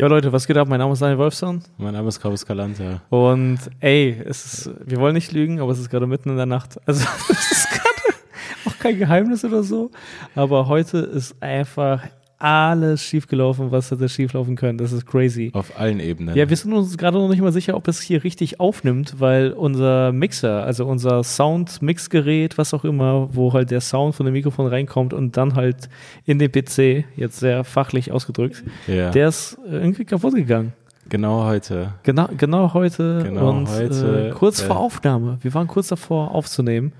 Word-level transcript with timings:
Ja, 0.00 0.06
Leute, 0.06 0.32
was 0.32 0.46
geht 0.46 0.56
ab? 0.56 0.66
Mein 0.66 0.78
Name 0.78 0.94
ist 0.94 1.02
Daniel 1.02 1.18
Wolfson. 1.18 1.60
Mein 1.76 1.92
Name 1.92 2.08
ist 2.08 2.22
Carlos 2.22 2.46
Calanta. 2.46 3.02
Und 3.10 3.58
ey, 3.80 4.18
es 4.24 4.46
ist, 4.46 4.70
wir 4.86 4.96
wollen 4.98 5.12
nicht 5.12 5.30
lügen, 5.30 5.60
aber 5.60 5.72
es 5.72 5.78
ist 5.78 5.90
gerade 5.90 6.06
mitten 6.06 6.30
in 6.30 6.36
der 6.38 6.46
Nacht. 6.46 6.80
Also, 6.86 7.06
es 7.28 7.52
ist 7.52 7.68
gerade 7.68 8.16
auch 8.64 8.78
kein 8.78 8.98
Geheimnis 8.98 9.44
oder 9.44 9.62
so. 9.62 9.90
Aber 10.34 10.68
heute 10.68 10.96
ist 11.00 11.42
einfach 11.42 12.02
alles 12.40 13.02
schiefgelaufen, 13.02 13.70
was 13.70 13.90
hätte 13.90 14.08
schieflaufen 14.08 14.56
können. 14.56 14.78
Das 14.78 14.92
ist 14.92 15.06
crazy. 15.06 15.50
Auf 15.52 15.78
allen 15.78 16.00
Ebenen. 16.00 16.34
Ja, 16.34 16.48
wir 16.48 16.56
sind 16.56 16.72
uns 16.72 16.96
gerade 16.96 17.18
noch 17.18 17.28
nicht 17.28 17.42
mal 17.42 17.52
sicher, 17.52 17.76
ob 17.76 17.86
es 17.86 18.00
hier 18.00 18.24
richtig 18.24 18.60
aufnimmt, 18.60 19.16
weil 19.18 19.52
unser 19.52 20.10
Mixer, 20.12 20.64
also 20.64 20.86
unser 20.86 21.22
Sound-Mixgerät, 21.22 22.56
was 22.58 22.72
auch 22.72 22.84
immer, 22.84 23.28
wo 23.32 23.52
halt 23.52 23.70
der 23.70 23.80
Sound 23.80 24.14
von 24.14 24.26
dem 24.26 24.32
Mikrofon 24.32 24.66
reinkommt 24.66 25.12
und 25.12 25.36
dann 25.36 25.54
halt 25.54 25.88
in 26.24 26.38
den 26.38 26.50
PC, 26.50 27.04
jetzt 27.16 27.38
sehr 27.40 27.62
fachlich 27.62 28.10
ausgedrückt, 28.10 28.64
ja. 28.86 29.10
der 29.10 29.28
ist 29.28 29.58
irgendwie 29.66 30.04
kaputt 30.04 30.34
gegangen. 30.34 30.72
Genau 31.10 31.44
heute. 31.44 31.94
Genau, 32.04 32.28
genau 32.36 32.72
heute 32.72 33.22
Genau 33.24 33.50
und 33.50 33.68
heute, 33.68 34.28
äh, 34.28 34.30
kurz 34.30 34.62
äh, 34.62 34.66
vor 34.66 34.78
Aufnahme. 34.78 35.38
Wir 35.42 35.52
waren 35.54 35.66
kurz 35.66 35.88
davor 35.88 36.30
aufzunehmen. 36.32 36.92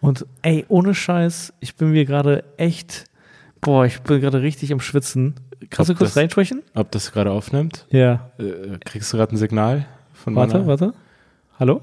Und 0.00 0.26
ey, 0.42 0.64
ohne 0.68 0.94
Scheiß, 0.94 1.54
ich 1.60 1.74
bin 1.74 1.90
mir 1.90 2.04
gerade 2.04 2.44
echt, 2.58 3.06
boah, 3.60 3.84
ich 3.86 4.00
bin 4.02 4.20
gerade 4.20 4.42
richtig 4.42 4.72
am 4.72 4.80
Schwitzen. 4.80 5.34
Kannst 5.70 5.88
du 5.88 5.92
Ob 5.94 5.98
kurz 5.98 6.10
das- 6.10 6.16
reinsprechen? 6.18 6.62
Ob 6.74 6.90
das 6.90 7.12
gerade 7.12 7.30
aufnimmt? 7.30 7.86
Ja. 7.90 8.30
Äh, 8.38 8.78
kriegst 8.84 9.12
du 9.12 9.16
gerade 9.16 9.34
ein 9.34 9.38
Signal 9.38 9.86
von 10.12 10.34
Warte, 10.34 10.54
meiner? 10.58 10.66
warte. 10.66 10.94
Hallo? 11.58 11.80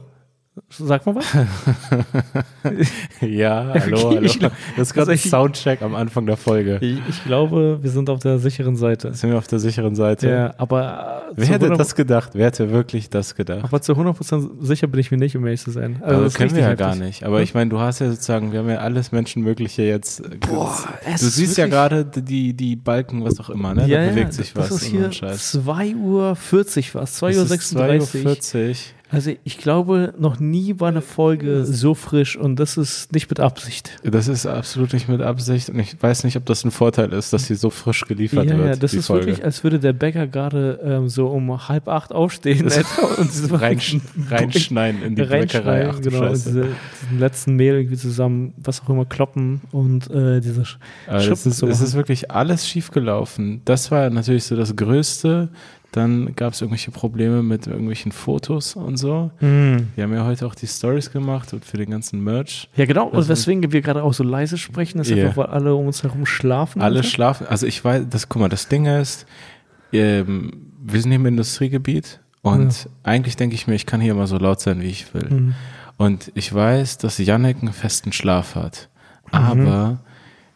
Sag 0.69 1.05
mal 1.07 1.15
was. 1.15 1.25
Ja, 3.21 3.73
hallo, 3.79 3.97
Okay, 3.97 4.15
hallo. 4.17 4.21
ich 4.21 4.39
das 4.39 4.51
ist 4.77 4.93
gerade 4.93 5.11
ein 5.11 5.13
also 5.13 5.25
ich- 5.25 5.29
Soundcheck 5.29 5.81
am 5.81 5.95
Anfang 5.95 6.25
der 6.25 6.37
Folge. 6.37 6.77
Ich, 6.81 6.99
ich 7.09 7.23
glaube, 7.25 7.79
wir 7.81 7.89
sind 7.89 8.09
auf 8.09 8.19
der 8.19 8.37
sicheren 8.39 8.75
Seite. 8.75 9.13
Sind 9.13 9.31
wir 9.31 9.37
auf 9.37 9.47
der 9.47 9.59
sicheren 9.59 9.95
Seite? 9.95 10.29
Ja, 10.29 10.53
aber, 10.57 11.25
äh, 11.31 11.33
Wer 11.35 11.47
hätte 11.47 11.65
100 11.65 11.79
das 11.79 11.95
gedacht? 11.95 12.31
Wer 12.33 12.45
hätte 12.47 12.71
wirklich 12.71 13.09
das 13.09 13.35
gedacht? 13.35 13.63
aber 13.63 13.81
zu 13.81 13.93
100% 13.93 14.49
sicher 14.63 14.87
bin 14.87 14.99
ich 14.99 15.09
mir 15.11 15.17
nicht, 15.17 15.35
um 15.35 15.45
ehrlich 15.45 15.61
zu 15.61 15.71
sein. 15.71 15.95
Also 16.01 16.05
Aber 16.05 16.13
das 16.13 16.21
das 16.23 16.33
ist 16.33 16.37
können 16.37 16.55
wir 16.55 16.61
ja 16.61 16.75
gar 16.75 16.95
nicht. 16.95 17.23
Aber 17.23 17.41
ich 17.41 17.53
meine, 17.53 17.69
du 17.69 17.79
hast 17.79 17.99
ja 17.99 18.09
sozusagen, 18.09 18.51
wir 18.51 18.59
haben 18.59 18.69
ja 18.69 18.77
alles 18.77 19.11
Menschenmögliche 19.11 19.81
jetzt. 19.83 20.19
äh, 20.21 20.37
Boah, 20.39 20.77
es 21.05 21.21
du 21.21 21.27
ist 21.27 21.35
siehst 21.35 21.57
ja 21.57 21.67
gerade 21.67 22.05
die, 22.05 22.53
die 22.53 22.75
Balken, 22.75 23.23
was 23.25 23.39
auch 23.39 23.49
immer, 23.49 23.73
ne? 23.73 23.87
Ja, 23.87 24.03
da 24.03 24.09
bewegt 24.11 24.27
ja, 24.27 24.31
sich 24.33 24.53
das 24.53 24.69
was 24.71 24.77
ist 24.77 24.83
und 24.83 24.89
so 24.91 24.97
hier 24.97 25.05
ein 25.05 25.13
Scheiß. 25.13 25.51
2 25.51 25.95
Uhr 25.95 26.35
40 26.35 26.93
was, 26.95 27.13
2 27.15 27.25
Uhr 27.27 27.31
Es 27.31 27.37
ist 27.37 27.49
36. 27.49 28.21
2.40 28.25 28.69
Uhr. 28.69 28.75
Also 29.13 29.31
ich 29.43 29.59
glaube, 29.59 30.13
noch 30.17 30.39
nie 30.39 30.79
war 30.79 30.87
eine 30.87 31.01
Folge 31.01 31.65
so 31.65 31.93
frisch 31.93 32.35
und 32.35 32.59
das 32.59 32.77
ist 32.77 33.13
nicht 33.13 33.29
mit 33.29 33.39
Absicht. 33.39 33.91
Das 34.03 34.27
ist 34.27 34.47
absolut 34.47 34.91
nicht 34.91 35.07
mit 35.07 35.21
Absicht 35.21 35.69
und 35.69 35.77
ich 35.77 36.01
weiß 36.01 36.23
nicht, 36.23 36.35
ob 36.35 36.47
das 36.47 36.63
ein 36.63 36.71
Vorteil 36.71 37.13
ist, 37.13 37.31
dass 37.31 37.45
sie 37.45 37.53
so 37.53 37.69
frisch 37.69 38.05
geliefert 38.05 38.45
ja, 38.45 38.57
wird. 38.57 38.67
ja, 38.67 38.75
das 38.75 38.95
ist 38.95 39.05
Folge. 39.05 39.27
wirklich, 39.27 39.45
als 39.45 39.63
würde 39.63 39.79
der 39.79 39.93
Bäcker 39.93 40.25
gerade 40.25 40.79
ähm, 40.83 41.09
so 41.09 41.27
um 41.27 41.67
halb 41.69 41.87
acht 41.87 42.11
aufstehen 42.11 42.63
und 43.17 43.51
Reinsch 43.61 43.97
reinschneiden 44.29 45.03
in 45.03 45.15
die 45.15 45.21
Bäckerei. 45.21 45.89
Ach 45.89 46.01
genau, 46.01 46.21
und 46.21 46.27
Scheiße. 46.29 46.49
diese, 46.49 46.67
diesen 47.03 47.19
letzten 47.19 47.55
Mehl 47.55 47.75
irgendwie 47.75 47.97
zusammen, 47.97 48.55
was 48.57 48.81
auch 48.81 48.89
immer, 48.89 49.05
kloppen 49.05 49.61
und 49.71 50.09
äh, 50.09 50.41
diese 50.41 50.65
Sch 50.65 50.79
Aber 51.05 51.17
es 51.17 51.25
Schuppen 51.25 51.51
ist, 51.51 51.57
zu 51.59 51.67
es 51.67 51.77
machen. 51.77 51.87
ist 51.87 51.93
wirklich 51.93 52.31
alles 52.31 52.67
schiefgelaufen. 52.67 53.61
Das 53.65 53.91
war 53.91 54.09
natürlich 54.09 54.45
so 54.45 54.55
das 54.55 54.75
Größte. 54.75 55.49
Dann 55.93 56.35
gab 56.35 56.53
es 56.53 56.61
irgendwelche 56.61 56.89
Probleme 56.91 57.43
mit 57.43 57.67
irgendwelchen 57.67 58.11
Fotos 58.11 58.75
und 58.75 58.97
so. 58.97 59.29
Hm. 59.37 59.89
Wir 59.95 60.03
haben 60.03 60.13
ja 60.13 60.25
heute 60.25 60.45
auch 60.47 60.55
die 60.55 60.65
Stories 60.67 61.11
gemacht 61.11 61.53
und 61.53 61.63
für 61.63 61.77
den 61.77 61.91
ganzen 61.91 62.23
Merch. 62.23 62.67
Ja, 62.75 62.85
genau. 62.85 63.07
Und 63.07 63.19
ist- 63.19 63.29
weswegen 63.29 63.71
wir 63.71 63.81
gerade 63.81 64.01
auch 64.03 64.13
so 64.13 64.23
leise 64.23 64.57
sprechen, 64.57 64.99
ist 64.99 65.09
Ja. 65.11 65.17
einfach, 65.27 65.37
weil 65.37 65.45
alle 65.45 65.75
um 65.75 65.85
uns 65.87 66.01
herum 66.03 66.25
schlafen. 66.25 66.81
Alle 66.81 66.97
einfach. 66.99 67.09
schlafen. 67.11 67.47
Also 67.47 67.67
ich 67.67 67.85
weiß, 67.85 68.05
das, 68.09 68.27
guck 68.27 68.41
mal, 68.41 68.49
das 68.49 68.67
Ding 68.67 68.85
ist, 68.87 69.25
ähm, 69.91 70.71
wir 70.83 70.99
sind 70.99 71.11
hier 71.11 71.19
im 71.19 71.25
Industriegebiet 71.27 72.19
und 72.41 72.89
eigentlich 73.03 73.35
denke 73.37 73.55
ich 73.55 73.67
mir, 73.67 73.75
ich 73.75 73.85
kann 73.85 74.01
hier 74.01 74.11
immer 74.13 74.27
so 74.27 74.37
laut 74.37 74.59
sein, 74.61 74.81
wie 74.81 74.87
ich 74.89 75.13
will. 75.13 75.29
Mhm. 75.29 75.53
Und 75.97 76.31
ich 76.33 76.51
weiß, 76.53 76.97
dass 76.97 77.19
Yannick 77.19 77.57
einen 77.61 77.71
festen 77.71 78.11
Schlaf 78.11 78.55
hat. 78.55 78.89
Mhm. 79.31 79.39
Aber 79.39 79.99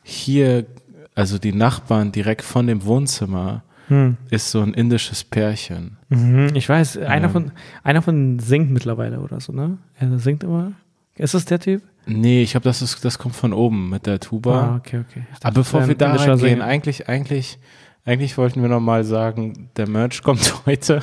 hier, 0.04 0.66
also 1.14 1.38
die 1.38 1.54
Nachbarn 1.54 2.12
direkt 2.12 2.42
von 2.42 2.66
dem 2.66 2.84
Wohnzimmer, 2.86 3.64
Hm. 3.88 4.18
ist 4.30 4.52
so 4.52 4.62
ein 4.62 4.74
indisches 4.74 5.24
Pärchen. 5.24 5.98
Mhm. 6.10 6.52
Ich 6.56 6.68
weiß, 6.68 6.98
einer 6.98 7.28
Ja. 7.28 7.30
von 7.30 7.52
einer 7.84 8.02
von 8.02 8.40
singt 8.40 8.72
mittlerweile 8.72 9.20
oder 9.20 9.40
so, 9.40 9.54
ne? 9.54 9.78
Er 10.00 10.18
singt 10.20 10.44
immer. 10.44 10.74
Ist 11.16 11.34
das 11.34 11.46
der 11.46 11.60
Typ? 11.60 11.82
Nee, 12.06 12.44
ich 12.44 12.52
glaube, 12.52 12.64
das, 12.66 12.82
ist- 12.82 13.04
das 13.04 13.18
kommt 13.18 13.36
von 13.36 13.52
oben 13.54 13.90
mit 13.90 14.06
der 14.06 14.20
Tuba. 14.20 14.62
Ah, 14.62 14.76
okay, 14.78 15.00
okay. 15.10 15.24
Dachte, 15.32 15.46
Aber 15.48 15.54
bevor 15.56 15.88
wir 15.88 15.96
da 15.96 16.14
reingehen, 16.14 16.62
eigentlich, 16.62 17.10
eigentlich, 17.10 17.58
eigentlich 18.06 18.38
wollten 18.38 18.62
wir 18.62 18.70
nochmal 18.70 19.04
sagen, 19.04 19.70
der 19.78 19.90
Merch 19.90 20.22
kommt 20.22 20.54
heute. 20.66 21.02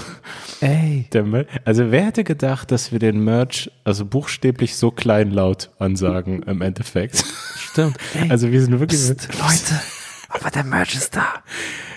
Ey. 0.61 1.07
Der 1.13 1.25
Mer 1.25 1.47
also 1.65 1.91
wer 1.91 2.05
hätte 2.07 2.23
gedacht, 2.25 2.71
dass 2.71 2.93
wir 2.93 2.99
den 3.01 3.23
Merch 3.25 3.71
also 3.83 4.07
buchstäblich 4.07 4.77
so 4.77 4.91
kleinlaut 4.91 5.71
ansagen 5.79 6.43
im 6.45 6.63
Endeffekt? 6.63 7.25
Stimmt. 7.57 7.97
Ey, 8.15 8.31
Also 8.31 8.51
wir 8.53 8.63
sind 8.63 8.79
wirklich 8.79 9.01
Psst, 9.01 9.29
Leute, 9.35 9.83
aber 10.31 10.51
der 10.51 10.65
Merch 10.65 10.95
ist 10.95 11.17
da. 11.17 11.27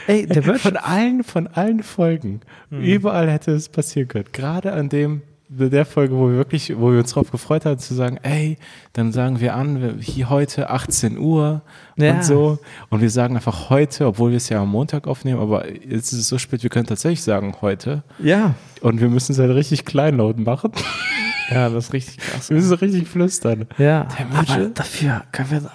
Ey, 0.07 0.25
der 0.25 0.43
Merch. 0.45 0.61
von 0.61 0.77
allen, 0.77 1.23
von 1.23 1.47
allen 1.47 1.83
Folgen, 1.83 2.41
Hm. 2.71 2.81
überall 2.81 3.29
hätte 3.29 3.51
es 3.51 3.69
passieren 3.69 4.07
können. 4.07 4.25
Gerade 4.33 4.73
an 4.73 4.89
dem, 4.89 5.21
der 5.49 5.85
Folge, 5.85 6.13
wo 6.17 6.27
wir 6.29 6.35
wirklich, 6.35 6.73
wo 6.77 6.91
wir 6.91 6.99
uns 6.99 7.11
drauf 7.11 7.31
gefreut 7.31 7.63
haben, 7.65 7.79
zu 7.79 7.93
sagen, 7.93 8.17
ey, 8.23 8.57
dann 8.93 9.13
sagen 9.13 9.39
wir 9.39 9.55
an, 9.55 9.97
hier 10.01 10.29
heute 10.29 10.69
18 10.69 11.17
Uhr 11.17 11.61
Ja. 11.95 12.15
und 12.15 12.25
so. 12.25 12.59
Und 12.89 12.99
wir 12.99 13.09
sagen 13.09 13.35
einfach 13.35 13.69
heute, 13.69 14.07
obwohl 14.07 14.31
wir 14.31 14.37
es 14.37 14.49
ja 14.49 14.61
am 14.61 14.69
Montag 14.71 15.07
aufnehmen, 15.07 15.39
aber 15.39 15.69
jetzt 15.71 16.11
ist 16.11 16.19
es 16.19 16.27
so 16.27 16.37
spät, 16.37 16.63
wir 16.63 16.69
können 16.69 16.85
tatsächlich 16.87 17.23
sagen 17.23 17.55
heute. 17.61 18.03
Ja. 18.19 18.55
Und 18.81 18.99
wir 18.99 19.07
müssen 19.07 19.31
es 19.31 19.39
halt 19.39 19.55
richtig 19.55 19.85
kleinlaut 19.85 20.37
machen. 20.37 20.71
Ja, 21.49 21.69
das 21.69 21.85
ist 21.85 21.93
richtig 21.93 22.17
krass. 22.17 22.49
Wir 22.49 22.57
müssen 22.57 22.73
es 22.73 22.81
richtig 22.81 23.07
flüstern. 23.07 23.67
Ja, 23.77 24.05
aber 24.35 24.65
dafür 24.73 25.23
können 25.31 25.49
wir 25.51 25.71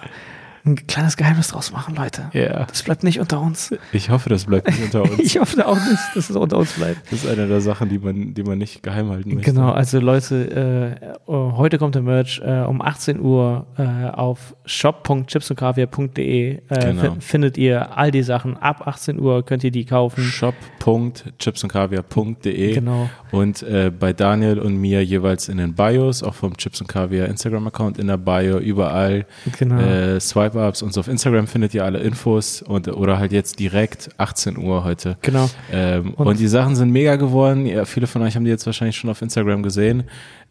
ein 0.65 0.75
kleines 0.87 1.17
Geheimnis 1.17 1.49
draus 1.49 1.73
machen, 1.73 1.93
Leute. 1.95 2.29
Ja. 2.33 2.63
Das 2.65 2.83
bleibt 2.83 3.03
nicht 3.03 3.19
unter 3.19 3.41
uns. 3.41 3.75
Ich 3.91 4.09
hoffe, 4.09 4.29
das 4.29 4.45
bleibt 4.45 4.67
nicht 4.69 4.81
unter 4.81 5.01
uns. 5.11 5.19
Ich 5.19 5.37
hoffe 5.37 5.67
auch 5.67 5.75
nicht, 5.75 5.99
dass 6.15 6.29
es 6.29 6.35
unter 6.37 6.57
uns 6.57 6.71
bleibt. 6.73 7.11
Das 7.11 7.23
ist 7.23 7.29
eine 7.29 7.47
der 7.47 7.59
Sachen, 7.59 7.89
die 7.89 7.99
man, 7.99 8.33
die 8.33 8.43
man 8.43 8.57
nicht 8.57 8.81
geheim 8.81 9.09
halten 9.09 9.35
möchte. 9.35 9.51
Genau, 9.51 9.71
also 9.71 9.99
Leute, 9.99 10.95
äh, 11.03 11.13
oh, 11.25 11.53
heute 11.57 11.77
kommt 11.77 11.95
der 11.95 12.01
Merch 12.01 12.41
äh, 12.43 12.61
um 12.61 12.81
18 12.81 13.19
Uhr 13.19 13.67
äh, 13.77 14.07
auf 14.09 14.55
shop.chipsundkaviar.de 14.65 16.51
äh, 16.69 16.69
Genau. 16.69 17.01
fin- 17.01 17.19
findet 17.21 17.57
ihr 17.57 17.97
all 17.97 18.11
die 18.11 18.23
Sachen. 18.23 18.55
Ab 18.57 18.87
18 18.87 19.19
Uhr 19.19 19.45
könnt 19.45 19.63
ihr 19.65 19.71
die 19.71 19.83
kaufen. 19.85 20.23
shop.chipsundkaviar.de 20.23 22.73
Genau. 22.73 23.09
und 23.31 23.63
äh, 23.63 23.91
bei 23.97 24.13
Daniel 24.13 24.59
und 24.59 24.77
mir 24.77 25.03
jeweils 25.03 25.49
in 25.49 25.57
den 25.57 25.73
Bios, 25.73 26.21
auch 26.23 26.33
vom 26.35 26.55
Chips 26.57 26.79
und 26.81 26.87
Kaviar 26.87 27.27
Instagram-Account 27.27 27.97
in 27.97 28.07
der 28.07 28.17
Bio, 28.17 28.59
überall 28.59 29.25
Genau. 29.57 29.79
äh, 29.81 30.19
Swipe-Ups 30.53 30.81
und 30.81 30.93
so 30.93 30.99
auf 31.01 31.07
Instagram 31.07 31.47
findet 31.47 31.73
ihr 31.73 31.83
alle 31.83 31.99
Infos 31.99 32.61
und 32.61 32.87
oder 32.87 33.17
halt 33.19 33.31
jetzt 33.31 33.59
direkt 33.59 34.09
18 34.17 34.57
Uhr 34.57 34.83
heute. 34.83 35.17
genau. 35.21 35.49
Ähm, 35.71 36.13
und, 36.13 36.27
Und- 36.27 36.39
die 36.39 36.47
Sachen 36.47 36.75
sind 36.75 36.91
mega 36.91 37.15
geworden. 37.15 37.65
Ja, 37.65 37.85
viele 37.85 38.07
von 38.07 38.21
euch 38.21 38.35
haben 38.35 38.45
die 38.45 38.51
jetzt 38.51 38.65
wahrscheinlich 38.65 38.95
schon 38.95 39.09
auf 39.09 39.21
Instagram 39.21 39.63
gesehen. 39.63 40.03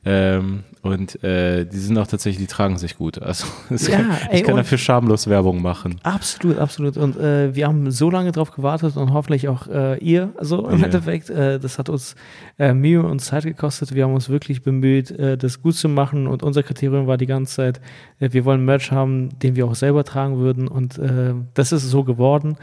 Ähm, 0.05 0.65
und 0.83 1.23
äh, 1.23 1.65
die 1.65 1.77
sind 1.79 1.97
auch 1.97 2.09
tatsächlich, 2.09 2.45
die 2.49 2.53
tragen 2.53 2.77
sich 2.77 2.97
gut. 2.99 3.23
Also 3.23 3.47
es 3.71 3.87
Ja, 3.87 3.99
kann, 3.99 4.11
ey, 4.31 4.41
ich 4.41 4.45
kann 4.45 4.57
dafür 4.57 4.79
schamlos 4.79 5.29
Werbung 5.29 5.63
machen. 5.63 6.01
Absolut, 6.03 6.59
absolut. 6.59 6.97
Und 6.97 7.17
äh, 7.17 7.55
wir 7.55 7.69
haben 7.69 7.89
so 7.93 8.11
lange 8.11 8.33
drauf 8.33 8.51
gewartet 8.51 8.97
und 8.97 9.13
hoffentlich 9.13 9.49
auch 9.49 9.69
äh, 9.69 9.99
ihr. 9.99 10.31
Also 10.37 10.69
im 10.69 10.81
Ja. 10.81 10.87
Endeffekt, 10.87 11.31
äh, 11.31 11.61
das 11.61 11.79
hat 11.79 11.89
uns 11.89 12.17
äh, 12.59 12.75
Mühe 12.75 13.01
und 13.05 13.21
Zeit 13.21 13.45
gekostet. 13.45 13.95
Wir 13.95 14.05
haben 14.05 14.15
uns 14.15 14.29
wirklich 14.29 14.63
bemüht, 14.65 15.13
äh, 15.13 15.39
das 15.39 15.63
gut 15.63 15.77
zu 15.77 15.89
machen. 15.89 16.27
Und 16.27 16.43
unser 16.43 16.65
Kriterium 16.65 17.07
war 17.07 17.17
die 17.17 17.27
ganze 17.27 17.55
Zeit, 17.55 17.81
äh, 18.19 18.31
wir 18.33 18.45
wollen 18.45 18.65
Merch 18.65 18.91
haben, 18.91 19.39
den 19.39 19.55
wir 19.55 19.67
auch 19.67 19.77
selber 19.77 20.03
tragen 20.03 20.39
würden. 20.39 20.67
Und 20.67 20.99
äh, 20.99 21.35
das 21.55 21.71
ist 21.71 21.89
so 21.89 22.03
geworden. 22.03 22.57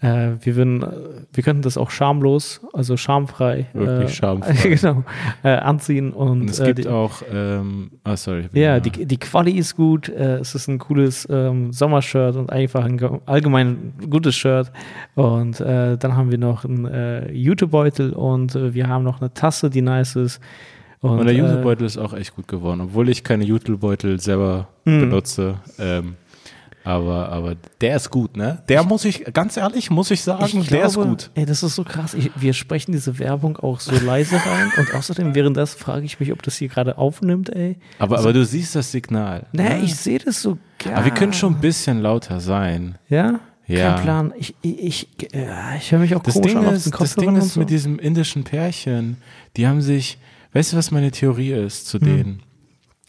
Äh, 0.00 0.32
wir 0.42 0.56
würden, 0.56 0.82
äh, 0.82 0.86
wir 1.32 1.42
könnten 1.44 1.62
das 1.62 1.78
auch 1.78 1.90
schamlos, 1.90 2.60
also 2.72 2.96
schamfrei, 2.96 3.66
Wirklich 3.72 4.10
äh, 4.10 4.14
schamfrei. 4.14 4.52
genau, 4.76 5.04
äh, 5.42 5.48
anziehen. 5.50 6.12
Und, 6.12 6.42
Und 6.42 6.50
es 6.50 6.60
äh, 6.60 6.66
gibt 6.66 6.80
die, 6.80 6.88
auch, 6.88 7.22
ähm, 7.32 7.90
ah 8.02 8.16
sorry. 8.16 8.48
ja, 8.52 8.80
da. 8.80 8.80
die, 8.80 9.06
die 9.06 9.16
Quali 9.18 9.52
ist 9.52 9.76
gut. 9.76 10.08
Äh, 10.10 10.38
es 10.38 10.54
ist 10.54 10.68
ein 10.68 10.78
cooles 10.78 11.26
ähm, 11.30 11.72
Sommershirt 11.72 12.36
und 12.36 12.50
einfach 12.50 12.84
ein 12.84 12.98
ge- 12.98 13.20
allgemein 13.24 13.94
gutes 14.10 14.34
Shirt. 14.34 14.70
Und 15.14 15.60
dann 15.60 16.16
haben 16.16 16.30
wir 16.30 16.38
noch 16.38 16.64
einen 16.64 17.32
Jutebeutel 17.34 18.12
und 18.12 18.54
wir 18.54 18.88
haben 18.88 19.04
noch 19.04 19.20
eine 19.20 19.32
Tasse, 19.32 19.70
die 19.70 19.80
nice 19.82 20.16
ist. 20.16 20.40
Und, 21.00 21.18
Und 21.20 21.26
der 21.26 21.34
Jutebeutel 21.34 21.86
ist 21.86 21.98
auch 21.98 22.12
echt 22.14 22.34
gut 22.34 22.48
geworden, 22.48 22.80
obwohl 22.80 23.08
ich 23.08 23.22
keine 23.24 23.44
Jutebeutel 23.44 24.18
selber 24.20 24.68
Hm. 24.86 25.00
benutze. 25.00 25.56
Ähm, 25.78 26.14
aber, 26.84 27.30
aber 27.30 27.56
der 27.80 27.96
ist 27.96 28.10
gut, 28.10 28.36
ne? 28.36 28.62
Der 28.68 28.84
muss 28.84 29.04
ich, 29.06 29.24
ganz 29.32 29.56
ehrlich, 29.56 29.90
muss 29.90 30.10
ich 30.10 30.20
sagen, 30.22 30.44
ich 30.44 30.68
der 30.68 30.84
ist 30.86 30.94
glaube, 30.94 31.08
gut. 31.08 31.30
Ey, 31.34 31.46
das 31.46 31.62
ist 31.62 31.74
so 31.76 31.82
krass. 31.84 32.12
Ich, 32.14 32.30
wir 32.36 32.52
sprechen 32.52 32.92
diese 32.92 33.18
Werbung 33.18 33.56
auch 33.56 33.80
so 33.80 33.92
leise 34.04 34.36
rein. 34.36 34.70
Und 34.76 34.94
außerdem 34.94 35.34
währenddessen 35.34 35.78
frage 35.78 36.04
ich 36.04 36.20
mich, 36.20 36.30
ob 36.32 36.42
das 36.42 36.56
hier 36.56 36.68
gerade 36.68 36.98
aufnimmt, 36.98 37.48
ey. 37.48 37.78
Aber, 37.98 38.18
aber 38.18 38.32
du 38.34 38.44
siehst 38.44 38.74
das 38.76 38.92
Signal. 38.92 39.46
Nee, 39.52 39.62
ne? 39.62 39.80
ich 39.80 39.96
sehe 39.96 40.18
das 40.18 40.42
so 40.42 40.58
gerne. 40.78 40.98
Aber 40.98 41.06
wir 41.06 41.12
können 41.14 41.32
schon 41.32 41.54
ein 41.54 41.60
bisschen 41.60 42.00
lauter 42.02 42.38
sein. 42.40 42.98
Ja? 43.08 43.40
Ja. 43.66 43.94
Kein 43.94 44.02
Plan. 44.02 44.32
Ich, 44.38 44.54
ich, 44.60 45.08
ich, 45.18 45.34
äh, 45.34 45.78
ich 45.78 45.90
höre 45.90 46.00
mich 46.00 46.14
auch 46.14 46.22
Das 46.22 46.34
komisch 46.34 46.48
Ding 46.52 46.58
an 46.58 46.66
auf 46.66 46.74
ist, 46.74 46.84
den 46.84 46.92
das 46.98 47.14
Ding 47.16 47.36
ist 47.36 47.54
so. 47.54 47.60
mit 47.60 47.70
diesem 47.70 47.98
indischen 47.98 48.44
Pärchen, 48.44 49.16
die 49.56 49.66
haben 49.66 49.80
sich, 49.80 50.18
weißt 50.52 50.74
du, 50.74 50.76
was 50.76 50.90
meine 50.90 51.10
Theorie 51.10 51.52
ist 51.52 51.86
zu 51.88 51.98
Hm. 51.98 52.06
denen? 52.06 52.42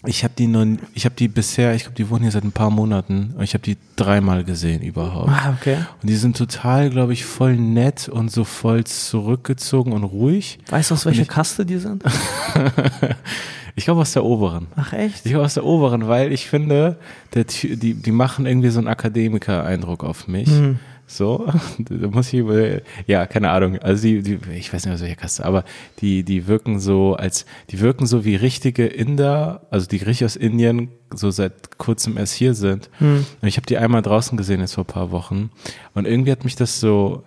Ich 0.08 0.24
habe 0.24 0.34
die 0.38 0.48
nur, 0.48 0.66
ich 0.94 1.06
habe 1.06 1.16
die 1.16 1.28
bisher, 1.28 1.74
ich 1.76 1.84
glaube, 1.84 1.96
die 1.96 2.10
wohnen 2.10 2.24
hier 2.24 2.32
seit 2.32 2.44
ein 2.44 2.52
paar 2.52 2.70
Monaten 2.70 3.34
und 3.38 3.44
ich 3.44 3.54
habe 3.54 3.64
die 3.64 3.78
dreimal 3.96 4.44
gesehen 4.44 4.82
überhaupt. 4.82 5.30
Ah, 5.30 5.56
okay. 5.60 5.78
Und 6.02 6.10
die 6.10 6.16
sind 6.16 6.38
total, 6.38 6.90
glaube 6.90 7.14
ich, 7.14 7.26
voll 7.26 7.56
nett 7.56 8.08
und 8.10 8.32
so 8.32 8.44
voll 8.44 8.84
zurückgezogen 8.84 9.94
und 9.94 10.04
ruhig. 10.04 10.60
Weißt 10.70 10.92
du, 10.92 10.96
aus 10.96 11.06
welcher 11.06 11.24
ich- 11.24 11.28
Kaste 11.28 11.66
die 11.66 11.78
sind? 11.78 12.04
Ich 13.78 13.84
glaube 13.84 14.00
aus 14.00 14.14
der 14.14 14.24
oberen. 14.24 14.68
Ach, 14.78 14.94
echt? 14.94 15.26
Ich 15.26 15.32
glaube 15.34 15.44
aus 15.46 15.56
der 15.56 15.66
oberen, 15.66 16.08
weil 16.08 16.32
ich 16.32 16.48
finde, 16.48 16.98
der, 17.34 17.44
die, 17.44 17.94
die 17.94 18.12
machen 18.12 18.46
irgendwie 18.46 18.70
so 18.70 18.80
einen 18.80 18.88
Akademiker-Eindruck 18.88 20.06
auf 20.06 20.30
mich. 20.30 20.48
Hm. 20.48 20.80
So, 21.08 21.48
da 21.78 22.08
muss 22.08 22.34
ich 22.34 22.40
über, 22.40 22.82
ja, 23.06 23.26
keine 23.28 23.52
Ahnung. 23.52 23.78
Also 23.80 24.04
die, 24.04 24.22
die, 24.22 24.40
ich 24.54 24.74
weiß 24.74 24.86
nicht 24.86 24.94
aus 24.94 25.02
welcher 25.02 25.16
Kaste, 25.16 25.46
aber 25.46 25.64
die, 26.00 26.24
die 26.24 26.48
wirken 26.48 26.80
so 26.80 27.14
als, 27.14 27.46
die 27.70 27.80
wirken 27.80 28.08
so 28.08 28.26
wie 28.26 28.36
richtige 28.36 28.86
Inder, 28.88 29.62
also 29.70 29.88
die 29.88 29.98
richtig 29.98 30.26
aus 30.26 30.36
Indien 30.36 30.90
so 31.14 31.30
seit 31.30 31.78
kurzem 31.78 32.18
erst 32.18 32.34
hier 32.34 32.56
sind. 32.56 32.90
Hm. 32.98 33.26
Und 33.42 33.48
ich 33.48 33.58
habe 33.58 33.68
die 33.68 33.78
einmal 33.78 34.02
draußen 34.02 34.36
gesehen 34.38 34.62
jetzt 34.62 34.74
vor 34.74 34.84
ein 34.84 34.88
paar 34.88 35.12
Wochen. 35.12 35.52
Und 35.94 36.06
irgendwie 36.08 36.32
hat 36.32 36.44
mich 36.44 36.56
das 36.56 36.80
so, 36.80 37.24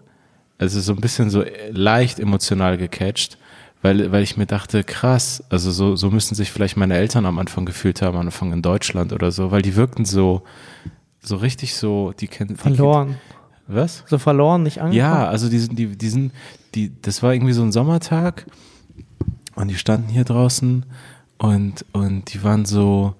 also 0.59 0.81
so 0.81 0.93
ein 0.93 1.01
bisschen 1.01 1.31
so 1.31 1.45
leicht 1.71 2.19
emotional 2.19 2.79
gecatcht, 2.79 3.39
weil, 3.81 4.11
weil 4.11 4.25
ich 4.25 4.37
mir 4.37 4.47
dachte, 4.47 4.83
krass, 4.83 5.45
also 5.51 5.71
so, 5.71 5.95
so 5.95 6.11
müssen 6.11 6.35
sich 6.35 6.51
vielleicht 6.51 6.77
meine 6.77 6.97
Eltern 6.97 7.27
am 7.27 7.39
Anfang 7.39 7.65
gefühlt 7.65 8.03
haben, 8.03 8.17
am 8.17 8.27
Anfang 8.27 8.53
in 8.53 8.61
Deutschland 8.61 9.13
oder 9.13 9.31
so, 9.31 9.53
weil 9.53 9.63
die 9.63 9.77
wirkten 9.77 10.05
so, 10.05 10.43
so 11.21 11.37
richtig 11.37 11.75
so, 11.75 12.13
die 12.19 12.27
kennen. 12.27 12.57
Verloren. 12.57 13.19
Was? 13.69 14.03
So 14.07 14.19
verloren, 14.19 14.63
nicht 14.63 14.81
angekommen? 14.81 14.99
Ja, 14.99 15.29
also 15.29 15.49
die 15.49 15.59
sind, 15.59 15.79
die, 15.79 15.87
die 15.87 16.09
sind, 16.09 16.33
die, 16.75 16.91
das 17.03 17.23
war 17.23 17.35
irgendwie 17.35 17.53
so 17.53 17.63
ein 17.63 17.71
Sommertag 17.71 18.47
und 19.55 19.69
die 19.69 19.77
standen 19.77 20.09
hier 20.09 20.25
draußen 20.25 20.85
und, 21.37 21.85
und 21.93 22.33
die 22.33 22.43
waren 22.43 22.65
so, 22.65 23.15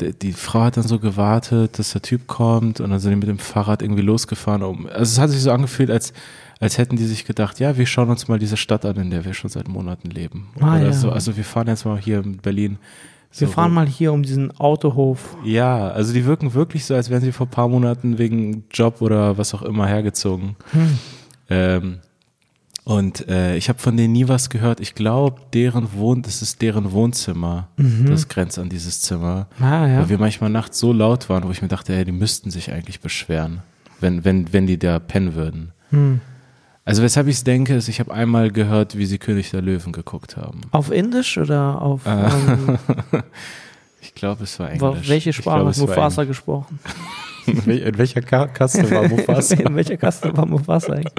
die, 0.00 0.12
die 0.12 0.32
Frau 0.32 0.62
hat 0.62 0.76
dann 0.76 0.86
so 0.86 0.98
gewartet, 0.98 1.78
dass 1.78 1.92
der 1.92 2.02
Typ 2.02 2.28
kommt 2.28 2.80
und 2.80 2.90
dann 2.90 3.00
sind 3.00 3.10
die 3.10 3.16
mit 3.16 3.28
dem 3.28 3.38
Fahrrad 3.38 3.82
irgendwie 3.82 4.02
losgefahren. 4.02 4.62
Um, 4.62 4.86
also 4.86 5.02
es 5.02 5.18
hat 5.18 5.30
sich 5.30 5.42
so 5.42 5.50
angefühlt, 5.50 5.90
als, 5.90 6.12
als 6.60 6.78
hätten 6.78 6.96
die 6.96 7.04
sich 7.04 7.24
gedacht, 7.24 7.58
ja, 7.58 7.76
wir 7.76 7.86
schauen 7.86 8.08
uns 8.08 8.28
mal 8.28 8.38
diese 8.38 8.56
Stadt 8.56 8.84
an, 8.84 8.96
in 8.96 9.10
der 9.10 9.24
wir 9.24 9.34
schon 9.34 9.50
seit 9.50 9.68
Monaten 9.68 10.10
leben. 10.10 10.48
Ah, 10.60 10.76
Oder 10.76 10.84
ja. 10.84 10.92
so. 10.92 11.10
Also 11.10 11.36
wir 11.36 11.44
fahren 11.44 11.66
jetzt 11.66 11.84
mal 11.84 11.98
hier 11.98 12.20
in 12.20 12.36
Berlin. 12.36 12.78
Wir 13.36 13.46
so 13.48 13.52
fahren 13.54 13.72
mal 13.72 13.86
hier 13.86 14.12
um 14.12 14.22
diesen 14.22 14.50
Autohof. 14.60 15.36
Ja, 15.44 15.88
also 15.88 16.12
die 16.12 16.24
wirken 16.26 16.52
wirklich 16.54 16.84
so, 16.84 16.94
als 16.94 17.08
wären 17.10 17.22
sie 17.22 17.32
vor 17.32 17.46
ein 17.46 17.50
paar 17.50 17.68
Monaten 17.68 18.18
wegen 18.18 18.64
Job 18.70 19.00
oder 19.00 19.38
was 19.38 19.54
auch 19.54 19.62
immer 19.62 19.86
hergezogen. 19.86 20.56
Hm. 20.72 20.98
Ähm, 21.48 21.98
und 22.84 23.28
äh, 23.28 23.56
ich 23.56 23.68
habe 23.68 23.78
von 23.78 23.96
denen 23.96 24.12
nie 24.12 24.26
was 24.28 24.50
gehört. 24.50 24.80
Ich 24.80 24.94
glaube, 24.96 25.40
deren 25.54 25.92
Wohn, 25.94 26.22
das 26.22 26.42
ist 26.42 26.60
deren 26.62 26.90
Wohnzimmer. 26.92 27.68
Das 28.06 28.26
grenzt 28.28 28.58
an 28.58 28.68
dieses 28.68 29.00
Zimmer. 29.02 29.46
Ah, 29.60 29.86
Mhm. 29.86 29.92
ja. 29.92 29.98
Weil 30.00 30.08
wir 30.08 30.18
manchmal 30.18 30.50
nachts 30.50 30.78
so 30.80 30.92
laut 30.92 31.28
waren, 31.28 31.44
wo 31.44 31.50
ich 31.52 31.62
mir 31.62 31.68
dachte, 31.68 31.94
ey, 31.94 32.04
die 32.04 32.10
müssten 32.12 32.50
sich 32.50 32.72
eigentlich 32.72 33.00
beschweren, 33.00 33.60
wenn, 34.00 34.24
wenn, 34.24 34.52
wenn 34.52 34.66
die 34.66 34.78
da 34.78 34.98
pennen 34.98 35.34
würden. 35.36 35.72
Hm. 35.90 36.20
Also 36.84 37.02
weshalb 37.02 37.28
ich 37.28 37.36
es 37.36 37.44
denke, 37.44 37.74
ist, 37.76 37.88
ich 37.88 38.00
habe 38.00 38.12
einmal 38.12 38.50
gehört, 38.50 38.96
wie 38.98 39.06
sie 39.06 39.18
König 39.18 39.50
der 39.50 39.62
Löwen 39.62 39.92
geguckt 39.92 40.36
haben. 40.36 40.62
Auf 40.72 40.90
Indisch 40.90 41.38
oder 41.38 41.80
auf 41.80 42.04
Äh, 42.06 42.10
ähm, 42.10 42.78
Ich 44.00 44.14
glaube, 44.14 44.42
es 44.44 44.58
war 44.58 44.70
Englisch. 44.70 45.08
welche 45.08 45.32
Sprache 45.32 45.64
hat 45.66 45.76
Mufasa 45.78 46.24
gesprochen? 46.24 46.80
In 47.46 47.58
wel- 47.66 47.78
In 47.82 47.98
welcher 47.98 48.20
Ka 48.20 48.48
Kaste 48.48 48.90
war 48.90 49.06
Mufasa? 49.08 49.54
In 49.54 49.76
welcher 49.76 49.96
Kaste 49.96 50.36
war 50.36 50.44
Mufasa 50.44 50.94
eigentlich? 50.94 51.14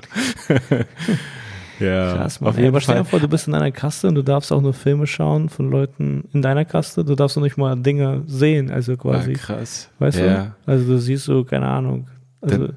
ja, 1.80 2.14
Krass, 2.14 2.42
Mann. 2.42 2.50
auf 2.50 2.56
Ey, 2.58 2.64
jeden 2.64 2.74
aber 2.74 2.82
stell 2.82 2.98
dir 2.98 3.06
vor, 3.06 3.20
du 3.22 3.28
bist 3.30 3.48
in 3.48 3.56
einer 3.56 3.72
Kaste 3.72 4.10
und 4.10 4.16
du 4.16 4.22
darfst 4.22 4.52
auch 4.52 4.62
nur 4.62 4.74
Filme 4.74 5.08
schauen 5.08 5.48
von 5.50 5.70
Leuten 5.72 6.26
in 6.34 6.42
deiner 6.42 6.66
Kaste. 6.66 7.04
Du 7.06 7.16
darfst 7.16 7.38
noch 7.38 7.44
nicht 7.44 7.58
mal 7.58 7.76
Dinge 7.78 8.24
sehen, 8.28 8.70
also 8.70 8.96
quasi. 8.98 9.34
Ah, 9.34 9.38
krass. 9.38 9.90
Weißt 10.00 10.20
ja. 10.20 10.54
du? 10.66 10.72
Also 10.72 10.86
du 10.86 10.98
siehst 11.00 11.24
so, 11.24 11.46
keine 11.46 11.68
Ahnung. 11.68 12.08
Also, 12.42 12.68
Dann- 12.68 12.76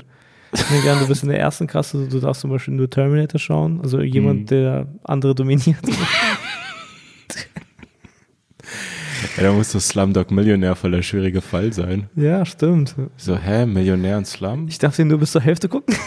an, 0.53 0.99
du 1.01 1.07
bist 1.09 1.23
in 1.23 1.29
der 1.29 1.39
ersten 1.41 1.67
Kaste, 1.67 2.07
du 2.09 2.21
darfst 2.21 2.41
zum 2.43 2.51
Beispiel 2.51 2.75
nur 2.75 2.89
Terminator 2.89 3.39
schauen. 3.39 3.81
Also 3.83 4.01
jemand, 4.01 4.43
Mhm. 4.43 4.47
der 4.47 4.87
andere 5.05 5.35
dominiert. 5.35 5.77
Ja, 9.37 9.45
da 9.45 9.53
muss 9.53 9.71
so 9.73 9.79
Slumdog 9.81 10.31
Millionär 10.31 10.75
voll 10.77 10.91
der 10.93 11.03
schwierige 11.03 11.41
Fall 11.41 11.73
sein. 11.73 12.09
ja, 12.17 12.45
stimmt. 12.45 12.95
So, 13.17 13.37
hä, 13.37 13.67
Millionär 13.67 14.19
und 14.19 14.27
Slum? 14.27 14.67
Ich 14.69 14.79
darf 14.79 14.97
den 14.97 15.09
nur 15.09 15.19
bis 15.19 15.33
zur 15.33 15.41
Hälfte 15.43 15.69
gucken. 15.69 15.95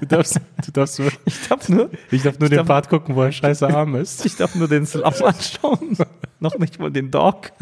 Du 0.00 0.06
darfst, 0.06 0.40
du 0.64 0.72
darfst 0.72 0.98
nur, 0.98 1.10
Ich 1.26 1.48
darf 1.48 1.68
nur, 1.68 1.90
ich 2.10 2.22
darf 2.22 2.38
nur 2.38 2.44
Ich 2.46 2.50
den 2.50 2.56
darf- 2.56 2.66
Part 2.66 2.88
gucken, 2.88 3.14
wo 3.14 3.22
er 3.24 3.30
scheiße 3.32 3.66
arm 3.68 3.94
ist. 3.96 4.24
ich 4.24 4.34
darf 4.34 4.54
nur 4.54 4.68
den 4.68 4.86
Slum 4.86 5.04
anschauen. 5.04 5.98
Noch 6.40 6.56
nicht 6.58 6.78
mal 6.78 6.90
den 6.90 7.10
Dog. 7.10 7.52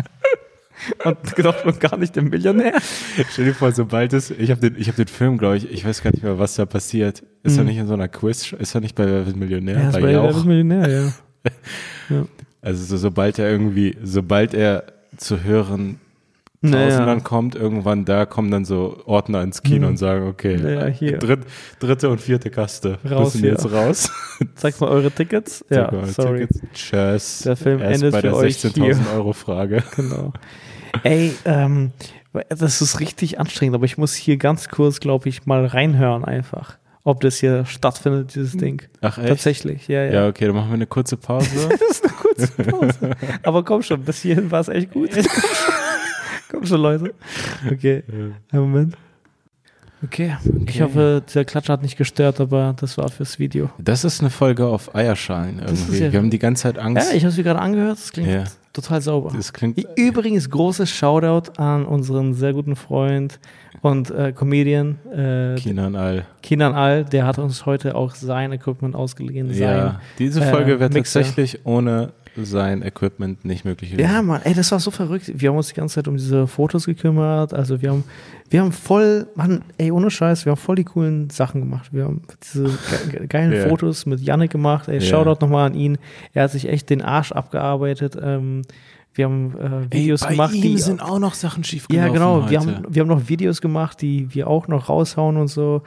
Und 1.04 1.38
noch 1.38 1.64
noch 1.64 1.78
gar 1.78 1.96
nicht 1.96 2.16
den 2.16 2.28
Millionär. 2.30 2.74
Stell 3.30 3.46
dir 3.46 3.54
vor, 3.54 3.72
sobald 3.72 4.12
es, 4.12 4.30
ich 4.30 4.50
habe 4.50 4.60
den, 4.60 4.80
ich 4.80 4.88
hab 4.88 4.96
den 4.96 5.06
Film, 5.06 5.38
glaube 5.38 5.56
ich, 5.56 5.70
ich 5.70 5.84
weiß 5.84 6.02
gar 6.02 6.10
nicht 6.10 6.22
mehr, 6.22 6.38
was 6.38 6.54
da 6.56 6.66
passiert. 6.66 7.22
Ist 7.42 7.56
er 7.56 7.62
Mhm. 7.62 7.68
nicht 7.68 7.78
in 7.78 7.86
so 7.86 7.94
einer 7.94 8.08
Quiz, 8.08 8.52
ist 8.52 8.74
er 8.74 8.80
nicht 8.80 8.94
bei 8.94 9.06
Wer 9.06 9.26
wird 9.26 9.36
Millionär? 9.36 9.78
Ja, 9.78 9.90
bei 9.90 10.00
bei 10.00 10.08
Wer 10.08 10.22
wird 10.34 10.44
Millionär, 10.46 10.88
ja. 10.90 11.12
ja. 12.16 12.24
Also 12.62 12.84
so, 12.84 12.96
sobald 12.96 13.38
er 13.38 13.50
irgendwie, 13.50 13.96
sobald 14.02 14.54
er 14.54 14.84
zu 15.16 15.42
höheren 15.44 16.00
Tausendern 16.62 17.06
Naja. 17.06 17.20
kommt, 17.20 17.54
irgendwann 17.56 18.06
da 18.06 18.24
kommen 18.24 18.50
dann 18.50 18.64
so 18.64 19.02
Ordner 19.04 19.42
ins 19.42 19.62
Kino 19.62 19.82
Hm. 19.82 19.90
und 19.90 19.96
sagen, 19.98 20.26
okay, 20.26 20.56
Naja. 20.56 21.18
Dritt, 21.18 21.40
dritte 21.78 22.08
und 22.08 22.22
vierte 22.22 22.48
Kaste 22.48 22.98
Raus 23.04 23.34
müssen 23.34 23.44
jetzt 23.44 23.70
raus. 23.70 24.10
Zeigt 24.54 24.80
mal 24.80 24.88
eure 24.88 25.10
Tickets. 25.10 25.62
Sag 25.68 25.92
Ja, 25.92 26.06
sorry. 26.06 26.46
Tickets. 26.46 26.60
Tschüss. 26.72 27.40
Der 27.44 27.56
Film 27.56 27.80
Erst 27.82 27.94
endet 27.96 28.12
bei 28.12 28.22
der 28.22 28.30
für 28.30 28.36
euch 28.38 28.56
16.000 28.56 29.14
Euro 29.14 29.34
Frage. 29.34 29.82
Genau. 29.96 30.32
Ey, 31.02 31.34
ähm, 31.44 31.92
das 32.48 32.80
ist 32.82 33.00
richtig 33.00 33.38
anstrengend, 33.40 33.74
aber 33.74 33.84
ich 33.84 33.98
muss 33.98 34.14
hier 34.14 34.36
ganz 34.36 34.68
kurz, 34.68 35.00
glaube 35.00 35.28
ich, 35.28 35.46
mal 35.46 35.66
reinhören 35.66 36.24
einfach, 36.24 36.78
ob 37.02 37.20
das 37.20 37.36
hier 37.38 37.64
stattfindet, 37.66 38.34
dieses 38.34 38.56
Ding. 38.56 38.82
Ach 39.00 39.18
echt? 39.18 39.28
Tatsächlich, 39.28 39.88
ja, 39.88 40.04
ja. 40.04 40.12
Ja, 40.12 40.28
okay, 40.28 40.46
dann 40.46 40.54
machen 40.56 40.68
wir 40.70 40.74
eine 40.74 40.86
kurze 40.86 41.16
Pause. 41.16 41.68
Das 41.78 41.90
ist 42.00 42.04
eine 42.04 42.12
kurze 42.14 42.48
Pause. 42.64 43.10
aber 43.44 43.62
komm 43.64 43.82
schon, 43.82 44.02
bis 44.02 44.20
hierhin 44.22 44.50
war 44.50 44.60
es 44.60 44.68
echt 44.68 44.90
gut. 44.92 45.10
komm, 46.50 46.66
schon. 46.66 46.80
Leute. 46.80 47.14
Okay, 47.70 48.02
einen 48.08 48.34
Moment. 48.62 48.96
Okay, 50.02 50.36
ich 50.44 50.52
Okay. 50.62 50.82
hoffe, 50.82 51.22
der 51.34 51.44
Klatsch 51.46 51.68
hat 51.70 51.82
nicht 51.82 51.96
gestört, 51.96 52.38
aber 52.40 52.74
das 52.78 52.98
war 52.98 53.08
fürs 53.10 53.38
Video. 53.38 53.70
Das 53.78 54.04
ist 54.04 54.20
eine 54.20 54.28
Folge 54.30 54.66
auf 54.66 54.94
Eierschalen 54.94 55.60
irgendwie. 55.60 55.98
ja- 55.98 56.12
wir 56.12 56.18
haben 56.18 56.28
die 56.30 56.38
ganze 56.38 56.64
Zeit 56.64 56.78
Angst. 56.78 57.10
Ja, 57.10 57.16
ich 57.16 57.24
habe 57.24 57.34
mir 57.34 57.42
gerade 57.42 57.60
angehört, 57.60 57.98
das 57.98 58.12
klingt 58.12 58.28
Ja. 58.30 58.44
Total 58.74 59.00
sauber. 59.00 59.32
das 59.34 59.52
klingt, 59.52 59.82
Übrigens, 59.96 60.50
großes 60.50 60.90
Shoutout 60.90 61.52
an 61.56 61.86
unseren 61.86 62.34
sehr 62.34 62.52
guten 62.52 62.76
Freund 62.76 63.40
und 63.80 64.10
äh, 64.10 64.32
Comedian 64.32 64.98
äh, 65.10 65.54
Kinan 65.54 65.96
All. 65.96 66.26
Kinan 66.42 66.74
Al, 66.74 67.04
der 67.04 67.26
hat 67.26 67.38
uns 67.38 67.64
heute 67.64 67.94
auch 67.94 68.14
sein 68.14 68.52
Equipment 68.52 68.94
ausgeliehen. 68.94 69.48
Sein. 69.48 69.60
Ja, 69.60 70.00
diese 70.18 70.42
äh, 70.42 70.50
Folge 70.50 70.78
wäre 70.80 70.90
Mixer. 70.92 71.20
tatsächlich 71.20 71.64
ohne 71.64 72.12
sein 72.36 72.82
Equipment 72.82 73.44
nicht 73.44 73.64
möglich 73.64 73.92
gewesen. 73.92 74.10
Ja, 74.10 74.22
Mann, 74.22 74.40
ey, 74.44 74.54
das 74.54 74.72
war 74.72 74.80
so 74.80 74.90
verrückt. 74.90 75.30
Wir 75.34 75.50
haben 75.50 75.56
uns 75.56 75.68
die 75.68 75.74
ganze 75.74 75.96
Zeit 75.96 76.08
um 76.08 76.16
diese 76.16 76.46
Fotos 76.46 76.86
gekümmert. 76.86 77.54
Also 77.54 77.80
wir 77.80 77.90
haben, 77.90 78.04
wir 78.50 78.60
haben 78.60 78.72
voll, 78.72 79.26
Mann, 79.36 79.62
ey, 79.78 79.90
ohne 79.92 80.10
Scheiß, 80.10 80.44
wir 80.44 80.50
haben 80.52 80.58
voll 80.58 80.76
die 80.76 80.84
coolen 80.84 81.30
Sachen 81.30 81.60
gemacht. 81.60 81.90
Wir 81.92 82.04
haben 82.04 82.22
diese 82.42 82.64
ge 82.64 83.18
ge- 83.18 83.26
geilen 83.28 83.52
Ja. 83.52 83.68
Fotos 83.68 84.06
mit 84.06 84.20
Yannick 84.20 84.50
gemacht. 84.50 84.88
Ey, 84.88 84.94
Ja. 84.96 85.00
Shoutout 85.00 85.44
nochmal 85.44 85.66
an 85.66 85.74
ihn. 85.74 85.98
Er 86.32 86.44
hat 86.44 86.50
sich 86.50 86.68
echt 86.68 86.90
den 86.90 87.02
Arsch 87.02 87.30
abgearbeitet. 87.32 88.16
Ähm, 88.20 88.62
wir 89.16 89.26
haben 89.26 89.54
äh, 89.56 89.94
Videos 89.94 90.22
Ey, 90.22 90.28
bei 90.28 90.32
gemacht, 90.34 90.54
ihm 90.54 90.62
die 90.62 90.78
sind 90.78 91.00
auch 91.00 91.20
noch 91.20 91.34
Sachen 91.34 91.62
schief 91.62 91.86
Ja, 91.88 92.08
genau. 92.08 92.42
Heute. 92.42 92.50
Wir 92.50 92.58
haben, 92.60 92.76
wir 92.88 93.00
haben 93.00 93.08
noch 93.08 93.28
Videos 93.28 93.60
gemacht, 93.60 94.02
die 94.02 94.34
wir 94.34 94.48
auch 94.48 94.66
noch 94.66 94.88
raushauen 94.88 95.36
und 95.36 95.46
so. 95.46 95.82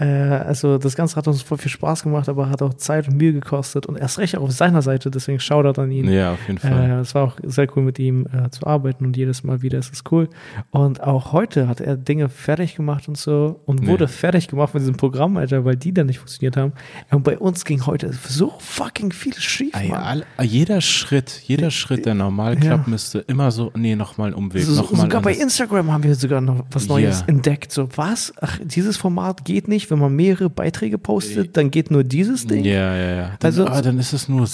Äh, 0.00 0.04
also 0.04 0.78
das 0.78 0.96
Ganze 0.96 1.16
hat 1.16 1.28
uns 1.28 1.42
voll 1.42 1.58
viel 1.58 1.70
Spaß 1.70 2.02
gemacht, 2.04 2.28
aber 2.28 2.48
hat 2.48 2.62
auch 2.62 2.74
Zeit 2.74 3.06
und 3.08 3.16
Mühe 3.18 3.32
gekostet 3.34 3.86
und 3.86 3.96
erst 3.96 4.18
recht 4.18 4.36
auch 4.36 4.42
auf 4.42 4.52
seiner 4.52 4.80
Seite, 4.82 5.10
deswegen 5.10 5.38
Shoutout 5.40 5.80
an 5.80 5.90
ihn. 5.90 6.10
ja, 6.10 6.32
auf 6.32 6.46
jeden 6.46 6.58
Fall. 6.58 6.90
Äh, 6.90 7.00
es 7.00 7.14
war 7.14 7.24
auch 7.24 7.36
sehr 7.42 7.66
cool 7.76 7.82
mit 7.82 7.98
ihm 7.98 8.26
äh, 8.32 8.48
zu 8.50 8.66
arbeiten 8.66 9.04
und 9.04 9.16
jedes 9.16 9.44
Mal 9.44 9.62
wieder 9.62 9.78
ist 9.78 9.92
es 9.92 10.02
cool. 10.10 10.28
Und 10.70 11.02
auch 11.02 11.32
heute 11.32 11.68
hat 11.68 11.80
er 11.80 11.96
Dinge 11.96 12.28
fertig 12.28 12.76
gemacht 12.76 13.08
und 13.08 13.16
so 13.18 13.60
und 13.66 13.82
Nee. 13.82 13.88
wurde 13.88 14.08
fertig 14.08 14.48
gemacht 14.48 14.72
mit 14.74 14.80
diesem 14.82 14.96
Programm, 14.96 15.36
Alter, 15.36 15.64
weil 15.64 15.76
die 15.76 15.92
dann 15.92 16.06
nicht 16.06 16.18
funktioniert 16.18 16.56
haben. 16.56 16.72
Und 17.10 17.22
bei 17.24 17.38
uns 17.38 17.64
ging 17.64 17.84
heute 17.86 18.12
so 18.12 18.54
fucking 18.58 19.12
viel 19.12 19.34
schief, 19.34 19.74
Ey, 19.74 19.92
all, 19.92 20.24
jeder 20.42 20.80
Schritt, 20.80 21.42
jeder 21.44 21.70
Schritt, 21.70 22.06
der 22.06 22.14
normal 22.14 22.54
Ja. 22.54 22.60
klappt, 22.60 22.88
müsste 22.88 23.18
immer 23.20 23.50
so, 23.50 23.70
nee, 23.76 23.96
nochmal 23.96 24.28
einen 24.28 24.36
Umweg, 24.36 24.62
So, 24.64 24.82
sogar 24.82 25.20
bei 25.20 25.34
Instagram 25.34 25.92
haben 25.92 26.04
wir 26.04 26.14
sogar 26.14 26.40
noch 26.40 26.64
was 26.70 26.88
Neues 26.88 27.20
Ja. 27.20 27.26
entdeckt. 27.26 27.72
So, 27.72 27.88
was? 27.96 28.32
Ach, 28.40 28.58
dieses 28.64 28.96
Format 28.96 29.44
geht 29.44 29.68
nicht, 29.68 29.89
wenn 29.90 29.98
man 29.98 30.14
mehrere 30.14 30.48
Beiträge 30.50 30.98
postet, 30.98 31.56
dann 31.56 31.70
geht 31.70 31.90
nur 31.90 32.04
dieses 32.04 32.46
Ding. 32.46 32.64
Ja, 32.64 32.96
ja, 32.96 33.10
ja. 33.14 33.22
Dann, 33.22 33.36
Also- 33.42 33.66
ah, 33.66 33.82
dann 33.82 33.98
ist 33.98 34.12
es 34.12 34.28
nur 34.28 34.46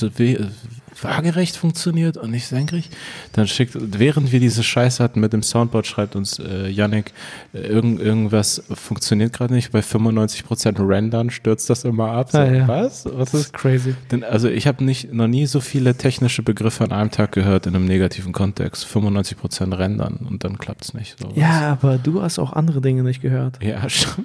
waagerecht 1.02 1.56
funktioniert 1.56 2.16
und 2.16 2.30
nicht 2.30 2.46
senkrecht. 2.46 2.94
Dann 3.32 3.46
schickt, 3.46 3.74
während 3.98 4.32
wir 4.32 4.40
diese 4.40 4.62
Scheiße 4.62 5.02
hatten 5.02 5.20
mit 5.20 5.32
dem 5.32 5.42
Soundboard, 5.42 5.86
schreibt 5.86 6.16
uns 6.16 6.38
äh, 6.38 6.68
Yannick, 6.68 7.12
äh, 7.52 7.58
irgend, 7.58 8.00
irgendwas 8.00 8.62
funktioniert 8.72 9.32
gerade 9.32 9.52
nicht. 9.54 9.72
Bei 9.72 9.80
95% 9.80 10.86
Rendern 10.88 11.30
stürzt 11.30 11.68
das 11.70 11.84
immer 11.84 12.10
ab. 12.12 12.30
So, 12.32 12.38
Ah, 12.38 12.44
ja. 12.52 12.68
Was? 12.68 13.04
Was 13.12 13.32
Das 13.32 13.40
ist 13.42 13.52
crazy. 13.52 13.94
denn, 14.10 14.24
also 14.24 14.48
ich 14.48 14.66
habe 14.66 14.84
nicht 14.84 15.12
noch 15.12 15.26
nie 15.28 15.46
so 15.46 15.60
viele 15.60 15.94
technische 15.96 16.42
Begriffe 16.42 16.84
an 16.84 16.92
einem 16.92 17.10
Tag 17.10 17.32
gehört 17.32 17.66
in 17.66 17.74
einem 17.74 17.84
negativen 17.86 18.32
Kontext. 18.32 18.86
95% 18.86 19.76
rendern 19.76 20.26
und 20.28 20.44
dann 20.44 20.58
klappt's 20.58 20.94
nicht. 20.94 21.18
So. 21.18 21.30
Ja, 21.34 21.72
aber 21.72 21.98
du 21.98 22.22
hast 22.22 22.38
auch 22.38 22.52
andere 22.52 22.80
Dinge 22.80 23.02
nicht 23.02 23.20
gehört. 23.20 23.62
Ja, 23.62 23.88
schon. 23.88 24.24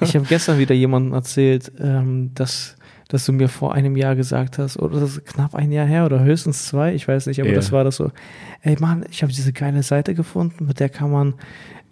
Ich 0.00 0.14
habe 0.14 0.26
gestern 0.26 0.58
wieder 0.58 0.74
jemandem 0.74 1.12
erzählt, 1.14 1.72
ähm, 1.80 2.30
dass, 2.34 2.76
dass 3.10 3.26
du 3.26 3.32
mir 3.32 3.48
vor 3.48 3.74
einem 3.74 3.96
Jahr 3.96 4.16
gesagt 4.16 4.56
hast, 4.58 4.78
oder 4.78 5.00
das 5.00 5.18
ist 5.18 5.26
knapp 5.26 5.54
ein 5.54 5.70
Jahr 5.70 5.86
her 5.86 6.06
oder 6.06 6.24
höchstens 6.24 6.64
zwei, 6.66 6.94
ich 6.94 7.06
weiß 7.06 7.26
nicht, 7.26 7.40
aber 7.40 7.50
Ja. 7.50 7.56
das 7.56 7.70
war 7.72 7.84
das 7.84 7.96
so. 7.96 8.10
Ey 8.62 8.76
Mann, 8.80 9.04
ich 9.10 9.22
habe 9.22 9.32
diese 9.32 9.52
geile 9.52 9.82
Seite 9.82 10.14
gefunden, 10.14 10.64
mit 10.66 10.80
der 10.80 10.88
kann 10.88 11.10
man 11.10 11.34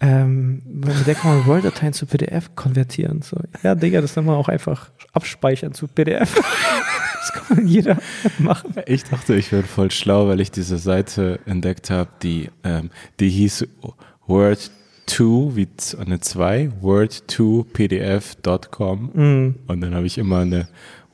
ähm, 0.01 0.63
mit 0.65 1.09
der 1.09 1.17
kann 1.17 1.39
man 1.39 1.47
Word-Dateien 1.47 1.93
zu 1.93 2.07
PDF 2.07 2.55
konvertieren. 2.55 3.21
So, 3.23 3.37
ja, 3.65 3.75
Digga, 3.75 4.01
das 4.01 4.15
kann 4.15 4.25
man 4.27 4.37
auch 4.37 4.49
einfach 4.49 4.91
abspeichern 5.13 5.75
zu 5.75 5.89
PDF. 5.89 6.35
das 7.15 7.33
kann 7.33 7.57
man 7.57 7.67
jeder 7.67 7.99
machen. 8.39 8.75
Ich 8.87 9.03
dachte, 9.03 9.35
ich 9.35 9.51
wäre 9.51 9.65
voll 9.65 9.91
schlau, 9.91 10.29
weil 10.29 10.39
ich 10.41 10.53
diese 10.53 10.79
Seite 10.79 11.41
entdeckt 11.47 11.91
habe, 11.91 12.11
die, 12.23 12.49
ähm, 12.63 12.91
die 13.19 13.29
hieß 13.29 13.67
Word2, 14.29 15.57
wie 15.57 15.67
z- 15.77 15.99
eine 15.99 16.21
2, 16.21 16.71
word2pdf.com. 16.81 19.11
Mm. 19.15 19.55
Und 19.67 19.81
dann 19.81 19.95
habe 19.97 20.07
ich 20.07 20.17
immer 20.19 20.39
eine 20.41 20.69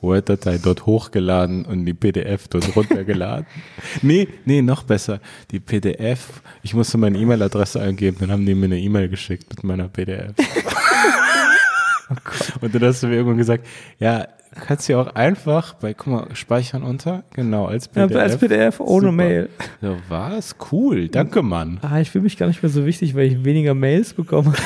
Word-Datei 0.05 0.57
dort 0.57 0.85
hochgeladen 0.85 1.65
und 1.65 1.85
die 1.85 1.93
PDF 1.93 2.47
dort 2.47 2.75
runtergeladen. 2.75 3.45
nee, 4.01 4.27
nee, 4.45 4.61
noch 4.61 4.83
besser. 4.83 5.19
Die 5.51 5.59
PDF, 5.59 6.41
ich 6.63 6.73
musste 6.73 6.97
meine 6.97 7.17
E-Mail-Adresse 7.17 7.81
eingeben, 7.81 8.17
dann 8.19 8.31
haben 8.31 8.45
die 8.45 8.55
mir 8.55 8.65
eine 8.65 8.79
E-Mail 8.79 9.09
geschickt 9.09 9.49
mit 9.49 9.63
meiner 9.63 9.87
PDF. 9.87 10.33
und 12.61 12.75
dann 12.75 12.83
hast 12.83 13.03
du 13.03 13.07
mir 13.07 13.15
irgendwann 13.15 13.37
gesagt, 13.37 13.65
ja, 13.99 14.27
kannst 14.67 14.87
du 14.87 14.97
auch 14.99 15.15
einfach 15.15 15.73
bei, 15.75 15.93
guck 15.93 16.07
mal, 16.07 16.27
speichern 16.33 16.83
unter, 16.83 17.23
genau, 17.33 17.65
als 17.65 17.89
Ja, 17.95 18.07
PDF. 18.07 18.21
als 18.21 18.37
PDF 18.37 18.79
ohne 18.79 19.07
Super. 19.07 19.11
Mail. 19.11 19.49
So, 19.81 19.97
was? 20.07 20.55
Cool, 20.71 21.09
danke, 21.09 21.41
Mann. 21.41 21.79
Ah, 21.81 21.99
ich 21.99 22.11
fühle 22.11 22.23
mich 22.23 22.37
gar 22.37 22.47
nicht 22.47 22.63
mehr 22.63 22.69
so 22.69 22.85
wichtig, 22.85 23.15
weil 23.15 23.25
ich 23.27 23.43
weniger 23.43 23.73
Mails 23.73 24.13
bekomme. 24.13 24.53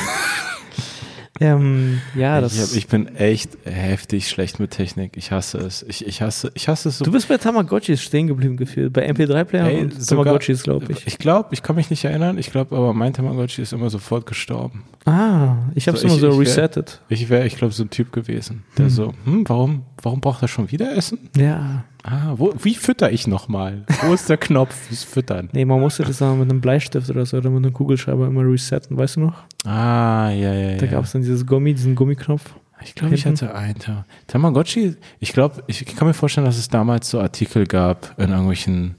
ähm, 1.40 2.00
ja, 2.14 2.40
das. 2.40 2.54
ich, 2.54 2.60
hab, 2.60 2.76
ich 2.76 2.86
bin 2.88 3.16
echt 3.16 3.56
heftig 3.64 4.28
schlecht 4.28 4.60
mit 4.60 4.70
Technik. 4.72 5.16
Ich 5.16 5.32
hasse 5.32 5.58
es. 5.58 5.82
Ich, 5.88 6.06
ich 6.06 6.20
hasse, 6.22 6.52
ich 6.54 6.68
hasse 6.68 6.90
es 6.90 6.98
so 6.98 7.04
du 7.04 7.12
bist 7.12 7.28
bei 7.28 7.38
Tamagotchis 7.38 8.02
stehen 8.02 8.26
geblieben 8.26 8.56
gefühlt. 8.56 8.92
Bei 8.92 9.08
MP3-Playern 9.10 9.66
Ey, 9.66 9.80
und 9.82 10.06
Tamagotchis, 10.06 10.62
glaube 10.62 10.86
ich. 10.92 11.06
Ich 11.06 11.18
glaube, 11.18 11.48
ich 11.52 11.62
kann 11.62 11.76
mich 11.76 11.88
nicht 11.90 12.04
erinnern. 12.04 12.36
Ich 12.38 12.50
glaube 12.50 12.76
aber, 12.76 12.92
mein 12.94 13.12
Tamagotchi 13.14 13.62
ist 13.62 13.72
immer 13.72 13.88
sofort 13.90 14.26
gestorben. 14.26 14.84
Ah, 15.06 15.56
ich 15.74 15.88
habe 15.88 15.96
es 15.96 16.02
So, 16.02 16.08
immer 16.08 16.16
ich- 16.16 16.20
so 16.20 16.32
ich 16.42 16.48
resettet. 16.48 17.00
Ich 17.08 17.28
wäre, 17.30 17.46
ich 17.46 17.56
glaube, 17.56 17.72
so 17.72 17.82
ein 17.84 17.90
Typ 17.90 18.12
gewesen, 18.12 18.64
der 18.76 18.86
Hm. 18.86 18.90
so, 18.90 19.14
hm, 19.24 19.48
warum, 19.48 19.82
warum 20.02 20.20
braucht 20.20 20.42
er 20.42 20.48
schon 20.48 20.70
wieder 20.70 20.94
Essen? 20.94 21.30
Ja. 21.36 21.84
Ah, 22.02 22.32
wo, 22.36 22.54
wie 22.62 22.74
fütter 22.74 23.12
ich 23.12 23.26
nochmal? 23.26 23.84
Wo 24.02 24.14
ist 24.14 24.28
der 24.28 24.38
Knopf 24.38 24.74
fürs 24.74 25.04
Füttern? 25.04 25.50
Nee, 25.52 25.64
man 25.66 25.80
musste 25.80 26.02
das 26.02 26.20
mit 26.20 26.30
einem 26.30 26.60
Bleistift 26.60 27.10
oder 27.10 27.26
so 27.26 27.36
oder 27.36 27.50
mit 27.50 27.64
einem 27.64 27.74
Kugelschreiber 27.74 28.26
immer 28.26 28.42
resetten, 28.42 28.96
weißt 28.96 29.16
du 29.16 29.20
noch? 29.20 29.42
Ah, 29.66 30.30
ja, 30.30 30.52
ja, 30.54 30.76
Da 30.78 30.86
ja. 30.86 30.92
gab 30.92 31.04
es 31.04 31.12
dann 31.12 31.20
dieses 31.22 31.46
Gummi, 31.46 31.74
diesen 31.74 31.94
Gummiknopf. 31.94 32.54
Ich 32.82 32.94
glaube, 32.94 33.14
ich 33.14 33.26
hatte 33.26 33.54
einen. 33.54 33.78
Ta- 33.78 34.06
Tamagotchi, 34.26 34.96
ich 35.18 35.34
glaube, 35.34 35.62
ich 35.66 35.84
kann 35.84 36.08
mir 36.08 36.14
vorstellen, 36.14 36.46
dass 36.46 36.56
es 36.56 36.68
damals 36.70 37.10
so 37.10 37.20
Artikel 37.20 37.66
gab 37.66 38.14
in 38.18 38.30
irgendwelchen 38.30 38.94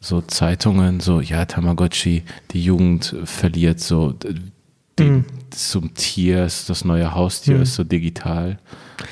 so 0.00 0.22
Zeitungen, 0.22 1.00
so, 1.00 1.20
ja, 1.20 1.44
Tamagotchi, 1.44 2.22
die 2.52 2.64
Jugend 2.64 3.14
verliert 3.24 3.80
so 3.80 4.12
den, 4.98 5.12
Mhm. 5.16 5.24
zum 5.50 5.92
Tier, 5.94 6.44
das 6.44 6.84
neue 6.86 7.14
Haustier 7.14 7.56
Mhm. 7.56 7.62
ist 7.62 7.74
so 7.74 7.84
digital. 7.84 8.58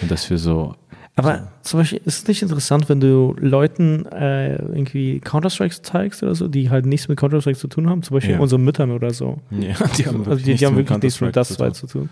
Und 0.01 0.11
dass 0.11 0.31
wir 0.31 0.39
so, 0.39 0.75
Aber 1.17 1.49
zum 1.63 1.81
Beispiel 1.81 2.01
ist 2.07 2.23
es 2.23 2.29
nicht 2.29 2.41
interessant, 2.41 2.89
wenn 2.89 2.99
du 3.01 3.35
Leuten 3.39 4.07
äh, 4.07 4.55
irgendwie 4.57 5.21
Counter-Strike 5.21 5.83
zeigst 5.83 6.23
oder 6.23 6.35
so, 6.35 6.49
die 6.49 6.71
halt 6.71 6.87
nichts 6.87 7.09
mit 7.09 7.19
Counter-Strike 7.19 7.59
zu 7.59 7.69
tun 7.69 7.91
haben, 7.91 8.03
zum 8.03 8.15
Beispiel 8.15 8.35
Ja. 8.37 8.41
unseren 8.41 8.63
Müttern 8.65 8.91
oder 8.91 9.11
so. 9.13 9.39
ja, 9.51 9.75
die 9.99 10.07
haben 10.07 10.25
also 10.27 10.43
die, 10.43 10.55
die 10.55 10.65
haben 10.65 10.77
wirklich 10.77 11.03
nichts 11.03 11.21
mit 11.21 11.37
das 11.37 11.49
zu 11.49 11.57
tun. 11.57 11.75
zu 11.75 11.87
tun. 11.89 12.09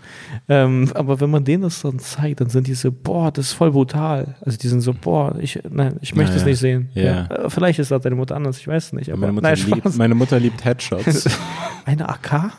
Ähm, 0.47 0.91
aber 0.93 1.19
wenn 1.21 1.31
man 1.31 1.43
denen 1.43 1.63
das 1.63 1.81
dann 1.81 1.97
zeigt, 1.97 2.41
dann 2.41 2.49
sind 2.49 2.67
die 2.67 2.75
so, 2.75 2.91
boah, 2.91 3.31
das 3.31 3.47
ist 3.47 3.53
voll 3.53 3.71
brutal. 3.71 4.35
Also 4.45 4.57
die 4.59 4.67
sind 4.67 4.81
so, 4.81 4.93
boah, 4.93 5.33
ich, 5.39 5.59
nein, 5.71 5.95
ich 6.01 6.13
möchte 6.13 6.35
es 6.35 6.41
ja. 6.41 6.47
nicht 6.47 6.59
sehen. 6.59 6.89
Ja. 6.93 7.25
Äh, 7.25 7.49
Vielleicht 7.49 7.79
ist 7.79 7.89
das 7.89 8.01
deine 8.03 8.15
Mutter 8.15 8.35
anders, 8.35 8.59
ich 8.59 8.67
weiß 8.67 8.87
es 8.87 8.93
nicht. 8.93 9.09
Aber 9.11 9.21
Meine 9.21 9.33
Mutter, 9.33 9.49
nein, 9.49 9.65
liebt, 9.65 9.97
meine 9.97 10.13
Mutter 10.15 10.39
liebt 10.39 10.63
Headshots. 10.63 11.27
Eine 11.85 12.07
AK? 12.09 12.51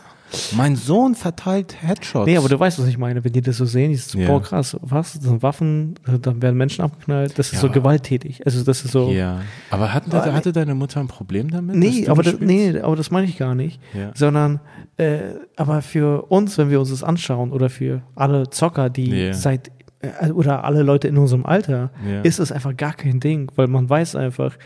Mein 0.56 0.76
Sohn 0.76 1.14
verteilt 1.14 1.76
Headshots. 1.82 2.26
Nee, 2.26 2.36
aber 2.36 2.48
du 2.48 2.58
weißt, 2.58 2.78
was 2.78 2.86
ich 2.86 2.98
meine. 2.98 3.24
Wenn 3.24 3.32
die 3.32 3.40
das 3.40 3.56
so 3.56 3.64
sehen, 3.64 3.90
die 3.90 3.96
sind 3.96 4.10
so, 4.12 4.18
Ja. 4.18 4.28
boah, 4.28 4.42
krass, 4.42 4.76
was? 4.80 5.14
Das 5.14 5.22
sind 5.24 5.42
Waffen, 5.42 5.94
dann 6.22 6.40
werden 6.42 6.56
Menschen 6.56 6.82
abgeknallt. 6.82 7.38
Das 7.38 7.48
ist 7.48 7.54
Ja. 7.54 7.60
so 7.60 7.70
gewalttätig. 7.70 8.44
Also 8.46 8.62
das 8.64 8.84
ist 8.84 8.92
so. 8.92 9.10
Ja, 9.10 9.40
aber 9.70 9.92
hatten, 9.92 10.12
Aber- 10.12 10.32
hatte 10.32 10.52
deine 10.52 10.74
Mutter 10.74 11.00
ein 11.00 11.08
Problem 11.08 11.50
damit? 11.50 11.76
Nee, 11.76 12.06
aber 12.08 12.22
das, 12.22 12.36
nee, 12.40 12.78
aber 12.80 12.96
das 12.96 13.10
meine 13.10 13.26
ich 13.26 13.38
gar 13.38 13.54
nicht. 13.54 13.80
Ja. 13.94 14.10
Sondern, 14.14 14.60
äh, 14.96 15.18
aber 15.56 15.82
für 15.82 16.22
uns, 16.30 16.56
wenn 16.58 16.70
wir 16.70 16.80
uns 16.80 16.90
das 16.90 17.02
anschauen, 17.02 17.52
oder 17.52 17.68
für 17.70 18.02
alle 18.14 18.50
Zocker, 18.50 18.90
die 18.90 19.10
Ja. 19.10 19.34
seit, 19.34 19.70
äh, 20.00 20.30
oder 20.30 20.64
alle 20.64 20.82
Leute 20.82 21.08
in 21.08 21.18
unserem 21.18 21.44
Alter, 21.44 21.90
Ja. 22.08 22.20
ist 22.22 22.38
es 22.38 22.52
einfach 22.52 22.76
gar 22.76 22.92
kein 22.94 23.20
Ding, 23.20 23.50
weil 23.56 23.66
man 23.66 23.88
weiß 23.90 24.16
einfach, 24.16 24.56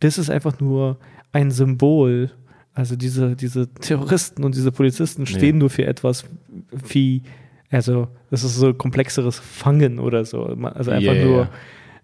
das 0.00 0.18
ist 0.18 0.30
einfach 0.30 0.60
nur 0.60 0.98
ein 1.32 1.50
Symbol. 1.50 2.30
Also 2.74 2.96
diese, 2.96 3.36
diese 3.36 3.68
Terroristen 3.72 4.42
und 4.44 4.54
diese 4.56 4.72
Polizisten 4.72 5.26
stehen 5.26 5.56
Ja. 5.56 5.60
nur 5.60 5.70
für 5.70 5.86
etwas 5.86 6.24
wie, 6.88 7.22
also 7.70 8.08
das 8.30 8.42
ist 8.42 8.56
so 8.56 8.74
komplexeres 8.74 9.38
Fangen 9.38 9.98
oder 10.00 10.24
so. 10.24 10.44
Also 10.74 10.90
einfach 10.90 11.14
ja, 11.14 11.24
nur 11.24 11.48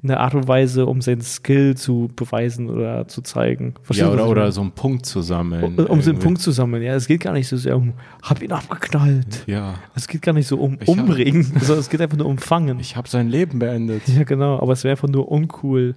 eine 0.03 0.19
Art 0.19 0.35
und 0.35 0.49
Weise, 0.49 0.87
um 0.87 1.03
seinen 1.03 1.21
Skill 1.21 1.77
zu 1.77 2.09
beweisen 2.17 2.71
oder 2.71 3.07
zu 3.09 3.21
zeigen. 3.21 3.75
Verstehst 3.83 4.07
Ja, 4.09 4.15
oder, 4.15 4.29
oder 4.29 4.51
so 4.53 4.61
einen 4.63 4.71
Punkt 4.71 5.05
zu 5.05 5.21
sammeln. 5.23 5.63
Um, 5.63 5.71
um 5.73 5.77
den 5.77 5.87
irgendwie. 5.89 6.13
Punkt 6.25 6.41
zu 6.41 6.53
sammeln, 6.53 6.83
ja. 6.83 6.95
Es 6.95 7.07
geht 7.07 7.21
gar 7.21 7.33
nicht 7.35 7.49
so 7.49 7.57
sehr 7.59 7.77
um, 7.77 7.93
hab 8.23 8.41
ihn 8.41 8.53
abgeknallt. 8.53 9.45
Ja, 9.47 9.75
Es 9.95 10.07
geht 10.09 10.23
gar 10.23 10.33
nicht 10.33 10.47
so 10.47 10.57
um 10.57 10.79
Ich 10.81 10.89
umbringen, 10.89 11.43
sondern 11.61 11.81
es 11.81 11.91
geht 11.91 12.01
einfach 12.01 12.17
nur 12.17 12.27
um 12.29 12.39
fangen. 12.39 12.79
ich 12.81 12.97
habe 12.97 13.09
sein 13.09 13.29
Leben 13.29 13.59
beendet. 13.59 14.03
ja, 14.07 14.23
genau. 14.23 14.59
Aber 14.61 14.73
es 14.73 14.85
wäre 14.85 14.93
einfach 14.93 15.09
nur 15.09 15.31
uncool, 15.31 15.97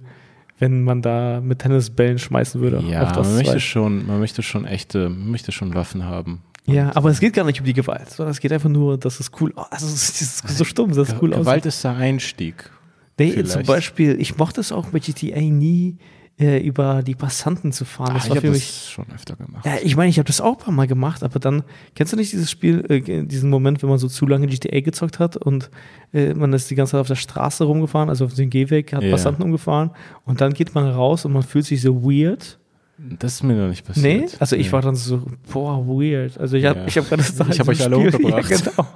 wenn 0.58 0.82
man 0.82 1.02
da 1.02 1.40
mit 1.40 1.60
Tennisbällen 1.60 2.18
schmeißen 2.18 2.60
würde. 2.60 2.82
Ja, 2.88 3.12
man 3.12 3.34
möchte 3.34 3.52
zwei. 3.52 3.58
schon, 3.58 4.06
man 4.06 4.20
möchte 4.20 4.42
schon 4.42 4.64
echte, 4.64 5.08
man 5.08 5.30
möchte 5.30 5.52
schon 5.52 5.74
Waffen 5.74 6.04
haben. 6.04 6.42
Ja, 6.66 6.92
aber 6.94 7.10
es 7.10 7.20
geht 7.20 7.34
gar 7.34 7.44
nicht 7.44 7.60
um 7.60 7.66
die 7.66 7.74
Gewalt, 7.74 8.10
sondern 8.10 8.30
es 8.30 8.40
geht 8.40 8.52
einfach 8.52 8.70
nur, 8.70 8.96
dass 8.96 9.20
es 9.20 9.30
cool, 9.40 9.52
oh, 9.56 9.64
also 9.70 9.86
es 9.86 10.20
ist 10.20 10.48
so 10.48 10.64
stumm, 10.64 10.94
dass 10.94 11.08
es 11.08 11.14
cool 11.20 11.30
Gewalt 11.30 11.48
aussieht. 11.48 11.66
ist 11.66 11.84
der 11.84 11.96
Einstieg. 11.96 12.70
Nee, 13.18 13.32
vielleicht. 13.32 13.50
zum 13.50 13.62
Beispiel, 13.64 14.20
ich 14.20 14.38
mochte 14.38 14.60
es 14.60 14.72
auch 14.72 14.86
bei 14.86 14.98
GTA 14.98 15.40
nie, 15.40 15.98
äh, 16.38 16.58
über 16.58 17.02
die 17.04 17.14
Passanten 17.14 17.70
zu 17.72 17.84
fahren. 17.84 18.10
Ah, 18.10 18.14
Das 18.14 18.24
ich 18.24 18.30
war 18.30 18.36
habe 18.38 18.46
für 18.48 18.52
das 18.52 18.58
mich 18.58 18.90
schon 18.92 19.06
öfter 19.14 19.36
gemacht. 19.36 19.64
Ja, 19.64 19.74
ich 19.82 19.94
meine, 19.96 20.10
ich 20.10 20.18
habe 20.18 20.26
das 20.26 20.40
auch 20.40 20.58
ein 20.58 20.64
paar 20.64 20.74
Mal 20.74 20.86
gemacht, 20.88 21.22
aber 21.22 21.38
dann, 21.38 21.62
kennst 21.94 22.12
du 22.12 22.16
nicht 22.16 22.32
dieses 22.32 22.50
Spiel, 22.50 22.84
äh, 22.88 23.24
diesen 23.24 23.50
Moment, 23.50 23.82
wenn 23.82 23.88
man 23.88 23.98
so 23.98 24.08
zu 24.08 24.26
lange 24.26 24.46
GTA 24.48 24.80
gezockt 24.80 25.20
hat 25.20 25.36
und 25.36 25.70
äh, 26.12 26.34
man 26.34 26.52
ist 26.52 26.68
die 26.70 26.74
ganze 26.74 26.92
Zeit 26.92 27.00
auf 27.02 27.06
der 27.06 27.14
Straße 27.14 27.62
rumgefahren, 27.64 28.08
also 28.08 28.24
auf 28.24 28.34
dem 28.34 28.50
Gehweg, 28.50 28.92
hat 28.92 29.02
Ja. 29.04 29.10
Passanten 29.12 29.44
umgefahren 29.44 29.90
und 30.24 30.40
dann 30.40 30.52
geht 30.54 30.74
man 30.74 30.88
raus 30.88 31.24
und 31.24 31.32
man 31.32 31.42
fühlt 31.44 31.66
sich 31.66 31.80
so 31.82 32.02
weird. 32.02 32.58
Das 32.98 33.34
ist 33.34 33.42
mir 33.42 33.54
noch 33.54 33.68
nicht 33.68 33.84
passiert. 33.84 34.04
Nee, 34.22 34.28
also 34.38 34.54
ich 34.56 34.66
Nee. 34.66 34.72
war 34.72 34.82
dann 34.82 34.94
so, 34.94 35.22
boah, 35.52 35.84
weird. 35.86 36.38
Also 36.38 36.56
ich 36.56 36.64
habe 36.64 36.80
Ja. 36.80 36.86
ich 36.86 36.96
hab 36.96 37.08
gerade 37.08 37.22
gesagt, 37.22 37.52
Ich 37.52 37.58
hab 37.60 37.68
euch 37.68 37.82
alle 37.82 37.96
umgebracht. 37.96 38.50
Ja, 38.50 38.56
genau. 38.56 38.86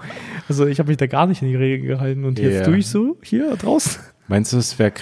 Also 0.49 0.67
ich 0.67 0.79
habe 0.79 0.89
mich 0.89 0.97
da 0.97 1.07
gar 1.07 1.27
nicht 1.27 1.43
in 1.43 1.49
die 1.49 1.57
Regeln 1.57 1.87
gehalten 1.89 2.25
und 2.25 2.39
jetzt 2.39 2.55
Ja. 2.61 2.63
tue 2.65 2.79
ich 2.79 2.87
so 2.87 3.17
hier 3.23 3.55
draußen. 3.57 4.01
Meinst 4.29 4.53
du, 4.53 4.59
es, 4.59 4.79
wär, 4.79 4.93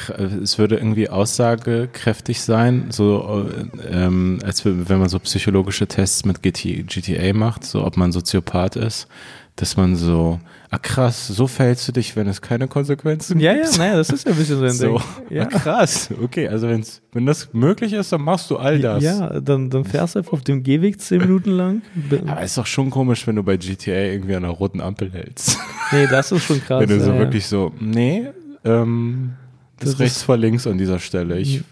es 0.42 0.56
würde 0.58 0.76
irgendwie 0.76 1.08
aussagekräftig 1.08 2.40
sein, 2.40 2.86
so 2.90 3.48
äh, 3.48 3.88
ähm, 3.90 4.38
als 4.44 4.64
wenn 4.64 4.98
man 4.98 5.08
so 5.08 5.18
psychologische 5.18 5.88
Tests 5.88 6.24
mit 6.24 6.42
GT, 6.42 6.86
GTA 6.86 7.32
macht, 7.32 7.64
so 7.64 7.84
ob 7.84 7.96
man 7.96 8.12
Soziopath 8.12 8.76
ist, 8.76 9.08
dass 9.56 9.76
man 9.76 9.96
so, 9.96 10.38
ah 10.70 10.78
krass, 10.78 11.26
so 11.26 11.46
verhältst 11.46 11.88
du 11.88 11.92
dich, 11.92 12.14
wenn 12.14 12.28
es 12.28 12.40
keine 12.42 12.68
Konsequenzen 12.68 13.40
Ja, 13.40 13.52
ja, 13.54 13.62
gibt. 13.64 13.78
naja, 13.78 13.96
das 13.96 14.10
ist 14.10 14.26
ja 14.26 14.32
ein 14.32 14.38
bisschen 14.38 14.58
so 14.58 14.64
ein 14.64 14.70
So, 14.74 15.00
Ding. 15.28 15.36
Ja. 15.38 15.44
ah, 15.44 15.46
krass, 15.58 16.10
okay, 16.22 16.46
also 16.46 16.68
wenn's, 16.68 17.00
wenn 17.12 17.26
das 17.26 17.52
möglich 17.52 17.94
ist, 17.94 18.12
dann 18.12 18.20
machst 18.20 18.50
du 18.50 18.58
all 18.58 18.78
das. 18.78 19.02
Ja, 19.02 19.40
dann, 19.40 19.70
dann 19.70 19.84
fährst 19.84 20.14
du 20.14 20.18
einfach 20.20 20.34
auf 20.34 20.42
dem 20.42 20.62
Gehweg 20.62 21.00
zehn 21.00 21.18
Minuten 21.18 21.50
lang. 21.50 21.82
Aber 22.26 22.42
ist 22.42 22.58
doch 22.58 22.66
schon 22.66 22.90
komisch, 22.90 23.26
wenn 23.26 23.36
du 23.36 23.42
bei 23.42 23.56
GTA 23.56 23.92
irgendwie 23.92 24.36
an 24.36 24.44
einer 24.44 24.52
roten 24.52 24.80
Ampel 24.80 25.10
hältst. 25.10 25.58
Nee, 25.90 26.06
das 26.06 26.30
ist 26.32 26.44
schon 26.44 26.62
krass. 26.62 26.80
wenn 26.88 26.88
du 26.90 27.00
so 27.00 27.08
ja, 27.10 27.14
ja. 27.14 27.20
wirklich 27.20 27.46
so, 27.46 27.72
nee, 27.80 28.28
ähm, 28.66 29.32
das, 29.78 29.90
Das 29.90 29.94
ist 29.94 30.00
rechts 30.00 30.22
vor 30.22 30.36
links 30.38 30.66
an 30.66 30.78
dieser 30.78 30.98
Stelle. 30.98 31.38
Ich, 31.38 31.62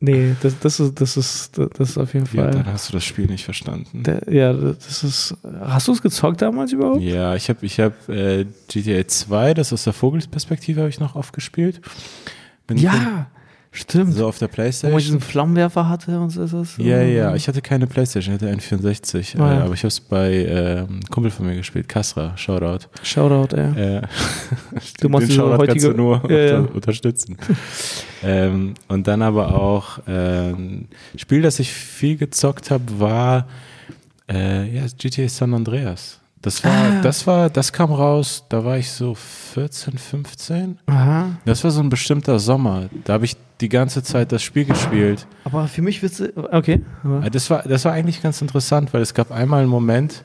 Nee, 0.00 0.34
das, 0.42 0.58
das, 0.58 0.78
ist, 0.80 1.00
das, 1.00 1.16
ist, 1.16 1.56
das 1.58 1.90
ist 1.90 1.98
auf 1.98 2.12
jeden 2.12 2.26
ja, 2.32 2.42
Fall. 2.42 2.50
dann 2.50 2.66
hast 2.66 2.88
du 2.88 2.92
das 2.92 3.04
Spiel 3.04 3.26
nicht 3.26 3.44
verstanden. 3.44 4.02
Der, 4.02 4.22
ja, 4.30 4.52
das 4.52 5.02
ist. 5.04 5.34
Hast 5.60 5.88
du 5.88 5.92
es 5.92 6.02
gezockt 6.02 6.42
damals 6.42 6.72
überhaupt? 6.72 7.00
Ja, 7.00 7.34
ich 7.34 7.48
habe 7.48 7.64
ich 7.64 7.80
hab, 7.80 8.08
äh, 8.08 8.44
GTA 8.68 9.06
2, 9.08 9.54
das 9.54 9.72
aus 9.72 9.84
der 9.84 9.92
Vogelsperspektive 9.94 10.80
habe 10.80 10.90
ich 10.90 11.00
noch 11.00 11.14
oft 11.16 11.32
gespielt. 11.32 11.80
Bin- 12.66 12.76
Ja, 12.78 13.28
Stimmt. 13.76 14.14
So 14.14 14.26
auf 14.26 14.38
der 14.38 14.48
Wo 14.48 14.50
man 14.50 14.54
Playstation. 14.54 14.98
diesen 14.98 15.20
Flammenwerfer 15.20 15.88
hatte 15.88 16.18
und 16.18 16.30
so 16.30 16.42
ist 16.44 16.54
das. 16.54 16.76
Ja, 16.78 17.02
ja, 17.02 17.34
ich 17.34 17.46
hatte 17.46 17.60
keine 17.60 17.86
Playstation, 17.86 18.34
ich 18.34 18.40
hatte 18.40 18.50
einen 18.50 18.60
64, 18.60 19.36
Ah, 19.38 19.52
äh, 19.52 19.56
ja. 19.58 19.64
aber 19.64 19.74
ich 19.74 19.80
habe 19.80 19.88
es 19.88 20.00
bei 20.00 20.32
äh, 20.34 20.78
einem 20.78 21.00
Kumpel 21.10 21.30
von 21.30 21.46
mir 21.46 21.54
gespielt, 21.54 21.88
Kasra, 21.88 22.36
Shoutout. 22.36 22.86
Shoutout, 23.02 23.54
ey. 23.56 23.96
Äh, 23.98 24.02
Du 25.00 25.08
machst 25.10 25.28
den 25.28 25.36
Shoutout 25.36 25.66
kannst 25.66 25.84
du 25.84 25.88
heutige- 25.90 25.94
nur 26.02 26.30
Ja, 26.30 26.36
ja. 26.38 26.58
unter, 26.60 26.74
unterstützen. 26.74 27.36
ähm, 28.22 28.74
und 28.88 29.06
dann 29.06 29.22
aber 29.22 29.54
auch 29.54 29.98
ein 30.06 30.88
Spiel, 31.16 31.42
das 31.42 31.58
ich 31.58 31.70
viel 31.72 32.16
gezockt 32.16 32.70
habe, 32.70 32.84
war 32.98 33.46
äh, 34.30 34.74
ja, 34.74 34.82
GTA 34.98 35.28
San 35.28 35.54
Andreas. 35.54 36.18
Das 36.42 36.62
war, 36.64 36.70
Ah. 36.72 37.00
das 37.02 37.26
war, 37.26 37.50
das 37.50 37.72
kam 37.72 37.92
raus, 37.92 38.44
da 38.48 38.64
war 38.64 38.78
ich 38.78 38.90
so 38.90 39.14
14, 39.14 39.98
15. 39.98 40.78
Aha. 40.86 41.30
Das 41.44 41.64
war 41.64 41.70
so 41.72 41.80
ein 41.80 41.88
bestimmter 41.88 42.38
Sommer. 42.38 42.88
Da 43.04 43.14
habe 43.14 43.24
ich 43.24 43.36
die 43.60 43.68
ganze 43.68 44.02
Zeit 44.02 44.32
das 44.32 44.42
Spiel 44.42 44.64
gespielt. 44.64 45.26
Aber 45.44 45.66
für 45.68 45.82
mich 45.82 46.02
wird's. 46.02 46.22
Okay. 46.52 46.82
Das 47.32 47.50
war, 47.50 47.62
das 47.62 47.84
war 47.84 47.92
eigentlich 47.92 48.22
ganz 48.22 48.42
interessant, 48.42 48.92
weil 48.92 49.02
es 49.02 49.14
gab 49.14 49.30
einmal 49.30 49.60
einen 49.60 49.70
Moment, 49.70 50.24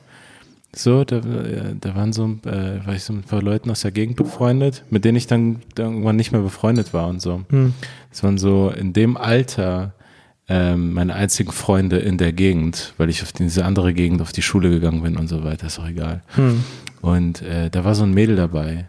so, 0.74 1.04
da, 1.04 1.16
äh, 1.16 1.74
da 1.78 1.94
waren 1.94 2.12
so, 2.12 2.24
äh, 2.46 2.86
war 2.86 2.94
ich 2.94 3.04
so 3.04 3.12
mit 3.12 3.26
ein 3.26 3.28
paar 3.28 3.42
Leuten 3.42 3.70
aus 3.70 3.82
der 3.82 3.90
Gegend 3.90 4.16
befreundet, 4.16 4.84
mit 4.90 5.04
denen 5.04 5.16
ich 5.16 5.26
dann 5.26 5.60
irgendwann 5.76 6.16
nicht 6.16 6.32
mehr 6.32 6.40
befreundet 6.40 6.94
war 6.94 7.08
und 7.08 7.20
so. 7.20 7.42
hm. 7.50 7.74
Das 8.10 8.22
waren 8.22 8.38
so 8.38 8.70
in 8.70 8.92
dem 8.92 9.16
Alter 9.16 9.92
ähm, 10.48 10.94
meine 10.94 11.14
einzigen 11.14 11.52
Freunde 11.52 11.98
in 11.98 12.18
der 12.18 12.32
Gegend, 12.32 12.94
weil 12.96 13.10
ich 13.10 13.22
auf 13.22 13.32
diese 13.32 13.64
andere 13.64 13.94
Gegend 13.94 14.20
auf 14.22 14.32
die 14.32 14.42
Schule 14.42 14.70
gegangen 14.70 15.02
bin 15.02 15.16
und 15.16 15.28
so 15.28 15.44
weiter, 15.44 15.66
ist 15.66 15.78
auch 15.78 15.88
egal. 15.88 16.22
Hm. 16.34 16.64
Und 17.00 17.42
äh, 17.42 17.70
da 17.70 17.84
war 17.84 17.94
so 17.94 18.04
ein 18.04 18.12
Mädel 18.12 18.36
dabei. 18.36 18.88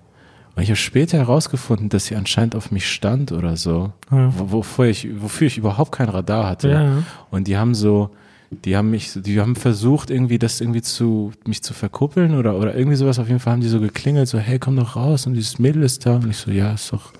Und 0.56 0.62
ich 0.64 0.70
habe 0.70 0.76
später 0.78 1.18
herausgefunden, 1.18 1.90
dass 1.90 2.06
sie 2.06 2.16
anscheinend 2.16 2.56
auf 2.56 2.72
mich 2.72 2.88
stand 2.90 3.32
oder 3.32 3.58
so, 3.58 3.92
Ja. 4.12 4.32
wo, 4.38 4.52
wofür, 4.52 4.86
ich, 4.86 5.08
wofür 5.20 5.48
ich 5.48 5.58
überhaupt 5.58 5.92
kein 5.92 6.10
Radar 6.10 6.46
hatte. 6.48 6.70
Ja. 6.70 7.04
Und 7.32 7.48
die 7.48 7.58
haben 7.58 7.74
so, 7.74 8.12
die 8.52 8.78
haben 8.78 8.92
mich, 8.92 9.12
die 9.16 9.40
haben 9.42 9.56
versucht, 9.56 10.12
irgendwie 10.12 10.38
das 10.38 10.62
irgendwie 10.62 10.84
zu, 10.84 11.32
mich 11.48 11.64
zu 11.64 11.74
verkuppeln 11.74 12.36
oder, 12.36 12.56
oder 12.56 12.76
irgendwie 12.76 12.98
sowas. 12.98 13.18
Auf 13.18 13.28
jeden 13.28 13.40
Fall 13.40 13.54
haben 13.54 13.62
die 13.62 13.68
so 13.68 13.80
geklingelt, 13.80 14.28
so, 14.28 14.38
hey, 14.38 14.60
komm 14.60 14.76
doch 14.76 14.96
raus 14.96 15.26
und 15.26 15.34
dieses 15.34 15.58
Mädel 15.58 15.82
ist 15.82 16.06
da. 16.06 16.18
Und 16.18 16.30
ich 16.30 16.38
so, 16.38 16.52
ja, 16.52 16.72
ist 16.74 16.94
doch, 16.94 17.14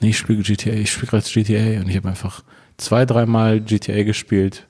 nee, 0.00 0.10
ich 0.10 0.18
spiele 0.18 0.42
GTA, 0.42 0.72
ich 0.72 0.90
spiele 0.92 1.06
gerade 1.10 1.24
GTA. 1.26 1.80
Und 1.80 1.88
ich 1.88 1.96
habe 1.96 2.08
einfach 2.10 2.42
zwei, 2.76 3.06
dreimal 3.06 3.60
GTA 3.62 4.02
gespielt, 4.02 4.66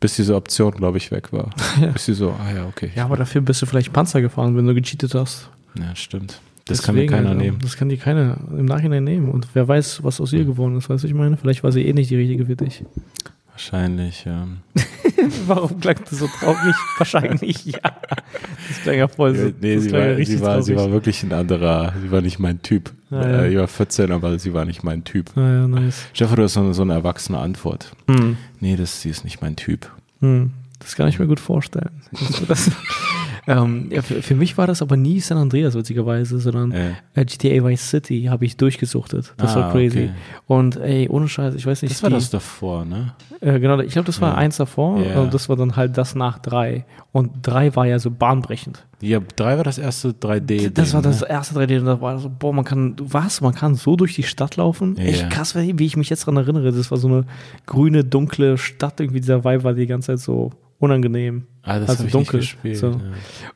bis 0.00 0.16
diese 0.16 0.34
Option, 0.34 0.72
glaube 0.72 0.98
ich, 0.98 1.12
weg 1.12 1.32
war. 1.32 1.50
Ja. 1.80 1.86
Bis 1.92 2.06
sie 2.06 2.14
so, 2.14 2.30
ah 2.30 2.52
ja, 2.52 2.66
okay. 2.66 2.90
ja, 2.96 3.04
aber 3.04 3.16
dafür 3.16 3.40
bist 3.40 3.62
du 3.62 3.66
vielleicht 3.66 3.92
Panzer 3.92 4.20
gefahren, 4.20 4.56
wenn 4.56 4.66
du 4.66 4.74
gecheatet 4.74 5.14
hast. 5.14 5.48
Ja, 5.78 5.94
stimmt. 5.94 6.40
Das 6.66 6.82
kann 6.82 6.94
mir 6.96 7.02
Deswegen, 7.02 7.24
keiner 7.24 7.34
nehmen. 7.34 7.58
Das 7.62 7.76
kann 7.76 7.88
dir 7.88 7.96
keiner 7.96 8.38
im 8.50 8.64
Nachhinein 8.64 9.04
nehmen. 9.04 9.28
Und 9.28 9.46
wer 9.54 9.66
weiß, 9.68 10.02
was 10.02 10.20
aus 10.20 10.32
ihr 10.32 10.44
geworden 10.44 10.76
ist, 10.76 10.88
weißt 10.88 11.04
du, 11.04 11.08
ich 11.08 11.14
meine? 11.14 11.36
Vielleicht 11.36 11.62
war 11.62 11.70
sie 11.70 11.86
eh 11.86 11.92
nicht 11.92 12.10
die 12.10 12.16
richtige 12.16 12.46
für 12.46 12.56
dich. 12.56 12.82
Wahrscheinlich, 13.52 14.24
ja. 14.24 14.46
Warum 15.46 15.80
klang 15.80 15.96
das 16.10 16.18
so 16.18 16.26
traurig? 16.26 16.74
Wahrscheinlich, 16.98 17.64
ja. 17.64 17.78
Das 17.80 18.82
klang 18.82 18.96
ja 18.98 19.08
voll 19.08 19.34
so. 19.34 19.50
nee, 19.60 19.78
sie 19.78 19.88
ja 19.90 19.98
war, 19.98 20.16
richtig 20.16 20.36
sie, 20.38 20.42
war, 20.42 20.62
sie 20.62 20.76
war 20.76 20.90
wirklich 20.90 21.22
ein 21.22 21.32
anderer, 21.32 21.94
sie 22.02 22.10
war 22.10 22.20
nicht 22.20 22.38
mein 22.38 22.60
Typ. 22.62 22.92
Ah, 23.10 23.14
ja. 23.22 23.42
Äh, 23.42 23.52
Ich 23.52 23.56
war 23.56 23.68
14, 23.68 24.10
aber 24.12 24.38
sie 24.38 24.52
war 24.52 24.64
nicht 24.66 24.82
mein 24.82 25.04
Typ. 25.04 25.30
Ah, 25.36 25.40
ja, 25.40 25.68
nice. 25.68 26.04
Stefan, 26.12 26.36
du 26.36 26.42
hast 26.42 26.54
so 26.54 26.60
eine, 26.60 26.74
so 26.74 26.82
eine 26.82 26.92
erwachsene 26.94 27.38
Antwort. 27.38 27.92
Hm. 28.08 28.36
Nee, 28.60 28.76
das, 28.76 29.00
sie 29.00 29.08
ist 29.08 29.24
nicht 29.24 29.40
mein 29.40 29.56
Typ. 29.56 29.90
Hm. 30.20 30.50
Das 30.80 30.96
kann 30.96 31.08
ich 31.08 31.18
mir 31.18 31.26
gut 31.26 31.40
vorstellen. 31.40 32.02
Ähm, 33.48 33.88
ja, 33.92 34.02
für, 34.02 34.22
für 34.22 34.34
mich 34.34 34.58
war 34.58 34.66
das 34.66 34.82
aber 34.82 34.96
nie 34.96 35.20
San 35.20 35.38
Andreas, 35.38 35.74
witzigerweise, 35.74 36.38
sondern 36.40 36.72
Äh, 36.72 37.24
GTA 37.24 37.64
Vice 37.64 37.90
City 37.90 38.24
habe 38.24 38.44
ich 38.44 38.56
durchgesuchtet. 38.56 39.34
Das 39.36 39.56
Ah, 39.56 39.60
war 39.60 39.72
crazy. 39.72 40.04
okay. 40.04 40.10
Und 40.46 40.76
ey, 40.76 41.08
ohne 41.08 41.28
Scheiß, 41.28 41.54
ich 41.54 41.64
weiß 41.64 41.82
nicht. 41.82 41.94
das 41.94 42.02
war 42.02 42.10
die- 42.10 42.16
das 42.16 42.30
davor, 42.30 42.84
ne? 42.84 43.14
Äh, 43.40 43.60
genau, 43.60 43.78
ich 43.80 43.92
glaube, 43.92 44.06
das 44.06 44.20
war 44.20 44.30
Ja. 44.30 44.34
eins 44.36 44.56
davor 44.56 44.98
Ja. 45.00 45.20
und 45.20 45.32
das 45.32 45.48
war 45.48 45.56
dann 45.56 45.76
halt 45.76 45.96
das 45.96 46.14
nach 46.16 46.38
drei. 46.40 46.84
Und 47.12 47.30
drei 47.42 47.74
war 47.76 47.86
ja 47.86 47.98
so 47.98 48.10
bahnbrechend. 48.10 48.84
Ja, 49.00 49.20
drei 49.36 49.56
war 49.58 49.64
das 49.64 49.78
erste 49.78 50.12
3D. 50.12 50.70
das 50.70 50.92
war 50.94 51.02
das 51.02 51.20
Ne? 51.20 51.28
erste 51.30 51.54
3D 51.54 51.78
und 51.78 51.84
da 51.86 52.00
war 52.00 52.18
so, 52.18 52.30
boah, 52.30 52.52
man 52.52 52.64
kann, 52.64 52.96
was, 52.98 53.40
man 53.42 53.54
kann 53.54 53.74
so 53.74 53.94
durch 53.94 54.14
die 54.14 54.22
Stadt 54.22 54.56
laufen? 54.56 54.96
Ja. 54.98 55.04
Echt 55.04 55.30
krass, 55.30 55.54
wie 55.54 55.84
ich 55.84 55.96
mich 55.96 56.08
jetzt 56.10 56.26
dran 56.26 56.36
erinnere. 56.36 56.72
Das 56.72 56.90
war 56.90 56.98
so 56.98 57.08
eine 57.08 57.24
grüne, 57.66 58.02
dunkle 58.04 58.58
Stadt, 58.58 58.98
irgendwie 59.00 59.20
dieser 59.20 59.44
Vibe 59.44 59.64
war 59.64 59.74
die 59.74 59.86
ganze 59.86 60.06
Zeit 60.12 60.20
so 60.20 60.50
unangenehm. 60.78 61.46
Ah, 61.62 61.80
das 61.80 61.90
also 61.90 62.06
dunkel, 62.06 62.40
gespielt. 62.40 62.76
so. 62.76 62.90
Ja, 62.90 63.00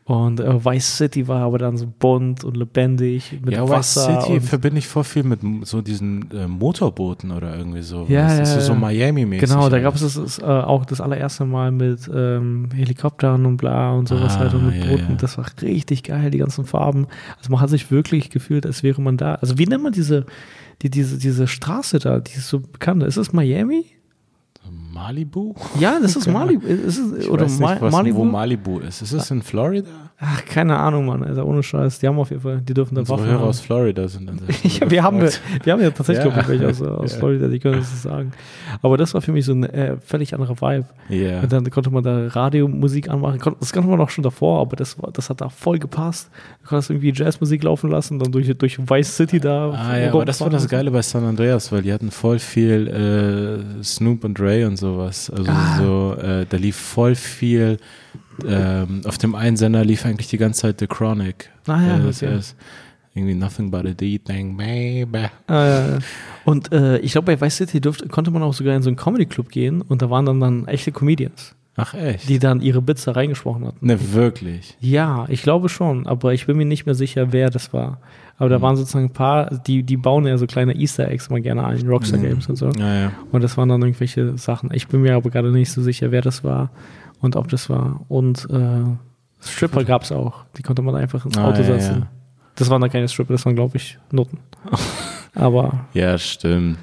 Und 0.05 0.41
äh, 0.41 0.65
Vice 0.65 0.97
City 0.97 1.29
war 1.29 1.43
aber 1.43 1.59
dann 1.59 1.77
so 1.77 1.87
bunt 1.87 2.43
und 2.43 2.57
lebendig 2.57 3.39
mit 3.41 3.55
ja 3.55 3.69
Wasser. 3.69 4.09
Vice 4.09 4.25
City 4.27 4.41
verbinde 4.41 4.79
ich 4.81 4.89
voll 4.89 5.05
viel 5.05 5.23
mit 5.23 5.39
so 5.63 5.81
diesen 5.81 6.29
äh, 6.33 6.49
Motorbooten 6.49 7.31
oder 7.31 7.57
irgendwie 7.57 7.83
so. 7.83 8.07
Ja, 8.09 8.37
das 8.37 8.49
ist 8.49 8.55
ja, 8.57 8.61
so, 8.63 8.67
so. 8.73 8.75
Miami-mäßig. 8.75 9.49
Genau, 9.49 9.69
da 9.69 9.77
alles. 9.77 9.83
gab 9.85 9.95
es 9.95 10.39
äh, 10.39 10.45
auch 10.45 10.85
das 10.87 11.01
allererste 11.01 11.45
Mal 11.45 11.71
mit 11.71 12.11
ähm, 12.13 12.71
Helikoptern 12.75 13.47
und 13.47 13.59
bla 13.59 13.93
und 13.93 14.09
sowas 14.09 14.35
Ah, 14.35 14.41
halt 14.41 14.55
und 14.55 14.67
mit 14.67 14.89
Booten. 14.89 15.17
Das 15.19 15.39
war 15.39 15.47
richtig 15.63 16.03
geil, 16.03 16.33
die 16.33 16.39
ganzen 16.39 16.65
Farben. 16.65 17.07
Also 17.39 17.53
man 17.53 17.61
hat 17.61 17.71
sich 17.71 17.93
wirklich 17.93 18.31
gefühlt, 18.31 18.67
als 18.67 18.83
wäre 18.83 19.01
man 19.01 19.19
da. 19.19 19.37
Also 19.37 19.57
wie 19.57 19.67
nennt 19.67 19.85
man 19.85 19.93
diese, 19.93 20.27
die, 20.83 20.91
diese, 20.91 21.17
diese 21.17 21.47
Straße 21.47 22.01
da, 22.01 22.19
die 22.19 22.33
ist 22.33 22.49
so 22.49 22.59
bekannt? 22.59 23.05
Ist 23.05 23.19
es 23.19 23.33
Miami? 23.33 23.85
Malibu? 24.93 25.55
Ja, 25.79 25.99
das 26.01 26.17
ist 26.17 26.27
Malibu. 26.33 26.67
Ist 26.67 26.99
es, 26.99 27.25
Ich 27.25 27.31
oder 27.31 27.45
weiß 27.45 27.59
nicht, 27.59 27.81
was, 27.81 27.93
Malibu? 27.93 28.19
wo 28.19 28.25
Malibu 28.25 28.79
ist. 28.81 29.03
Ist 29.03 29.13
es 29.13 29.31
in 29.31 29.43
Florida? 29.43 29.89
Ach, 30.23 30.45
keine 30.45 30.77
Ahnung, 30.77 31.07
Mann. 31.07 31.25
Also 31.25 31.43
ohne 31.45 31.63
Scheiß. 31.63 31.99
Die 32.01 32.07
haben 32.07 32.19
auf 32.19 32.29
jeden 32.29 32.43
Fall, 32.43 32.61
die 32.61 32.75
dürfen 32.75 32.95
da 32.95 33.01
Unsere 33.01 33.19
Waffen 33.19 33.31
Hörer 33.31 33.41
haben. 33.41 33.49
aus 33.49 33.61
Florida 33.61 34.07
sind 34.07 34.29
dann. 34.29 34.39
Ja, 34.63 34.91
wir, 34.91 35.03
haben, 35.03 35.21
wir, 35.23 35.31
wir 35.65 35.73
haben 35.73 35.81
ja 35.81 35.91
tatsächlich 35.91 36.27
Ja. 36.27 36.47
welche 36.49 36.69
aus, 36.69 36.83
aus 36.83 37.13
Ja. 37.13 37.19
Florida, 37.19 37.49
die 37.49 37.59
können 37.59 37.77
das 37.79 38.03
sagen. 38.03 38.33
Aber 38.83 38.99
das 38.99 39.15
war 39.15 39.23
für 39.23 39.33
mich 39.33 39.47
so 39.47 39.53
ein 39.53 39.65
äh, 39.65 39.97
völlig 40.05 40.35
anderer 40.35 40.61
Vibe. 40.61 40.85
Ja. 41.09 41.41
Und 41.41 41.51
dann 41.51 41.71
konnte 41.71 41.89
man 41.91 42.03
da 42.03 42.27
Radiomusik 42.27 43.09
anmachen. 43.09 43.41
Das 43.61 43.73
konnte 43.73 43.89
man 43.89 43.99
auch 44.01 44.11
schon 44.11 44.23
davor, 44.25 44.61
aber 44.61 44.77
das, 44.77 45.01
war, 45.01 45.11
das 45.11 45.31
hat 45.31 45.41
da 45.41 45.49
voll 45.49 45.79
gepasst. 45.79 46.31
Du 46.65 46.69
konntest 46.69 46.91
irgendwie 46.91 47.13
Jazzmusik 47.15 47.63
laufen 47.63 47.91
lassen, 47.91 48.19
dann 48.19 48.31
durch, 48.31 48.47
durch 48.59 48.79
Vice 48.79 49.17
City 49.17 49.41
da. 49.41 49.71
Ah 49.71 49.97
ja, 49.99 50.09
aber 50.13 50.27
das 50.27 50.41
war 50.43 50.51
das. 50.51 50.69
Geile 50.69 50.91
bei 50.91 51.01
San 51.01 51.25
Andreas, 51.25 51.73
weil 51.73 51.81
die 51.81 51.93
hatten 51.95 52.11
voll 52.11 52.39
viel 52.39 52.89
äh, 53.79 53.83
Snoop 53.83 54.23
und 54.25 54.39
Ray 54.39 54.67
und 54.67 54.77
sowas. 54.81 55.31
Also 55.31 55.51
Ah. 55.51 55.77
so, 55.79 56.17
äh, 56.21 56.47
da 56.49 56.57
lief 56.57 56.75
voll 56.77 57.15
viel. 57.15 57.77
Ähm, 58.47 59.03
auf 59.05 59.19
dem 59.19 59.35
einen 59.35 59.57
Sender 59.57 59.85
lief 59.85 60.05
eigentlich 60.07 60.29
die 60.29 60.39
ganze 60.39 60.63
Zeit 60.63 60.81
The 60.81 60.87
Chronic. 60.87 61.51
Ah 61.67 61.81
ja, 61.83 61.97
Äh, 61.99 62.03
das 62.03 62.23
okay. 62.23 62.37
ist 62.39 62.57
irgendwie 63.15 63.35
Nothing 63.35 63.71
but 63.71 63.85
a 63.87 63.93
D-Thing, 63.93 64.57
baby. 64.57 65.27
Ja. 65.49 65.99
Und 66.45 66.73
äh, 66.73 66.99
ich 66.99 67.13
glaube, 67.13 67.27
bei 67.37 67.41
Vice 67.41 67.57
City 67.59 67.81
durfte, 67.81 68.09
konnte 68.09 68.31
man 68.31 68.43
auch 68.43 68.55
sogar 68.55 68.75
in 68.75 68.83
so 68.83 68.89
einen 68.89 68.97
Comedy-Club 68.97 69.51
gehen 69.51 69.83
und 69.83 70.01
da 70.01 70.09
waren 70.11 70.25
dann, 70.27 70.41
dann 70.41 70.67
echte 70.69 70.91
Comedians, 70.93 71.55
Ach 71.81 71.95
echt? 71.95 72.29
die 72.29 72.39
dann 72.39 72.61
ihre 72.61 72.81
Bits 72.83 73.05
da 73.05 73.13
reingesprochen 73.13 73.67
hatten. 73.67 73.87
ne, 73.87 74.13
wirklich. 74.13 74.77
Ja, 74.81 75.27
ich 75.29 75.43
glaube 75.43 75.69
schon, 75.69 76.07
aber 76.07 76.33
ich 76.35 76.47
bin 76.47 76.57
mir 76.57 76.65
nicht 76.67 76.87
mehr 76.87 76.95
sicher, 76.95 77.33
wer 77.33 77.51
das 77.51 77.73
war. 77.73 77.99
Aber 78.39 78.49
da 78.49 78.59
Mhm. 78.59 78.63
waren 78.63 78.77
sozusagen 78.77 79.07
ein 79.07 79.13
paar, 79.13 79.51
die, 79.67 79.83
die 79.83 79.97
bauen 79.97 80.27
ja 80.27 80.39
so 80.39 80.47
kleine 80.47 80.75
Easter 80.75 81.09
Eggs 81.09 81.29
mal 81.31 81.41
gerne 81.43 81.65
ein, 81.65 81.87
Rockstar 81.87 82.19
Mhm. 82.19 82.23
Games 82.25 82.47
und 82.49 82.57
so. 82.57 82.71
Ja, 82.79 82.95
ja. 83.03 83.13
Und 83.33 83.43
das 83.43 83.57
waren 83.57 83.69
dann 83.69 83.83
irgendwelche 83.83 84.39
Sachen. 84.39 84.71
Ich 84.73 84.89
bin 84.89 85.03
mir 85.03 85.15
aber 85.17 85.29
gerade 85.31 85.51
nicht 85.51 85.71
so 85.71 85.83
sicher, 85.83 86.11
wer 86.11 86.23
das 86.23 86.43
war 86.45 86.71
und 87.21 87.37
ob 87.37 87.49
das 87.49 87.69
war. 87.69 88.01
Und 88.09 88.49
äh, 88.51 88.85
Stripper 89.41 89.85
gab 89.85 90.03
es 90.03 90.13
auch. 90.13 90.45
Die 90.57 90.63
konnte 90.63 90.81
man 90.83 90.95
einfach 90.95 91.25
ins 91.27 91.37
Ah, 91.37 91.49
Auto 91.49 91.63
setzen. 91.63 92.01
ja. 92.01 92.07
Das 92.57 92.69
waren 92.71 92.81
dann 92.81 92.91
keine 92.91 93.09
Stripper, 93.09 93.33
das 93.35 93.45
waren, 93.47 93.55
glaube 93.57 93.77
ich, 93.77 93.99
Noten. 94.11 94.39
aber 95.35 95.87
Ja, 95.95 96.17
stimmt. 96.19 96.79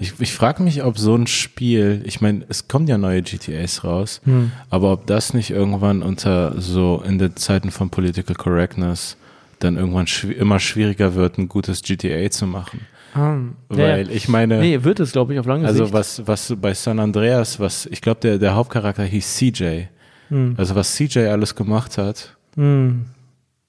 Ich, 0.00 0.14
ich 0.20 0.32
frage 0.32 0.62
mich, 0.62 0.82
ob 0.84 0.96
so 0.98 1.14
ein 1.16 1.26
Spiel, 1.26 2.02
ich 2.04 2.20
meine, 2.20 2.44
es 2.48 2.68
kommen 2.68 2.86
ja 2.86 2.98
neue 2.98 3.22
GTAs 3.22 3.82
raus, 3.84 4.20
hm. 4.24 4.52
aber 4.70 4.92
ob 4.92 5.06
das 5.06 5.34
nicht 5.34 5.50
irgendwann 5.50 6.02
unter 6.02 6.60
so 6.60 7.02
in 7.04 7.18
den 7.18 7.34
Zeiten 7.36 7.70
von 7.70 7.90
Political 7.90 8.36
Correctness 8.36 9.16
dann 9.58 9.76
irgendwann 9.76 10.06
schw 10.06 10.30
immer 10.32 10.60
schwieriger 10.60 11.14
wird, 11.16 11.36
ein 11.36 11.48
gutes 11.48 11.82
GTA 11.82 12.30
zu 12.30 12.46
machen. 12.46 12.82
ah, 13.14 13.38
Weil 13.68 14.06
ja, 14.08 14.14
ich 14.14 14.28
meine, 14.28 14.60
nee, 14.60 14.84
wird 14.84 15.00
es, 15.00 15.10
glaube 15.10 15.32
ich, 15.34 15.40
auf 15.40 15.46
lange 15.46 15.66
also 15.66 15.82
Sicht. 15.84 15.92
was, 15.94 16.22
was 16.28 16.54
bei 16.60 16.74
San 16.74 17.00
Andreas, 17.00 17.58
was, 17.58 17.86
ich 17.86 18.00
glaube, 18.00 18.20
der, 18.20 18.38
der 18.38 18.54
Hauptcharakter 18.54 19.02
hieß 19.02 19.36
CJ. 19.36 19.86
Hm. 20.28 20.54
Also 20.56 20.76
was 20.76 20.94
CJ 20.94 21.26
alles 21.26 21.56
gemacht 21.56 21.98
hat, 21.98 22.36
Hm. 22.54 23.06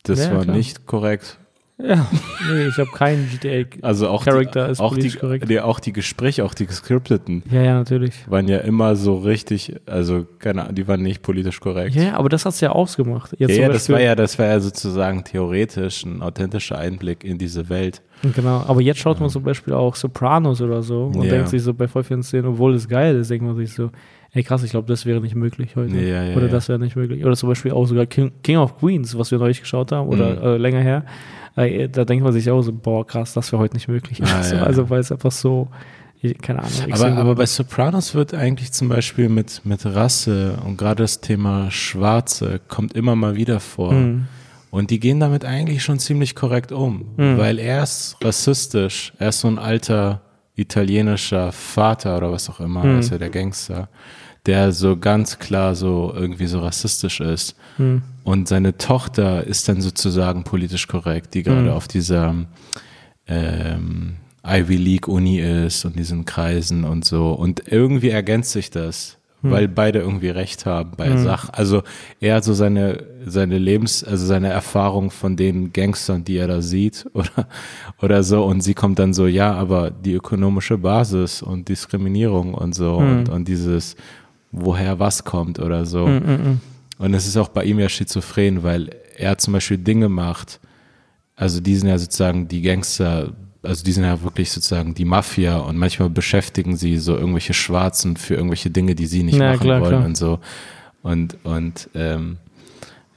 das 0.04 0.20
Ja, 0.26 0.36
war 0.36 0.44
klar. 0.44 0.56
nicht 0.56 0.86
korrekt. 0.86 1.38
Ja, 1.82 2.06
nee, 2.52 2.68
ich 2.68 2.78
habe 2.78 2.89
keinen 2.92 3.30
GTA. 3.30 3.63
Also 3.84 4.10
auch 4.10 4.26
Charakter 4.26 4.65
die, 4.65 4.72
ist 4.74 4.80
auch 4.82 4.98
die, 4.98 5.10
korrekt. 5.12 5.48
nee, 5.48 5.60
auch 5.60 5.80
die 5.80 5.94
Gespräche, 5.94 6.44
auch 6.44 6.54
die 6.54 6.65
gescripteten, 6.65 7.42
Ja, 7.50 7.62
ja, 7.62 7.74
natürlich. 7.76 8.30
waren 8.30 8.50
ja 8.50 8.58
immer 8.58 8.98
so 8.98 9.15
richtig, 9.15 9.76
also 9.86 10.26
keine 10.39 10.63
Ahnung, 10.63 10.76
die 10.76 10.88
waren 10.89 11.02
nicht 11.02 11.22
politisch 11.22 11.62
korrekt. 11.62 11.96
Ja, 11.96 12.18
aber 12.18 12.28
das 12.28 12.46
hat's 12.46 12.60
ja 12.60 12.72
ausgemacht. 12.72 13.34
Jetzt 13.38 13.56
ja, 13.56 13.63
ja, 13.63 13.70
das 13.70 13.88
war 13.89 14.02
ja, 14.02 14.13
das 14.15 14.38
war 14.38 14.48
ja 14.48 14.60
sozusagen 14.60 15.24
theoretisch 15.24 16.04
ein 16.04 16.22
authentischer 16.22 16.78
Einblick 16.78 17.24
in 17.24 17.38
diese 17.38 17.70
Welt. 17.70 18.02
Genau, 18.24 18.58
aber 18.68 18.82
jetzt 18.82 19.00
schaut 19.00 19.22
man 19.22 19.30
zum 19.30 19.44
Beispiel 19.44 19.74
auch 19.74 19.96
Sopranos 19.96 20.62
oder 20.62 20.82
so 20.84 21.06
und 21.06 21.24
Ja. 21.24 21.30
denkt 21.30 21.48
sich 21.48 21.63
so 21.63 21.74
bei 21.74 21.88
voll 21.88 22.04
vielen 22.04 22.24
Szenen, 22.24 22.48
obwohl 22.48 22.74
es 22.76 22.89
geil 22.89 23.15
ist, 23.15 23.32
denkt 23.32 23.46
man 23.46 23.56
sich 23.56 23.72
so, 23.74 23.92
ey 24.34 24.44
krass, 24.44 24.62
ich 24.63 24.72
glaube, 24.72 24.89
das 24.89 25.06
wäre 25.06 25.22
nicht 25.22 25.36
möglich 25.36 25.78
heute. 25.78 25.98
Ja, 25.98 26.36
oder 26.36 26.50
das 26.50 26.68
wäre 26.68 26.78
nicht 26.80 26.98
möglich. 26.98 27.24
Oder 27.24 27.38
zum 27.38 27.48
Beispiel 27.48 27.72
auch 27.72 27.86
sogar 27.86 28.06
King, 28.06 28.34
King 28.44 28.58
of 28.58 28.78
Queens, 28.78 29.18
was 29.18 29.32
wir 29.32 29.38
neulich 29.39 29.62
geschaut 29.62 29.94
haben 29.94 30.10
oder 30.10 30.32
Mhm. 30.36 30.42
äh, 30.44 30.58
länger 30.58 30.82
her. 30.82 31.06
Da 31.91 32.06
denkt 32.06 32.24
man 32.24 32.32
sich 32.34 32.50
auch 32.50 32.62
so, 32.62 32.72
boah, 32.72 33.06
krass, 33.06 33.34
das 33.34 33.52
wäre 33.52 33.62
heute 33.62 33.76
nicht 33.76 33.88
möglich. 33.88 34.22
Ah, 34.24 34.38
also, 34.38 34.56
ja. 34.56 34.63
also 34.63 34.89
weil 34.89 35.00
es 35.02 35.12
einfach 35.12 35.32
so 35.32 35.67
keine 36.41 36.60
Ahnung. 36.60 36.91
Aber, 36.91 37.08
aber 37.17 37.36
bei 37.36 37.45
Sopranos 37.45 38.13
wird 38.13 38.34
eigentlich 38.34 38.74
zum 38.74 38.89
Beispiel 38.89 39.30
mit, 39.30 39.62
mit 39.65 39.86
Rasse 39.86 40.58
und 40.65 40.78
gerade 40.78 41.04
das 41.04 41.22
Thema 41.22 41.72
Schwarze 41.72 42.60
kommt 42.67 42.93
immer 42.93 43.15
mal 43.15 43.36
wieder 43.36 43.60
vor. 43.60 43.91
Hm. 43.91 44.28
Und 44.72 44.91
die 44.91 45.00
gehen 45.00 45.19
damit 45.19 45.45
eigentlich 45.45 45.82
schon 45.82 45.98
ziemlich 45.98 46.36
korrekt 46.36 46.72
um, 46.72 47.06
Hm. 47.17 47.38
weil 47.38 47.58
er 47.58 47.84
ist 47.84 48.17
rassistisch, 48.22 49.13
er 49.17 49.30
ist 49.30 49.39
so 49.39 49.48
ein 49.48 49.58
alter 49.58 50.22
italienischer 50.56 51.52
Vater 51.54 52.17
oder 52.17 52.32
was 52.34 52.50
auch 52.50 52.60
immer, 52.60 52.84
Hm. 52.84 53.00
ist 53.00 53.12
ja 53.12 53.17
der 53.17 53.30
Gangster, 53.30 53.88
der 54.45 54.71
so 54.71 54.97
ganz 54.97 55.39
klar 55.39 55.75
so 55.75 56.13
irgendwie 56.15 56.47
so 56.47 56.60
rassistisch 56.60 57.19
ist. 57.19 57.56
Hm. 57.78 58.02
Und 58.23 58.47
seine 58.47 58.78
Tochter 58.78 59.45
ist 59.45 59.67
dann 59.67 59.82
sozusagen 59.82 60.43
politisch 60.43 60.88
korrekt, 60.88 61.34
die 61.34 61.43
gerade 61.43 61.69
Hm. 61.69 61.73
auf 61.73 61.88
dieser 61.88 62.36
ähm, 63.28 64.15
Ivy 64.45 64.78
League 64.78 65.08
Uni 65.08 65.39
ist 65.39 65.86
und 65.86 65.97
diesen 65.97 66.25
Kreisen 66.25 66.84
und 66.84 67.06
so. 67.06 67.32
Und 67.32 67.63
irgendwie 67.67 68.10
ergänzt 68.10 68.52
sich 68.52 68.71
das, 68.71 69.17
weil 69.41 69.67
beide 69.67 69.99
irgendwie 69.99 70.30
recht 70.30 70.65
haben 70.65 70.91
bei 70.97 71.15
Sachen. 71.17 71.52
Also 71.52 71.84
er 72.19 72.36
hat 72.36 72.43
so 72.43 72.54
seine, 72.54 73.04
seine 73.25 73.58
Lebens-, 73.58 74.04
also 74.04 74.25
seine 74.25 74.49
Erfahrung 74.49 75.12
von 75.12 75.38
den 75.38 75.71
Gangstern, 75.71 76.23
die 76.23 76.38
er 76.38 76.47
da 76.47 76.62
sieht 76.62 77.10
oder, 77.13 77.47
oder 78.02 78.23
so. 78.23 78.43
Und 78.43 78.62
sie 78.62 78.73
kommt 78.73 78.99
dann 78.99 79.13
so, 79.13 79.28
ja, 79.28 79.54
aber 79.54 79.91
die 79.91 80.13
ökonomische 80.13 80.78
Basis 80.78 81.41
und 81.41 81.69
Diskriminierung 81.69 82.54
und 82.54 82.75
so 82.75 82.97
und, 82.97 83.30
und 83.30 83.47
dieses, 83.47 83.95
woher 84.51 84.99
was 84.99 85.23
kommt 85.23 85.59
oder 85.59 85.85
so. 85.85 86.07
Hm, 86.07 86.59
Und 86.97 87.13
es 87.13 87.27
ist 87.27 87.38
auch 87.38 87.49
bei 87.49 87.63
ihm 87.63 87.79
ja 87.79 87.88
schizophren, 87.89 88.63
weil 88.63 88.89
er 89.17 89.38
zum 89.38 89.53
Beispiel 89.53 89.77
Dinge 89.77 90.09
macht, 90.09 90.59
also 91.35 91.62
die 91.62 91.75
sind 91.75 91.88
ja 91.88 91.97
sozusagen 91.97 92.47
die 92.47 92.62
Gangster, 92.62 93.31
also 93.63 93.83
die 93.83 93.91
sind 93.91 94.03
ja 94.03 94.21
wirklich 94.23 94.51
sozusagen 94.51 94.93
die 94.93 95.05
Mafia 95.05 95.57
und 95.57 95.77
manchmal 95.77 96.09
beschäftigen 96.09 96.75
sie 96.75 96.97
so 96.97 97.15
irgendwelche 97.15 97.53
Schwarzen 97.53 98.17
für 98.17 98.35
irgendwelche 98.35 98.69
Dinge, 98.69 98.95
die 98.95 99.05
sie 99.05 99.23
nicht 99.23 99.38
Ja, 99.38 99.51
machen 99.51 99.59
klar, 99.62 99.81
wollen 99.81 99.89
klar. 99.91 100.05
und 100.05 100.17
so. 100.17 100.39
Und, 101.01 101.38
und 101.45 101.89
ähm, 101.95 102.38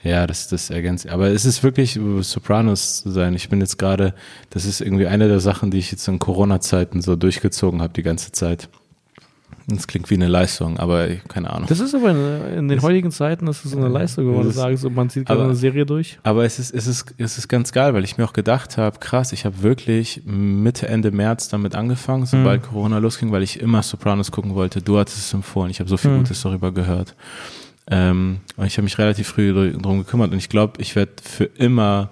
ja, 0.05 0.27
das, 0.27 0.49
das 0.49 0.71
ergänzt. 0.71 1.09
Aber 1.09 1.29
es 1.29 1.45
ist 1.45 1.63
wirklich 1.63 1.99
Sopranos 2.21 3.03
zu 3.03 3.11
sein. 3.11 3.35
Ich 3.35 3.49
bin 3.49 3.61
jetzt 3.61 3.79
gerade, 3.79 4.15
das 4.51 4.65
ist 4.65 4.81
irgendwie 4.81 5.07
eine 5.07 5.29
der 5.29 5.41
Sachen, 5.41 5.71
die 5.71 5.79
ich 5.79 5.91
jetzt 5.93 6.07
in 6.09 6.19
Corona-Zeiten 6.19 7.03
so 7.03 7.15
durchgezogen 7.17 7.81
habe 7.83 7.93
die 7.93 8.03
ganze 8.03 8.33
Zeit. 8.33 8.69
Das 9.69 9.87
klingt 9.87 10.11
wie 10.11 10.15
eine 10.15 10.27
Leistung, 10.29 10.79
aber 10.79 11.07
keine 11.29 11.51
Ahnung. 11.51 11.69
Das 11.69 11.79
ist 11.81 11.95
aber 11.95 12.11
in, 12.11 12.59
in 12.59 12.69
den 12.69 12.83
heutigen 12.83 13.11
Zeiten, 13.13 13.47
das 13.47 13.65
ist 13.65 13.71
so 13.71 13.79
eine 13.79 13.89
Leistung, 13.89 14.37
Das 14.39 14.47
ist- 14.49 14.55
sagen 14.57 14.77
so, 14.77 14.91
man 14.91 15.09
zieht 15.09 15.27
gerade 15.27 15.45
eine 15.45 15.55
Serie 15.55 15.87
durch. 15.87 16.19
Aber 16.25 16.45
es 16.45 16.59
ist, 16.59 16.75
es 16.75 16.87
ist, 16.87 17.15
es 17.19 17.39
ist 17.39 17.49
ganz 17.49 17.71
geil, 17.73 17.95
weil 17.95 18.03
ich 18.05 18.19
mir 18.19 18.25
auch 18.25 18.33
gedacht 18.33 18.77
habe, 18.77 18.99
krass, 18.99 19.33
ich 19.33 19.45
habe 19.45 19.63
wirklich 19.63 20.23
Mitte, 20.25 20.89
Ende 20.89 21.11
März 21.13 21.49
damit 21.49 21.75
angefangen, 21.77 22.27
sobald 22.27 22.63
Corona 22.65 22.99
losging, 22.99 23.31
weil 23.31 23.43
ich 23.43 23.61
immer 23.61 23.83
Sopranos 23.83 24.31
gucken 24.33 24.55
wollte. 24.55 24.83
Du 24.83 24.99
hattest 24.99 25.19
es 25.19 25.33
empfohlen, 25.33 25.71
ich 25.71 25.79
habe 25.81 25.89
so 25.89 25.97
viel 25.97 26.11
Mhm. 26.11 26.19
Gutes 26.19 26.43
darüber 26.43 26.73
gehört. 26.73 27.15
Ähm, 27.91 28.41
und 28.57 28.67
ich 28.67 28.77
habe 28.77 28.85
mich 28.85 28.99
relativ 28.99 29.29
früh 29.29 29.73
drum 29.73 29.99
gekümmert 29.99 30.33
und 30.33 30.39
ich 30.39 30.49
glaube, 30.49 30.81
ich 30.81 30.95
werde 30.97 31.13
für 31.23 31.45
immer, 31.45 32.11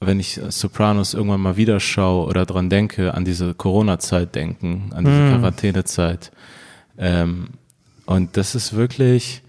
wenn 0.00 0.20
ich 0.20 0.40
Sopranos 0.48 1.14
irgendwann 1.14 1.40
mal 1.40 1.56
wieder 1.56 1.80
schaue 1.80 2.26
oder 2.26 2.44
dran 2.46 2.68
denke, 2.70 3.14
an 3.14 3.24
diese 3.24 3.54
Corona-Zeit 3.54 4.34
denken, 4.34 4.90
an 4.94 5.04
diese 5.04 5.38
Quarantänezeit. 5.38 6.32
Ähm, 6.98 7.48
und 8.06 8.36
das 8.36 8.54
ist 8.54 8.74
wirklich, 8.74 9.42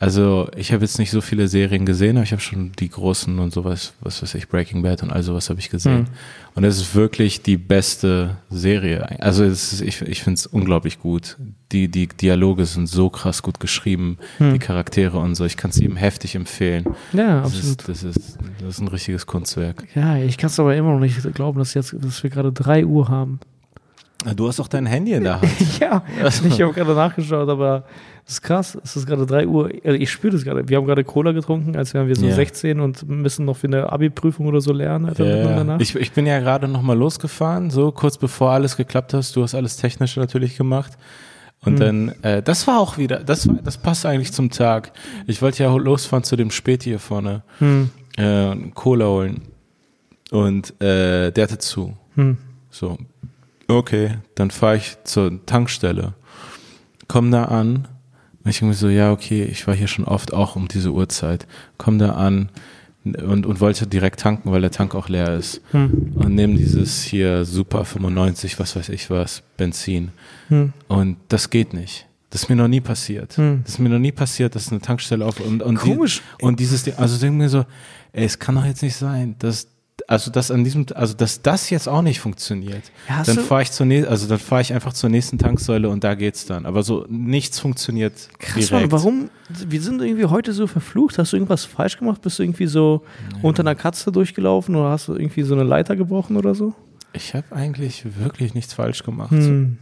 also 0.00 0.48
ich 0.56 0.72
habe 0.72 0.84
jetzt 0.84 0.98
nicht 0.98 1.12
so 1.12 1.20
viele 1.20 1.46
Serien 1.46 1.86
gesehen, 1.86 2.16
aber 2.16 2.24
ich 2.24 2.32
habe 2.32 2.42
schon 2.42 2.72
die 2.72 2.88
großen 2.88 3.38
und 3.38 3.52
sowas, 3.52 3.92
was 4.00 4.20
weiß 4.20 4.34
ich, 4.34 4.48
Breaking 4.48 4.82
Bad 4.82 5.04
und 5.04 5.12
all 5.12 5.22
sowas 5.22 5.48
habe 5.48 5.60
ich 5.60 5.70
gesehen. 5.70 6.08
Und 6.56 6.64
es 6.64 6.76
ist 6.78 6.96
wirklich 6.96 7.42
die 7.42 7.56
beste 7.56 8.36
Serie. 8.50 9.20
Also 9.20 9.44
ist, 9.44 9.80
ich, 9.80 10.02
ich 10.02 10.22
finde 10.24 10.38
es 10.38 10.46
unglaublich 10.46 10.98
gut. 10.98 11.36
Die, 11.70 11.86
die 11.88 12.08
Dialoge 12.08 12.66
sind 12.66 12.88
so 12.88 13.08
krass 13.08 13.42
gut 13.42 13.60
geschrieben, 13.60 14.18
die 14.40 14.58
Charaktere 14.58 15.18
und 15.18 15.36
so. 15.36 15.44
Ich 15.44 15.56
kann 15.56 15.70
es 15.70 15.76
jedem 15.78 15.96
heftig 15.96 16.34
empfehlen. 16.34 16.84
Ja, 17.12 17.42
Das 17.42 17.54
absolut. 17.54 17.88
ist, 17.88 17.88
das, 17.88 18.02
ist, 18.02 18.38
das 18.60 18.68
ist 18.70 18.80
ein 18.80 18.88
richtiges 18.88 19.26
Kunstwerk. 19.26 19.86
Ja, 19.94 20.16
ich 20.16 20.36
kann 20.36 20.48
es 20.50 20.58
aber 20.58 20.74
immer 20.74 20.90
noch 20.92 21.00
nicht 21.00 21.22
glauben, 21.32 21.60
dass, 21.60 21.72
jetzt, 21.74 21.94
dass 22.00 22.22
wir 22.24 22.28
gerade 22.30 22.52
3 22.52 22.84
Uhr 22.84 23.08
haben. 23.08 23.38
Du 24.36 24.46
hast 24.48 24.60
auch 24.60 24.68
dein 24.68 24.86
Handy 24.86 25.12
in 25.12 25.24
der 25.24 25.40
Hand. 25.40 25.50
ja, 25.80 26.02
ich 26.24 26.60
habe 26.62 26.72
gerade 26.72 26.94
nachgeschaut, 26.94 27.48
aber 27.48 27.84
das 28.24 28.34
ist 28.34 28.42
krass. 28.42 28.78
Es 28.84 28.96
ist 28.96 29.06
gerade 29.06 29.26
3 29.26 29.46
Uhr. 29.46 29.70
Also 29.84 29.98
ich 29.98 30.10
spüre 30.10 30.32
das 30.32 30.44
gerade. 30.44 30.68
Wir 30.68 30.76
haben 30.76 30.86
gerade 30.86 31.02
Cola 31.04 31.32
getrunken, 31.32 31.76
als 31.76 31.92
wären 31.92 32.06
wir 32.08 32.14
so 32.16 32.26
Ja. 32.26 32.34
16 32.34 32.78
und 32.80 33.08
müssen 33.08 33.44
noch 33.46 33.56
für 33.56 33.66
eine 33.66 33.90
Abi-Prüfung 33.92 34.46
oder 34.46 34.60
so 34.60 34.72
lernen. 34.72 35.06
Alter, 35.06 35.64
Nacht. 35.64 35.82
ich, 35.82 35.94
ich 35.96 36.12
bin 36.12 36.26
ja 36.26 36.38
gerade 36.40 36.68
nochmal 36.68 36.96
losgefahren, 36.96 37.70
so 37.70 37.90
kurz 37.90 38.16
bevor 38.18 38.50
alles 38.52 38.76
geklappt 38.76 39.12
hast. 39.14 39.34
Du 39.34 39.42
hast 39.42 39.54
alles 39.54 39.76
technisch 39.76 40.16
natürlich 40.16 40.56
gemacht. 40.56 40.92
Und 41.64 41.78
dann, 41.78 42.12
äh, 42.22 42.42
das 42.42 42.66
war 42.66 42.80
auch 42.80 42.98
wieder, 42.98 43.20
das 43.20 43.46
war, 43.48 43.54
das 43.62 43.78
passt 43.78 44.04
eigentlich 44.04 44.32
zum 44.32 44.50
Tag. 44.50 44.92
Ich 45.28 45.42
wollte 45.42 45.62
ja 45.62 45.72
losfahren 45.74 46.24
zu 46.24 46.34
dem 46.34 46.50
Späti 46.50 46.90
hier 46.90 46.98
vorne, 46.98 47.42
Hm. 47.58 47.90
äh, 48.16 48.54
Cola 48.74 49.06
holen. 49.06 49.42
Und 50.32 50.80
äh, 50.82 51.30
der 51.30 51.44
hatte 51.44 51.58
zu. 51.58 51.96
Hm. 52.16 52.36
So, 52.70 52.98
okay, 53.68 54.18
dann 54.34 54.50
fahre 54.50 54.76
ich 54.76 54.96
zur 55.04 55.44
Tankstelle, 55.46 56.14
komm 57.08 57.30
da 57.30 57.44
an. 57.44 57.88
Und 58.44 58.50
ich 58.50 58.60
irgendwie 58.60 58.76
so, 58.76 58.88
ja, 58.88 59.12
okay, 59.12 59.44
ich 59.44 59.66
war 59.68 59.74
hier 59.74 59.86
schon 59.86 60.04
oft 60.04 60.32
auch 60.32 60.56
um 60.56 60.66
diese 60.66 60.92
Uhrzeit. 60.92 61.46
Komm 61.78 61.98
da 61.98 62.14
an 62.14 62.48
und, 63.04 63.46
und 63.46 63.60
wollte 63.60 63.86
direkt 63.86 64.20
tanken, 64.20 64.50
weil 64.50 64.60
der 64.60 64.70
Tank 64.70 64.94
auch 64.94 65.08
leer 65.08 65.34
ist. 65.36 65.60
Hm. 65.72 66.12
Und 66.14 66.34
nehme 66.34 66.54
dieses 66.54 67.02
hier 67.02 67.44
Super 67.44 67.84
95, 67.84 68.58
was 68.58 68.76
weiß 68.76 68.88
ich 68.90 69.10
was, 69.10 69.42
Benzin. 69.56 70.10
Hm. 70.48 70.72
Und 70.88 71.16
das 71.28 71.50
geht 71.50 71.72
nicht. 71.72 72.06
Das 72.30 72.44
ist 72.44 72.48
mir 72.48 72.56
noch 72.56 72.68
nie 72.68 72.80
passiert. 72.80 73.36
Hm. 73.36 73.60
Das 73.64 73.74
ist 73.74 73.78
mir 73.78 73.88
noch 73.88 73.98
nie 73.98 74.12
passiert, 74.12 74.54
dass 74.54 74.70
eine 74.70 74.80
Tankstelle 74.80 75.24
auf 75.24 75.40
und, 75.40 75.62
und 75.62 75.76
Komisch. 75.76 76.22
Die, 76.40 76.44
und 76.44 76.60
dieses 76.60 76.84
Ding, 76.84 76.94
also 76.96 77.18
denke 77.18 77.36
mir 77.36 77.48
so, 77.48 77.64
ey, 78.12 78.24
es 78.24 78.38
kann 78.38 78.54
doch 78.54 78.64
jetzt 78.64 78.82
nicht 78.82 78.96
sein, 78.96 79.36
dass 79.38 79.68
also 80.08 80.30
dass 80.30 80.50
an 80.50 80.64
diesem, 80.64 80.86
also 80.94 81.14
dass 81.14 81.42
das 81.42 81.70
jetzt 81.70 81.88
auch 81.88 82.02
nicht 82.02 82.20
funktioniert. 82.20 82.82
Ja, 83.08 83.22
dann 83.22 83.38
fahre 83.38 83.62
ich 83.62 83.72
zur 83.72 83.86
nächsten, 83.86 84.10
also 84.10 84.28
dann 84.28 84.38
fahre 84.38 84.62
ich 84.62 84.72
einfach 84.72 84.92
zur 84.92 85.10
nächsten 85.10 85.38
Tanksäule 85.38 85.88
und 85.88 86.04
da 86.04 86.14
geht's 86.14 86.46
dann. 86.46 86.66
Aber 86.66 86.82
so 86.82 87.06
nichts 87.08 87.58
funktioniert 87.58 88.28
Krass, 88.38 88.54
direkt. 88.54 88.72
Mann, 88.72 88.92
warum? 88.92 89.30
Wir 89.48 89.80
sind 89.80 90.00
irgendwie 90.00 90.26
heute 90.26 90.52
so 90.52 90.66
verflucht. 90.66 91.18
Hast 91.18 91.32
du 91.32 91.36
irgendwas 91.36 91.64
falsch 91.64 91.98
gemacht? 91.98 92.22
Bist 92.22 92.38
du 92.38 92.42
irgendwie 92.42 92.66
so 92.66 93.02
unter 93.42 93.62
einer 93.62 93.74
Katze 93.74 94.12
durchgelaufen 94.12 94.74
oder 94.76 94.90
hast 94.90 95.08
du 95.08 95.14
irgendwie 95.14 95.42
so 95.42 95.54
eine 95.54 95.64
Leiter 95.64 95.96
gebrochen 95.96 96.36
oder 96.36 96.54
so? 96.54 96.74
Ich 97.14 97.34
habe 97.34 97.54
eigentlich 97.54 98.04
wirklich 98.18 98.54
nichts 98.54 98.72
falsch 98.72 99.02
gemacht. 99.02 99.32
Hm. 99.32 99.78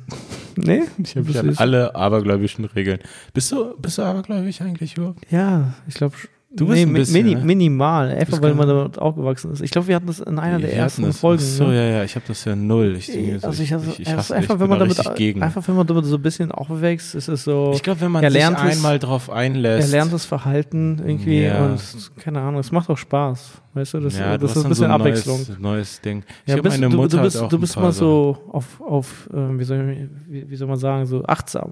Nee? 0.56 0.82
Ich 1.02 1.16
habe 1.16 1.54
alle 1.56 1.94
abergläubischen 1.94 2.64
Regeln. 2.64 2.98
Bist 3.32 3.52
du, 3.52 3.76
bist 3.78 3.98
du 3.98 4.02
abergläubig 4.02 4.60
eigentlich 4.62 4.96
überhaupt? 4.96 5.20
Ja, 5.30 5.74
ich 5.86 5.94
glaube. 5.94 6.16
Du 6.52 6.66
bist 6.66 6.82
ein 6.82 6.92
bisschen, 6.92 7.12
mini, 7.24 7.34
ne? 7.36 7.44
minimal, 7.44 8.10
einfach 8.10 8.26
bist 8.26 8.42
weil 8.42 8.54
man 8.54 8.66
damit 8.66 8.98
aufgewachsen 8.98 9.52
ist. 9.52 9.60
Ich 9.62 9.70
glaube, 9.70 9.86
wir 9.86 9.94
hatten 9.94 10.08
das 10.08 10.18
in 10.18 10.36
einer 10.40 10.58
der 10.58 10.74
ersten 10.74 11.02
das- 11.04 11.20
Folgen. 11.20 11.40
Ach 11.44 11.46
So, 11.48 11.68
ne? 11.68 11.76
ja, 11.76 11.96
ja, 11.98 12.04
ich 12.04 12.16
habe 12.16 12.24
das 12.26 12.44
ja 12.44 12.56
null. 12.56 12.96
Ich, 12.98 13.06
so, 13.06 13.46
also 13.46 13.62
ich, 13.62 13.72
also, 13.72 13.88
ich, 13.92 14.00
ich, 14.00 14.08
ist 14.08 14.16
hasse, 14.16 14.34
einfach, 14.34 14.54
ich 14.56 14.60
wenn 14.60 14.68
man 14.68 14.80
da 14.80 14.86
damit, 14.86 15.42
einfach 15.42 15.68
wenn 15.68 15.76
man 15.76 15.86
damit 15.86 16.04
so 16.06 16.16
ein 16.16 16.22
bisschen 16.22 16.50
aufwächst, 16.50 17.14
ist 17.14 17.28
es 17.28 17.44
so. 17.44 17.70
Ich 17.72 17.84
glaube, 17.84 18.00
wenn 18.00 18.10
man 18.10 18.28
sich 18.28 18.44
einmal 18.44 18.98
drauf 18.98 19.30
einlässt. 19.30 19.88
er 19.92 19.98
lernt 19.98 20.12
das 20.12 20.24
Verhalten 20.24 21.00
irgendwie 21.06 21.42
Ja. 21.44 21.66
und 21.66 21.80
keine 22.16 22.40
Ahnung, 22.40 22.58
es 22.58 22.72
macht 22.72 22.90
auch 22.90 22.98
Spaß. 22.98 23.62
Weißt 23.74 23.94
du, 23.94 24.00
das, 24.00 24.18
ja, 24.18 24.36
du 24.36 24.42
das 24.46 24.50
hast 24.50 24.56
ist 24.56 24.64
ein 24.64 24.68
bisschen 24.70 24.74
so 24.80 24.84
ein 24.86 24.90
Abwechslung. 24.90 25.36
Neues, 25.38 25.58
neues 25.60 26.00
Ding. 26.00 26.24
Ich 26.44 26.50
Ja, 26.50 26.56
hab 26.56 26.64
bist, 26.64 26.80
meine 26.80 26.90
du, 26.90 26.96
Mutter 26.96 27.18
du 27.18 27.22
bist, 27.22 27.36
hat 27.36 27.44
auch 27.44 27.48
du 27.48 27.58
bist 27.60 27.76
mal 27.76 27.92
so 27.92 28.38
auf, 28.50 28.80
auf 28.80 29.28
ähm, 29.32 29.56
wie, 29.60 29.62
soll, 29.64 29.88
ich- 29.90 30.32
wie, 30.32 30.50
wie 30.50 30.56
soll 30.56 30.66
man 30.66 30.78
sagen, 30.78 31.06
so 31.06 31.22
achtsam. 31.24 31.70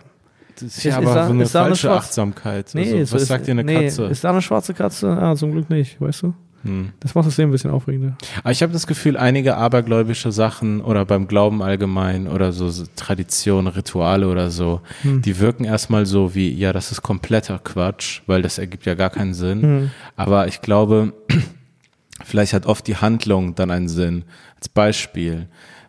Das 0.60 0.68
ist 0.68 0.78
ist- 0.78 0.84
ja 0.84 0.90
ist 0.92 0.96
aber 1.06 1.14
da- 1.14 1.26
so 1.26 1.32
eine 1.32 1.42
ist 1.42 1.54
da 1.54 1.60
eine 1.60 1.68
falsche 1.70 1.80
Schwarz- 1.88 2.04
Achtsamkeit. 2.04 2.70
Nee, 2.74 2.80
also, 2.92 3.04
so 3.04 3.14
was 3.16 3.22
ist, 3.22 3.28
sagt 3.28 3.46
dir 3.46 3.52
eine 3.52 3.64
nee, 3.64 3.84
Katze? 3.84 4.04
Ist 4.06 4.24
da 4.24 4.30
eine 4.30 4.42
schwarze 4.42 4.74
Katze? 4.74 5.08
Ah, 5.10 5.34
zum 5.36 5.52
Glück 5.52 5.70
nicht, 5.70 6.00
weißt 6.00 6.22
du? 6.22 6.34
Hm. 6.64 6.90
Das 6.98 7.14
macht 7.14 7.28
das 7.28 7.36
Leben 7.36 7.50
ein 7.50 7.52
bisschen 7.52 7.70
aufregender. 7.70 8.16
Aber 8.40 8.50
ich 8.50 8.62
habe 8.64 8.72
das 8.72 8.88
Gefühl, 8.88 9.16
einige 9.16 9.56
abergläubische 9.56 10.32
Sachen 10.32 10.80
oder 10.80 11.04
beim 11.04 11.28
Glauben 11.28 11.62
allgemein 11.62 12.26
oder 12.26 12.50
so, 12.50 12.68
so 12.68 12.84
Traditionen, 12.96 13.68
Rituale 13.72 14.26
oder 14.28 14.50
so, 14.50 14.80
Hm. 15.02 15.22
die 15.22 15.38
wirken 15.38 15.62
erstmal 15.64 16.04
so 16.04 16.34
wie, 16.34 16.52
ja, 16.52 16.72
das 16.72 16.90
ist 16.90 17.02
kompletter 17.02 17.60
Quatsch, 17.60 18.22
weil 18.26 18.42
das 18.42 18.58
ergibt 18.58 18.86
ja 18.86 18.94
gar 18.94 19.10
keinen 19.10 19.34
Sinn. 19.34 19.62
Hm. 19.62 19.90
Aber 20.16 20.48
ich 20.48 20.60
glaube, 20.60 21.12
vielleicht 22.24 22.52
hat 22.54 22.66
oft 22.66 22.86
die 22.88 22.96
Handlung 22.96 23.54
dann 23.54 23.70
einen 23.70 23.88
Sinn. 23.88 24.24
Als 24.56 24.68
Beispiel, 24.68 25.46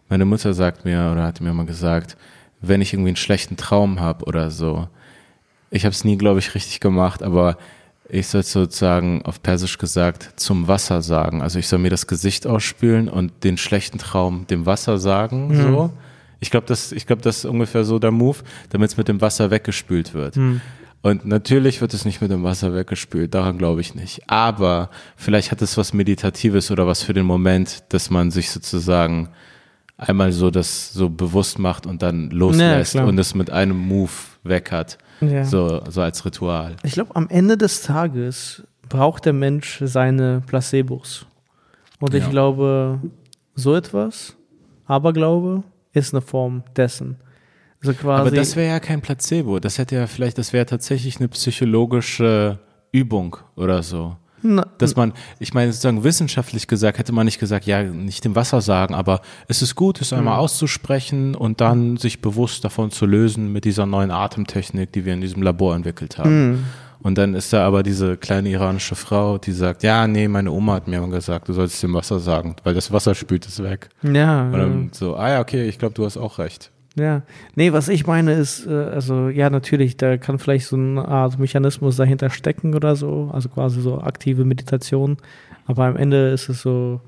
meine 0.08 0.26
Mutter 0.26 0.54
sagt 0.54 0.86
mir 0.86 1.10
oder 1.12 1.24
hat 1.24 1.42
mir 1.42 1.52
mal 1.54 1.66
gesagt, 1.66 2.16
wenn 2.62 2.82
ich 2.82 2.94
irgendwie 2.94 3.10
einen 3.10 3.16
schlechten 3.16 3.58
Traum 3.58 4.00
habe 4.00 4.26
oder 4.26 4.52
so, 4.52 4.88
ich 5.72 5.86
habe 5.86 5.94
es 5.94 6.04
nie, 6.04 6.18
glaube 6.18 6.40
ich, 6.40 6.56
richtig 6.56 6.80
gemacht, 6.80 7.24
aber 7.24 7.58
ich 8.10 8.28
soll 8.28 8.44
sozusagen 8.44 9.22
auf 9.24 9.42
Persisch 9.44 9.78
gesagt 9.78 10.34
zum 10.36 10.68
Wasser 10.68 11.02
sagen. 11.02 11.42
Also 11.42 11.60
ich 11.60 11.68
soll 11.68 11.80
mir 11.80 11.92
das 11.92 12.08
Gesicht 12.08 12.48
ausspülen 12.48 13.08
und 13.08 13.44
den 13.44 13.58
schlechten 13.58 14.00
Traum 14.00 14.48
dem 14.48 14.66
Wasser 14.66 14.98
sagen. 14.98 15.56
So. 15.56 15.92
Ich 16.40 16.50
glaube, 16.50 16.66
das, 16.66 16.92
ich 16.92 17.06
glaube, 17.06 17.22
das 17.22 17.40
ist 17.40 17.46
ungefähr 17.46 17.84
so 17.84 18.00
der 18.00 18.12
Move, 18.12 18.38
damit 18.70 18.90
es 18.90 18.98
mit 18.98 19.08
dem 19.08 19.22
Wasser 19.22 19.52
weggespült 19.52 20.14
wird. 20.16 20.38
Und 21.02 21.26
natürlich 21.26 21.82
wird 21.82 21.94
es 21.94 22.04
nicht 22.04 22.20
mit 22.20 22.32
dem 22.32 22.44
Wasser 22.44 22.74
weggespült, 22.74 23.34
daran 23.34 23.58
glaube 23.58 23.82
ich 23.82 23.96
nicht. 23.96 24.22
Aber 24.28 24.90
vielleicht 25.16 25.52
hat 25.52 25.62
es 25.62 25.78
was 25.78 25.94
Meditatives 25.94 26.72
oder 26.72 26.88
was 26.88 27.04
für 27.04 27.14
den 27.14 27.26
Moment, 27.26 27.84
dass 27.90 28.10
man 28.10 28.32
sich 28.32 28.50
sozusagen 28.50 29.30
einmal 30.00 30.32
so 30.32 30.50
das 30.50 30.94
so 30.94 31.10
bewusst 31.10 31.60
macht 31.60 31.86
und 31.86 32.02
dann 32.02 32.30
loslässt 32.32 32.94
klar. 32.94 33.08
und 33.08 33.18
es 33.20 33.36
mit 33.36 33.50
einem 33.52 33.78
Move 33.78 34.12
weg 34.44 34.72
hat. 34.72 34.98
Ja. 35.22 35.44
So, 35.46 35.82
so 35.90 36.02
als 36.02 36.24
Ritual. 36.26 36.78
Ich 36.84 36.94
glaube, 36.94 37.16
am 37.16 37.28
Ende 37.30 37.58
des 37.58 37.82
Tages 37.84 38.64
braucht 38.88 39.26
der 39.26 39.34
Mensch 39.34 39.80
seine 39.84 40.42
Placebos. 40.48 41.26
Und 42.00 42.14
ich 42.14 42.24
Ja. 42.24 42.30
glaube, 42.30 43.00
so 43.56 43.76
etwas, 43.76 44.36
Aberglaube, 44.86 45.64
ist 45.94 46.14
eine 46.14 46.22
Form 46.22 46.64
dessen. 46.76 47.18
Also 47.86 47.94
Aber 48.10 48.32
das 48.32 48.56
wäre 48.56 48.70
ja 48.70 48.80
kein 48.80 49.02
Placebo. 49.02 49.60
Das 49.60 49.78
hätte 49.78 49.96
ja 49.96 50.08
vielleicht, 50.08 50.38
das 50.38 50.52
wäre 50.54 50.66
tatsächlich 50.66 51.18
eine 51.20 51.28
psychologische 51.30 52.60
Übung 52.92 53.38
oder 53.56 53.84
so. 53.84 54.16
Na, 54.42 54.66
Dass 54.78 54.96
man, 54.96 55.14
ich 55.40 55.54
meine, 55.54 55.72
sozusagen 55.72 56.04
wissenschaftlich 56.04 56.68
gesagt, 56.68 56.98
hätte 57.00 57.12
man 57.12 57.26
nicht 57.26 57.40
gesagt, 57.40 57.66
ja, 57.66 57.84
nicht 57.84 58.24
dem 58.26 58.36
Wasser 58.36 58.62
sagen, 58.62 58.96
aber 58.96 59.22
es 59.48 59.62
ist 59.62 59.76
gut, 59.76 60.02
es 60.02 60.14
einmal 60.14 60.38
auszusprechen 60.40 61.36
und 61.36 61.62
dann 61.62 61.98
sich 61.98 62.22
bewusst 62.22 62.64
davon 62.64 62.92
zu 62.92 63.06
lösen 63.06 63.52
mit 63.52 63.66
dieser 63.66 63.86
neuen 63.86 64.12
Atemtechnik, 64.12 64.92
die 64.94 65.06
wir 65.06 65.14
in 65.14 65.22
diesem 65.22 65.42
Labor 65.42 65.76
entwickelt 65.76 66.18
haben. 66.18 66.66
Und 67.02 67.18
dann 67.18 67.34
ist 67.34 67.54
da 67.54 67.66
aber 67.66 67.82
diese 67.82 68.18
kleine 68.18 68.50
iranische 68.50 68.96
Frau, 68.96 69.38
die 69.38 69.54
sagt, 69.54 69.84
ja, 69.84 70.06
nee, 70.06 70.28
meine 70.28 70.52
Oma 70.52 70.74
hat 70.74 70.88
mir 70.90 71.00
mal 71.00 71.10
gesagt, 71.10 71.48
du 71.48 71.54
sollst 71.54 71.82
dem 71.82 71.94
Wasser 71.94 72.20
sagen, 72.20 72.56
weil 72.66 72.74
das 72.74 72.92
Wasser 72.92 73.16
spült 73.16 73.48
es 73.48 73.64
weg. 73.64 73.90
ja, 74.04 74.44
Und 74.46 74.52
dann 74.54 74.90
so, 74.92 75.16
ah 75.16 75.30
ja, 75.30 75.40
okay, 75.40 75.68
ich 75.70 75.80
glaube, 75.80 75.94
du 75.94 76.04
hast 76.06 76.18
auch 76.18 76.40
recht. 76.40 76.72
Ja. 76.96 77.22
Nee, 77.56 77.72
was 77.74 77.88
ich 77.90 78.08
meine 78.08 78.34
ist, 78.34 78.66
äh, 78.68 78.72
also 78.72 79.30
ja, 79.30 79.50
natürlich, 79.50 79.98
da 79.98 80.18
kann 80.18 80.40
vielleicht 80.40 80.68
so 80.68 80.76
eine 80.76 81.08
Art 81.08 81.40
Mechanismus 81.40 81.96
dahinter 81.96 82.30
stecken 82.30 82.76
oder 82.76 82.96
so, 82.96 83.30
also 83.34 83.50
quasi 83.50 83.82
so 83.82 84.00
aktive 84.02 84.46
Meditation. 84.46 85.18
Aber 85.66 85.86
am 85.86 85.96
Ende 85.96 86.30
ist 86.30 86.50
es 86.50 86.62
so, 86.62 87.02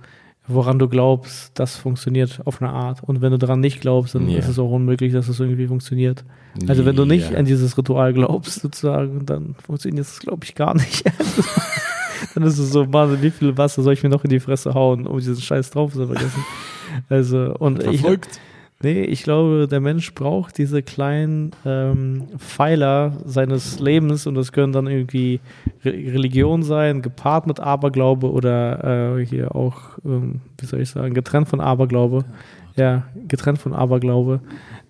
woran 0.48 0.80
du 0.80 0.88
glaubst, 0.90 1.52
das 1.60 1.76
funktioniert 1.78 2.42
auf 2.46 2.62
eine 2.62 2.72
Art. 2.72 3.04
Und 3.04 3.22
wenn 3.22 3.32
du 3.32 3.38
daran 3.38 3.60
nicht 3.60 3.82
glaubst, 3.82 4.16
dann 4.16 4.28
Ja. 4.30 4.40
ist 4.40 4.48
es 4.48 4.60
auch 4.60 4.72
unmöglich, 4.72 5.14
dass 5.14 5.28
es 5.30 5.40
irgendwie 5.40 5.68
funktioniert. 5.68 6.24
Also 6.68 6.86
wenn 6.86 6.96
du 6.96 7.06
nicht 7.06 7.32
Ja. 7.32 7.38
an 7.38 7.46
dieses 7.46 7.78
Ritual 7.78 8.14
glaubst, 8.14 8.60
sozusagen, 8.62 9.26
dann 9.26 9.56
funktioniert 9.64 10.06
es, 10.06 10.20
glaube 10.20 10.44
ich, 10.44 10.56
gar 10.56 10.74
nicht. 10.74 11.04
dann 12.36 12.44
ist 12.44 12.58
es 12.58 12.72
so, 12.72 12.86
Mann, 12.86 13.22
wie 13.22 13.32
viel 13.32 13.58
Wasser 13.58 13.82
soll 13.82 13.94
ich 13.94 14.04
mir 14.04 14.10
noch 14.10 14.24
in 14.24 14.30
die 14.30 14.40
Fresse 14.40 14.74
hauen, 14.74 15.08
um 15.08 15.18
diesen 15.18 15.38
Scheiß 15.40 15.72
drauf 15.72 15.94
zu 15.94 16.06
vergessen. 16.08 16.44
Also, 17.10 17.56
und 17.58 17.80
ich, 17.84 18.02
Verfolgt. 18.02 18.40
Nee, 18.84 19.04
ich 19.04 19.24
glaube, 19.24 19.68
der 19.70 19.80
Mensch 19.80 20.14
braucht 20.14 20.58
diese 20.58 20.82
kleinen 20.82 21.52
ähm, 21.66 22.24
Pfeiler 22.38 23.14
seines 23.26 23.80
Lebens 23.80 24.28
und 24.28 24.36
das 24.36 24.52
können 24.52 24.74
dann 24.74 24.88
irgendwie 24.88 25.40
Re 25.84 25.92
Religion 25.92 26.64
sein, 26.64 27.02
gepaart 27.02 27.48
mit 27.48 27.60
Aberglaube 27.60 28.32
oder 28.32 29.18
äh, 29.18 29.26
hier 29.26 29.56
auch, 29.56 29.98
ähm, 30.06 30.42
wie 30.60 30.66
soll 30.66 30.82
ich 30.82 30.90
sagen, 30.90 31.14
getrennt 31.14 31.48
von 31.50 31.60
Aberglaube. 31.62 32.26
Ja, 32.78 33.04
getrennt 33.28 33.60
von 33.60 33.74
Aberglaube. 33.74 34.40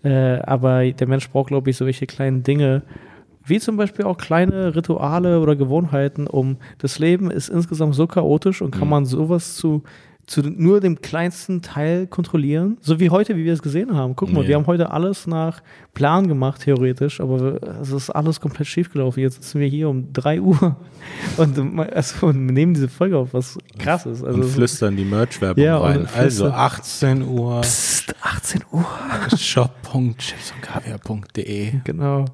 Äh, 0.04 0.40
aber 0.44 0.92
der 0.92 1.08
Mensch 1.08 1.30
braucht, 1.30 1.48
glaube 1.48 1.70
ich, 1.70 1.78
so 1.78 1.86
welche 1.86 2.06
kleinen 2.06 2.44
Dinge, 2.44 2.84
wie 3.44 3.60
zum 3.60 3.76
Beispiel 3.76 4.06
auch 4.06 4.18
kleine 4.18 4.76
Rituale 4.76 5.40
oder 5.40 5.56
Gewohnheiten, 5.56 6.28
um 6.28 6.58
das 6.78 7.00
Leben 7.00 7.32
ist 7.32 7.50
insgesamt 7.50 7.96
so 7.96 8.06
chaotisch 8.06 8.62
und 8.62 8.70
kann 8.72 8.84
Mhm. 8.84 8.90
man 8.90 9.06
sowas 9.06 9.56
zu, 9.56 9.82
zu 10.28 10.42
nur 10.42 10.80
dem 10.80 11.02
kleinsten 11.02 11.62
Teil 11.62 12.08
kontrollieren. 12.08 12.78
So 12.82 13.00
wie 13.00 13.10
heute, 13.10 13.36
wie 13.36 13.44
wir 13.44 13.54
es 13.54 13.62
gesehen 13.62 13.96
haben. 13.96 14.16
Guck 14.16 14.32
mal, 14.32 14.44
Ja. 14.44 14.50
wir 14.50 14.56
haben 14.56 14.68
heute 14.68 14.92
alles 14.92 15.28
nach 15.28 15.62
Plan 15.94 16.28
gemacht, 16.28 16.62
theoretisch, 16.62 17.20
aber 17.20 17.62
es 17.82 17.92
ist 17.92 18.10
alles 18.10 18.40
komplett 18.40 18.68
schief 18.68 18.92
gelaufen. 18.94 19.20
Jetzt 19.20 19.36
sitzen 19.36 19.60
wir 19.60 19.68
hier 19.68 19.90
um 19.90 20.14
3 20.14 20.40
Uhr 20.42 20.78
und, 21.38 21.80
also, 21.92 22.32
nehmen 22.32 22.74
diese 22.74 22.88
Folge 22.88 23.18
auf, 23.18 23.34
was 23.34 23.58
krass 23.78 24.06
ist. 24.06 24.24
Also, 24.24 24.42
und 24.42 24.48
flüstern 24.48 24.96
die 24.96 25.04
Merch-Werbung 25.06 25.62
Ja, 25.64 25.78
rein. 25.80 26.08
Also 26.16 26.46
flüstern. 26.46 26.52
18 26.54 27.28
Uhr, 27.28 27.62
Psst, 27.62 28.16
18 28.22 28.62
Uhr. 28.72 28.86
shop.chipsundkaviar.de. 29.36 31.74
Genau. 31.84 32.26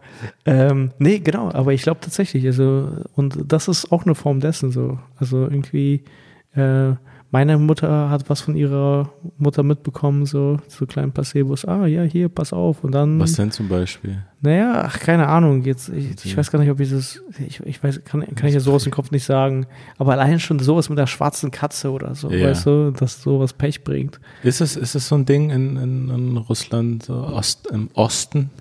Ähm, 0.46 0.92
nee, 1.00 1.20
genau, 1.20 1.52
aber 1.52 1.74
ich 1.74 1.82
glaube 1.82 2.00
tatsächlich, 2.02 2.46
also, 2.46 2.90
und 3.16 3.38
das 3.48 3.68
ist 3.68 3.92
auch 3.92 4.06
eine 4.06 4.16
Form 4.16 4.40
dessen 4.40 4.72
so. 4.72 5.00
Also 5.18 5.44
irgendwie, 5.44 6.04
äh, 6.56 6.92
meine 7.30 7.58
Mutter 7.58 8.10
hat 8.10 8.30
was 8.30 8.40
von 8.42 8.56
ihrer 8.56 9.10
Mutter 9.38 9.62
mitbekommen, 9.64 10.26
so, 10.26 10.60
so 10.68 10.86
kleinen 10.86 11.12
Placebos. 11.12 11.66
Ah, 11.66 11.86
ja, 11.86 12.04
hier, 12.04 12.30
pass 12.30 12.54
auf. 12.54 12.84
Und 12.84 12.94
dann, 12.94 13.20
Was 13.20 13.34
denn 13.34 13.52
zum 13.52 13.68
Beispiel? 13.68 14.24
naja, 14.42 14.84
ach, 14.86 15.00
keine 15.00 15.28
Ahnung, 15.28 15.64
jetzt, 15.64 15.90
ich, 15.90 16.24
ich 16.24 16.38
weiß 16.38 16.52
gar 16.52 16.60
nicht, 16.60 16.70
ob 16.72 16.80
ich 16.80 16.90
das, 16.90 17.22
ich, 17.46 17.60
ich 17.66 17.84
weiß, 17.84 18.04
kann, 18.06 18.22
kann 18.36 18.48
ich 18.48 18.54
ja 18.54 18.60
sowas 18.60 18.86
im 18.86 18.92
Kopf 18.92 19.12
nicht 19.12 19.26
sagen, 19.26 19.66
aber 19.98 20.14
allein 20.14 20.40
schon 20.40 20.60
sowas 20.60 20.90
mit 20.90 20.98
der 20.98 21.08
schwarzen 21.08 21.52
Katze 21.52 21.92
oder 21.92 22.16
so, 22.16 22.30
Ja. 22.32 22.48
weißt 22.50 22.66
du, 22.66 22.92
dass 22.92 23.22
sowas 23.22 23.52
Pech 23.54 23.84
bringt. 23.84 24.20
Ist 24.44 24.62
es, 24.62 24.76
ist 24.78 24.96
es 24.96 25.08
so 25.08 25.16
ein 25.16 25.26
Ding 25.26 25.50
in, 25.50 25.76
in, 25.76 26.10
in 26.10 26.38
Russland, 26.38 27.04
so 27.04 27.14
Ost, 27.16 27.68
im 27.72 27.90
Osten? 27.94 28.52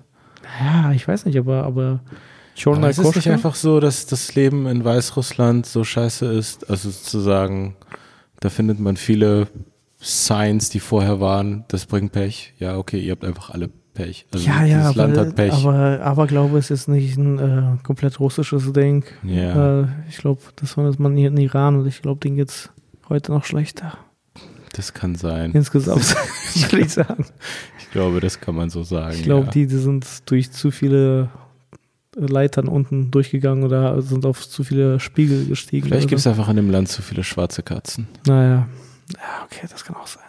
Ja, 0.59 0.91
ich 0.91 1.07
weiß 1.07 1.25
nicht, 1.25 1.37
aber, 1.37 1.63
aber 1.63 1.99
schon 2.55 2.77
Aber 2.77 2.89
ist 2.89 2.97
es 2.97 3.15
nicht 3.15 3.29
einfach 3.29 3.55
so, 3.55 3.79
dass 3.79 4.07
das 4.07 4.33
Leben 4.35 4.65
in 4.67 4.83
Weißrussland 4.83 5.65
so 5.65 5.83
scheiße 5.83 6.25
ist? 6.25 6.69
Also 6.69 6.89
sozusagen, 6.89 7.75
da 8.39 8.49
findet 8.49 8.79
man 8.79 8.97
viele 8.97 9.47
Signs, 9.99 10.69
die 10.69 10.79
vorher 10.79 11.19
waren, 11.19 11.65
das 11.69 11.85
bringt 11.85 12.11
Pech. 12.11 12.53
Ja, 12.59 12.77
okay, 12.77 12.99
ihr 12.99 13.11
habt 13.11 13.25
einfach 13.25 13.49
alle 13.49 13.69
Pech. 13.93 14.27
Also 14.31 14.47
ja, 14.47 14.63
ja, 14.63 14.77
dieses 14.77 14.95
Land 14.95 15.17
aber, 15.17 15.27
hat 15.27 15.35
Pech. 15.35 15.53
aber 15.53 16.01
Aberglaube 16.01 16.59
ist 16.59 16.69
jetzt 16.69 16.87
nicht 16.87 17.17
ein 17.17 17.39
äh, 17.39 17.83
komplett 17.83 18.19
russisches 18.19 18.71
Ding. 18.73 19.03
ja, 19.23 19.81
Äh, 19.81 19.87
ich 20.07 20.17
glaube, 20.17 20.41
das 20.55 20.77
war 20.77 20.85
das 20.85 20.99
man 20.99 21.17
hier 21.17 21.29
in 21.29 21.37
Iran 21.37 21.77
und 21.77 21.87
ich 21.87 22.01
glaube, 22.01 22.19
denen 22.19 22.35
geht's 22.35 22.69
heute 23.09 23.31
noch 23.31 23.43
schlechter. 23.43 23.97
das 24.73 24.93
kann 24.93 25.15
sein. 25.15 25.51
Insgesamt, 25.53 26.03
würde 26.71 26.85
ich 26.85 26.93
sagen. 26.93 27.25
Ich 27.79 27.89
glaube, 27.91 28.19
das 28.19 28.39
kann 28.39 28.53
man 28.53 28.69
so 28.69 28.83
sagen. 28.83 29.15
Ich 29.15 29.23
glaube, 29.23 29.45
ja. 29.45 29.51
die, 29.51 29.65
die 29.67 29.77
sind 29.77 30.05
durch 30.29 30.51
zu 30.51 30.69
viele 30.69 31.29
Leitern 32.19 32.67
unten 32.67 33.11
durchgegangen 33.11 33.63
oder 33.63 34.01
sind 34.01 34.25
auf 34.25 34.47
zu 34.47 34.63
viele 34.63 34.99
Spiegel 34.99 35.45
gestiegen. 35.45 35.87
Vielleicht 35.87 36.09
gibt 36.09 36.19
es 36.19 36.27
einfach 36.27 36.49
in 36.49 36.55
dem 36.55 36.69
Land 36.69 36.89
zu 36.89 37.01
viele 37.01 37.23
schwarze 37.23 37.63
Katzen. 37.63 38.07
Naja, 38.25 38.67
ja, 39.13 39.45
okay, 39.45 39.67
das 39.69 39.83
kann 39.85 39.95
auch 39.95 40.07
sein. 40.07 40.23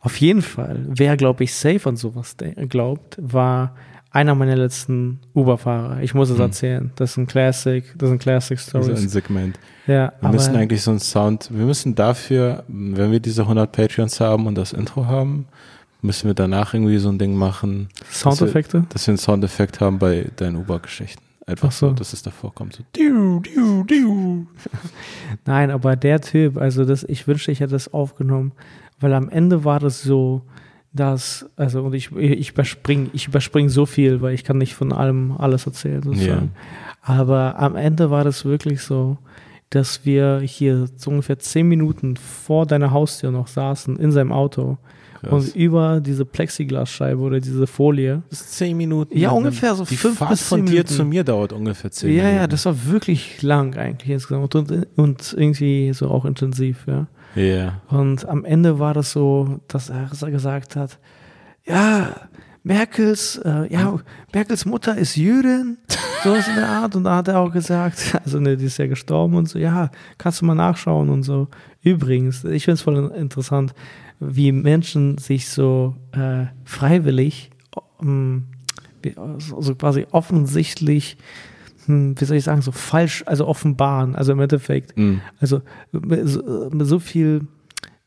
Auf 0.00 0.16
jeden 0.20 0.42
Fall, 0.42 0.84
wer, 0.88 1.16
glaube 1.16 1.42
ich, 1.44 1.52
safe 1.54 1.88
an 1.88 1.96
sowas 1.96 2.36
glaubt, 2.68 3.18
war 3.20 3.74
einer 4.12 4.34
meiner 4.34 4.56
letzten 4.56 5.18
Uber-Fahrer. 5.34 6.00
Ich 6.02 6.14
muss 6.14 6.30
es 6.30 6.36
Hm. 6.36 6.42
erzählen. 6.44 6.92
Das 6.96 7.10
ist 7.10 7.16
ein 7.18 7.26
Classic, 7.26 7.84
das 7.98 8.08
sind 8.08 8.18
Classic 8.22 8.58
Stories. 8.58 8.88
ein 9.00 9.08
Segment. 9.08 9.58
Ja, 9.86 10.12
Wir 10.20 10.30
müssen 10.30 10.54
eigentlich 10.56 10.80
so 10.82 10.90
einen 10.92 11.00
Sound, 11.00 11.48
wir 11.52 11.66
müssen 11.66 11.94
dafür, 11.94 12.64
wenn 12.68 13.10
wir 13.12 13.20
diese 13.20 13.42
100 13.46 13.70
Patreons 13.72 14.20
haben 14.20 14.46
und 14.46 14.54
das 14.54 14.72
Intro 14.72 15.06
haben, 15.06 15.46
müssen 16.06 16.28
wir 16.28 16.34
danach 16.34 16.72
irgendwie 16.72 16.98
so 16.98 17.08
ein 17.08 17.18
Ding 17.18 17.34
machen, 17.34 17.88
Soundeffekte. 18.10 18.86
dass 18.88 19.06
wir 19.06 19.12
einen 19.12 19.18
Soundeffekt 19.18 19.80
haben 19.80 19.98
bei 19.98 20.26
deinen 20.36 20.56
Uber-Geschichten. 20.56 21.22
Einfach 21.46 21.68
Ach 21.68 21.72
so. 21.72 21.88
so, 21.88 21.94
dass 21.94 22.12
es 22.12 22.22
davor 22.22 22.54
kommt. 22.54 22.74
So, 22.74 22.84
diu, 22.96 23.40
diu, 23.40 23.84
diu. 23.84 24.46
Nein, 25.44 25.70
aber 25.70 25.94
der 25.94 26.20
Typ, 26.20 26.56
also 26.56 26.84
das, 26.84 27.04
ich 27.04 27.28
wünschte, 27.28 27.52
ich 27.52 27.60
hätte 27.60 27.72
das 27.72 27.92
aufgenommen, 27.92 28.52
weil 28.98 29.12
am 29.12 29.28
Ende 29.28 29.64
war 29.64 29.78
das 29.78 30.02
so, 30.02 30.42
dass, 30.92 31.48
also 31.56 31.82
und 31.82 31.94
ich, 31.94 32.10
ich 32.16 32.50
überspringe, 32.50 33.10
ich 33.12 33.28
überspringe 33.28 33.68
so 33.68 33.86
viel, 33.86 34.22
weil 34.22 34.34
ich 34.34 34.44
kann 34.44 34.58
nicht 34.58 34.74
von 34.74 34.92
allem 34.92 35.36
alles 35.38 35.66
erzählen 35.66 36.02
sozusagen. 36.02 36.52
Aber 37.02 37.58
am 37.58 37.76
Ende 37.76 38.10
war 38.10 38.24
das 38.24 38.44
wirklich 38.44 38.80
so, 38.82 39.18
dass 39.70 40.04
wir 40.04 40.40
hier 40.40 40.88
so 40.96 41.10
ungefähr 41.10 41.38
zehn 41.38 41.68
Minuten 41.68 42.16
vor 42.16 42.66
deiner 42.66 42.92
Haustür 42.92 43.30
noch 43.30 43.46
saßen 43.46 43.96
in 43.98 44.10
seinem 44.10 44.32
Auto 44.32 44.78
Krass. 45.20 45.32
und 45.32 45.56
über 45.56 46.00
diese 46.00 46.24
Plexiglasscheibe 46.24 47.20
oder 47.20 47.40
diese 47.40 47.66
Folie. 47.66 48.22
Das 48.30 48.40
ist 48.40 48.52
10 48.56 48.76
Minuten. 48.76 49.16
Ja, 49.16 49.30
ungefähr 49.30 49.74
so 49.74 49.84
Die 49.84 49.96
fünf 49.96 50.18
Fahrt 50.18 50.30
bis 50.30 50.42
von 50.42 50.66
zehn 50.66 50.74
dir 50.76 50.86
zu 50.86 51.04
mir 51.04 51.24
dauert 51.24 51.52
ungefähr 51.52 51.90
10 51.90 52.10
Ja, 52.10 52.22
Minuten. 52.22 52.36
ja, 52.36 52.46
das 52.46 52.66
war 52.66 52.86
wirklich 52.86 53.42
lang 53.42 53.76
eigentlich 53.76 54.10
insgesamt 54.10 54.54
und, 54.54 54.86
und 54.96 55.34
irgendwie 55.36 55.92
so 55.92 56.08
auch 56.10 56.24
intensiv, 56.24 56.84
ja. 56.86 57.06
Ja. 57.34 57.82
Und 57.88 58.26
am 58.28 58.44
Ende 58.44 58.78
war 58.78 58.94
das 58.94 59.12
so, 59.12 59.60
dass 59.68 59.90
er 59.90 60.08
gesagt 60.30 60.74
hat, 60.76 60.98
ja, 61.66 62.14
Merkels, 62.62 63.36
äh, 63.44 63.72
ja, 63.72 63.96
Merkels 64.34 64.64
Mutter 64.66 64.96
ist 64.96 65.16
Jüdin, 65.16 65.78
sowas 66.24 66.48
in 66.48 66.56
der 66.56 66.68
Art. 66.68 66.96
Und 66.96 67.04
da 67.04 67.16
hat 67.16 67.28
er 67.28 67.38
auch 67.38 67.52
gesagt, 67.52 68.18
also 68.24 68.40
ne, 68.40 68.56
die 68.56 68.64
ist 68.64 68.78
ja 68.78 68.86
gestorben 68.88 69.36
und 69.36 69.48
so, 69.48 69.58
ja, 69.58 69.90
kannst 70.18 70.40
du 70.40 70.46
mal 70.46 70.54
nachschauen 70.54 71.08
und 71.10 71.22
so. 71.22 71.46
Übrigens, 71.82 72.42
ich 72.44 72.64
finde 72.64 72.74
es 72.74 72.82
voll 72.82 73.12
interessant, 73.16 73.72
wie 74.20 74.52
Menschen 74.52 75.18
sich 75.18 75.48
so 75.48 75.94
äh, 76.12 76.46
freiwillig, 76.64 77.50
ähm, 78.02 78.44
wie, 79.02 79.14
so 79.38 79.60
so 79.60 79.74
quasi 79.74 80.06
offensichtlich, 80.10 81.16
hm, 81.86 82.14
wie 82.18 82.24
soll 82.24 82.36
ich 82.38 82.44
sagen, 82.44 82.62
so 82.62 82.72
falsch, 82.72 83.22
also 83.26 83.46
offenbaren, 83.46 84.14
also 84.16 84.32
im 84.32 84.40
Endeffekt. 84.40 84.96
Mhm. 84.96 85.20
Also 85.40 85.62
mit 85.92 86.28
so, 86.28 86.68
mit 86.72 86.86
so 86.86 86.98
viel 86.98 87.46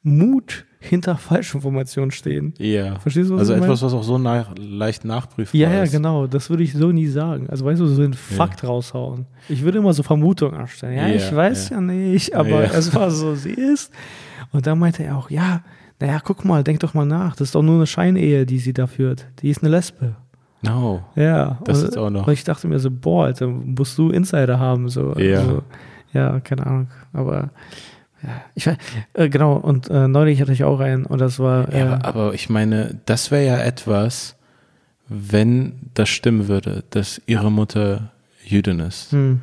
Mut 0.01 0.65
hinter 0.81 1.17
Falschinformationen 1.17 2.09
stehen. 2.11 2.53
Ja. 2.57 2.97
Verstehst 2.99 3.29
du, 3.29 3.33
was 3.33 3.41
Also 3.41 3.53
ich 3.53 3.59
meine? 3.59 3.73
etwas, 3.73 3.81
was 3.83 3.93
auch 3.93 4.03
so 4.03 4.17
nach, 4.17 4.53
leicht 4.57 5.03
nachprüfbar 5.03 5.59
Ja, 5.59 5.69
ja, 5.71 5.83
ist. 5.83 5.91
genau. 5.91 6.25
Das 6.25 6.49
würde 6.49 6.63
ich 6.63 6.71
so 6.73 6.93
nie 6.93 7.07
sagen. 7.07 7.49
Also 7.49 7.65
weißt 7.65 7.81
du, 7.81 7.85
so 7.87 8.01
einen 8.01 8.13
Fakt 8.13 8.63
raushauen. 8.63 9.25
Ich 9.49 9.61
würde 9.61 9.79
immer 9.79 9.91
so 9.93 10.03
Vermutungen 10.03 10.55
anstellen. 10.55 10.95
Ja, 10.97 11.07
Ja, 11.09 11.15
ich 11.15 11.35
weiß 11.35 11.69
ja. 11.69 11.75
ja, 11.75 11.81
nicht, 11.81 12.33
aber 12.33 12.63
Ja. 12.63 12.71
es 12.71 12.95
war 12.95 13.11
so, 13.11 13.35
sie 13.35 13.51
ist. 13.51 13.91
Und 14.53 14.67
dann 14.67 14.79
meinte 14.79 15.03
er 15.03 15.17
auch, 15.17 15.29
ja, 15.29 15.63
naja, 15.99 16.21
guck 16.23 16.45
mal, 16.45 16.63
denk 16.63 16.79
doch 16.79 16.93
mal 16.93 17.05
nach. 17.05 17.35
Das 17.35 17.49
ist 17.49 17.55
doch 17.55 17.61
nur 17.61 17.75
eine 17.75 17.87
Scheinehe, 17.87 18.45
die 18.45 18.59
sie 18.59 18.73
da 18.73 18.87
führt. 18.87 19.25
Die 19.41 19.49
ist 19.49 19.61
eine 19.63 19.69
Lesbe. 19.69 20.15
No. 20.61 21.03
Ja. 21.15 21.59
Das 21.65 21.81
und, 21.81 21.89
ist 21.89 21.97
auch 21.97 22.09
noch. 22.09 22.27
Und 22.27 22.33
ich 22.33 22.43
dachte 22.43 22.67
mir 22.67 22.79
so, 22.79 22.89
boah, 22.91 23.25
Alter, 23.25 23.47
musst 23.47 23.97
du 23.97 24.09
Insider 24.09 24.59
haben. 24.59 24.89
So. 24.89 25.13
Ja. 25.17 25.39
Also, 25.39 25.61
ja, 26.13 26.39
keine 26.39 26.65
Ahnung. 26.65 26.87
Aber 27.13 27.49
ja, 28.23 28.41
ich 28.55 28.67
äh, 29.13 29.29
genau, 29.29 29.53
und 29.53 29.89
äh, 29.89 30.07
neulich 30.07 30.41
hatte 30.41 30.51
ich 30.51 30.63
auch 30.63 30.79
einen 30.79 31.05
und 31.05 31.19
das 31.19 31.39
war. 31.39 31.71
Äh, 31.71 31.79
Ja, 31.79 31.93
aber, 31.93 32.05
aber 32.05 32.33
ich 32.33 32.49
meine, 32.49 32.99
das 33.05 33.31
wäre 33.31 33.45
ja 33.45 33.57
etwas, 33.59 34.35
wenn 35.07 35.73
das 35.93 36.09
stimmen 36.09 36.47
würde, 36.47 36.83
dass 36.89 37.21
ihre 37.25 37.51
Mutter 37.51 38.11
Jüdin 38.43 38.79
ist. 38.79 39.11
hm. 39.11 39.41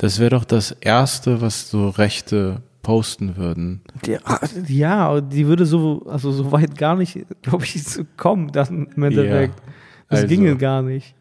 Das 0.00 0.20
wäre 0.20 0.30
doch 0.30 0.44
das 0.44 0.70
Erste, 0.70 1.40
was 1.40 1.70
so 1.70 1.88
Rechte 1.88 2.62
posten 2.88 3.36
würden. 3.36 3.82
Ah, 4.24 4.40
ja, 4.66 5.20
die 5.20 5.46
würde 5.46 5.66
so, 5.66 6.06
also 6.08 6.32
so 6.32 6.50
weit 6.52 6.78
gar 6.78 6.96
nicht, 6.96 7.18
glaube 7.42 7.64
ich, 7.64 7.84
zu 7.84 8.06
kommen 8.16 8.50
dann 8.50 8.86
im 8.96 9.02
Endeffekt. 9.02 9.60
Das 10.08 10.20
also. 10.20 10.28
ginge 10.28 10.56
gar 10.56 10.80
nicht. 10.80 11.14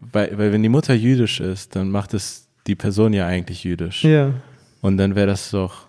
Weil, 0.00 0.38
weil 0.38 0.52
wenn 0.52 0.62
die 0.62 0.70
Mutter 0.70 0.94
jüdisch 0.94 1.40
ist, 1.40 1.76
dann 1.76 1.90
macht 1.90 2.14
es 2.14 2.48
die 2.66 2.76
Person 2.76 3.12
ja 3.12 3.26
eigentlich 3.26 3.62
jüdisch. 3.62 4.04
Ja. 4.04 4.32
Und 4.80 4.96
dann 4.96 5.14
wäre 5.14 5.26
das 5.26 5.50
doch, 5.50 5.86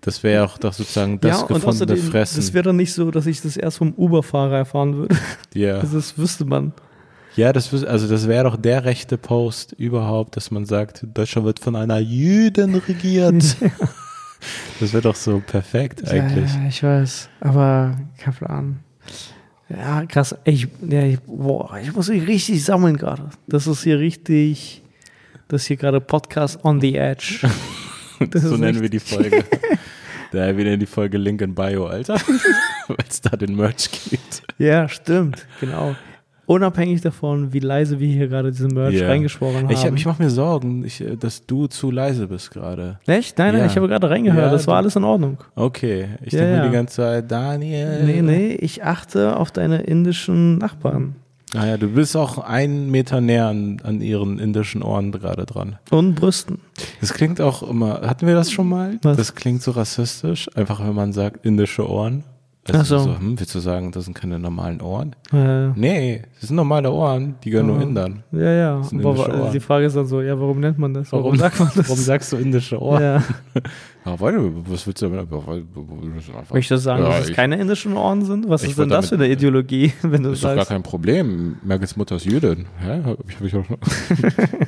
das 0.00 0.22
wäre 0.22 0.46
auch 0.46 0.56
doch 0.56 0.72
sozusagen 0.72 1.20
das 1.20 1.32
ja, 1.32 1.42
und 1.42 1.48
gefundene 1.48 1.92
außerdem, 1.92 1.98
Fressen. 1.98 2.36
das 2.36 2.54
wäre 2.54 2.72
nicht 2.72 2.94
so, 2.94 3.10
dass 3.10 3.26
ich 3.26 3.42
das 3.42 3.58
erst 3.58 3.76
vom 3.76 3.92
Uber-Fahrer 3.92 4.56
erfahren 4.56 4.96
würde. 4.96 5.14
ja. 5.52 5.80
Also 5.80 5.96
das 5.98 6.16
wüsste 6.16 6.46
man. 6.46 6.72
Ja, 7.38 7.52
das 7.52 7.72
also 7.84 8.08
das 8.08 8.26
wäre 8.26 8.44
doch 8.44 8.56
der 8.56 8.84
rechte 8.84 9.16
Post 9.16 9.72
überhaupt, 9.72 10.36
dass 10.36 10.50
man 10.50 10.66
sagt, 10.66 11.06
Deutschland 11.14 11.46
wird 11.46 11.60
von 11.60 11.76
einer 11.76 12.00
Jüdin 12.00 12.74
regiert. 12.74 13.56
das 14.80 14.92
wäre 14.92 15.02
doch 15.02 15.14
so 15.14 15.40
perfekt 15.46 16.06
eigentlich. 16.08 16.52
Ja, 16.52 16.62
ja, 16.62 16.68
ich 16.68 16.82
weiß. 16.82 17.28
Aber 17.38 17.96
kein 18.18 18.34
Plan. 18.34 18.80
Ja, 19.68 20.04
krass. 20.06 20.34
Ich, 20.42 20.66
ja, 20.88 21.04
ich, 21.04 21.20
boah, 21.20 21.78
ich 21.80 21.92
muss 21.94 22.08
mich 22.08 22.26
richtig 22.26 22.64
sammeln 22.64 22.96
gerade. 22.96 23.30
Das 23.46 23.68
ist 23.68 23.84
hier 23.84 24.00
richtig, 24.00 24.82
das 25.46 25.62
ist 25.62 25.68
hier 25.68 25.76
gerade 25.76 26.00
Podcast 26.00 26.64
on 26.64 26.80
the 26.80 26.96
Edge. 26.96 27.48
So 28.34 28.56
nennen 28.56 28.82
wir 28.82 28.90
die 28.90 28.98
Folge. 28.98 29.44
Da 30.32 30.54
wir 30.56 30.64
nennen 30.64 30.80
die 30.80 30.86
Folge 30.86 31.18
Link 31.18 31.40
in 31.40 31.54
Bio, 31.54 31.86
Alter. 31.86 32.16
Weil 32.88 32.96
es 33.08 33.20
da 33.20 33.36
den 33.36 33.54
Merch 33.54 33.88
gibt. 34.10 34.42
Ja, 34.58 34.88
stimmt, 34.88 35.46
genau. 35.60 35.94
Unabhängig 36.48 37.02
davon, 37.02 37.52
wie 37.52 37.58
leise 37.58 38.00
wir 38.00 38.08
hier 38.08 38.26
gerade 38.26 38.50
diesen 38.50 38.72
Merch 38.72 38.94
Ja. 38.94 39.06
reingesprochen 39.08 39.68
haben. 39.68 39.94
Ich, 39.96 40.04
mache 40.06 40.22
mir 40.22 40.30
Sorgen, 40.30 40.82
ich, 40.82 41.02
äh, 41.02 41.14
dass 41.14 41.44
du 41.44 41.66
zu 41.66 41.90
leise 41.90 42.26
bist 42.26 42.50
gerade. 42.52 42.98
Echt? 43.06 43.36
Nein, 43.36 43.52
nein, 43.52 43.60
Ja. 43.60 43.66
ich 43.66 43.76
habe 43.76 43.86
gerade 43.86 44.08
reingehört. 44.08 44.46
Ja, 44.46 44.50
das 44.50 44.66
war 44.66 44.76
alles 44.76 44.96
in 44.96 45.04
Ordnung. 45.04 45.36
Okay, 45.54 46.06
ich 46.24 46.32
Ja, 46.32 46.40
denke 46.40 46.56
mir 46.62 46.66
die 46.68 46.72
ganze 46.72 46.96
Zeit, 46.96 47.30
Daniel. 47.30 48.02
Nee, 48.02 48.22
nee, 48.22 48.48
ich 48.54 48.82
achte 48.82 49.36
auf 49.36 49.50
deine 49.50 49.82
indischen 49.82 50.56
Nachbarn. 50.56 51.16
Ah 51.54 51.66
ja, 51.66 51.76
du 51.76 51.88
bist 51.88 52.16
auch 52.16 52.38
einen 52.38 52.90
Meter 52.90 53.20
näher 53.20 53.46
an, 53.48 53.80
an 53.82 54.00
ihren 54.00 54.38
indischen 54.38 54.82
Ohren 54.82 55.12
gerade 55.12 55.44
dran. 55.44 55.76
Und 55.90 56.14
Brüsten. 56.14 56.60
Das 57.02 57.12
klingt 57.12 57.42
auch 57.42 57.62
immer, 57.62 58.00
hatten 58.06 58.26
wir 58.26 58.34
das 58.34 58.50
schon 58.50 58.70
mal? 58.70 58.98
Was? 59.02 59.18
Das 59.18 59.34
klingt 59.34 59.60
so 59.60 59.72
rassistisch, 59.72 60.48
einfach 60.56 60.80
wenn 60.80 60.94
man 60.94 61.12
sagt 61.12 61.44
indische 61.44 61.86
Ohren. 61.88 62.24
Ach 62.70 62.84
so. 62.84 63.16
hm, 63.18 63.38
willst 63.40 63.54
du 63.54 63.60
sagen, 63.60 63.92
das 63.92 64.04
sind 64.04 64.14
keine 64.14 64.38
normalen 64.38 64.82
Ohren? 64.82 65.16
Äh, 65.32 65.68
Nee, 65.68 66.22
das 66.38 66.48
sind 66.48 66.56
normale 66.56 66.90
Ohren, 66.92 67.36
die 67.42 67.50
gehören 67.50 67.66
nur 67.68 67.78
Ah. 67.78 67.82
Indern. 67.82 68.22
ja, 68.32 68.52
ja. 68.52 68.82
Aber 68.98 69.18
Ohren. 69.18 69.52
die 69.52 69.60
Frage 69.60 69.86
ist 69.86 69.96
dann 69.96 70.06
so, 70.06 70.20
ja, 70.20 70.38
warum 70.38 70.60
nennt 70.60 70.78
man 70.78 70.92
das? 70.92 71.10
Warum, 71.12 71.36
sagt 71.36 71.58
man 71.60 71.70
das? 71.74 71.88
Warum 71.88 72.02
sagst 72.02 72.30
du 72.32 72.36
indische 72.36 72.78
Ohren? 72.80 73.02
ja. 73.02 73.22
Ja, 74.04 74.18
warte, 74.20 74.38
was 74.70 74.86
willst 74.86 75.02
du 75.02 75.08
damit? 75.08 75.28
Möchtest 76.52 76.70
du 76.70 76.76
sagen, 76.78 77.02
Ja, 77.02 77.08
dass 77.10 77.24
es 77.24 77.28
ich- 77.30 77.36
keine 77.36 77.56
indischen 77.58 77.94
Ohren 77.94 78.24
sind? 78.24 78.48
Was 78.48 78.64
ist 78.64 78.78
denn 78.78 78.88
das 78.88 79.08
für 79.10 79.16
eine 79.16 79.28
Ideologie, 79.28 79.92
wenn 80.02 80.22
du 80.22 80.30
Das 80.30 80.38
ist 80.38 80.44
doch 80.44 80.48
gar 80.50 80.56
sagst? 80.58 80.70
kein 80.70 80.82
Problem. 80.82 81.56
Merkels 81.62 81.96
Mutter 81.96 82.16
ist 82.16 82.24
Jüdin. 82.24 82.66
Hä? 82.78 83.00
Hab 83.04 83.18
ich, 83.28 83.36
hab 83.36 83.42
ich 83.44 83.54
auch 83.54 83.68
Hat 83.68 83.78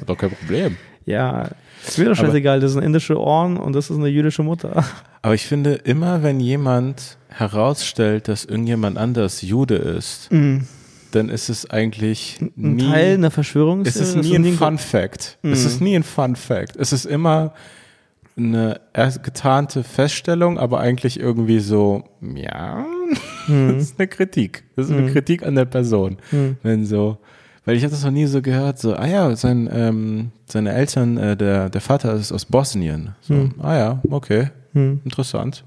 doch 0.09 0.16
kein 0.19 0.31
Problem. 0.31 0.77
Ja, 1.07 1.49
ist 1.87 1.99
mir 1.99 2.05
doch 2.07 2.19
Aber- 2.19 2.27
scheißegal, 2.27 2.61
das 2.61 2.73
sind 2.73 2.83
indische 2.83 3.19
Ohren 3.19 3.57
und 3.57 3.73
das 3.75 3.88
ist 3.88 3.97
eine 3.97 4.09
jüdische 4.09 4.43
Mutter. 4.43 4.85
Aber 5.23 5.35
ich 5.35 5.47
finde, 5.47 5.73
immer 5.75 6.23
wenn 6.23 6.40
jemand 6.40 7.16
herausstellt, 7.29 8.29
dass 8.29 8.45
irgendjemand 8.45 8.99
anders 8.99 9.40
Jude 9.43 9.77
ist, 9.77 10.29
dann 10.31 11.29
ist 11.29 11.49
es 11.49 11.69
eigentlich 11.71 12.38
Ein 12.40 12.53
nie, 12.77 12.83
Teil 12.90 13.14
einer 13.14 13.31
Verschwörung 13.31 13.83
es 13.87 13.97
ist 13.97 14.16
nie 14.16 14.35
ein 14.37 14.45
Fun 14.55 14.79
Fact. 14.79 15.38
Es 15.43 15.64
ist 15.64 15.81
nie 15.81 15.95
ein 15.97 16.03
Fun 16.03 16.37
Fact. 16.37 16.77
Es 16.77 16.93
ist 16.93 17.05
immer 17.07 17.53
eine 18.40 18.81
getarnte 19.22 19.83
Feststellung, 19.85 20.59
aber 20.59 20.81
eigentlich 20.81 21.18
irgendwie 21.20 21.61
so, 21.61 22.05
ja, 22.20 22.85
das 23.48 23.83
ist 23.83 23.98
eine 23.98 24.09
Kritik. 24.09 24.64
Das 24.76 24.87
ist 24.87 24.92
eine 24.92 25.11
Kritik 25.12 25.44
an 25.44 25.55
der 25.55 25.64
Person. 25.66 26.16
Wenn 26.62 26.85
so, 26.85 27.18
weil 27.64 27.76
ich 27.76 27.83
habe 27.83 27.92
das 27.92 28.05
noch 28.05 28.11
nie 28.11 28.26
so 28.26 28.42
gehört, 28.42 28.79
so, 28.79 28.94
ah 28.94 29.07
ja, 29.07 29.37
sein, 29.37 29.68
ähm, 29.72 30.31
seine 30.46 30.72
Eltern, 30.72 31.18
äh, 31.18 31.37
der, 31.37 31.70
der 31.70 31.81
Vater 31.81 32.14
ist 32.14 32.33
aus 32.33 32.44
Bosnien. 32.44 33.14
So, 33.20 33.50
ah 33.59 33.76
ja, 33.76 34.03
okay, 34.11 34.50
interessant. 34.72 35.64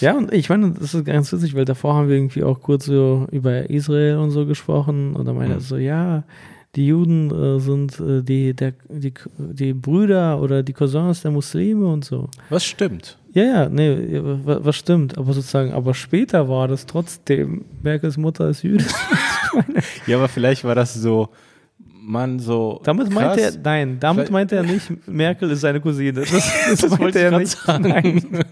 Ja, 0.00 0.16
und 0.16 0.32
ich 0.32 0.48
meine, 0.48 0.70
das 0.72 0.94
ist 0.94 1.04
ganz 1.04 1.32
witzig, 1.32 1.54
weil 1.54 1.64
davor 1.64 1.94
haben 1.94 2.08
wir 2.08 2.16
irgendwie 2.16 2.44
auch 2.44 2.60
kurz 2.60 2.86
so 2.86 3.26
über 3.32 3.68
Israel 3.68 4.18
und 4.18 4.30
so 4.30 4.46
gesprochen 4.46 5.14
und 5.14 5.26
da 5.26 5.32
meinte 5.32 5.54
er 5.54 5.60
so, 5.60 5.76
ja, 5.76 6.24
die 6.76 6.86
Juden 6.86 7.30
äh, 7.30 7.58
sind 7.60 7.98
äh, 8.00 8.22
die, 8.22 8.54
der, 8.54 8.74
die, 8.88 9.12
die 9.38 9.72
Brüder 9.72 10.40
oder 10.40 10.62
die 10.62 10.72
Cousins 10.72 11.22
der 11.22 11.30
Muslime 11.32 11.86
und 11.86 12.04
so. 12.04 12.28
Was 12.48 12.64
stimmt? 12.64 13.18
Ja, 13.32 13.42
ja, 13.44 13.68
nee, 13.68 14.14
ja, 14.14 14.22
wa- 14.24 14.60
was 14.62 14.76
stimmt, 14.76 15.16
aber 15.18 15.32
sozusagen, 15.32 15.72
aber 15.72 15.94
später 15.94 16.48
war 16.48 16.68
das 16.68 16.86
trotzdem, 16.86 17.64
Merkels 17.82 18.16
Mutter 18.16 18.48
ist 18.48 18.62
Jüdin. 18.62 18.86
Ja, 20.06 20.16
aber 20.16 20.28
vielleicht 20.28 20.62
war 20.64 20.74
das 20.76 20.94
so, 20.94 21.28
man 22.02 22.38
so. 22.38 22.80
Damit 22.84 23.12
meint 23.12 23.36
er, 23.38 23.52
nein, 23.62 23.98
damit 24.00 24.28
Vielleicht- 24.28 24.32
meint 24.32 24.52
er 24.52 24.62
nicht, 24.62 25.06
Merkel 25.08 25.50
ist 25.50 25.60
seine 25.62 25.80
Cousine. 25.80 26.12
Das, 26.12 26.30
das, 26.70 26.80
Das 26.80 26.98
meint 26.98 27.16
er 27.16 27.36
nicht. 27.38 27.50
sagen. 27.58 27.88
Nein, 27.88 28.44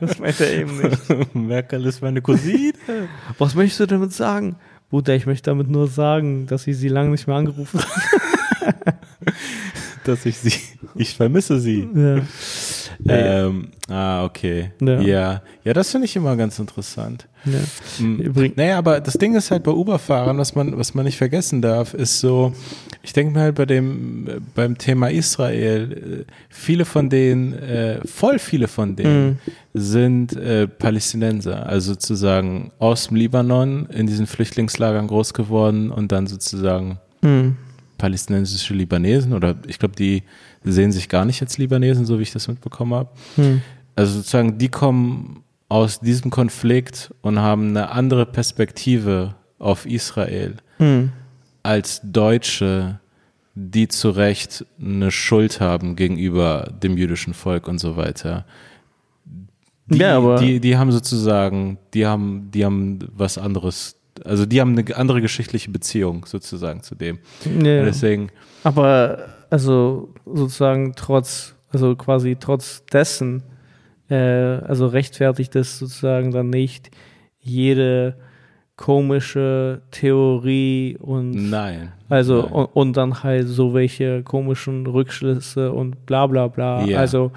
das 0.00 0.18
meint 0.18 0.40
er 0.40 0.52
eben 0.54 0.76
nicht. 0.80 1.34
Merkel 1.34 1.84
ist 1.86 2.00
meine 2.02 2.20
Cousine. 2.22 2.72
Was 3.38 3.54
möchtest 3.54 3.80
du 3.80 3.86
damit 3.86 4.12
sagen? 4.14 4.56
Bruder, 4.96 5.14
ich 5.14 5.26
möchte 5.26 5.50
damit 5.50 5.68
nur 5.68 5.88
sagen, 5.88 6.46
dass 6.46 6.66
ich 6.66 6.78
sie 6.78 6.88
lange 6.88 7.10
nicht 7.10 7.26
mehr 7.26 7.36
angerufen 7.36 7.80
habe. 7.80 8.94
dass 10.04 10.24
ich 10.24 10.38
sie, 10.38 10.54
ich 10.94 11.14
vermisse 11.14 11.60
sie. 11.60 11.86
Ja. 11.94 12.22
Ähm, 13.08 13.68
ah, 13.88 14.24
okay. 14.24 14.70
Ja. 14.80 15.00
Ja, 15.00 15.42
ja, 15.64 15.72
das 15.72 15.90
finde 15.90 16.06
ich 16.06 16.16
immer 16.16 16.36
ganz 16.36 16.58
interessant. 16.58 17.26
Ja. 17.44 17.58
Hm. 17.98 18.18
Übrigens- 18.18 18.56
Naja, 18.56 18.78
aber 18.78 19.00
das 19.00 19.14
Ding 19.14 19.34
ist 19.36 19.50
halt 19.50 19.62
bei 19.62 19.70
Uber-Fahrern, 19.70 20.36
was 20.38 20.54
man, 20.54 20.76
was 20.76 20.94
man 20.94 21.04
nicht 21.04 21.16
vergessen 21.16 21.62
darf, 21.62 21.94
ist 21.94 22.18
so, 22.20 22.52
ich 23.02 23.12
denke 23.12 23.34
mir 23.34 23.40
halt 23.40 23.54
bei 23.54 23.66
dem, 23.66 24.28
beim 24.54 24.76
Thema 24.78 25.08
Israel, 25.10 26.24
äh, 26.28 26.32
viele 26.48 26.84
von 26.84 27.08
denen, 27.08 27.52
äh, 27.54 28.00
voll 28.06 28.38
viele 28.38 28.66
von 28.68 28.96
denen 28.96 29.38
sind 29.74 30.34
äh, 30.36 30.66
Palästinenser, 30.66 31.66
also 31.66 31.92
sozusagen 31.92 32.72
aus 32.78 33.08
dem 33.08 33.16
Libanon 33.16 33.86
in 33.86 34.06
diesen 34.06 34.26
Flüchtlingslagern 34.26 35.06
groß 35.06 35.34
geworden 35.34 35.90
und 35.90 36.10
dann 36.12 36.26
sozusagen 36.26 36.98
Hm. 37.22 37.56
palästinensische 37.98 38.74
Libanesen 38.74 39.32
oder 39.32 39.54
ich 39.68 39.78
glaube, 39.78 39.94
die 39.96 40.22
sehen 40.72 40.92
sich 40.92 41.08
gar 41.08 41.24
nicht 41.24 41.40
als 41.42 41.58
Libanesen, 41.58 42.04
so 42.06 42.18
wie 42.18 42.22
ich 42.22 42.32
das 42.32 42.48
mitbekommen 42.48 42.94
habe. 42.94 43.10
Hm. 43.36 43.62
Also 43.94 44.14
sozusagen, 44.18 44.58
die 44.58 44.68
kommen 44.68 45.42
aus 45.68 46.00
diesem 46.00 46.30
Konflikt 46.30 47.12
und 47.22 47.38
haben 47.40 47.68
eine 47.70 47.90
andere 47.90 48.26
Perspektive 48.26 49.34
auf 49.58 49.86
Israel 49.86 50.54
Hm. 50.78 51.10
als 51.62 52.00
Deutsche, 52.04 53.00
die 53.54 53.88
zu 53.88 54.10
Recht 54.10 54.66
eine 54.80 55.10
Schuld 55.10 55.60
haben 55.60 55.96
gegenüber 55.96 56.70
dem 56.82 56.96
jüdischen 56.98 57.32
Volk 57.32 57.68
und 57.68 57.78
so 57.78 57.96
weiter. 57.96 58.44
Die, 59.86 59.98
Ja, 59.98 60.16
aber- 60.18 60.36
die, 60.36 60.60
die 60.60 60.76
haben 60.76 60.92
sozusagen, 60.92 61.78
die 61.94 62.06
haben, 62.06 62.50
die 62.52 62.64
haben 62.64 62.98
was 63.16 63.38
anderes, 63.38 63.96
also 64.24 64.44
die 64.44 64.60
haben 64.60 64.76
eine 64.78 64.96
andere 64.96 65.20
geschichtliche 65.20 65.70
Beziehung 65.70 66.26
sozusagen 66.26 66.82
zu 66.82 66.94
dem. 66.94 67.18
Ja. 67.44 67.84
Deswegen, 67.84 68.30
Aber 68.64 69.26
also 69.50 70.14
sozusagen 70.24 70.94
trotz, 70.96 71.54
also 71.70 71.96
quasi 71.96 72.36
trotz 72.38 72.84
dessen, 72.86 73.42
äh, 74.08 74.16
also 74.16 74.86
rechtfertigt 74.86 75.56
es 75.56 75.78
sozusagen 75.78 76.30
dann 76.30 76.50
nicht 76.50 76.90
jede 77.40 78.16
komische 78.76 79.80
Theorie 79.90 80.98
und 81.00 81.50
nein. 81.50 81.92
also 82.08 82.42
nein. 82.42 82.52
und, 82.52 82.64
und 82.66 82.96
dann 82.96 83.22
halt 83.22 83.48
so 83.48 83.72
welche 83.72 84.22
komischen 84.22 84.86
Rückschlüsse 84.86 85.72
und 85.72 86.04
bla 86.04 86.26
bla 86.26 86.48
bla. 86.48 86.84
Ja. 86.84 86.98
Also 86.98 87.32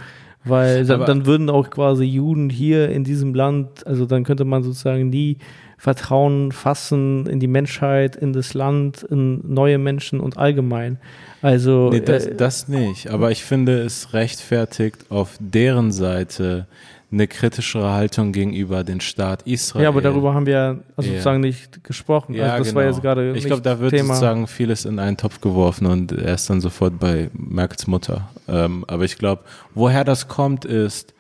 weil 0.45 0.85
dann, 0.85 1.05
dann 1.05 1.25
würden 1.25 1.49
auch 1.49 1.69
quasi 1.69 2.05
Juden 2.05 2.49
hier 2.49 2.89
in 2.89 3.03
diesem 3.03 3.33
Land, 3.33 3.85
also 3.85 4.05
dann 4.05 4.23
könnte 4.23 4.45
man 4.45 4.63
sozusagen 4.63 5.09
nie 5.09 5.37
Vertrauen 5.79 6.51
fassen 6.51 7.25
in 7.25 7.39
die 7.39 7.47
Menschheit, 7.47 8.17
in 8.17 8.33
das 8.33 8.53
Land, 8.53 9.01
in 9.03 9.41
neue 9.47 9.77
Menschen 9.77 10.19
und 10.19 10.37
allgemein. 10.37 10.97
Also 11.41 11.89
Nee, 11.89 12.01
das, 12.01 12.25
äh, 12.25 12.35
das 12.35 12.67
nicht. 12.67 13.09
Aber 13.09 13.31
ich 13.31 13.45
finde 13.45 13.81
es 13.81 14.13
rechtfertigt 14.13 15.05
auf 15.09 15.37
deren 15.39 15.93
Seite, 15.93 16.67
eine 17.11 17.27
kritischere 17.27 17.91
Haltung 17.91 18.33
gegenüber 18.33 18.83
den 18.83 18.99
Staat 18.99 19.43
Israel. 19.43 19.83
Ja, 19.83 19.89
aber 19.89 20.01
darüber 20.01 20.33
haben 20.33 20.45
wir 20.45 20.53
ja 20.53 20.75
also 20.97 21.09
sozusagen 21.09 21.39
nicht 21.39 21.83
gesprochen. 21.83 22.35
Ja, 22.35 22.51
also 22.51 22.57
das 22.57 22.67
genau. 22.67 22.79
war 22.81 22.85
jetzt 22.85 23.01
gerade 23.01 23.33
Ich 23.37 23.45
glaube, 23.45 23.61
da 23.61 23.79
wird 23.79 23.91
Thema. 23.91 24.15
sozusagen 24.15 24.47
vieles 24.47 24.83
in 24.83 24.99
einen 24.99 25.15
Topf 25.15 25.39
geworfen 25.39 25.87
und 25.87 26.11
er 26.11 26.35
ist 26.35 26.49
dann 26.49 26.59
sofort 26.61 26.99
bei 26.99 27.29
Merkels 27.33 27.87
Mutter. 27.87 28.29
Ähm, 28.47 28.83
aber 28.87 29.05
ich 29.05 29.17
glaube, 29.17 29.43
woher 29.73 30.03
das 30.03 30.27
kommt, 30.27 30.65
ist, 30.65 31.13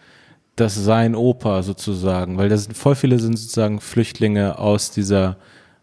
dass 0.59 0.75
sein 0.75 1.15
Opa 1.15 1.63
sozusagen, 1.63 2.37
weil 2.37 2.49
das 2.49 2.65
sind, 2.65 2.75
voll 2.75 2.95
viele 2.95 3.19
sind 3.19 3.37
sozusagen 3.37 3.79
Flüchtlinge 3.79 4.59
aus 4.59 4.91
dieser 4.91 5.37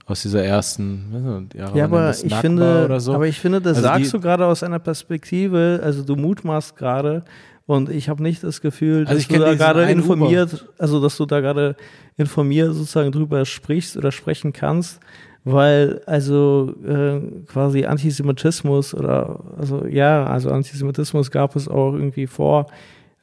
aus 0.08 0.22
dieser 0.22 0.44
ersten 0.44 1.48
Araber 1.58 1.76
Ja, 1.76 1.84
aber 1.84 2.06
das 2.06 2.22
ich 2.22 2.30
Nakba 2.30 2.40
finde, 2.40 3.00
so. 3.00 3.12
aber 3.14 3.26
ich 3.26 3.40
finde, 3.40 3.60
das 3.60 3.78
Also 3.78 3.88
sagst 3.88 4.14
du 4.14 4.20
gerade 4.20 4.46
aus 4.46 4.62
einer 4.62 4.78
Perspektive, 4.78 5.80
also 5.82 6.04
du 6.04 6.14
mutmaßt 6.14 6.76
gerade 6.76 7.24
und 7.66 7.90
ich 7.90 8.08
habe 8.08 8.22
nicht 8.22 8.44
das 8.44 8.60
Gefühl, 8.60 9.04
dass 9.04 9.10
Also 9.10 9.20
ich 9.22 9.28
du 9.28 9.40
da 9.40 9.54
gerade 9.54 9.82
informiert, 9.90 10.68
also 10.78 11.02
dass 11.02 11.16
du 11.16 11.26
da 11.26 11.40
gerade 11.40 11.74
informiert 12.16 12.72
sozusagen 12.72 13.10
drüber 13.10 13.44
sprichst 13.44 13.96
oder 13.96 14.12
sprechen 14.12 14.52
kannst, 14.52 15.00
weil 15.42 16.00
also 16.06 16.72
äh, 16.86 17.20
quasi 17.46 17.84
Antisemitismus 17.84 18.94
oder 18.94 19.40
also 19.58 19.86
ja, 19.86 20.24
also 20.26 20.50
Antisemitismus 20.50 21.32
gab 21.32 21.56
es 21.56 21.66
auch 21.66 21.94
irgendwie 21.94 22.28
vor 22.28 22.68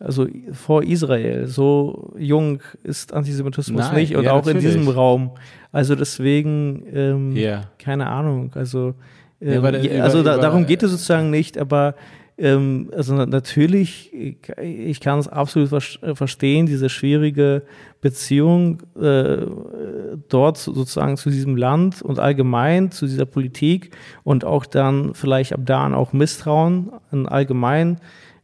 also 0.04 0.28
vor 0.51 0.84
Israel. 0.84 1.47
So 1.47 2.14
jung 2.18 2.60
ist 2.84 3.14
Antisemitismus 3.14 3.86
Nein, 3.88 3.95
nicht 3.95 4.16
und 4.16 4.26
ja, 4.26 4.32
auch 4.34 4.45
in 4.47 4.56
natürlich. 4.56 4.76
diesem 4.76 4.88
Raum. 4.89 5.32
Also 5.72 5.95
deswegen 5.95 6.84
ähm, 6.93 7.36
Ja. 7.36 7.64
keine 7.80 8.08
Ahnung. 8.08 8.51
Also, 8.56 8.93
Ja, 9.39 9.54
ähm, 9.54 9.64
da- 9.64 9.70
je- 9.78 9.95
über- 9.95 10.04
also 10.04 10.22
da, 10.24 10.34
über- 10.36 10.41
darum 10.41 10.66
geht 10.66 10.84
es 10.84 10.91
sozusagen 10.91 11.30
nicht, 11.30 11.58
aber 11.58 11.95
ähm, 12.38 12.89
also 12.95 13.14
na- 13.14 13.26
natürlich, 13.28 14.12
ich, 14.14 14.99
kann 14.99 15.20
es 15.20 15.28
absolut 15.28 15.70
vers 15.70 15.99
verstehen, 16.16 16.66
diese 16.66 16.89
schwierige 16.89 17.62
Beziehung 18.01 18.82
äh, 18.99 19.45
dort 20.30 20.58
so- 20.58 20.74
sozusagen 20.74 21.16
zu 21.18 21.30
diesem 21.30 21.56
Land 21.58 22.01
und 22.01 22.20
allgemein 22.20 22.91
zu 22.91 23.06
dieser 23.06 23.26
Politik 23.26 23.91
und 24.24 24.45
auch 24.45 24.66
dann 24.66 25.14
vielleicht 25.14 25.54
ab 25.54 25.62
da 25.66 25.84
an 25.84 25.93
auch 25.93 26.12
Misstrauen 26.14 26.91
allgemein 27.28 27.97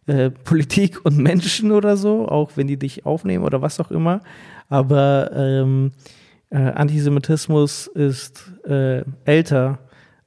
äh, 0.09 0.31
Politik 0.31 1.05
und 1.05 1.17
Menschen 1.17 1.71
oder 1.71 1.97
so, 1.97 2.27
auch 2.27 2.51
wenn 2.55 2.67
die 2.67 2.77
dich 2.77 3.05
aufnehmen 3.05 3.43
oder 3.43 3.61
was 3.61 3.79
auch 3.79 3.91
immer. 3.91 4.21
Aber 4.69 5.31
ähm, 5.33 5.91
äh, 6.49 6.57
Antisemitismus 6.57 7.87
ist 7.87 8.51
äh, 8.67 9.03
älter 9.25 9.79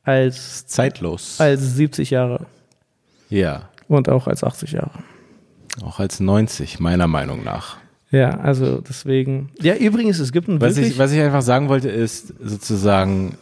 als, 0.03 0.66
zeitlos. 0.66 1.41
als 1.41 1.76
70 1.76 2.11
Jahre 2.11 2.47
ja, 3.33 3.70
und 3.89 4.11
auch 4.11 4.26
als 4.26 4.45
80 4.45 4.72
Jahre. 4.72 4.91
auch 5.83 5.99
als 5.99 6.20
90 6.20 6.80
meiner 6.80 7.07
Meinung 7.07 7.43
nach. 7.45 7.78
Ja, 8.11 8.39
also 8.41 8.83
deswegen. 8.83 9.51
Ja, 9.62 9.74
übrigens, 9.74 10.18
es 10.18 10.33
gibt 10.33 10.49
ein 10.49 10.61
Was 10.61 10.76
ich, 10.76 10.99
was 10.99 11.12
ich 11.12 11.20
einfach 11.20 11.41
sagen 11.41 11.70
wollte, 11.70 11.89
ist 11.89 12.35
sozusagen, 12.43 13.39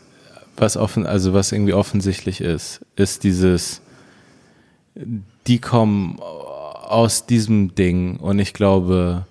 was 0.56 0.76
offen, 0.76 1.06
also 1.06 1.34
was 1.34 1.50
irgendwie 1.50 1.72
offensichtlich 1.72 2.40
ist, 2.40 2.86
ist 2.94 3.24
dieses, 3.24 3.82
die 5.46 5.58
kommen 5.58 6.18
aus 6.20 7.26
diesem 7.26 7.74
Ding 7.74 8.16
und 8.16 8.38
ich 8.38 8.52
glaube, 8.52 9.26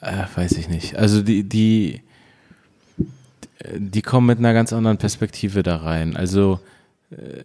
äh, 0.00 0.24
weiß 0.34 0.52
ich 0.52 0.68
nicht, 0.68 0.96
also 0.96 1.22
die, 1.22 1.42
die, 1.42 2.02
die 3.74 4.02
kommen 4.02 4.26
mit 4.26 4.38
einer 4.38 4.52
ganz 4.52 4.72
anderen 4.72 4.98
Perspektive 4.98 5.62
da 5.62 5.76
rein. 5.76 6.16
Also, 6.16 6.60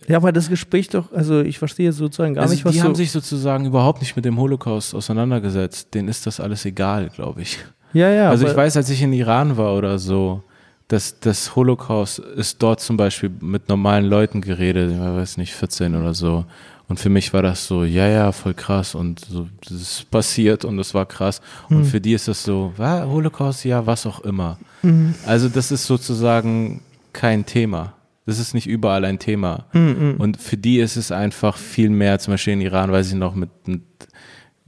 ja, 0.08 0.18
aber 0.18 0.32
das 0.32 0.50
Gespräch 0.50 0.90
doch, 0.90 1.12
also 1.14 1.42
ich 1.42 1.60
verstehe 1.60 1.92
sozusagen 1.94 2.34
gar 2.34 2.44
also 2.44 2.54
nicht, 2.54 2.66
was 2.66 2.74
die 2.74 2.82
haben 2.82 2.96
sich 2.96 3.12
sozusagen 3.12 3.66
überhaupt 3.66 4.02
nicht 4.02 4.16
mit 4.16 4.26
dem 4.26 4.38
Holocaust 4.38 4.96
auseinandergesetzt. 4.96 5.94
Denen 5.94 6.08
ist 6.10 6.26
das 6.26 6.40
alles 6.40 6.66
egal, 6.66 7.10
glaube 7.10 7.42
ich. 7.42 7.60
ja, 7.94 8.10
ja. 8.10 8.30
Also 8.30 8.48
ich 8.48 8.56
weiß, 8.56 8.76
als 8.78 8.90
ich 8.90 9.02
in 9.02 9.14
Iran 9.14 9.58
war 9.58 9.76
oder 9.76 10.00
so, 10.00 10.44
dass 10.88 11.20
das 11.20 11.56
Holocaust 11.56 12.20
ist 12.20 12.62
dort 12.62 12.82
zum 12.82 12.98
Beispiel 12.98 13.32
mit 13.40 13.70
normalen 13.70 14.06
Leuten 14.06 14.42
geredet, 14.42 14.92
ich 14.92 15.00
weiß 15.00 15.38
nicht, 15.38 15.54
14 15.54 15.96
oder 15.96 16.14
so. 16.14 16.46
Und 16.92 17.00
für 17.00 17.08
mich 17.10 17.32
war 17.32 17.42
das 17.42 17.68
so, 17.68 17.86
ja, 17.86 18.06
ja, 18.06 18.34
voll 18.34 18.54
krass 18.54 18.96
und 18.96 19.22
so, 19.22 19.48
das 19.64 19.72
ist 19.72 20.12
passiert 20.12 20.66
und 20.66 20.76
das 20.76 20.94
war 20.94 21.06
krass. 21.06 21.40
Und 21.70 21.78
Hm. 21.78 21.86
für 21.86 22.02
die 22.02 22.12
ist 22.12 22.28
das 22.28 22.44
so, 22.44 22.74
war 22.76 23.08
Holocaust, 23.08 23.64
ja, 23.64 23.86
was 23.86 24.06
auch 24.06 24.20
immer. 24.26 24.60
Mhm. 24.82 25.16
Also 25.26 25.48
das 25.48 25.72
ist 25.72 25.86
sozusagen 25.86 26.82
kein 27.14 27.46
Thema. 27.46 27.94
Das 28.26 28.40
ist 28.40 28.54
nicht 28.54 28.68
überall 28.68 29.06
ein 29.06 29.20
Thema. 29.20 29.68
Mhm, 29.72 30.16
Und 30.18 30.36
für 30.42 30.58
die 30.58 30.80
ist 30.80 30.98
es 30.98 31.14
einfach 31.14 31.56
viel 31.56 31.90
mehr, 31.90 32.20
zum 32.20 32.34
Beispiel 32.34 32.54
in 32.56 32.62
Iran, 32.62 32.92
weiß 32.92 33.08
ich 33.08 33.16
noch, 33.16 33.36
mit, 33.36 33.50
mit 33.70 33.84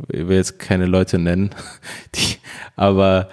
ich 0.08 0.26
will 0.26 0.38
jetzt 0.38 0.60
keine 0.60 0.86
Leute 0.86 1.20
nennen, 1.20 1.50
die, 2.16 2.38
aber 2.78 3.28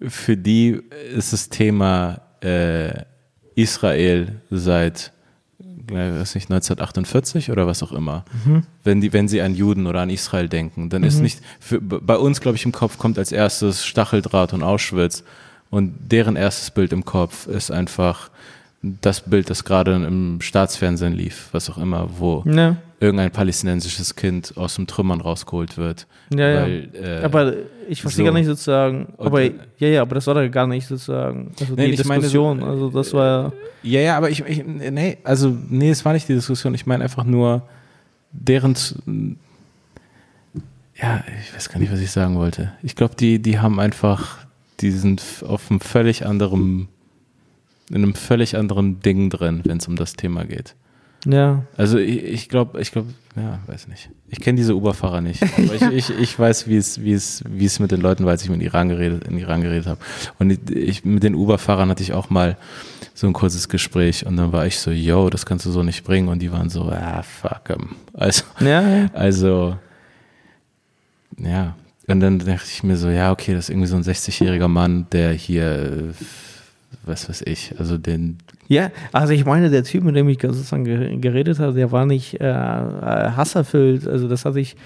für 0.00 0.38
die 0.38 0.80
ist 1.14 1.34
das 1.34 1.50
Thema 1.50 2.22
äh, 2.42 3.04
Israel 3.56 4.40
seit 4.50 5.11
weiß 5.88 6.34
nicht, 6.34 6.50
1948 6.50 7.50
oder 7.50 7.66
was 7.66 7.82
auch 7.82 7.92
immer. 7.92 8.24
Wenn, 8.84 9.00
die, 9.00 9.12
wenn 9.12 9.28
sie 9.28 9.40
an 9.42 9.54
Juden 9.54 9.86
oder 9.86 10.00
an 10.00 10.10
Israel 10.10 10.48
denken, 10.48 10.88
dann 10.88 11.02
ist 11.04 11.20
nicht, 11.20 11.40
für, 11.60 11.80
bei 11.80 12.16
uns, 12.16 12.40
glaube 12.40 12.56
ich, 12.56 12.64
im 12.64 12.72
Kopf 12.72 12.98
kommt 12.98 13.18
als 13.18 13.32
erstes 13.32 13.84
Stacheldraht 13.84 14.52
und 14.52 14.62
Auschwitz 14.62 15.24
und 15.70 15.94
deren 16.00 16.36
erstes 16.36 16.70
Bild 16.70 16.92
im 16.92 17.04
Kopf 17.04 17.46
ist 17.46 17.70
einfach 17.70 18.30
das 18.82 19.20
Bild, 19.20 19.48
das 19.48 19.64
gerade 19.64 19.94
im 19.94 20.40
Staatsfernsehen 20.40 21.12
lief, 21.12 21.48
was 21.52 21.70
auch 21.70 21.78
immer, 21.78 22.08
wo 22.18 22.42
Ja, 22.46 22.76
irgendein 23.02 23.30
palästinensisches 23.32 24.14
Kind 24.14 24.56
aus 24.56 24.76
dem 24.76 24.86
Trümmern 24.86 25.20
rausgeholt 25.20 25.76
wird. 25.76 26.06
ja, 26.32 26.48
ja. 26.48 26.62
weil, 26.62 26.88
äh, 26.94 27.24
aber 27.24 27.54
ich 27.88 28.00
verstehe 28.00 28.24
so. 28.24 28.32
gar 28.32 28.38
nicht 28.38 28.46
sozusagen, 28.46 29.06
Und, 29.16 29.26
aber 29.26 29.42
äh, 29.42 29.52
ja, 29.78 29.88
ja, 29.88 30.02
aber 30.02 30.14
das 30.14 30.26
war 30.28 30.34
da 30.34 30.46
gar 30.46 30.68
nicht 30.68 30.86
sozusagen, 30.86 31.52
also 31.60 31.74
Nee, 31.74 31.88
die 31.88 31.94
ich 31.94 32.04
meine 32.04 32.22
so, 32.22 32.54
Diskussion, 32.54 32.62
also 32.62 32.90
das 32.90 33.12
war, 33.12 33.52
Ja, 33.82 34.00
ja, 34.00 34.16
aber 34.16 34.30
ich, 34.30 34.44
ich 34.46 34.64
nee, 34.64 35.18
also 35.24 35.56
nee, 35.68 35.90
es 35.90 36.04
war 36.04 36.12
nicht 36.12 36.28
die 36.28 36.34
Diskussion. 36.34 36.74
Ich 36.74 36.86
meine 36.86 37.02
einfach 37.02 37.24
nur 37.24 37.62
deren, 38.30 38.76
ja, 40.94 41.24
ich 41.42 41.54
weiß 41.54 41.68
gar 41.68 41.80
nicht, 41.80 41.92
was 41.92 42.00
ich 42.00 42.10
sagen 42.10 42.36
wollte. 42.36 42.72
Ich 42.82 42.94
glaube, 42.94 43.16
die, 43.16 43.40
die 43.42 43.58
haben 43.58 43.80
einfach, 43.80 44.38
die 44.80 44.92
sind 44.92 45.22
auf 45.46 45.70
einem 45.70 45.80
völlig 45.80 46.24
anderen, 46.24 46.88
in 47.90 47.96
einem 47.96 48.14
völlig 48.14 48.56
anderen 48.56 49.00
Ding 49.00 49.28
drin, 49.28 49.62
wenn 49.64 49.78
es 49.78 49.88
um 49.88 49.96
das 49.96 50.14
Thema 50.14 50.44
geht. 50.44 50.76
Ja, 51.26 51.64
Also 51.76 51.98
ich, 51.98 52.22
ich 52.24 52.48
glaube, 52.48 52.80
ich 52.80 52.92
glaube, 52.92 53.12
ja, 53.36 53.60
weiß 53.66 53.88
nicht. 53.88 54.10
Ich 54.28 54.40
kenne 54.40 54.56
diese 54.56 54.74
Uberfahrer 54.74 55.20
nicht, 55.20 55.42
aber 55.42 55.74
ich, 55.74 55.82
ich, 56.10 56.18
ich 56.18 56.38
weiß, 56.38 56.66
wie 56.68 56.76
es, 56.76 57.02
wie 57.02 57.12
es, 57.12 57.42
wie 57.48 57.64
es 57.64 57.78
mit 57.78 57.90
den 57.92 58.00
Leuten 58.00 58.24
war, 58.24 58.32
als 58.32 58.42
ich 58.42 58.50
mit 58.50 58.62
Iran 58.62 58.88
geredet, 58.88 59.24
in 59.28 59.38
Iran 59.38 59.62
geredet 59.62 59.86
habe. 59.86 60.00
Und 60.38 60.70
ich, 60.70 61.04
mit 61.04 61.22
den 61.22 61.34
Uberfahrern 61.34 61.88
hatte 61.90 62.02
ich 62.02 62.12
auch 62.12 62.28
mal 62.30 62.56
so 63.14 63.26
ein 63.26 63.32
kurzes 63.32 63.68
Gespräch 63.68 64.26
und 64.26 64.36
dann 64.36 64.52
war 64.52 64.66
ich 64.66 64.78
so, 64.78 64.90
yo, 64.90 65.30
das 65.30 65.46
kannst 65.46 65.64
du 65.66 65.70
so 65.70 65.82
nicht 65.82 66.02
bringen 66.04 66.28
und 66.28 66.40
die 66.40 66.50
waren 66.50 66.70
so, 66.70 66.84
ah, 66.90 67.22
fuck 67.22 67.70
'em. 67.70 67.90
Also, 68.14 68.44
ja, 68.60 68.80
ja. 68.82 69.06
also, 69.12 69.76
ja. 71.38 71.74
Und 72.08 72.20
dann 72.20 72.38
dachte 72.40 72.68
ich 72.70 72.82
mir 72.82 72.96
so, 72.96 73.08
ja, 73.08 73.30
okay, 73.30 73.54
das 73.54 73.66
ist 73.66 73.70
irgendwie 73.70 73.86
so 73.86 73.96
ein 73.96 74.02
60-jähriger 74.02 74.68
Mann, 74.68 75.06
der 75.12 75.32
hier, 75.32 76.12
äh, 76.12 76.24
was 77.04 77.28
weiß 77.28 77.42
ich, 77.46 77.74
also 77.78 77.96
den, 77.96 78.38
Ja, 78.68 78.90
also 79.12 79.32
ich 79.34 79.44
meine, 79.44 79.68
der 79.70 79.84
Typ, 79.84 80.04
mit 80.04 80.16
dem 80.16 80.28
ich 80.28 80.38
sozusagen 80.40 80.84
ge- 80.84 81.16
geredet 81.18 81.58
habe, 81.58 81.74
der 81.74 81.92
war 81.92 82.06
nicht 82.06 82.40
äh, 82.40 82.46
äh, 82.48 82.50
hasserfüllt. 82.50 84.06
Also 84.08 84.28
das 84.28 84.44
hatte 84.44 84.60
ich, 84.60 84.76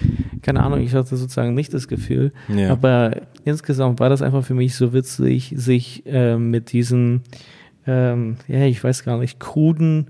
keine 0.41 0.63
Ahnung, 0.63 0.81
ich 0.81 0.93
hatte 0.93 1.15
sozusagen 1.15 1.53
nicht 1.53 1.73
das 1.73 1.87
Gefühl. 1.87 2.33
Ja. 2.49 2.71
Aber 2.71 3.11
insgesamt 3.45 3.99
war 3.99 4.09
das 4.09 4.21
einfach 4.21 4.43
für 4.43 4.55
mich 4.55 4.75
so 4.75 4.93
witzig, 4.93 5.53
sich 5.55 6.03
äh, 6.05 6.37
mit 6.37 6.73
diesen, 6.73 7.21
ähm, 7.85 8.37
ja, 8.47 8.65
ich 8.65 8.83
weiß 8.83 9.03
gar 9.05 9.19
nicht, 9.19 9.39
kruden 9.39 10.07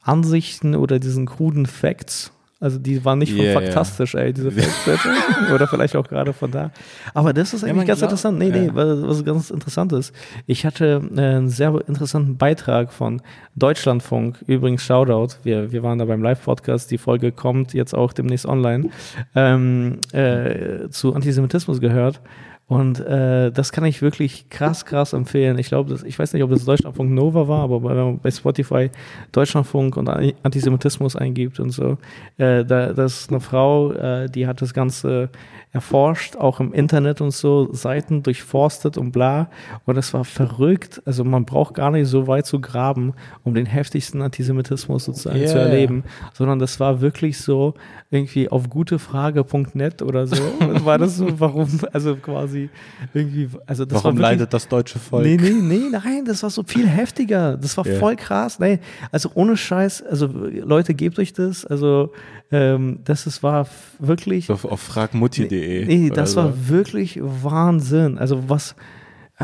Ansichten 0.00 0.74
oder 0.74 0.98
diesen 0.98 1.26
kruden 1.26 1.66
Facts. 1.66 2.32
Also 2.60 2.78
die 2.80 3.04
waren 3.04 3.18
nicht 3.20 3.32
von 3.32 3.40
Ja, 3.44 3.52
ja. 3.52 3.60
faktastisch, 3.60 4.16
ey, 4.16 4.32
diese 4.32 4.50
Facts. 4.50 5.06
oder 5.54 5.68
vielleicht 5.68 5.94
auch 5.94 6.08
gerade 6.08 6.32
von 6.32 6.50
da. 6.50 6.72
Aber 7.14 7.32
das 7.32 7.54
ist 7.54 7.62
Ja, 7.62 7.68
eigentlich 7.68 7.76
man 7.76 7.86
ganz 7.86 8.00
glaubt- 8.00 8.10
interessant. 8.12 8.38
Nee, 8.38 8.50
nee, 8.50 8.66
ja. 8.66 8.74
was, 8.74 9.02
was 9.02 9.24
ganz 9.24 9.50
interessant 9.50 9.92
ist. 9.92 10.12
Ich 10.46 10.66
hatte 10.66 11.00
äh, 11.14 11.20
einen 11.20 11.48
sehr 11.50 11.72
interessanten 11.86 12.36
Beitrag 12.36 12.92
von 12.92 13.22
Deutschlandfunk, 13.54 14.42
übrigens 14.46 14.82
Shoutout, 14.82 15.36
wir, 15.44 15.70
wir 15.70 15.82
waren 15.84 15.98
da 16.00 16.04
beim 16.04 16.22
Live-Podcast, 16.22 16.90
die 16.90 16.98
Folge 16.98 17.30
kommt 17.32 17.74
jetzt 17.74 17.94
auch 17.94 18.12
demnächst 18.12 18.46
online, 18.46 18.90
ähm, 19.36 19.98
äh, 20.12 20.88
zu 20.90 21.14
Antisemitismus 21.14 21.80
gehört. 21.80 22.20
Und 22.68 23.00
äh, 23.00 23.50
das 23.50 23.72
kann 23.72 23.84
ich 23.86 24.02
wirklich 24.02 24.50
krass, 24.50 24.84
krass 24.84 25.14
empfehlen. 25.14 25.58
Ich 25.58 25.68
glaube, 25.68 25.88
das- 25.90 26.02
ich 26.02 26.18
weiß 26.18 26.34
nicht, 26.34 26.42
ob 26.42 26.50
das 26.50 26.66
Deutschlandfunk 26.66 27.10
Nova 27.12 27.48
war, 27.48 27.62
aber 27.62 27.82
wenn 27.82 27.96
man 27.96 28.18
bei 28.18 28.30
Spotify 28.30 28.90
Deutschlandfunk 29.32 29.96
und 29.96 30.06
An- 30.08 30.32
Antisemitismus 30.42 31.16
eingibt 31.16 31.60
und 31.60 31.70
so, 31.70 31.96
äh, 32.36 32.66
da, 32.66 32.92
das 32.92 33.20
ist 33.22 33.30
eine 33.30 33.40
Frau, 33.40 33.92
äh, 33.92 34.28
die 34.28 34.46
hat 34.46 34.60
das 34.60 34.74
Ganze 34.74 35.30
erforscht, 35.72 36.36
auch 36.36 36.60
im 36.60 36.72
Internet 36.74 37.20
und 37.20 37.30
so, 37.30 37.72
Seiten 37.72 38.22
durchforstet 38.22 38.96
und 38.98 39.12
bla. 39.12 39.48
Und 39.86 39.96
das 39.96 40.12
war 40.14 40.24
verrückt. 40.24 41.00
Also 41.06 41.24
man 41.24 41.44
braucht 41.46 41.74
gar 41.74 41.90
nicht 41.90 42.06
so 42.08 42.26
weit 42.26 42.46
zu 42.46 42.58
graben, 42.60 43.12
um 43.44 43.54
den 43.54 43.66
heftigsten 43.66 44.20
Antisemitismus 44.22 45.04
sozusagen 45.06 45.38
zu 45.46 45.56
Ja, 45.56 45.62
ja. 45.64 45.68
erleben, 45.68 46.04
sondern 46.34 46.58
das 46.58 46.80
war 46.80 47.00
wirklich 47.02 47.38
so 47.38 47.74
irgendwie 48.10 48.48
auf 48.48 48.68
gutefrage.net 48.70 50.02
oder 50.02 50.26
so. 50.26 50.36
war 50.84 50.98
das 50.98 51.16
so, 51.18 51.26
warum, 51.38 51.68
also 51.92 52.16
quasi 52.16 52.57
quasi 52.66 52.70
irgendwie, 53.14 53.48
also 53.66 53.84
das 53.84 54.02
Warum 54.02 54.18
war 54.18 54.24
wirklich, 54.24 54.38
leidet 54.40 54.52
das 54.54 54.68
deutsche 54.68 54.98
Volk? 54.98 55.24
Nee, 55.24 55.36
nee, 55.36 55.50
nee, 55.50 55.88
nein, 55.90 56.24
das 56.24 56.42
war 56.42 56.50
so 56.50 56.62
viel 56.66 56.86
heftiger. 56.86 57.56
Das 57.56 57.76
war 57.76 57.86
Ja. 57.86 57.98
voll 57.98 58.16
krass. 58.16 58.58
Nee, 58.58 58.80
also 59.12 59.30
ohne 59.34 59.56
Scheiß, 59.56 60.02
also 60.02 60.26
Leute, 60.26 60.94
gebt 60.94 61.18
euch 61.18 61.32
das. 61.32 61.64
Also 61.64 62.12
ähm, 62.50 63.00
das 63.04 63.26
ist, 63.26 63.42
war 63.42 63.66
wirklich. 63.98 64.50
Auf, 64.50 64.64
auf 64.64 64.80
fragmutti.de. 64.80 65.84
Nee, 65.86 66.10
das 66.10 66.34
oder 66.36 66.44
war 66.46 66.68
wirklich 66.68 67.18
Wahnsinn. 67.22 68.18
Also 68.18 68.48
was, 68.48 68.74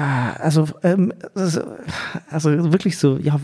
also, 0.02 0.66
ähm, 0.82 1.12
also 2.30 2.72
wirklich 2.72 2.98
so, 2.98 3.16
ja, 3.16 3.38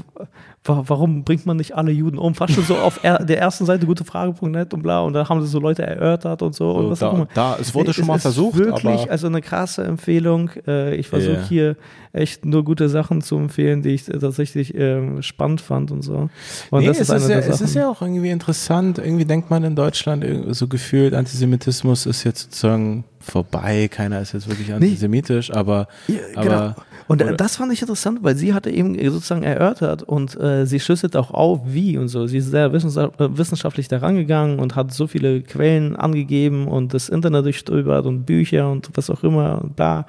wa 0.64 0.82
warum 0.86 1.22
bringt 1.22 1.46
man 1.46 1.56
nicht 1.56 1.76
alle 1.76 1.92
Juden 1.92 2.18
um? 2.18 2.34
Fast 2.34 2.54
schon 2.54 2.64
so 2.64 2.76
auf 2.76 3.00
er 3.04 3.24
der 3.24 3.38
ersten 3.38 3.66
Seite 3.66 3.86
gutefrage.net 3.86 4.74
und 4.74 4.82
bla 4.82 5.00
und 5.00 5.12
da 5.12 5.28
haben 5.28 5.40
sie 5.42 5.46
so 5.46 5.60
Leute 5.60 5.84
erörtert 5.86 6.42
und 6.42 6.54
so. 6.54 6.72
So, 6.72 6.78
und 6.78 6.90
was 6.90 7.02
auch 7.04 7.12
da, 7.12 7.16
immer. 7.16 7.28
da, 7.34 7.56
es 7.60 7.72
wurde 7.72 7.92
schon 7.92 8.06
mal 8.06 8.16
ist 8.16 8.22
versucht, 8.22 8.56
Wirklich, 8.56 9.10
also 9.10 9.28
eine 9.28 9.40
krasse 9.42 9.84
Empfehlung. 9.84 10.50
Äh, 10.66 10.96
ich 10.96 11.06
versuche 11.08 11.34
Ja. 11.34 11.44
hier 11.48 11.76
echt 12.12 12.44
nur 12.44 12.64
gute 12.64 12.88
Sachen 12.88 13.22
zu 13.22 13.36
empfehlen, 13.36 13.82
die 13.82 13.90
ich 13.90 14.08
äh, 14.08 14.18
tatsächlich 14.18 14.74
ähm, 14.74 15.22
spannend 15.22 15.60
fand 15.60 15.92
und 15.92 16.02
so. 16.02 16.28
Und 16.70 16.80
nee, 16.80 16.86
das 16.86 16.96
es, 16.96 17.02
ist 17.02 17.10
eine 17.10 17.22
ist 17.22 17.28
ja, 17.30 17.38
es 17.54 17.60
ist 17.60 17.74
ja 17.76 17.88
auch 17.88 18.02
irgendwie 18.02 18.30
interessant. 18.30 18.98
Irgendwie 18.98 19.24
denkt 19.24 19.50
man 19.50 19.62
in 19.62 19.76
Deutschland 19.76 20.24
irgendwie 20.24 20.52
so 20.54 20.66
gefühlt, 20.66 21.14
Antisemitismus 21.14 22.06
ist 22.06 22.24
jetzt 22.24 22.42
sozusagen 22.42 23.04
vorbei. 23.20 23.88
Keiner 23.88 24.20
ist 24.20 24.32
jetzt 24.32 24.48
wirklich 24.48 24.72
antisemitisch, 24.72 25.52
aber, 25.52 25.88
Ja, 26.08 26.16
aber 26.34 26.42
genau. 26.44 26.74
Und 27.06 27.20
äh, 27.20 27.24
oder- 27.24 27.36
das 27.36 27.56
fand 27.56 27.72
ich 27.72 27.80
interessant, 27.82 28.20
weil 28.22 28.36
sie 28.36 28.54
hatte 28.54 28.70
eben 28.70 28.94
sozusagen 29.10 29.42
erörtert 29.42 30.02
und 30.04 30.38
äh, 30.40 30.64
sie 30.64 30.78
schlüsselt 30.80 31.16
auch 31.16 31.32
auf, 31.32 31.60
wie 31.66 31.98
und 31.98 32.08
so. 32.08 32.26
Sie 32.26 32.38
ist 32.38 32.50
sehr 32.50 32.66
äh, 32.66 32.72
wissenschaftlich 32.72 33.88
daran 33.88 34.14
gegangen 34.16 34.58
und 34.58 34.76
hat 34.76 34.92
so 34.94 35.06
viele 35.06 35.42
Quellen 35.42 35.96
angegeben 35.96 36.68
und 36.68 36.94
das 36.94 37.08
Internet 37.08 37.44
durchstöbert 37.44 38.06
und 38.06 38.24
Bücher 38.26 38.70
und 38.70 38.90
was 38.94 39.10
auch 39.10 39.22
immer 39.24 39.60
und 39.62 39.76
bla, 39.76 40.06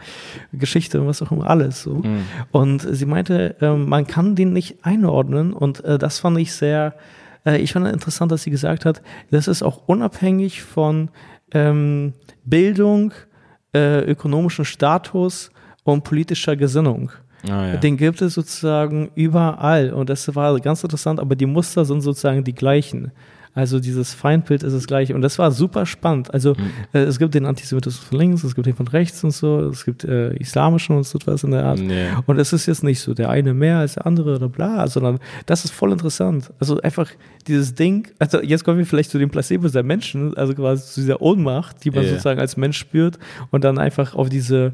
Geschichte 0.53 1.01
und 1.01 1.07
was 1.07 1.21
auch 1.21 1.31
immer, 1.31 1.49
alles 1.49 1.81
so. 1.81 1.95
Mhm. 1.95 2.21
Und 2.51 2.87
sie 2.89 3.05
meinte, 3.05 3.55
ähm, 3.61 3.89
man 3.89 4.05
kann 4.07 4.35
den 4.35 4.53
nicht 4.53 4.77
einordnen 4.85 5.53
und 5.53 5.83
äh, 5.83 5.97
das 5.97 6.19
fand 6.19 6.37
ich 6.37 6.53
sehr, 6.53 6.93
äh, 7.45 7.57
ich 7.57 7.73
fand 7.73 7.87
interessant, 7.87 8.31
dass 8.31 8.43
sie 8.43 8.51
gesagt 8.51 8.85
hat, 8.85 9.01
das 9.31 9.47
ist 9.47 9.63
auch 9.63 9.81
unabhängig 9.87 10.61
von 10.61 11.09
ähm, 11.53 12.13
Bildung, 12.45 13.13
äh, 13.73 14.01
ökonomischen 14.01 14.65
Status 14.65 15.51
und 15.83 16.03
politischer 16.03 16.55
Gesinnung. 16.55 17.11
Ah, 17.49 17.67
ja. 17.67 17.77
Den 17.77 17.97
gibt 17.97 18.21
es 18.21 18.35
sozusagen 18.35 19.09
überall 19.15 19.93
und 19.93 20.09
das 20.09 20.33
war 20.35 20.59
ganz 20.59 20.83
interessant, 20.83 21.19
aber 21.19 21.35
die 21.35 21.47
Muster 21.47 21.85
sind 21.85 22.01
sozusagen 22.01 22.43
die 22.43 22.53
gleichen. 22.53 23.11
Also 23.53 23.79
dieses 23.81 24.13
Feindbild 24.13 24.63
ist 24.63 24.73
das 24.73 24.87
gleiche 24.87 25.13
und 25.13 25.21
das 25.21 25.37
war 25.37 25.51
super 25.51 25.85
spannend. 25.85 26.33
Also 26.33 26.53
Mhm. 26.53 26.71
äh, 26.93 26.99
es 26.99 27.19
gibt 27.19 27.33
den 27.33 27.45
Antisemitismus 27.45 28.05
von 28.07 28.17
links, 28.17 28.43
es 28.45 28.55
gibt 28.55 28.65
den 28.67 28.75
von 28.75 28.87
rechts 28.87 29.23
und 29.23 29.31
so, 29.31 29.67
es 29.69 29.83
gibt 29.83 30.05
äh, 30.05 30.33
islamischen 30.37 30.95
und 30.95 31.03
so 31.05 31.17
etwas 31.17 31.43
in 31.43 31.51
der 31.51 31.65
Art. 31.65 31.79
Nee. 31.79 32.07
Und 32.27 32.39
es 32.39 32.53
ist 32.53 32.65
jetzt 32.67 32.83
nicht 32.83 33.01
so 33.01 33.13
der 33.13 33.29
eine 33.29 33.53
mehr 33.53 33.79
als 33.79 33.95
der 33.95 34.05
andere 34.05 34.35
oder 34.37 34.47
bla, 34.47 34.87
sondern 34.87 35.19
das 35.47 35.65
ist 35.65 35.71
voll 35.73 35.91
interessant. 35.91 36.51
Also 36.59 36.79
einfach 36.81 37.09
dieses 37.47 37.75
Ding, 37.75 38.07
also 38.19 38.41
jetzt 38.41 38.63
kommen 38.63 38.77
wir 38.77 38.85
vielleicht 38.85 39.11
zu 39.11 39.19
dem 39.19 39.29
Placebo 39.29 39.67
der 39.67 39.83
Menschen, 39.83 40.35
also 40.37 40.53
quasi 40.53 40.85
zu 40.85 41.01
dieser 41.01 41.21
Ohnmacht, 41.21 41.83
die 41.83 41.91
man 41.91 42.03
Ja. 42.03 42.09
sozusagen 42.11 42.39
als 42.39 42.55
Mensch 42.55 42.77
spürt 42.77 43.19
und 43.49 43.63
dann 43.65 43.77
einfach 43.79 44.15
auf 44.15 44.29
diese, 44.29 44.71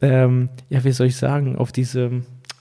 ähm, 0.00 0.48
ja, 0.70 0.82
wie 0.84 0.92
soll 0.92 1.08
ich 1.08 1.16
sagen, 1.16 1.56
auf 1.56 1.72
diese, 1.72 2.10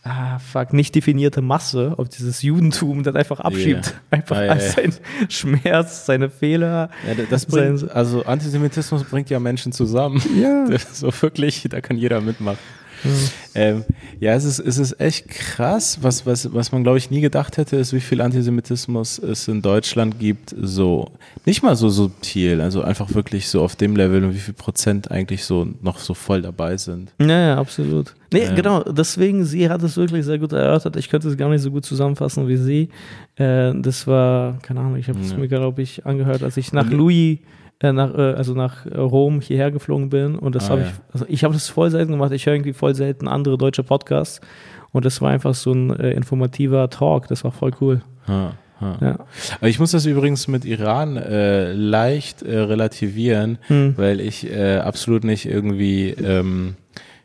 ah, 0.04 0.39
fuck, 0.39 0.74
nicht 0.74 0.95
definierte 0.95 1.41
Masse, 1.41 1.95
auf 1.97 2.10
dieses 2.10 2.41
Judentum 2.41 3.04
dann 3.04 3.16
einfach 3.16 3.39
abschiebt. 3.39 3.86
Ja. 3.88 3.93
Einfach 4.12 4.38
Ah, 4.38 4.47
als 4.49 4.76
ja. 4.76 4.84
sein 4.84 4.93
Schmerz, 5.30 6.06
seine 6.06 6.30
Fehler. 6.30 6.89
Ja, 7.08 7.24
das 7.30 7.45
bringt, 7.45 7.89
also 7.91 8.24
Antisemitismus 8.26 9.04
bringt 9.06 9.30
ja 9.30 9.39
Menschen 9.39 9.72
zusammen. 9.72 10.22
Ja. 10.39 10.66
so 10.93 11.12
wirklich, 11.22 11.66
da 11.70 11.82
kann 11.82 11.97
jeder 11.97 12.22
mitmachen. 12.22 12.60
Ähm, 13.56 13.84
ja, 14.20 14.34
es 14.34 14.45
ist, 14.45 14.58
es 14.58 14.80
ist 14.80 14.99
echt 14.99 15.28
krass, 15.30 15.99
was, 16.01 16.26
was, 16.26 16.51
was 16.56 16.72
man, 16.72 16.82
glaube 16.82 16.97
ich, 16.97 17.12
nie 17.12 17.22
gedacht 17.22 17.58
hätte, 17.58 17.76
ist, 17.76 17.93
wie 17.93 17.99
viel 17.99 18.20
Antisemitismus 18.20 19.20
es 19.20 19.47
in 19.47 19.62
Deutschland 19.62 20.18
gibt. 20.20 20.56
So, 20.60 21.12
nicht 21.45 21.62
mal 21.62 21.76
so 21.76 21.88
subtil, 21.89 22.62
also 22.62 22.82
einfach 22.82 23.14
wirklich 23.14 23.47
so 23.49 23.62
auf 23.62 23.76
dem 23.76 23.95
Level 23.95 24.24
und 24.24 24.34
wie 24.34 24.39
viel 24.39 24.56
Prozent 24.56 25.12
eigentlich 25.12 25.45
so 25.45 25.68
noch 25.84 25.99
so 25.99 26.16
voll 26.16 26.41
dabei 26.41 26.78
sind. 26.78 27.12
Ja, 27.22 27.28
ja, 27.49 27.58
absolut. 27.60 28.16
Nee, 28.34 28.39
Ähm. 28.45 28.56
genau, 28.56 28.82
deswegen, 28.82 29.45
sie 29.45 29.70
hat 29.70 29.84
es 29.84 29.97
wirklich 29.97 30.26
sehr 30.26 30.39
gut 30.39 30.51
erörtert. 30.54 30.95
Ich 30.95 31.08
könnte 31.10 31.28
es 31.30 31.38
gar 31.38 31.49
nicht 31.49 31.62
so 31.62 31.70
gut 31.70 31.86
zusammenfassen 31.86 32.47
wie 32.47 32.58
sie. 32.58 32.89
Äh, 33.36 33.74
das 33.76 34.08
war, 34.08 34.58
keine 34.64 34.80
Ahnung, 34.80 34.95
ich 34.95 35.10
habe 35.10 35.20
es 35.20 35.30
Ja. 35.30 35.38
mir, 35.38 35.47
glaube 35.47 35.84
ich, 35.84 36.08
angehört, 36.08 36.41
als 36.41 36.58
ich 36.58 36.74
nach 36.74 36.89
Louis, 36.89 37.38
nach, 37.91 38.13
äh, 38.17 38.21
also 38.36 38.53
nach 38.53 38.86
äh, 38.86 38.97
Rom 38.97 39.41
hierher 39.41 39.71
geflogen 39.71 40.09
bin. 40.09 40.36
Und 40.38 40.55
das 40.55 40.67
Ah, 40.67 40.73
habe 40.73 40.81
ja. 40.81 40.88
ich, 40.88 40.93
also 41.13 41.25
ich 41.27 41.43
habe 41.43 41.53
das 41.53 41.67
voll 41.67 41.89
selten 41.91 42.13
gemacht. 42.13 42.31
Ich 42.31 42.45
höre 42.45 42.53
irgendwie 42.53 42.73
voll 42.73 42.95
selten 42.95 43.27
andere 43.27 43.57
deutsche 43.57 43.84
Podcasts. 43.84 44.39
Und 44.93 45.03
das 45.05 45.19
war 45.21 45.31
einfach 45.31 45.55
so 45.55 45.73
ein 45.73 45.89
äh, 45.99 46.11
informativer 46.11 46.89
Talk. 46.89 47.27
Das 47.27 47.43
war 47.43 47.51
voll 47.51 47.71
cool. 47.81 48.01
Ha, 48.27 48.53
ha. 48.79 48.97
Ja. 49.01 49.19
Aber 49.59 49.67
Ich 49.67 49.79
muss 49.79 49.91
das 49.91 50.05
übrigens 50.05 50.47
mit 50.47 50.63
Iran 50.65 51.17
äh, 51.17 51.73
leicht 51.73 52.43
äh, 52.43 52.59
relativieren, 52.59 53.57
Hm. 53.67 53.95
weil 53.97 54.21
ich 54.21 54.49
äh, 54.49 54.77
absolut 54.77 55.23
nicht 55.23 55.45
irgendwie, 55.47 56.09
ähm, 56.11 56.75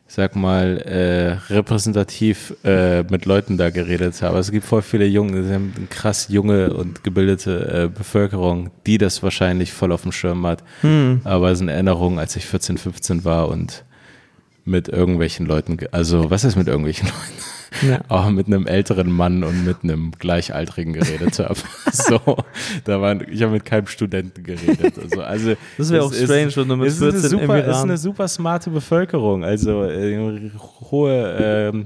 sag 0.09 0.35
mal, 0.35 0.79
äh, 0.79 1.53
repräsentativ 1.53 2.55
äh, 2.63 3.03
mit 3.03 3.25
Leuten 3.25 3.57
da 3.57 3.69
geredet 3.69 4.19
habe. 4.23 4.39
Es 4.39 4.51
gibt 4.51 4.65
voll 4.65 4.81
viele 4.81 5.05
Junge, 5.05 5.43
sie 5.43 5.53
haben 5.53 5.71
eine 5.77 5.85
krass 5.85 6.27
junge 6.29 6.73
und 6.73 7.03
gebildete 7.03 7.83
äh, 7.85 7.95
Bevölkerung, 7.95 8.71
die 8.87 8.97
das 8.97 9.21
wahrscheinlich 9.21 9.71
voll 9.71 9.91
auf 9.91 10.01
dem 10.01 10.11
Schirm 10.11 10.45
hat. 10.47 10.63
Hm. 10.81 11.21
Aber 11.25 11.51
es 11.51 11.59
sind 11.59 11.69
Erinnerungen, 11.69 12.17
als 12.17 12.35
ich 12.35 12.47
14, 12.47 12.79
15 12.79 13.23
war 13.23 13.49
und 13.49 13.85
mit 14.65 14.89
irgendwelchen 14.89 15.45
Leuten, 15.45 15.77
also 15.91 16.31
was 16.31 16.43
ist 16.43 16.55
mit 16.55 16.67
irgendwelchen 16.67 17.07
Leuten? 17.07 17.58
Ja. 17.87 17.99
auch 18.07 18.29
mit 18.31 18.47
einem 18.47 18.65
älteren 18.65 19.11
Mann 19.11 19.43
und 19.43 19.63
mit 19.65 19.77
einem 19.83 20.11
Gleichaltrigen 20.17 20.93
geredet 20.93 21.37
habe. 21.39 21.55
so, 21.91 22.19
da 22.85 22.99
waren, 23.01 23.23
ich 23.29 23.41
habe 23.43 23.51
mit 23.53 23.65
keinem 23.65 23.87
Studenten 23.87 24.43
geredet. 24.43 24.93
Also, 24.97 25.21
also 25.21 25.53
Das 25.77 25.91
wäre 25.91 26.03
auch 26.03 26.11
ist- 26.11 26.23
strange, 26.23 26.55
wenn 26.55 26.67
du 26.67 26.75
mit 26.77 26.87
ist 26.87 27.01
eine 27.01 27.11
14 27.11 27.31
im 27.39 27.39
super, 27.47 27.63
ist 27.65 27.77
eine 27.77 27.97
super 27.97 28.27
smarte 28.27 28.69
Bevölkerung. 28.71 29.43
Also 29.43 29.83
äh, 29.83 30.49
hohe, 30.91 31.37
ähm, 31.39 31.85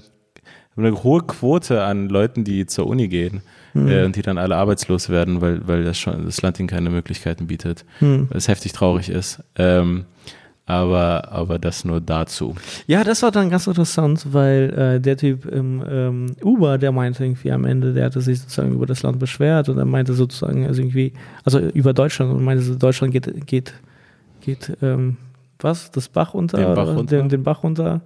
eine 0.75 1.03
hohe 1.03 1.21
Quote 1.21 1.83
an 1.83 2.09
Leuten, 2.09 2.43
die 2.43 2.65
zur 2.65 2.87
Uni 2.87 3.07
gehen 3.07 3.41
Hm. 3.73 3.87
äh, 3.89 4.03
und 4.05 4.15
die 4.15 4.21
dann 4.21 4.37
alle 4.37 4.55
arbeitslos 4.55 5.09
werden, 5.09 5.41
weil, 5.41 5.67
weil 5.67 5.83
das 5.83 5.97
schon 5.99 6.25
das 6.25 6.41
Land 6.43 6.59
ihnen 6.59 6.67
keine 6.69 6.91
Möglichkeiten 6.91 7.47
bietet. 7.47 7.85
Hm. 7.99 8.27
Was 8.31 8.47
heftig 8.47 8.71
traurig 8.71 9.09
ist. 9.09 9.41
Ähm, 9.57 10.05
aber, 10.65 11.29
aber 11.31 11.59
das 11.59 11.83
nur 11.83 11.99
dazu. 11.99 12.55
Ja, 12.87 13.03
das 13.03 13.21
war 13.21 13.31
dann 13.31 13.49
ganz 13.49 13.67
interessant, 13.67 14.27
weil 14.31 14.69
äh, 14.73 15.01
der 15.01 15.17
Typ 15.17 15.45
im 15.45 15.83
ähm, 15.89 16.35
Uber, 16.41 16.77
der 16.77 16.91
meinte 16.93 17.25
irgendwie 17.25 17.51
am 17.51 17.65
Ende, 17.65 17.93
der 17.93 18.05
hatte 18.05 18.21
sich 18.21 18.39
sozusagen 18.39 18.71
über 18.71 18.85
das 18.85 19.03
Land 19.03 19.19
beschwert 19.19 19.67
und 19.67 19.77
er 19.77 19.85
meinte 19.85 20.13
sozusagen, 20.13 20.65
also 20.65 20.81
irgendwie, 20.81 21.13
also 21.43 21.59
über 21.59 21.93
Deutschland 21.93 22.33
und 22.33 22.43
meinte, 22.43 22.77
Deutschland 22.77 23.11
geht, 23.11 23.45
geht, 23.45 23.73
geht, 24.39 24.77
ähm, 24.81 25.17
was, 25.59 25.91
das 25.91 26.07
Bach 26.07 26.33
runter? 26.33 26.57
Den 26.57 26.75
Bach 26.75 26.87
runter. 26.87 27.17
Den, 27.17 27.29
den 27.29 27.43
Bach 27.43 27.63
runter. 27.63 28.01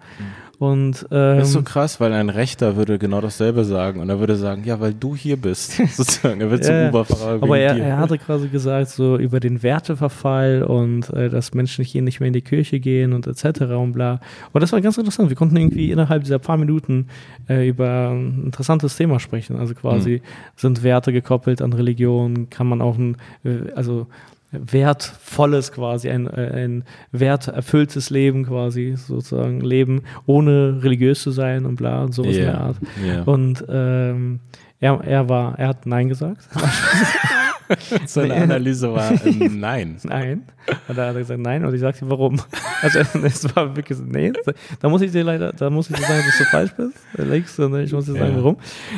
Und 0.60 1.05
ähm, 1.12 1.38
Das 1.38 1.49
ist 1.49 1.53
so 1.53 1.62
krass, 1.62 1.99
weil 1.99 2.14
ein 2.14 2.30
Rechter 2.30 2.76
würde 2.76 2.97
genau 2.97 3.22
dasselbe 3.22 3.64
sagen 3.64 3.99
und 3.99 4.10
er 4.10 4.20
würde 4.20 4.36
sagen, 4.36 4.64
ja, 4.64 4.80
weil 4.80 4.93
du 4.93 5.16
hier 5.16 5.38
bist, 5.38 5.74
sozusagen. 5.95 6.41
Er 6.41 6.49
wird 6.49 6.66
zum 6.66 6.76
Uberfahrer 6.89 7.43
aber 7.43 7.60
er, 7.60 7.78
er 7.78 7.97
hatte 7.97 8.18
quasi 8.18 8.47
gesagt, 8.47 8.89
so 8.89 9.18
über 9.18 9.39
den 9.39 9.62
Werteverfall 9.62 10.64
und 10.64 11.14
äh, 11.14 11.30
dass 11.30 11.53
Menschen 11.53 11.86
hier 11.86 12.01
nicht 12.01 12.20
mehr 12.20 12.28
in 12.28 12.34
die 12.34 12.41
Kirche 12.41 12.80
gehen 12.80 13.14
und 13.14 13.28
etc. 13.28 13.62
und 13.78 13.93
bla. 13.93 14.20
Und 14.51 14.62
das 14.62 14.72
war 14.72 14.82
ganz 14.82 14.97
interessant. 14.97 15.30
Wir 15.30 15.38
konnten 15.38 15.55
irgendwie 15.58 15.91
innerhalb 15.91 16.24
dieser 16.24 16.39
paar 16.39 16.58
Minuten 16.58 17.08
äh, 17.47 17.68
über 17.68 18.10
ein 18.10 18.45
interessantes 18.45 18.97
Thema 18.97 19.20
sprechen. 19.20 19.58
Also 19.58 19.76
quasi 19.76 20.24
sind 20.55 20.82
Werte 20.82 21.14
gekoppelt 21.14 21.62
an 21.62 21.74
Religion, 21.74 22.49
kann 22.49 22.66
man 22.66 22.82
auch 22.82 22.97
ein, 22.97 23.18
äh, 23.43 23.72
also 23.76 24.08
wertvolles 24.52 25.72
quasi, 25.72 26.10
ein, 26.10 26.28
ein 26.28 26.84
werterfülltes 27.12 28.10
Leben 28.10 28.45
quasi 28.45 28.95
sozusagen 28.95 29.62
leben, 29.62 30.04
ohne 30.26 30.84
religiös 30.84 31.22
zu 31.22 31.32
sein 31.32 31.66
und 31.66 31.76
bla 31.76 32.04
und 32.04 32.14
sowas 32.14 32.36
in 32.36 32.43
der 32.43 32.62
Art. 32.62 32.78
ja. 33.06 33.24
Und 33.24 33.66
ähm, 33.70 34.39
er, 34.80 35.02
er 35.04 35.30
war, 35.30 35.58
er 35.58 35.70
hat 35.70 35.86
Nein 35.86 36.08
gesagt. 36.08 36.48
Seine. 38.05 38.36
Analyse 38.36 38.93
war 38.93 39.11
ähm, 39.26 39.59
nein. 39.59 39.97
Nein. 40.03 40.43
Und 40.88 40.97
da 40.97 41.07
hat 41.07 41.15
er 41.15 41.20
gesagt, 41.22 41.39
nein. 41.39 41.63
Und 41.65 41.74
ich 41.74 41.82
sagte, 41.82 42.09
warum? 42.09 42.39
Also 42.80 42.99
es 42.99 43.55
war 43.55 43.76
wirklich 43.76 43.97
so, 43.97 44.03
nee. 44.03 44.32
Da 44.80 44.88
muss 44.88 45.01
ich 45.01 45.11
dir 45.11 45.24
leider, 45.24 45.51
da 45.51 45.68
muss 45.72 45.89
ich 45.89 45.95
dir 45.95 46.03
sagen, 46.03 46.22
dass 46.24 46.38
du 46.38 46.43
falsch 46.43 46.72
bist. 46.78 46.93
Alex, 47.18 47.57
und 47.57 47.76
ich 47.80 47.91
muss 47.91 48.05
dir 48.05 48.13
sagen, 48.13 48.34
Ja. 48.34 48.36
warum. 48.38 48.57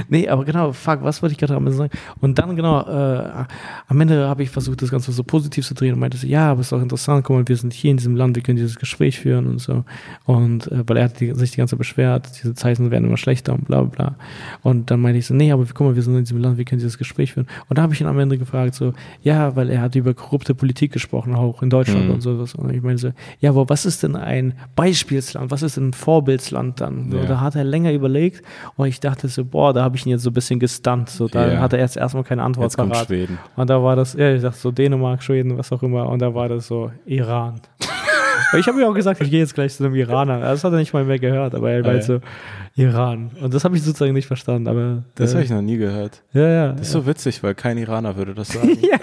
Nee, 0.09 0.27
aber 0.27 0.43
genau, 0.43 0.73
fuck, 0.73 1.01
was 1.01 1.21
wollte 1.21 1.31
ich 1.31 1.37
gerade 1.39 1.55
am 1.55 1.65
Ende 1.65 1.77
sagen? 1.77 1.91
Und 2.19 2.37
dann 2.37 2.57
genau, 2.57 2.81
äh, 2.81 3.45
am 3.87 4.01
Ende 4.01 4.27
habe 4.27 4.43
ich 4.43 4.49
versucht, 4.49 4.81
das 4.81 4.91
Ganze 4.91 5.13
so 5.13 5.23
positiv 5.23 5.65
zu 5.65 5.75
drehen 5.75 5.93
und 5.93 5.99
meinte 6.01 6.17
so, 6.17 6.27
ja, 6.27 6.51
aber 6.51 6.59
ist 6.59 6.73
doch 6.73 6.81
interessant, 6.81 7.23
guck 7.23 7.37
mal, 7.37 7.47
wir 7.47 7.55
sind 7.55 7.71
hier 7.71 7.91
in 7.91 7.95
diesem 7.95 8.17
Land, 8.17 8.35
wir 8.35 8.43
können 8.43 8.57
dieses 8.57 8.77
Gespräch 8.77 9.17
führen 9.17 9.47
und 9.47 9.59
so. 9.59 9.85
Und 10.25 10.69
äh, 10.73 10.83
weil 10.85 10.97
er 10.97 11.05
hat 11.05 11.21
die, 11.21 11.33
sich 11.35 11.51
die 11.51 11.57
ganze 11.57 11.75
Zeit 11.75 11.79
beschwert, 11.79 12.29
diese 12.43 12.53
Zeichen 12.55 12.91
werden 12.91 13.05
immer 13.05 13.15
schlechter 13.15 13.53
und 13.53 13.65
bla 13.65 13.83
bla 13.83 14.09
bla. 14.09 14.15
Und 14.61 14.91
dann 14.91 14.99
meinte 14.99 15.19
ich 15.19 15.25
so, 15.25 15.33
nee, 15.33 15.53
aber 15.53 15.63
guck 15.73 15.87
mal, 15.87 15.95
wir 15.95 16.03
sind 16.03 16.17
in 16.17 16.25
diesem 16.25 16.39
Land, 16.41 16.57
wir 16.57 16.65
können 16.65 16.79
dieses 16.79 16.97
Gespräch 16.97 17.31
führen. 17.31 17.47
Und 17.69 17.77
da 17.77 17.83
habe 17.83 17.93
ich 17.93 18.01
ihn 18.01 18.07
am 18.07 18.19
Ende 18.19 18.37
gefragt, 18.37 18.58
gefragt, 18.65 18.75
so, 18.75 18.93
ja, 19.23 19.55
weil 19.55 19.69
er 19.69 19.81
hat 19.81 19.95
über 19.95 20.13
korrupte 20.13 20.53
Politik 20.55 20.91
gesprochen, 20.93 21.35
auch 21.35 21.61
in 21.63 21.69
Deutschland 21.69 22.05
Mhm. 22.07 22.13
und 22.15 22.21
sowas. 22.21 22.55
Und 22.55 22.73
ich 22.73 22.81
meine 22.81 22.97
so, 22.97 23.11
ja, 23.39 23.49
aber 23.51 23.67
was 23.69 23.85
ist 23.85 24.03
denn 24.03 24.15
ein 24.15 24.53
Beispielsland? 24.75 25.51
Was 25.51 25.61
ist 25.63 25.77
denn 25.77 25.89
ein 25.89 25.93
Vorbildsland 25.93 26.81
dann? 26.81 27.11
Ja. 27.11 27.25
Da 27.25 27.39
hat 27.41 27.55
er 27.55 27.63
länger 27.63 27.91
überlegt 27.93 28.43
und 28.75 28.87
ich 28.87 28.99
dachte 28.99 29.27
so, 29.27 29.45
boah, 29.45 29.73
da 29.73 29.83
habe 29.83 29.95
ich 29.97 30.05
ihn 30.05 30.09
jetzt 30.11 30.23
so 30.23 30.29
ein 30.29 30.33
bisschen 30.33 30.59
gestunt. 30.59 31.09
So, 31.09 31.27
da 31.27 31.51
Ja. 31.51 31.59
hat 31.59 31.73
er 31.73 31.79
jetzt 31.79 31.97
erstmal 31.97 32.23
keine 32.23 32.43
Antwort 32.43 32.65
Jetzt 32.65 32.77
parat. 32.77 33.07
Schweden. 33.07 33.37
Und 33.55 33.69
da 33.69 33.81
war 33.83 33.95
das, 33.95 34.13
ja, 34.13 34.33
ich 34.33 34.41
dachte 34.41 34.57
so 34.59 34.71
Dänemark, 34.71 35.23
Schweden, 35.23 35.57
was 35.57 35.71
auch 35.71 35.83
immer. 35.83 36.07
Und 36.09 36.19
da 36.21 36.33
war 36.33 36.49
das 36.49 36.67
so 36.67 36.91
Iran. 37.05 37.61
Ich 38.57 38.67
habe 38.67 38.77
mir 38.77 38.87
auch 38.89 38.93
gesagt, 38.93 39.21
ich 39.21 39.29
gehe 39.29 39.39
jetzt 39.39 39.53
gleich 39.53 39.75
zu 39.75 39.83
einem 39.85 39.95
Iraner. 39.95 40.39
Das 40.39 40.63
hat 40.63 40.71
er 40.73 40.79
nicht 40.79 40.93
mal 40.93 41.03
mehr 41.05 41.19
gehört, 41.19 41.53
aber 41.55 41.71
er 41.71 41.83
Ah, 41.83 41.87
meinte 41.87 41.99
ja. 42.13 42.19
so 42.19 42.81
Iran. 42.81 43.31
Und 43.41 43.53
das 43.53 43.63
habe 43.63 43.75
ich 43.75 43.83
sozusagen 43.83 44.13
nicht 44.13 44.27
verstanden. 44.27 44.67
Aber 44.67 45.03
Das 45.15 45.31
äh, 45.31 45.35
habe 45.35 45.43
ich 45.43 45.49
noch 45.51 45.61
nie 45.61 45.77
gehört. 45.77 46.21
ja, 46.33 46.47
ja. 46.47 46.71
Das 46.73 46.81
ist 46.87 46.91
so 46.93 47.05
witzig, 47.05 47.43
weil 47.43 47.55
kein 47.55 47.77
Iraner 47.77 48.15
würde 48.15 48.33
das 48.33 48.49
sagen. 48.49 48.69
ja. 48.81 48.97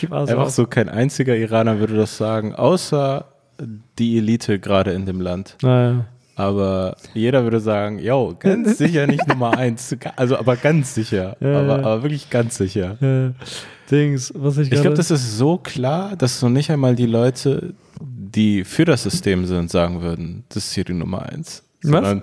Ich 0.00 0.10
war 0.10 0.26
so, 0.26 0.32
Einfach 0.36 0.50
so, 0.50 0.66
kein 0.66 0.88
einziger 0.88 1.36
Iraner 1.36 1.78
würde 1.80 1.96
das 1.96 2.16
sagen, 2.16 2.54
außer 2.54 3.24
die 3.98 4.18
Elite 4.18 4.58
gerade 4.58 4.92
in 4.92 5.04
dem 5.06 5.20
Land. 5.20 5.56
Naja. 5.62 6.04
Aber 6.36 6.96
jeder 7.14 7.42
würde 7.42 7.58
sagen, 7.58 7.98
yo, 7.98 8.36
ganz 8.38 8.78
sicher 8.78 9.08
nicht 9.08 9.26
Nummer 9.26 9.58
eins. 9.58 9.96
Also, 10.14 10.38
aber 10.38 10.54
ganz 10.54 10.94
sicher. 10.94 11.36
Ja, 11.40 11.58
aber, 11.60 11.66
ja. 11.66 11.74
aber 11.78 12.02
wirklich 12.04 12.30
ganz 12.30 12.56
sicher. 12.56 12.96
Äh, 13.02 13.32
Dings, 13.90 14.32
was 14.36 14.58
ich 14.58 14.70
Ich 14.70 14.80
glaube, 14.80 14.96
das 14.96 15.10
ist 15.10 15.36
so 15.36 15.56
klar, 15.58 16.14
dass 16.16 16.38
so 16.38 16.48
nicht 16.48 16.70
einmal 16.70 16.94
die 16.94 17.06
Leute, 17.06 17.74
die 18.34 18.64
für 18.64 18.84
das 18.84 19.02
System 19.02 19.46
sind, 19.46 19.70
sagen 19.70 20.00
würden, 20.02 20.44
das 20.48 20.66
ist 20.66 20.72
hier 20.74 20.84
die 20.84 20.92
Nummer 20.94 21.22
eins. 21.22 21.62
Was? 21.82 21.90
Sondern 21.92 22.22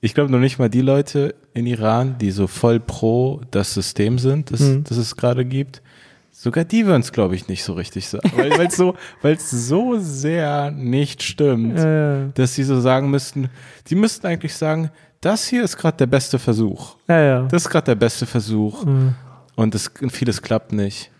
ich 0.00 0.14
glaube 0.14 0.30
noch 0.30 0.38
nicht 0.38 0.58
mal 0.58 0.70
die 0.70 0.80
Leute 0.82 1.34
in 1.54 1.66
Iran, 1.66 2.16
die 2.18 2.30
so 2.30 2.46
voll 2.46 2.80
pro 2.80 3.40
das 3.50 3.74
System 3.74 4.18
sind, 4.18 4.50
das, 4.52 4.60
Mhm. 4.60 4.84
das 4.84 4.98
es 4.98 5.16
gerade 5.16 5.44
gibt. 5.44 5.82
Sogar 6.30 6.64
die 6.64 6.84
würden 6.86 7.00
es, 7.00 7.12
glaube 7.12 7.34
ich, 7.34 7.48
nicht 7.48 7.64
so 7.64 7.72
richtig 7.72 8.06
sagen. 8.08 8.30
Weil 8.36 8.66
es 8.66 8.76
so, 8.76 8.94
weil's 9.22 9.50
so 9.50 9.98
sehr 9.98 10.70
nicht 10.70 11.22
stimmt, 11.22 11.78
ja. 11.78 12.26
dass 12.34 12.54
sie 12.54 12.62
so 12.62 12.78
sagen 12.80 13.10
müssten, 13.10 13.48
die 13.88 13.94
müssten 13.94 14.26
eigentlich 14.26 14.54
sagen, 14.54 14.90
das 15.22 15.46
hier 15.46 15.64
ist 15.64 15.78
gerade 15.78 15.96
der 15.96 16.06
beste 16.06 16.38
Versuch. 16.38 16.96
Ja, 17.08 17.20
ja. 17.20 17.42
Das 17.50 17.62
ist 17.64 17.70
gerade 17.70 17.86
der 17.86 17.94
beste 17.94 18.26
Versuch. 18.26 18.84
Mhm. 18.84 19.14
Und 19.56 19.74
das, 19.74 19.90
vieles 20.10 20.42
klappt 20.42 20.72
nicht. 20.72 21.10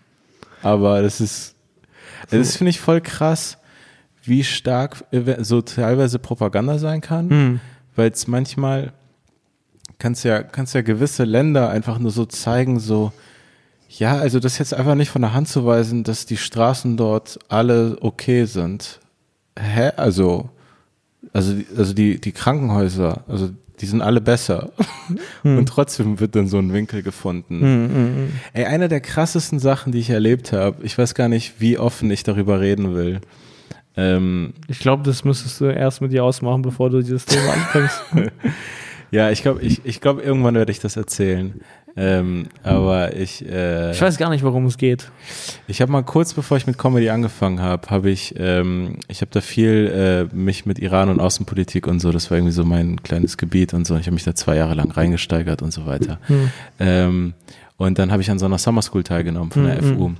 Aber 0.61 1.01
das 1.01 1.19
ist, 1.19 1.55
das 2.29 2.55
finde 2.55 2.69
ich 2.69 2.79
voll 2.79 3.01
krass, 3.01 3.57
wie 4.27 4.43
stark 4.43 5.03
ev- 5.11 5.43
so 5.43 5.61
teilweise 5.61 6.19
Propaganda 6.19 6.77
sein 6.79 7.01
kann, 7.01 7.27
Mhm. 7.27 7.59
weil 7.95 8.11
es 8.11 8.27
manchmal 8.27 8.93
kannst 9.99 10.23
ja, 10.23 10.43
kannst 10.43 10.75
ja 10.75 10.81
gewisse 10.81 11.23
Länder 11.23 11.69
einfach 11.69 11.97
nur 11.99 12.11
so 12.11 12.25
zeigen, 12.25 12.79
so, 12.79 13.11
ja, 13.89 14.17
also 14.17 14.39
das 14.39 14.57
jetzt 14.57 14.73
einfach 14.73 14.95
nicht 14.95 15.09
von 15.09 15.21
der 15.21 15.33
Hand 15.33 15.47
zu 15.47 15.65
weisen, 15.65 16.03
dass 16.03 16.25
die 16.25 16.37
Straßen 16.37 16.97
dort 16.97 17.39
alle 17.49 17.97
okay 18.01 18.45
sind. 18.45 18.99
Hä? 19.57 19.91
Also, 19.97 20.49
also, 21.33 21.53
die- 21.53 21.65
also 21.75 21.93
die, 21.93 22.19
die 22.21 22.31
Krankenhäuser, 22.31 23.23
also 23.27 23.49
die 23.79 23.85
sind 23.85 24.01
alle 24.01 24.21
besser. 24.21 24.71
Und 25.43 25.67
trotzdem 25.69 26.19
wird 26.19 26.35
dann 26.35 26.47
so 26.47 26.57
ein 26.57 26.73
Winkel 26.73 27.01
gefunden. 27.03 27.59
Mhm, 27.59 27.93
mhm. 28.23 28.29
Ey, 28.53 28.65
eine 28.65 28.87
der 28.89 29.01
krassesten 29.01 29.59
Sachen, 29.59 29.91
die 29.91 29.99
ich 29.99 30.09
erlebt 30.09 30.51
habe, 30.51 30.83
ich 30.83 30.97
weiß 30.97 31.13
gar 31.15 31.27
nicht, 31.29 31.55
wie 31.59 31.77
offen 31.77 32.09
ich 32.11 32.23
darüber 32.23 32.59
reden 32.59 32.95
will. 32.95 33.21
Ähm, 33.97 34.53
Ich 34.67 34.79
glaube, 34.79 35.03
das 35.03 35.23
müsstest 35.23 35.59
du 35.59 35.65
erst 35.65 36.01
mit 36.01 36.11
dir 36.13 36.23
ausmachen, 36.23 36.61
bevor 36.61 36.89
du 36.89 37.01
dieses 37.01 37.25
Thema 37.25 37.51
anfängst. 37.53 38.01
ja, 39.11 39.31
ich 39.31 39.41
glaube, 39.41 39.61
ich, 39.61 39.81
ich 39.83 39.99
glaub, 40.01 40.23
irgendwann 40.23 40.55
werde 40.55 40.71
ich 40.71 40.79
das 40.79 40.95
erzählen. 40.95 41.59
Ähm, 41.99 42.45
aber 42.61 43.15
ich, 43.15 43.43
äh, 43.43 43.89
Ich 43.89 43.99
weiß 43.99 44.19
gar 44.19 44.29
nicht, 44.29 44.43
worum 44.43 44.67
es 44.67 44.77
geht. 44.77 45.09
ich 45.67 45.81
habe 45.81 45.91
mal 45.91 46.03
kurz 46.03 46.31
bevor 46.35 46.55
ich 46.55 46.67
mit 46.67 46.77
Comedy 46.77 47.09
angefangen 47.09 47.59
habe, 47.59 47.89
habe 47.89 48.11
ich, 48.11 48.35
ähm, 48.37 48.97
ich 49.07 49.21
habe 49.21 49.31
da 49.31 49.41
viel 49.41 50.27
äh, 50.31 50.35
mich 50.35 50.67
mit 50.67 50.77
Iran 50.77 51.09
und 51.09 51.19
Außenpolitik 51.19 51.87
und 51.87 51.99
so, 51.99 52.11
das 52.11 52.29
war 52.29 52.37
irgendwie 52.37 52.53
so 52.53 52.63
mein 52.65 53.01
kleines 53.01 53.35
Gebiet 53.37 53.73
und 53.73 53.87
so. 53.87 53.95
Ich 53.97 54.05
habe 54.05 54.13
mich 54.13 54.23
da 54.25 54.35
zwei 54.35 54.57
Jahre 54.57 54.75
lang 54.75 54.91
reingesteigert 54.91 55.63
und 55.63 55.73
so 55.73 55.87
weiter. 55.87 56.19
Hm. 56.27 56.51
Ähm, 56.79 57.33
und 57.77 57.97
dann 57.97 58.11
habe 58.11 58.21
ich 58.21 58.29
an 58.29 58.37
so 58.37 58.45
einer 58.45 58.59
Summer 58.59 58.83
School 58.83 59.01
teilgenommen 59.03 59.49
von 59.49 59.63
der 59.65 59.81
Mhm. 59.81 59.97
FU. 59.97 60.11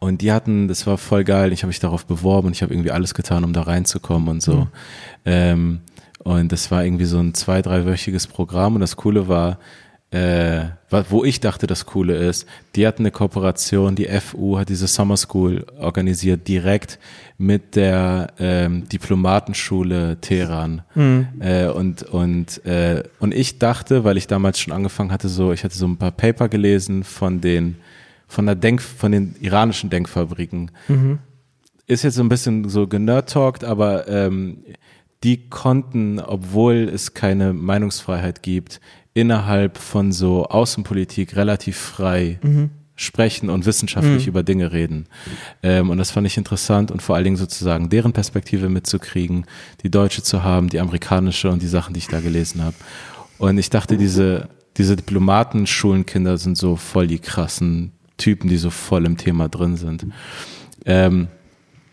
Und 0.00 0.22
die 0.22 0.32
hatten, 0.32 0.66
das 0.66 0.86
war 0.86 0.96
voll 0.96 1.24
geil. 1.24 1.52
Ich 1.52 1.62
habe 1.62 1.68
mich 1.68 1.78
darauf 1.78 2.06
beworben 2.06 2.48
und 2.48 2.56
ich 2.56 2.62
habe 2.62 2.72
irgendwie 2.72 2.90
alles 2.90 3.14
getan, 3.14 3.44
um 3.44 3.52
da 3.52 3.62
reinzukommen 3.62 4.28
und 4.28 4.42
so. 4.42 4.54
Mhm. 4.54 4.68
Ähm, 5.26 5.80
und 6.24 6.52
das 6.52 6.70
war 6.70 6.84
irgendwie 6.84 7.04
so 7.04 7.18
ein 7.18 7.34
zwei, 7.34 7.60
dreiwöchiges 7.60 8.26
Programm. 8.26 8.74
Und 8.74 8.80
das 8.80 8.96
Coole 8.96 9.28
war, 9.28 9.58
äh, 10.10 10.64
wo 11.08 11.22
ich 11.22 11.40
dachte, 11.40 11.66
das 11.66 11.86
Coole 11.86 12.16
ist, 12.16 12.46
die 12.74 12.86
hatten 12.86 13.02
eine 13.02 13.10
Kooperation, 13.10 13.94
die 13.94 14.08
FU 14.20 14.58
hat 14.58 14.70
diese 14.70 14.86
Summer 14.86 15.16
School 15.16 15.66
organisiert, 15.78 16.48
direkt 16.48 16.98
mit 17.38 17.76
der 17.76 18.32
ähm, 18.38 18.88
Diplomatenschule 18.88 20.18
Teheran. 20.20 20.82
Mhm. 20.94 21.28
Äh, 21.40 21.66
und, 21.68 22.02
und, 22.04 22.64
äh, 22.64 23.04
und 23.18 23.32
ich 23.32 23.58
dachte, 23.58 24.02
weil 24.02 24.16
ich 24.16 24.26
damals 24.26 24.58
schon 24.58 24.72
angefangen 24.72 25.12
hatte, 25.12 25.28
so, 25.28 25.52
ich 25.52 25.62
hatte 25.62 25.76
so 25.76 25.86
ein 25.86 25.96
paar 25.96 26.10
Paper 26.10 26.48
gelesen 26.48 27.04
von 27.04 27.40
den, 27.40 27.76
von 28.30 28.46
der 28.46 28.54
Denk, 28.54 28.80
von 28.80 29.10
den 29.10 29.34
iranischen 29.40 29.90
Denkfabriken. 29.90 30.70
Mhm. 30.86 31.18
Ist 31.86 32.04
jetzt 32.04 32.14
so 32.14 32.22
ein 32.22 32.28
bisschen 32.28 32.68
so 32.68 32.86
generd-talkt, 32.86 33.64
aber 33.64 34.06
ähm, 34.06 34.58
die 35.24 35.50
konnten, 35.50 36.20
obwohl 36.20 36.88
es 36.88 37.12
keine 37.12 37.52
Meinungsfreiheit 37.52 38.42
gibt, 38.42 38.80
innerhalb 39.12 39.76
von 39.76 40.12
so 40.12 40.46
Außenpolitik 40.46 41.34
relativ 41.34 41.76
frei 41.76 42.38
sprechen 42.94 43.50
und 43.50 43.66
wissenschaftlich 43.66 44.26
über 44.28 44.44
Dinge 44.44 44.70
reden. 44.70 45.06
Ähm, 45.64 45.90
und 45.90 45.98
das 45.98 46.12
fand 46.12 46.26
ich 46.28 46.36
interessant 46.36 46.92
und 46.92 47.02
vor 47.02 47.16
allen 47.16 47.24
Dingen 47.24 47.36
sozusagen 47.36 47.88
deren 47.88 48.12
Perspektive 48.12 48.68
mitzukriegen, 48.68 49.46
die 49.82 49.90
deutsche 49.90 50.22
zu 50.22 50.44
haben, 50.44 50.68
die 50.68 50.78
amerikanische 50.78 51.50
und 51.50 51.62
die 51.62 51.66
Sachen, 51.66 51.94
die 51.94 51.98
ich 51.98 52.08
da 52.08 52.20
gelesen 52.20 52.62
habe. 52.62 52.76
Und 53.38 53.58
ich 53.58 53.70
dachte, 53.70 53.96
diese, 53.96 54.48
diese 54.76 54.94
Diplomatenschulenkinder 54.94 56.38
sind 56.38 56.56
so 56.56 56.76
voll 56.76 57.08
die 57.08 57.18
krassen 57.18 57.92
Typen, 58.20 58.48
die 58.48 58.58
so 58.58 58.70
voll 58.70 59.06
im 59.06 59.16
Thema 59.16 59.48
drin 59.48 59.76
sind. 59.76 60.06
Ähm, 60.86 61.28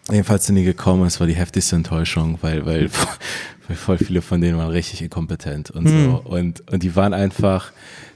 jedenfalls 0.10 0.46
sind 0.46 0.56
die 0.56 0.64
gekommen, 0.64 1.06
es 1.06 1.20
war 1.20 1.28
die 1.28 1.36
heftigste 1.36 1.76
Enttäuschung, 1.76 2.38
weil, 2.42 2.66
weil, 2.66 2.90
weil 3.68 3.76
voll 3.76 3.98
viele 3.98 4.22
von 4.22 4.40
denen 4.42 4.58
waren 4.58 4.70
richtig 4.70 5.02
inkompetent 5.02 5.72
und 5.72 5.88
so. 5.88 6.22
Und, 6.24 6.72
und 6.72 6.84
die 6.84 6.96
waren 6.96 7.14
einfach, 7.14 7.72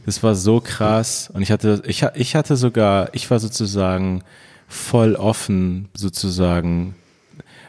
das 0.05 0.21
war 0.21 0.35
so 0.35 0.61
krass. 0.61 1.29
Und 1.33 1.41
ich 1.41 1.51
hatte, 1.51 1.81
ich, 1.85 2.05
ich 2.15 2.35
hatte 2.35 2.55
sogar, 2.55 3.09
ich 3.13 3.29
war 3.31 3.39
sozusagen 3.39 4.23
voll 4.67 5.15
offen, 5.15 5.89
sozusagen 5.95 6.95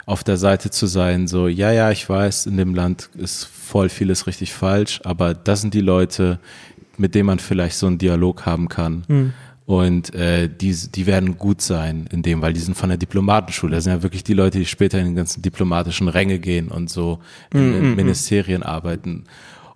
auf 0.07 0.25
der 0.25 0.37
Seite 0.37 0.71
zu 0.71 0.87
sein, 0.87 1.29
so, 1.29 1.49
ja, 1.49 1.71
ja, 1.73 1.91
ich 1.91 2.09
weiß, 2.09 2.47
in 2.47 2.57
dem 2.57 2.75
Land 2.75 3.09
ist 3.17 3.45
voll 3.45 3.89
vieles 3.89 4.27
richtig 4.27 4.53
falsch, 4.53 5.01
aber 5.05 5.33
das 5.33 5.61
sind 5.61 5.75
die 5.75 5.81
Leute, 5.81 6.41
mit 6.99 7.15
denen 7.15 7.27
man 7.27 7.39
vielleicht 7.39 7.77
so 7.77 7.87
einen 7.87 7.99
Dialog 7.99 8.45
haben 8.45 8.69
kann. 8.69 9.05
Und 9.73 10.15
äh, 10.15 10.51
die, 10.51 10.75
die 10.95 11.07
werden 11.07 11.39
gut 11.39 11.63
sein 11.63 12.07
in 12.13 12.23
dem, 12.23 12.43
weil 12.43 12.53
die 12.53 12.61
sind 12.61 12.75
von 12.77 12.91
der 12.91 12.99
Diplomatenschule. 12.99 13.75
Das 13.77 13.85
sind 13.85 13.95
ja 13.95 14.03
wirklich 14.03 14.23
die 14.23 14.35
Leute, 14.35 14.59
die 14.59 14.67
später 14.67 14.99
in 14.99 15.07
den 15.07 15.17
ganzen 15.17 15.41
diplomatischen 15.41 16.09
Ränge 16.09 16.39
gehen 16.41 16.69
und 16.69 16.91
so 16.91 17.21
in, 17.55 17.75
in 17.75 17.97
Ministerien 17.97 18.63
arbeiten. 18.63 19.25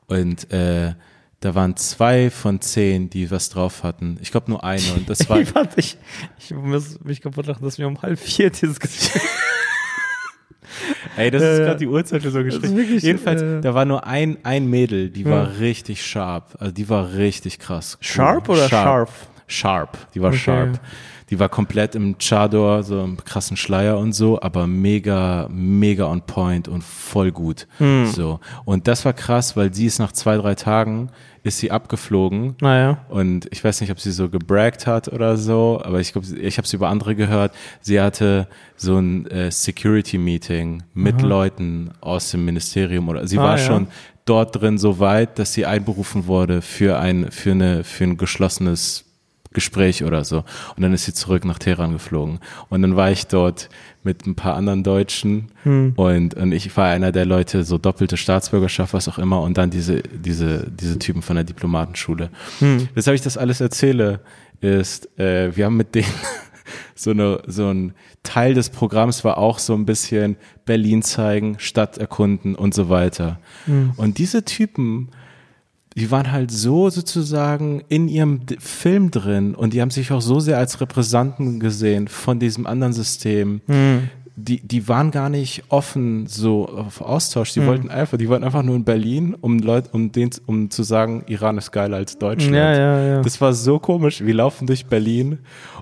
Und 0.06 0.52
äh, 0.52 0.92
da 1.40 1.54
waren 1.54 1.76
zwei 1.76 2.28
von 2.30 2.60
zehn, 2.60 3.08
die 3.08 3.30
was 3.30 3.48
drauf 3.48 3.84
hatten. 3.84 4.18
Ich 4.20 4.30
glaube 4.30 4.50
nur 4.50 4.62
eine. 4.64 4.82
Und 4.94 5.08
das 5.08 5.26
war 5.30 5.40
Ich, 5.40 5.54
warte, 5.54 5.80
ich, 5.80 5.96
ich 6.38 6.50
muss 6.52 7.00
mich 7.02 7.22
kaputt 7.22 7.46
lachen, 7.46 7.64
dass 7.64 7.78
wir 7.78 7.86
um 7.86 8.02
halb 8.02 8.18
vier 8.18 8.50
dieses 8.50 8.78
Gespräch. 8.78 9.22
Ey, 11.16 11.30
das 11.30 11.40
Ja, 11.42 11.52
ist 11.52 11.58
gerade 11.60 11.78
die 11.78 11.86
Uhrzeit 11.86 12.20
für 12.22 12.30
so 12.30 12.38
ein 12.40 12.44
Gespräch. 12.44 12.76
wirklich, 12.76 13.02
Jedenfalls, 13.02 13.40
äh, 13.40 13.60
da 13.62 13.72
war 13.72 13.86
nur 13.86 14.06
ein, 14.06 14.36
ein 14.42 14.66
Mädel, 14.66 15.08
die 15.08 15.22
Ja. 15.22 15.30
war 15.30 15.58
richtig 15.58 16.04
sharp. 16.04 16.54
Also 16.58 16.72
die 16.72 16.86
war 16.90 17.14
richtig 17.14 17.58
krass. 17.58 17.96
cool. 17.98 18.04
Sharp 18.06 18.48
oder 18.50 18.68
Sharp. 18.68 19.08
Sharp. 19.08 19.10
Die 20.14 20.20
war 20.22 20.28
Okay. 20.30 20.38
sharp. 20.38 20.80
Die 21.28 21.40
war 21.40 21.48
komplett 21.48 21.96
im 21.96 22.18
Chador, 22.18 22.84
so 22.84 23.02
im 23.02 23.16
krassen 23.16 23.56
Schleier 23.56 23.98
und 23.98 24.12
so, 24.12 24.40
aber 24.40 24.68
mega, 24.68 25.48
mega 25.50 26.06
on 26.06 26.22
point 26.22 26.68
und 26.68 26.84
voll 26.84 27.32
gut. 27.32 27.66
Hm. 27.78 28.06
So. 28.06 28.38
Und 28.64 28.86
das 28.86 29.04
war 29.04 29.12
krass, 29.12 29.56
weil 29.56 29.74
sie 29.74 29.86
ist 29.86 29.98
nach 29.98 30.12
zwei, 30.12 30.36
drei 30.36 30.54
Tagen 30.54 31.10
ist 31.42 31.58
sie 31.58 31.72
abgeflogen 31.72 32.54
Naja. 32.60 32.98
und 33.08 33.48
ich 33.50 33.62
weiß 33.64 33.80
nicht, 33.80 33.90
ob 33.90 33.98
sie 33.98 34.12
so 34.12 34.28
gebraggt 34.28 34.86
hat 34.86 35.08
oder 35.08 35.36
so, 35.36 35.80
aber 35.84 35.98
ich 36.00 36.12
glaube, 36.12 36.26
ich 36.38 36.58
habe 36.58 36.64
es 36.66 36.72
über 36.72 36.88
andere 36.88 37.16
gehört. 37.16 37.52
Sie 37.80 38.00
hatte 38.00 38.46
so 38.76 38.96
ein 38.96 39.26
äh, 39.26 39.50
Security-Meeting 39.50 40.82
mit 40.94 41.22
Leuten 41.22 41.90
aus 42.00 42.30
dem 42.30 42.44
Ministerium 42.44 43.08
oder 43.08 43.26
sie 43.26 43.38
Ah, 43.38 43.42
war 43.42 43.58
ja. 43.58 43.64
schon 43.64 43.88
dort 44.26 44.60
drin 44.60 44.78
so 44.78 44.98
weit, 44.98 45.38
dass 45.38 45.52
sie 45.52 45.66
einberufen 45.66 46.26
wurde 46.26 46.62
für 46.62 46.98
ein 46.98 47.30
für 47.30 47.52
eine 47.52 47.84
für 47.84 48.04
ein 48.04 48.16
geschlossenes 48.16 49.04
Gespräch 49.56 50.04
oder 50.04 50.22
so. 50.22 50.44
Und 50.76 50.82
dann 50.82 50.92
ist 50.92 51.06
sie 51.06 51.14
zurück 51.14 51.44
nach 51.44 51.58
Teheran 51.58 51.92
geflogen. 51.92 52.38
Und 52.68 52.82
dann 52.82 52.94
war 52.94 53.10
ich 53.10 53.26
dort 53.26 53.68
mit 54.04 54.24
ein 54.26 54.36
paar 54.36 54.54
anderen 54.54 54.84
Deutschen 54.84 55.50
Hm. 55.64 55.94
und, 55.96 56.34
und 56.34 56.52
ich 56.52 56.76
war 56.76 56.90
einer 56.90 57.10
der 57.10 57.26
Leute, 57.26 57.64
so 57.64 57.78
doppelte 57.78 58.16
Staatsbürgerschaft, 58.16 58.94
was 58.94 59.08
auch 59.08 59.18
immer, 59.18 59.40
und 59.40 59.58
dann 59.58 59.70
diese, 59.70 60.02
diese, 60.02 60.70
diese 60.70 60.98
Typen 61.00 61.22
von 61.22 61.34
der 61.34 61.44
Diplomatenschule. 61.44 62.30
Hm. 62.60 62.88
Weshalb 62.94 63.16
ich 63.16 63.22
das 63.22 63.36
alles 63.36 63.60
erzähle, 63.60 64.20
ist, 64.60 65.18
äh, 65.18 65.56
wir 65.56 65.64
haben 65.64 65.76
mit 65.76 65.94
denen 65.96 66.06
so, 66.94 67.10
eine, 67.10 67.40
so 67.46 67.68
ein 67.68 67.94
Teil 68.22 68.54
des 68.54 68.70
Programms 68.70 69.24
war 69.24 69.38
auch 69.38 69.58
so 69.58 69.74
ein 69.74 69.86
bisschen 69.86 70.36
Berlin 70.66 71.02
zeigen, 71.02 71.56
Stadt 71.58 71.98
erkunden 71.98 72.54
und 72.54 72.74
so 72.74 72.88
weiter. 72.88 73.40
Mhm. 73.66 73.94
Und 73.96 74.18
diese 74.18 74.44
Typen, 74.44 75.08
die 75.96 76.10
waren 76.10 76.30
halt 76.30 76.50
so 76.50 76.90
sozusagen 76.90 77.82
in 77.88 78.06
ihrem 78.06 78.40
Film 78.58 79.10
drin 79.10 79.54
und 79.54 79.72
die 79.72 79.80
haben 79.80 79.90
sich 79.90 80.12
auch 80.12 80.20
so 80.20 80.40
sehr 80.40 80.58
als 80.58 80.80
Repräsentanten 80.80 81.58
gesehen 81.58 82.06
von 82.08 82.38
diesem 82.38 82.66
anderen 82.66 82.92
System. 82.92 83.62
Mhm. 83.66 84.10
Die, 84.38 84.60
die 84.60 84.86
waren 84.86 85.10
gar 85.12 85.30
nicht 85.30 85.64
offen 85.70 86.26
so 86.26 86.68
auf 86.68 87.00
Austausch. 87.00 87.54
Die 87.54 87.60
Mhm. 87.60 87.66
wollten 87.66 87.88
einfach, 87.90 88.18
die 88.18 88.28
wollten 88.28 88.44
einfach 88.44 88.62
nur 88.62 88.76
in 88.76 88.84
Berlin, 88.84 89.34
um 89.40 89.58
Leute, 89.58 89.88
um 89.92 90.12
den, 90.12 90.28
um 90.44 90.68
zu 90.70 90.82
sagen, 90.82 91.24
Iran 91.26 91.56
ist 91.56 91.72
geiler 91.72 91.96
als 91.96 92.18
Deutschland. 92.18 92.54
Ja, 92.54 92.72
ja, 92.76 93.04
ja. 93.06 93.22
Das 93.22 93.40
war 93.40 93.54
so 93.54 93.78
komisch. 93.78 94.20
Wir 94.22 94.34
laufen 94.34 94.66
durch 94.66 94.84
Berlin 94.84 95.38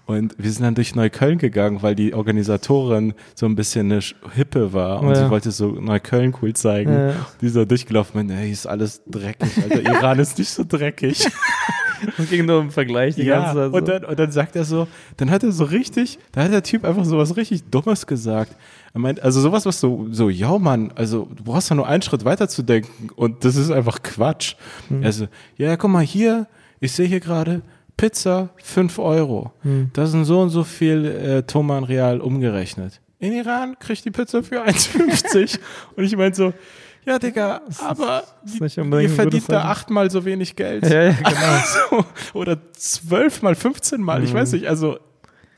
und 0.06 0.36
wir 0.38 0.52
sind 0.52 0.62
dann 0.62 0.76
durch 0.76 0.94
Neukölln 0.94 1.38
gegangen, 1.38 1.82
weil 1.82 1.96
die 1.96 2.14
Organisatorin 2.14 3.14
so 3.34 3.46
ein 3.46 3.56
bisschen 3.56 3.90
eine 3.90 4.00
Hippe 4.34 4.72
war 4.72 5.00
und 5.00 5.08
Ja. 5.08 5.24
sie 5.24 5.30
wollte 5.30 5.50
so 5.50 5.72
Neukölln 5.72 6.32
cool 6.40 6.52
zeigen. 6.54 6.92
Ja. 6.92 7.12
Die 7.40 7.46
ist 7.46 7.56
da 7.56 7.64
durchgelaufen 7.64 8.20
und 8.20 8.30
hey, 8.30 8.52
ist 8.52 8.66
alles 8.68 9.02
dreckig. 9.10 9.50
Alter, 9.64 9.82
Iran 9.82 10.20
ist 10.20 10.38
nicht 10.38 10.50
so 10.50 10.62
dreckig. 10.66 11.26
Es 12.18 12.30
ging 12.30 12.46
nur 12.46 12.60
im 12.60 12.70
Vergleich 12.70 13.14
die 13.14 13.22
ja, 13.22 13.40
ganze 13.40 13.54
Zeit. 13.54 13.70
so. 13.70 13.76
und 13.76 13.88
dann, 13.88 14.04
und 14.04 14.18
dann 14.18 14.30
sagt 14.30 14.56
er 14.56 14.64
so, 14.64 14.88
dann 15.16 15.30
hat 15.30 15.42
er 15.42 15.52
so 15.52 15.64
richtig, 15.64 16.18
da 16.32 16.42
hat 16.44 16.52
der 16.52 16.62
Typ 16.62 16.84
einfach 16.84 17.04
so 17.04 17.18
was 17.18 17.36
richtig 17.36 17.64
Dummes 17.70 18.06
gesagt. 18.06 18.56
Er 18.92 19.00
meint, 19.00 19.22
also 19.22 19.40
sowas, 19.40 19.66
was 19.66 19.80
so, 19.80 20.06
so, 20.10 20.28
ja 20.28 20.58
Mann, 20.58 20.92
also 20.94 21.28
du 21.34 21.44
brauchst 21.44 21.70
ja 21.70 21.76
nur 21.76 21.88
einen 21.88 22.02
Schritt 22.02 22.24
weiter 22.24 22.48
zu 22.48 22.62
denken 22.62 23.08
und 23.16 23.44
das 23.44 23.56
ist 23.56 23.70
einfach 23.70 24.02
Quatsch. 24.02 24.54
Hm. 24.88 25.02
Also, 25.02 25.28
ja, 25.56 25.76
guck 25.76 25.90
mal 25.90 26.04
hier, 26.04 26.46
ich 26.80 26.92
sehe 26.92 27.06
hier 27.06 27.20
gerade 27.20 27.62
Pizza 27.96 28.50
5 28.62 28.98
Euro. 28.98 29.52
Hm. 29.62 29.90
Das 29.92 30.10
sind 30.10 30.24
so 30.24 30.40
und 30.40 30.50
so 30.50 30.64
viel 30.64 31.04
äh, 31.06 31.42
Toman 31.42 31.84
Real 31.84 32.20
umgerechnet. 32.20 33.00
In 33.18 33.32
Iran 33.32 33.78
kriegt 33.78 34.04
die 34.04 34.10
Pizza 34.10 34.42
für 34.42 34.62
1,50 34.66 35.58
und 35.96 36.04
ich 36.04 36.16
meinte 36.16 36.36
so, 36.36 36.52
ja, 37.06 37.18
Digga, 37.18 37.60
aber 37.78 38.24
ist 38.44 38.76
ihr 38.76 39.10
verdient 39.10 39.44
da 39.48 39.64
achtmal 39.64 40.10
so 40.10 40.24
wenig 40.24 40.56
Geld. 40.56 40.86
Ja, 40.88 41.02
ja, 41.04 41.12
genau. 41.12 42.04
so, 42.32 42.38
oder 42.38 42.58
zwölfmal, 42.72 43.54
15 43.54 44.00
Mal, 44.00 44.24
ich 44.24 44.32
weiß 44.32 44.52
nicht, 44.52 44.68
also 44.68 44.98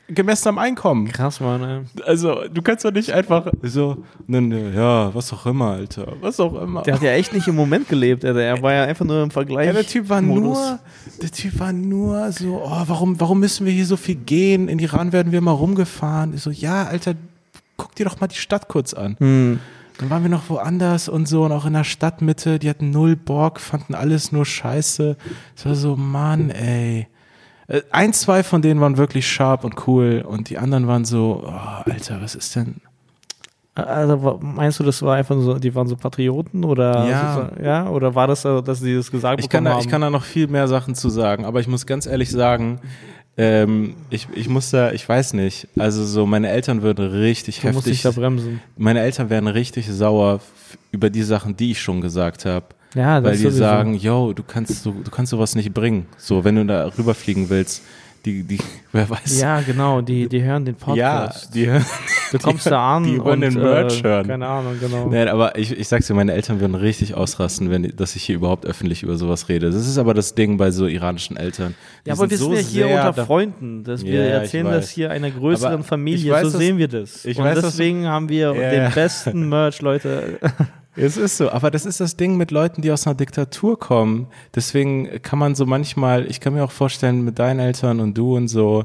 gemessen 0.09 0.49
am 0.49 0.57
Einkommen. 0.57 1.07
Krass, 1.07 1.39
Mann, 1.39 1.63
ey. 1.63 2.03
Also, 2.05 2.47
du 2.47 2.61
kannst 2.61 2.85
doch 2.85 2.91
nicht 2.91 3.11
einfach 3.11 3.51
so, 3.61 4.03
ne, 4.25 4.41
ne, 4.41 4.73
ja, 4.73 5.13
was 5.13 5.31
auch 5.33 5.45
immer, 5.45 5.71
Alter, 5.71 6.13
was 6.21 6.39
auch 6.39 6.61
immer. 6.61 6.83
Der 6.83 6.95
hat 6.95 7.01
ja 7.01 7.11
echt 7.11 7.33
nicht 7.33 7.47
im 7.47 7.55
Moment 7.55 7.89
gelebt, 7.89 8.23
Alter. 8.23 8.41
Er 8.41 8.61
war 8.61 8.73
ja 8.73 8.83
einfach 8.83 9.05
nur 9.05 9.21
im 9.23 9.31
Vergleich. 9.31 9.67
ja, 9.67 9.73
der 9.73 9.85
Typ 9.85 10.09
war 10.09 10.21
Modus. 10.21 10.57
nur, 10.57 10.79
der 11.21 11.31
Typ 11.31 11.59
war 11.59 11.73
nur 11.73 12.31
so, 12.31 12.61
oh, 12.63 12.83
warum, 12.87 13.19
warum 13.19 13.39
müssen 13.39 13.65
wir 13.65 13.73
hier 13.73 13.85
so 13.85 13.97
viel 13.97 14.15
gehen? 14.15 14.69
In 14.69 14.79
Iran 14.79 15.11
werden 15.11 15.31
wir 15.31 15.41
mal 15.41 15.51
rumgefahren. 15.51 16.33
Ich 16.33 16.41
so, 16.41 16.51
ja, 16.51 16.85
Alter, 16.85 17.15
guck 17.75 17.95
dir 17.95 18.05
doch 18.05 18.19
mal 18.19 18.27
die 18.27 18.35
Stadt 18.35 18.67
kurz 18.67 18.93
an. 18.93 19.17
Hm. 19.19 19.59
Dann 19.99 20.09
waren 20.09 20.21
wir 20.23 20.29
noch 20.29 20.49
woanders 20.49 21.09
und 21.09 21.27
so 21.27 21.43
und 21.43 21.51
auch 21.51 21.65
in 21.65 21.73
der 21.73 21.83
Stadtmitte, 21.83 22.59
die 22.59 22.69
hatten 22.69 22.91
null 22.91 23.15
Bock, 23.15 23.59
fanden 23.59 23.95
alles 23.95 24.31
nur 24.31 24.45
scheiße. 24.45 25.17
Es 25.55 25.65
war 25.65 25.75
so, 25.75 25.95
Mann, 25.95 26.51
ey. 26.51 27.07
Äh, 27.67 27.81
Ein, 27.91 28.13
zwei 28.13 28.43
von 28.43 28.61
denen 28.61 28.79
waren 28.79 28.97
wirklich 28.97 29.27
sharp 29.27 29.63
und 29.63 29.87
cool 29.87 30.23
und 30.27 30.49
die 30.49 30.57
anderen 30.57 30.87
waren 30.87 31.03
so, 31.03 31.43
oh, 31.45 31.89
Alter, 31.91 32.21
was 32.21 32.35
ist 32.35 32.55
denn? 32.55 32.75
Also 33.75 34.39
meinst 34.41 34.79
du, 34.79 34.83
das 34.83 35.01
war 35.03 35.15
einfach 35.15 35.39
so, 35.39 35.59
die 35.59 35.75
waren 35.75 35.87
so 35.87 35.95
Patrioten 35.95 36.63
oder 36.63 37.07
Ja. 37.07 37.51
ja? 37.61 37.89
Oder 37.89 38.15
war 38.15 38.25
das 38.25 38.41
dass 38.41 38.79
sie 38.79 38.95
das 38.95 39.11
gesagt 39.11 39.39
Ich 39.39 39.49
kann, 39.49 39.63
bekommen 39.63 39.79
da, 39.79 39.83
ich 39.85 39.89
kann 39.89 40.01
da 40.01 40.09
noch 40.09 40.23
viel 40.23 40.47
mehr 40.47 40.67
Sachen 40.67 40.95
zu 40.95 41.09
sagen, 41.09 41.45
aber 41.45 41.59
ich 41.59 41.67
muss 41.67 41.85
ganz 41.85 42.07
ehrlich 42.07 42.31
sagen, 42.31 42.79
ähm, 43.37 43.95
ich, 44.09 44.27
ich 44.33 44.49
muss 44.49 44.71
da, 44.71 44.91
ich 44.91 45.07
weiß 45.07 45.33
nicht, 45.33 45.67
also 45.77 46.03
so, 46.05 46.25
meine 46.25 46.49
Eltern 46.49 46.81
würden 46.81 47.07
richtig 47.11 47.59
du 47.61 47.67
musst 47.71 47.85
dich 47.85 48.03
heftig, 48.03 48.15
da 48.15 48.21
bremsen. 48.21 48.61
meine 48.77 49.01
Eltern 49.01 49.29
wären 49.29 49.47
richtig 49.47 49.87
sauer 49.87 50.39
über 50.91 51.09
die 51.11 51.21
Sachen, 51.21 51.55
die 51.55 51.71
ich 51.71 51.81
schon 51.81 52.01
gesagt 52.01 52.45
habe. 52.45 52.65
Ja, 52.95 53.21
das 53.21 53.29
weil 53.29 53.37
die 53.37 53.43
sowieso. 53.43 53.59
sagen, 53.59 53.93
yo, 53.93 54.33
du 54.33 54.41
kannst 54.41 54.81
so, 54.81 54.91
du 54.91 55.11
kannst 55.11 55.29
sowas 55.29 55.55
nicht 55.55 55.71
bringen. 55.73 56.07
So, 56.17 56.43
wenn 56.43 56.55
du 56.55 56.65
da 56.65 56.91
rüberfliegen 56.97 57.49
willst, 57.49 57.83
die, 58.27 58.43
die, 58.43 58.57
wer 58.91 59.09
weiß. 59.09 59.39
Ja, 59.39 59.61
genau, 59.61 60.01
die, 60.01 60.27
die 60.27 60.43
hören 60.43 60.65
den 60.65 60.75
ja 60.79 60.85
Podcast. 61.25 61.55
die, 61.55 61.65
du 62.31 62.37
kommst 62.39 62.65
da 62.67 62.95
an 62.97 63.03
die 63.05 63.19
wollen 63.23 63.39
den 63.41 63.53
Merch 63.53 64.01
äh, 64.01 64.03
hören. 64.03 64.27
Keine 64.27 64.45
Ahnung, 64.47 64.75
genau. 64.79 65.07
Nein, 65.09 65.29
aber 65.29 65.57
ich, 65.57 65.71
ich 65.71 65.87
sag's 65.87 66.07
dir, 66.07 66.13
meine 66.13 66.33
Eltern 66.33 66.59
würden 66.59 66.75
richtig 66.75 67.15
ausrasten, 67.15 67.69
wenn, 67.71 67.83
die- 67.83 67.95
dass 67.95 68.15
ich 68.15 68.23
hier 68.23 68.35
überhaupt 68.35 68.65
öffentlich 68.65 69.01
über 69.03 69.17
sowas 69.17 69.47
rede. 69.49 69.67
Das 69.71 69.87
ist 69.87 69.97
aber 69.97 70.13
das 70.13 70.35
Ding 70.35 70.57
bei 70.57 70.71
so 70.71 70.87
iranischen 70.87 71.37
Eltern. 71.37 71.73
Die 72.05 72.09
Ja, 72.09 72.15
aber 72.15 72.29
wir 72.29 72.37
so 72.37 72.53
sind 72.53 72.61
ja 72.75 72.85
hier 72.85 72.87
unter 72.97 73.13
da- 73.13 73.25
Freunden, 73.25 73.83
dass 73.83 74.03
wir 74.03 74.13
Ja, 74.13 74.21
ja, 74.21 74.27
erzählen 74.39 74.65
das 74.65 74.89
hier 74.89 75.09
einer 75.11 75.31
größeren 75.31 75.73
Aber 75.75 75.83
Familie, 75.83 76.33
weiß, 76.33 76.43
so 76.43 76.49
dass- 76.51 76.57
sehen 76.59 76.77
wir 76.77 76.87
das. 76.89 77.23
ich 77.25 77.37
und 77.37 77.45
weiß, 77.45 77.61
deswegen 77.61 78.05
haben 78.07 78.27
wir 78.29 78.53
Ja, 78.53 78.69
den 78.69 78.83
ja. 78.83 78.89
besten 78.89 79.47
Merch, 79.49 79.81
Leute. 79.81 80.39
Es 80.97 81.15
ist 81.17 81.37
so, 81.37 81.49
aber 81.51 81.69
das 81.71 81.85
ist 81.85 81.99
das 81.99 82.17
Ding 82.17 82.37
mit 82.37 82.51
Leuten, 82.51 82.81
die 82.81 82.91
aus 82.91 83.05
einer 83.07 83.15
Diktatur 83.15 83.77
kommen. 83.79 84.27
Deswegen 84.55 85.21
kann 85.21 85.37
man 85.39 85.53
so 85.55 85.65
manchmal, 85.65 86.25
ich 86.29 86.39
kann 86.39 86.53
mir 86.53 86.63
auch 86.63 86.71
vorstellen, 86.71 87.23
mit 87.23 87.37
deinen 87.39 87.59
Eltern 87.59 87.99
und 87.99 88.17
du 88.17 88.35
und 88.35 88.47
so, 88.47 88.83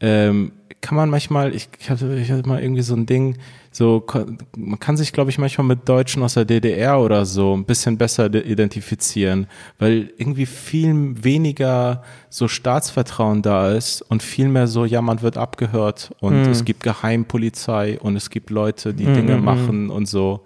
ähm, 0.00 0.52
kann 0.80 0.94
man 0.96 1.10
manchmal, 1.10 1.54
ich, 1.56 1.68
ich 1.80 1.90
hatte 1.90 2.16
ich 2.22 2.30
hatte 2.30 2.48
mal 2.48 2.62
irgendwie 2.62 2.82
so 2.82 2.94
ein 2.94 3.04
Ding, 3.06 3.36
so, 3.72 4.04
man 4.56 4.78
kann 4.78 4.96
sich, 4.96 5.12
glaube 5.12 5.30
ich, 5.30 5.38
manchmal 5.38 5.66
mit 5.66 5.88
Deutschen 5.88 6.22
aus 6.22 6.34
der 6.34 6.44
DDR 6.44 7.00
oder 7.00 7.26
so 7.26 7.56
ein 7.56 7.64
bisschen 7.64 7.98
besser 7.98 8.28
de- 8.28 8.42
identifizieren, 8.48 9.48
weil 9.80 10.10
irgendwie 10.18 10.46
viel 10.46 11.14
weniger 11.24 12.02
so 12.30 12.46
Staatsvertrauen 12.46 13.42
da 13.42 13.72
ist 13.72 14.02
und 14.02 14.22
viel 14.22 14.48
mehr 14.48 14.68
so, 14.68 14.84
ja, 14.84 15.02
man 15.02 15.20
wird 15.22 15.36
abgehört 15.36 16.12
und 16.20 16.44
es 16.50 16.64
gibt 16.64 16.82
Geheimpolizei 16.84 17.98
und 18.00 18.14
es 18.16 18.30
gibt 18.30 18.50
Leute, 18.50 18.94
die 18.94 19.04
Dinge 19.14 19.36
machen 19.38 19.90
und 19.90 20.06
so. 20.06 20.44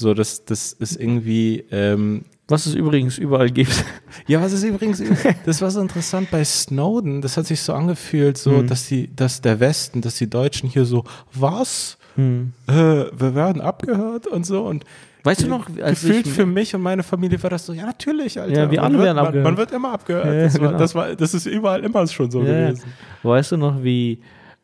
So, 0.00 0.14
das, 0.14 0.44
das 0.46 0.72
ist 0.72 0.98
irgendwie, 0.98 1.62
ähm, 1.70 2.24
Was 2.48 2.64
es 2.64 2.74
übrigens 2.74 3.18
überall 3.18 3.50
gibt. 3.50 3.84
ja, 4.26 4.40
was 4.40 4.52
ist 4.54 4.64
übrigens, 4.64 5.02
das 5.44 5.60
war 5.60 5.70
so 5.70 5.80
interessant 5.82 6.30
bei 6.30 6.42
Snowden, 6.42 7.20
das 7.20 7.36
hat 7.36 7.46
sich 7.46 7.60
so 7.60 7.74
angefühlt, 7.74 8.38
so, 8.38 8.58
Hm. 8.60 8.66
dass 8.66 8.88
die, 8.88 9.14
dass 9.14 9.42
der 9.42 9.60
Westen, 9.60 10.00
dass 10.00 10.14
die 10.16 10.28
Deutschen 10.30 10.70
hier 10.70 10.86
so, 10.86 11.04
was? 11.34 11.98
Hm. 12.16 12.52
Äh, 12.66 12.72
wir 12.72 13.34
werden 13.34 13.60
abgehört 13.60 14.26
und 14.26 14.46
so 14.46 14.62
und 14.66 14.84
Weißt 15.22 15.42
du 15.42 15.48
noch, 15.48 15.66
als 15.82 16.00
gefühlt 16.00 16.26
für 16.26 16.46
mich 16.46 16.74
und 16.74 16.80
meine 16.80 17.02
Familie 17.02 17.42
war 17.42 17.50
das 17.50 17.66
so, 17.66 17.74
ja, 17.74 17.84
natürlich, 17.84 18.40
Alter. 18.40 18.58
Ja, 18.62 18.70
wir 18.70 18.80
man 18.80 18.84
alle 18.86 18.94
wird, 18.94 19.04
werden 19.04 19.16
man, 19.16 19.26
abgehört. 19.26 19.44
man 19.44 19.56
wird 19.58 19.72
immer 19.72 19.92
abgehört. 19.92 20.24
Ja, 20.24 20.32
das, 20.44 20.54
war, 20.58 20.66
genau. 20.68 20.78
das, 20.78 20.94
war, 20.94 21.14
das 21.14 21.34
ist 21.34 21.44
überall 21.46 21.84
immer 21.84 22.06
schon 22.06 22.30
so 22.30 22.42
Ja. 22.42 22.68
gewesen. 22.70 22.84
Weißt 23.22 23.52
du 23.52 23.58
noch, 23.58 23.82
wie 23.84 24.18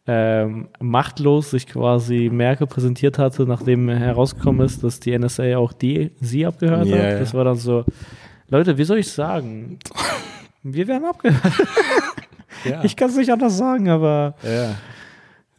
ähm, 0.08 0.68
machtlos 0.80 1.50
sich 1.50 1.66
quasi 1.66 2.30
Merkel 2.32 2.66
präsentiert 2.66 3.18
hatte, 3.18 3.44
nachdem 3.44 3.88
herausgekommen 3.88 4.64
ist, 4.64 4.84
dass 4.84 5.00
die 5.00 5.18
NSA 5.18 5.56
auch 5.56 5.72
die 5.72 6.12
sie 6.20 6.46
abgehört 6.46 6.86
Ja, 6.86 6.96
hat? 6.96 7.20
Das 7.20 7.34
war 7.34 7.44
dann 7.44 7.56
so, 7.56 7.84
Leute, 8.48 8.78
wie 8.78 8.84
soll 8.84 8.98
ich 8.98 9.10
sagen? 9.10 9.78
Wir 10.62 10.86
werden 10.88 11.04
abgehört. 11.04 11.42
Ja. 12.64 12.82
Ich 12.82 12.96
kann 12.96 13.10
es 13.10 13.16
nicht 13.16 13.30
anders 13.30 13.56
sagen, 13.58 13.88
aber 13.90 14.34
Ja. 14.42 14.74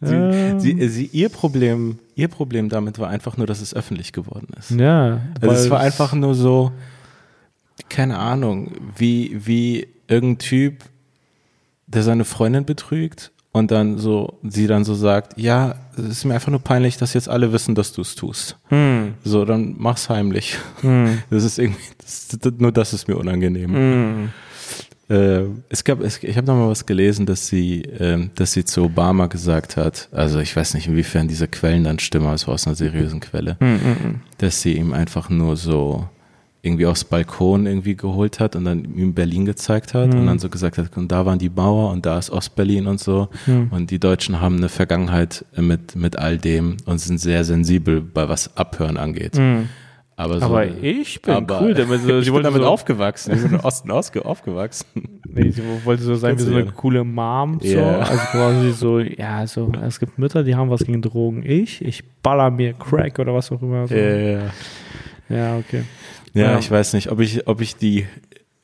Sie, 0.02 0.14
Ähm. 0.16 0.60
sie, 0.60 0.90
sie, 0.90 1.06
ihr 1.06 1.30
Problem, 1.30 2.00
ihr 2.16 2.28
Problem 2.28 2.70
damit 2.70 3.00
war 3.00 3.08
einfach 3.10 3.38
nur, 3.38 3.48
dass 3.48 3.62
es 3.62 3.74
öffentlich 3.74 4.12
geworden 4.14 4.48
ist. 4.60 4.72
ja. 4.72 5.22
Also 5.40 5.54
es 5.56 5.70
war 5.70 5.80
einfach 5.80 6.14
nur 6.14 6.34
so, 6.36 6.72
keine 7.90 8.18
Ahnung, 8.18 8.72
wie, 8.98 9.38
wie 9.46 9.88
irgendein 10.08 10.40
Typ, 10.40 10.84
der 11.86 12.04
seine 12.04 12.26
Freundin 12.26 12.66
betrügt 12.66 13.32
und 13.58 13.72
dann 13.72 13.98
so, 13.98 14.38
sie 14.44 14.68
dann 14.68 14.84
so 14.86 14.96
sagt, 14.96 15.38
ja, 15.40 15.76
es 15.98 16.04
ist 16.06 16.26
mir 16.26 16.34
einfach 16.36 16.52
nur 16.52 16.62
peinlich, 16.62 16.98
dass 16.98 17.14
jetzt 17.14 17.28
alle 17.30 17.52
wissen, 17.54 17.76
dass 17.76 17.92
du 17.94 18.02
es 18.02 18.16
tust. 18.16 18.58
Hm, 18.70 19.14
So, 19.24 19.46
dann 19.46 19.76
mach's 19.78 20.10
heimlich. 20.10 20.58
hm, 20.82 21.20
Das 21.30 21.44
ist 21.44 21.60
irgendwie, 21.60 21.82
das, 22.00 22.30
nur 22.58 22.72
das 22.72 22.94
ist 22.94 23.08
mir 23.08 23.18
unangenehm. 23.18 23.74
hm. 23.74 24.30
Äh, 25.10 25.46
es 25.70 25.86
gab, 25.86 26.02
es, 26.02 26.22
ich 26.22 26.36
habe 26.36 26.48
noch 26.48 26.56
mal 26.56 26.68
was 26.68 26.86
gelesen, 26.86 27.26
dass 27.26 27.48
sie, 27.48 27.82
ähm, 27.98 28.32
dass 28.36 28.52
sie 28.52 28.66
zu 28.66 28.84
Obama 28.84 29.28
gesagt 29.28 29.78
hat. 29.78 30.10
Also 30.12 30.40
ich 30.40 30.54
weiß 30.54 30.74
nicht, 30.74 30.88
inwiefern 30.88 31.30
diese 31.30 31.48
Quellen 31.48 31.86
dann 31.86 31.98
stimmen, 32.00 32.26
aber 32.26 32.36
es 32.36 32.46
war 32.46 32.56
aus 32.56 32.68
einer 32.68 32.76
seriösen 32.76 33.22
Quelle, 33.22 33.56
Hm, 33.62 33.80
hm, 33.82 34.00
hm. 34.04 34.16
dass 34.40 34.62
sie 34.62 34.74
ihm 34.74 34.92
einfach 34.94 35.30
nur 35.30 35.56
so 35.56 36.10
irgendwie 36.68 36.86
aufs 36.86 37.04
Balkon 37.04 37.66
irgendwie 37.66 37.96
geholt 37.96 38.40
hat 38.40 38.56
und 38.56 38.66
dann 38.66 38.84
ihm 38.96 39.14
Berlin 39.14 39.46
gezeigt 39.46 39.94
hat 39.94 40.14
und 40.14 40.26
dann 40.26 40.40
so 40.40 40.50
gesagt 40.50 40.78
hat, 40.78 40.96
und 40.98 41.12
da 41.12 41.26
waren 41.26 41.40
die 41.40 41.50
Mauer 41.50 41.92
und 41.92 42.06
da 42.06 42.20
ist 42.20 42.30
Ostberlin 42.30 42.88
und 42.88 43.00
so. 43.00 43.30
Und 43.72 43.90
die 43.92 44.00
Deutschen 44.00 44.42
haben 44.42 44.58
eine 44.58 44.70
Vergangenheit 44.70 45.46
mit, 45.56 45.96
mit 45.96 46.20
all 46.20 46.38
dem 46.38 46.78
und 46.86 47.00
sind 47.00 47.20
sehr 47.20 47.44
sensibel 47.44 48.02
bei 48.02 48.30
was 48.30 48.56
Abhören 48.56 48.98
angeht. 48.98 49.40
Aber, 50.20 50.40
so, 50.40 50.46
Aber 50.48 50.66
ich 50.66 51.22
bin 51.22 51.36
aber 51.36 51.62
cool 51.62 51.76
damit. 51.76 52.02
So, 52.02 52.10
ich 52.18 52.26
sie 52.26 52.32
bin 52.32 52.42
damit 52.42 52.64
so, 52.64 52.68
aufgewachsen. 52.68 53.36
Ich 53.36 53.44
bin 53.44 53.54
im 53.54 53.60
Osten 53.60 53.92
ausge, 53.92 54.26
aufgewachsen. 54.26 55.22
Nee, 55.30 55.52
sie 55.52 55.62
wollte 55.84 56.02
so 56.02 56.16
sein 56.16 56.40
wie 56.40 56.42
so 56.42 56.56
eine 56.56 56.66
coole 56.66 57.04
Mom. 57.04 57.60
So. 57.62 57.68
Ja. 57.68 58.00
Also 58.00 58.24
quasi 58.32 58.72
so, 58.72 58.98
ja, 58.98 59.46
so, 59.46 59.72
es 59.86 60.00
gibt 60.00 60.18
Mütter, 60.18 60.44
die 60.44 60.56
haben 60.56 60.72
was 60.72 60.84
gegen 60.84 61.04
Drogen. 61.04 61.44
Ich, 61.46 61.86
ich 61.86 62.04
baller 62.24 62.50
mir 62.50 62.74
Crack 62.74 63.20
oder 63.20 63.36
was 63.36 63.52
auch 63.52 63.62
immer. 63.62 63.88
So. 63.88 63.94
Ja, 63.94 64.16
ja. 64.16 64.42
Ja, 65.30 65.58
okay. 65.58 65.84
Ja, 66.38 66.52
Ja. 66.52 66.60
ich 66.60 66.70
weiß 66.70 66.94
nicht, 66.94 67.12
ob 67.12 67.20
ich, 67.20 67.48
ob 67.48 67.62
ich 67.62 67.76
die, 67.76 68.06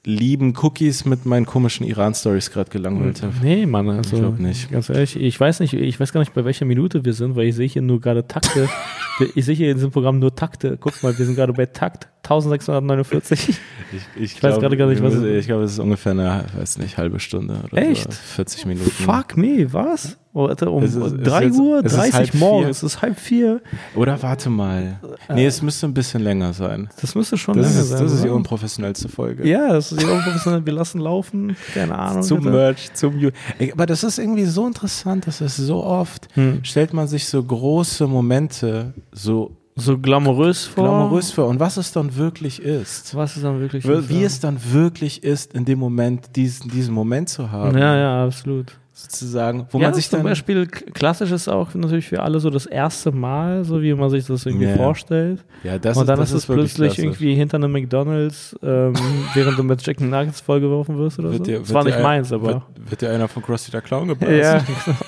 lieben 0.05 0.53
Cookies 0.61 1.05
mit 1.05 1.25
meinen 1.25 1.45
komischen 1.45 1.85
Iran-Stories 1.85 2.51
gerade 2.51 2.69
gelangweilt 2.69 3.21
habe. 3.23 3.33
Nee, 3.41 3.65
Mann, 3.65 3.89
also 3.89 4.15
Ich 4.17 4.21
glaub 4.21 4.39
nicht. 4.39 4.69
ganz 4.69 4.89
ehrlich, 4.89 5.15
ich 5.15 5.39
weiß 5.39 5.61
nicht, 5.61 5.73
ich 5.73 5.99
weiß 5.99 6.11
gar 6.11 6.19
nicht, 6.19 6.33
bei 6.33 6.43
welcher 6.43 6.65
Minute 6.65 7.05
wir 7.05 7.13
sind, 7.13 7.35
weil 7.35 7.47
ich 7.47 7.55
sehe 7.55 7.67
hier 7.67 7.81
nur 7.81 8.01
gerade 8.01 8.27
Takte. 8.27 8.67
ich 9.35 9.45
sehe 9.45 9.55
hier 9.55 9.69
in 9.69 9.75
diesem 9.77 9.91
Programm 9.91 10.19
nur 10.19 10.35
Takte. 10.35 10.77
Guck 10.77 11.01
mal, 11.03 11.17
wir 11.17 11.25
sind 11.25 11.35
gerade 11.35 11.53
bei 11.53 11.67
Takt 11.67 12.09
1649. 12.23 13.49
Ich, 13.93 14.21
ich, 14.21 14.43
weiß 14.43 14.59
gerade 14.59 14.75
gar 14.75 14.87
nicht, 14.87 15.01
was 15.01 15.15
Ich 15.15 15.45
glaube, 15.45 15.63
es 15.63 15.73
ist 15.73 15.79
ungefähr 15.79 16.11
eine, 16.11 16.45
weiß 16.57 16.79
nicht, 16.79 16.97
halbe 16.97 17.19
Stunde 17.19 17.61
oder 17.71 17.77
Echt? 17.81 18.11
so. 18.11 18.19
40 18.35 18.65
Minuten. 18.65 18.89
Fuck 18.89 19.37
me, 19.37 19.71
was? 19.71 20.17
Warte, 20.35 20.69
um 20.71 20.81
Es 20.83 20.95
ist- 20.95 21.03
es 21.05 21.13
ist 21.13 21.27
3 21.27 21.43
jetzt- 21.45 21.59
Uhr 21.59 21.79
es 21.79 21.91
ist 21.91 21.97
30 21.99 22.13
halb 22.15 22.33
morgens, 22.33 22.77
es 22.77 22.83
ist 22.83 23.01
halb 23.03 23.19
vier. 23.19 23.61
Oder 23.95 24.21
warte 24.23 24.49
mal. 24.49 24.99
Nee, 25.31 25.45
es 25.45 25.61
müsste 25.61 25.85
ein 25.85 25.93
bisschen 25.93 26.23
länger 26.23 26.53
sein. 26.53 26.89
Das 27.01 27.13
müsste 27.13 27.37
schon 27.37 27.55
Das 27.55 27.67
länger 27.67 27.81
ist, 27.81 27.89
sein. 27.89 28.03
das 28.03 28.13
ist 28.13 28.23
die 28.23 28.29
unprofessionellste 28.29 29.09
Folge. 29.09 29.47
Ja, 29.47 29.71
das 29.73 29.91
ist 29.91 30.01
die 30.01 30.05
unprofessionell. 30.05 30.65
Wir 30.65 30.73
lassen 30.73 30.99
laufen. 30.99 31.55
Keine 31.75 31.97
Ahnung. 31.97 32.23
Zum. 32.23 32.43
Merch, 32.45 32.91
zum 32.93 33.19
Ju 33.19 33.29
Aber 33.73 33.85
das 33.85 34.03
ist 34.03 34.17
irgendwie 34.17 34.45
so 34.45 34.65
interessant, 34.65 35.27
dass 35.27 35.39
es 35.39 35.55
so 35.55 35.83
oft 35.83 36.27
Hm. 36.33 36.59
stellt 36.63 36.93
man 36.93 37.07
sich 37.07 37.27
so 37.27 37.43
große 37.43 38.07
Momente 38.07 38.93
so 39.11 39.51
So 39.75 39.97
glamourös 39.99 40.65
vor. 40.65 40.83
glamourös 40.83 41.31
vor 41.31 41.47
und 41.47 41.59
was 41.59 41.77
es 41.77 41.91
dann 41.91 42.15
wirklich 42.15 42.59
ist. 42.61 43.15
Was 43.15 43.35
ist 43.35 43.43
dann 43.45 43.59
wirklich? 43.59 43.87
Wie 43.87 44.09
wie 44.09 44.23
es 44.23 44.39
dann 44.39 44.57
wirklich 44.71 45.23
ist, 45.23 45.53
in 45.53 45.65
dem 45.65 45.77
Moment 45.79 46.35
diesen, 46.35 46.69
diesen 46.71 46.93
Moment 46.93 47.29
zu 47.29 47.51
haben. 47.51 47.77
Ja, 47.77 47.95
ja, 47.95 48.25
absolut. 48.25 48.77
Sozusagen, 49.03 49.67
wo 49.71 49.79
ja, 49.79 49.87
man 49.87 49.93
sich 49.93 50.09
zum. 50.09 50.23
Beispiel 50.23 50.65
klassisch 50.65 51.31
ist 51.31 51.49
auch 51.49 51.73
natürlich 51.73 52.07
für 52.07 52.21
alle 52.23 52.39
so 52.39 52.49
das 52.49 52.65
erste 52.65 53.11
Mal, 53.11 53.65
so 53.65 53.81
wie 53.81 53.93
man 53.93 54.09
sich 54.09 54.25
das 54.25 54.45
irgendwie 54.45 54.65
Ja, 54.67 54.77
vorstellt. 54.77 55.43
ja, 55.63 55.77
das 55.77 55.97
und 55.97 56.07
dann 56.07 56.17
das 56.19 56.29
ist 56.31 56.37
es 56.37 56.45
plötzlich 56.45 56.73
klasse. 56.93 57.01
irgendwie 57.01 57.35
hinter 57.35 57.57
einem 57.57 57.71
McDonalds, 57.73 58.55
ähm, 58.63 58.93
während 59.33 59.57
du 59.59 59.63
mit 59.63 59.81
Chicken 59.81 60.09
Nuggets 60.09 60.39
vollgeworfen 60.39 60.97
wirst 60.97 61.19
oder 61.19 61.29
so. 61.29 61.33
Wird 61.33 61.47
dir- 61.47 61.59
das 61.59 61.73
war 61.73 61.83
nicht 61.83 61.97
ein- 61.97 62.03
meins, 62.03 62.31
aber. 62.31 62.47
Wird, 62.47 62.61
wird 62.91 63.01
dir 63.01 63.09
einer 63.11 63.27
von 63.27 63.43
Krusty 63.43 63.71
der 63.71 63.81
Clown 63.81 64.07
gepasst? 64.07 64.31
ja, 64.31 64.59
genau. 64.59 64.97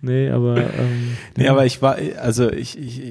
nee, 0.00 0.30
aber. 0.30 0.58
Ähm, 0.58 1.16
Nee, 1.36 1.48
aber 1.48 1.66
ich 1.66 1.82
war, 1.82 1.96
also 2.20 2.50
ich, 2.50 2.78
ich, 2.78 3.02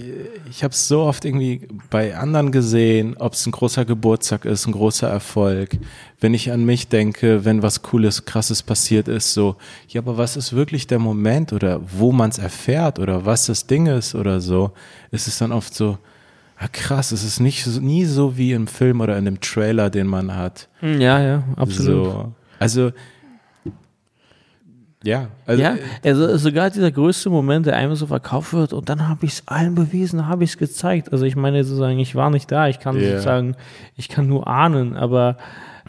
ich 0.50 0.64
habe 0.64 0.72
es 0.72 0.88
so 0.88 1.02
oft 1.02 1.26
irgendwie 1.26 1.68
bei 1.90 2.16
anderen 2.16 2.52
gesehen, 2.52 3.16
ob 3.18 3.34
es 3.34 3.46
ein 3.46 3.52
großer 3.52 3.86
Geburtstag 3.86 4.46
ist, 4.46 4.68
ein 4.68 4.72
großer 4.72 5.08
Erfolg. 5.08 5.78
Wenn 6.20 6.34
ich 6.34 6.52
an 6.52 6.66
mich 6.66 6.88
denke, 6.88 7.46
wenn 7.46 7.62
was 7.62 7.82
Cooles, 7.82 8.26
Krasses 8.26 8.64
passiert 8.64 9.08
ist, 9.08 9.34
so, 9.34 9.58
ja, 9.88 10.02
aber 10.02 10.18
was 10.18 10.38
ist 10.38 10.54
wirklich 10.54 10.88
der 10.88 11.00
Moment 11.00 11.54
oder 11.54 11.82
wo 11.84 12.12
man 12.12 12.30
es 12.30 12.38
erfährt 12.38 13.00
oder 13.00 13.26
was 13.26 13.46
das 13.46 13.68
Ding 13.68 13.86
ist 13.88 14.16
oder 14.16 14.42
so, 14.42 14.72
ist 15.12 15.28
es 15.28 15.38
dann 15.38 15.52
oft 15.52 15.74
so, 15.74 15.98
ah, 16.58 16.68
krass, 16.72 17.12
es 17.12 17.24
ist 17.24 17.40
nicht 17.40 17.64
so, 17.64 17.80
nie 17.80 18.06
so 18.06 18.38
wie 18.38 18.54
im 18.54 18.68
Film 18.68 19.02
oder 19.02 19.18
in 19.18 19.26
dem 19.26 19.42
Trailer, 19.42 19.90
den 19.90 20.08
man 20.08 20.36
hat. 20.36 20.68
ja, 20.82 21.22
ja, 21.22 21.44
absolut. 21.58 22.06
So, 22.06 22.34
also, 22.60 22.92
ja, 25.06 25.28
also, 25.46 25.62
ja, 25.62 25.76
also 26.04 26.38
sogar 26.38 26.70
dieser 26.70 26.92
größte 26.92 27.30
Moment, 27.30 27.66
der 27.66 27.76
einem 27.76 27.96
so 27.96 28.08
verkauft 28.08 28.54
wird 28.54 28.74
und 28.74 28.90
dann 28.90 29.08
habe 29.08 29.26
ich 29.26 29.34
es 29.34 29.48
allen 29.48 29.76
bewiesen, 29.76 30.28
habe 30.28 30.44
ich 30.44 30.52
es 30.52 30.58
gezeigt. 30.58 31.12
Also 31.14 31.26
ich 31.26 31.36
meine 31.36 31.64
sozusagen, 31.64 32.00
ich 32.00 32.16
war 32.16 32.30
nicht 32.30 32.52
da, 32.52 32.68
ich 32.68 32.80
kann 32.80 32.96
Ja. 33.00 33.12
sozusagen, 33.12 33.56
ich 33.96 34.10
kann 34.10 34.28
nur 34.28 34.48
ahnen, 34.48 34.96
aber 34.96 35.38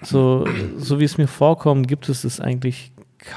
so, 0.02 0.44
so 0.76 1.00
wie 1.00 1.04
es 1.04 1.16
mir 1.18 1.26
vorkommt, 1.28 1.88
gibt 1.88 2.08
es 2.08 2.24
es 2.24 2.40
eigentlich 2.40 2.92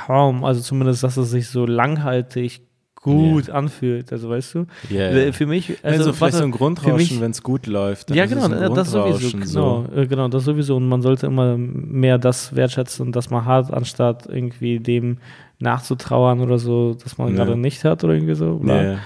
kaum. 0.05 0.43
Also 0.43 0.61
zumindest, 0.61 1.03
dass 1.03 1.17
es 1.17 1.29
sich 1.31 1.47
so 1.47 1.65
langhaltig 1.65 2.61
gut 3.01 3.49
anfühlt. 3.49 4.11
Also 4.11 4.29
weißt 4.29 4.55
du, 4.55 4.65
Ja, 4.89 5.01
Äh, 5.07 5.27
ja. 5.27 5.31
für 5.31 5.45
mich, 5.45 5.77
Also, 5.83 5.97
also 5.99 6.13
vielleicht 6.13 6.35
so 6.37 6.43
ein 6.43 6.51
Grundrauschen, 6.51 7.21
wenn 7.21 7.31
es 7.31 7.41
gut 7.43 7.65
läuft. 7.67 8.09
dann 8.09 8.17
ja, 8.17 8.25
genau, 8.25 8.45
ein 8.45 8.73
das 8.73 8.91
sowieso. 8.91 9.37
Genau, 9.37 9.85
äh, 9.95 10.05
genau, 10.07 10.27
das 10.27 10.43
sowieso. 10.43 10.75
Und 10.77 10.87
man 10.89 11.01
sollte 11.01 11.27
immer 11.27 11.57
mehr 11.57 12.17
das 12.17 12.55
wertschätzen, 12.55 13.11
das 13.11 13.29
man 13.29 13.45
hat, 13.45 13.71
anstatt 13.73 14.27
irgendwie 14.27 14.79
dem 14.79 15.17
nachzutrauern 15.59 16.39
oder 16.39 16.57
so, 16.57 16.93
dass 17.03 17.17
man 17.17 17.29
Ja. 17.35 17.43
gerade 17.43 17.57
nicht 17.57 17.83
hat 17.83 18.03
oder 18.03 18.13
irgendwie 18.13 18.35
so. 18.35 18.53
So. 18.53 18.59
bla. 18.59 18.81
Ja, 18.83 18.97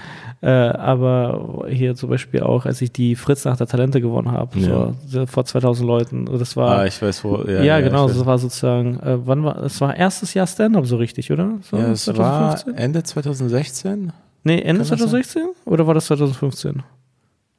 Äh, 0.44 0.48
aber 0.50 1.64
hier 1.70 1.94
zum 1.94 2.10
Beispiel 2.10 2.42
auch, 2.42 2.66
als 2.66 2.82
ich 2.82 2.92
die 2.92 3.16
Fritz 3.16 3.46
nach 3.46 3.56
der 3.56 3.66
Talente 3.66 4.02
gewonnen 4.02 4.30
habe, 4.30 4.58
Ja. 4.58 4.92
so, 5.06 5.24
vor 5.24 5.46
2000 5.46 5.86
Leuten, 5.86 6.26
das 6.26 6.54
war. 6.54 6.80
ah, 6.80 6.84
ich 6.86 7.00
weiß, 7.00 7.24
wo. 7.24 7.38
Ja, 7.48 7.62
ja, 7.62 7.80
genau, 7.80 8.04
ich 8.04 8.10
weiß. 8.10 8.18
das 8.18 8.26
war 8.26 8.36
sozusagen, 8.38 9.00
äh, 9.00 9.16
wann 9.26 9.42
war, 9.42 9.62
es 9.62 9.80
war 9.80 9.96
erstes 9.96 10.34
Jahr 10.34 10.46
Stand-up 10.46 10.84
so 10.86 10.96
richtig, 10.98 11.32
oder? 11.32 11.52
So, 11.62 11.78
ja, 11.78 11.92
es 11.92 12.06
war 12.18 12.58
Ende 12.76 13.02
2016. 13.02 14.12
Nee, 14.42 14.56
Ende 14.58 14.66
Kann 14.66 14.78
das 14.80 14.88
sein? 14.88 14.98
2016? 14.98 15.42
Oder 15.64 15.86
war 15.86 15.94
das 15.94 16.04
2015? 16.06 16.82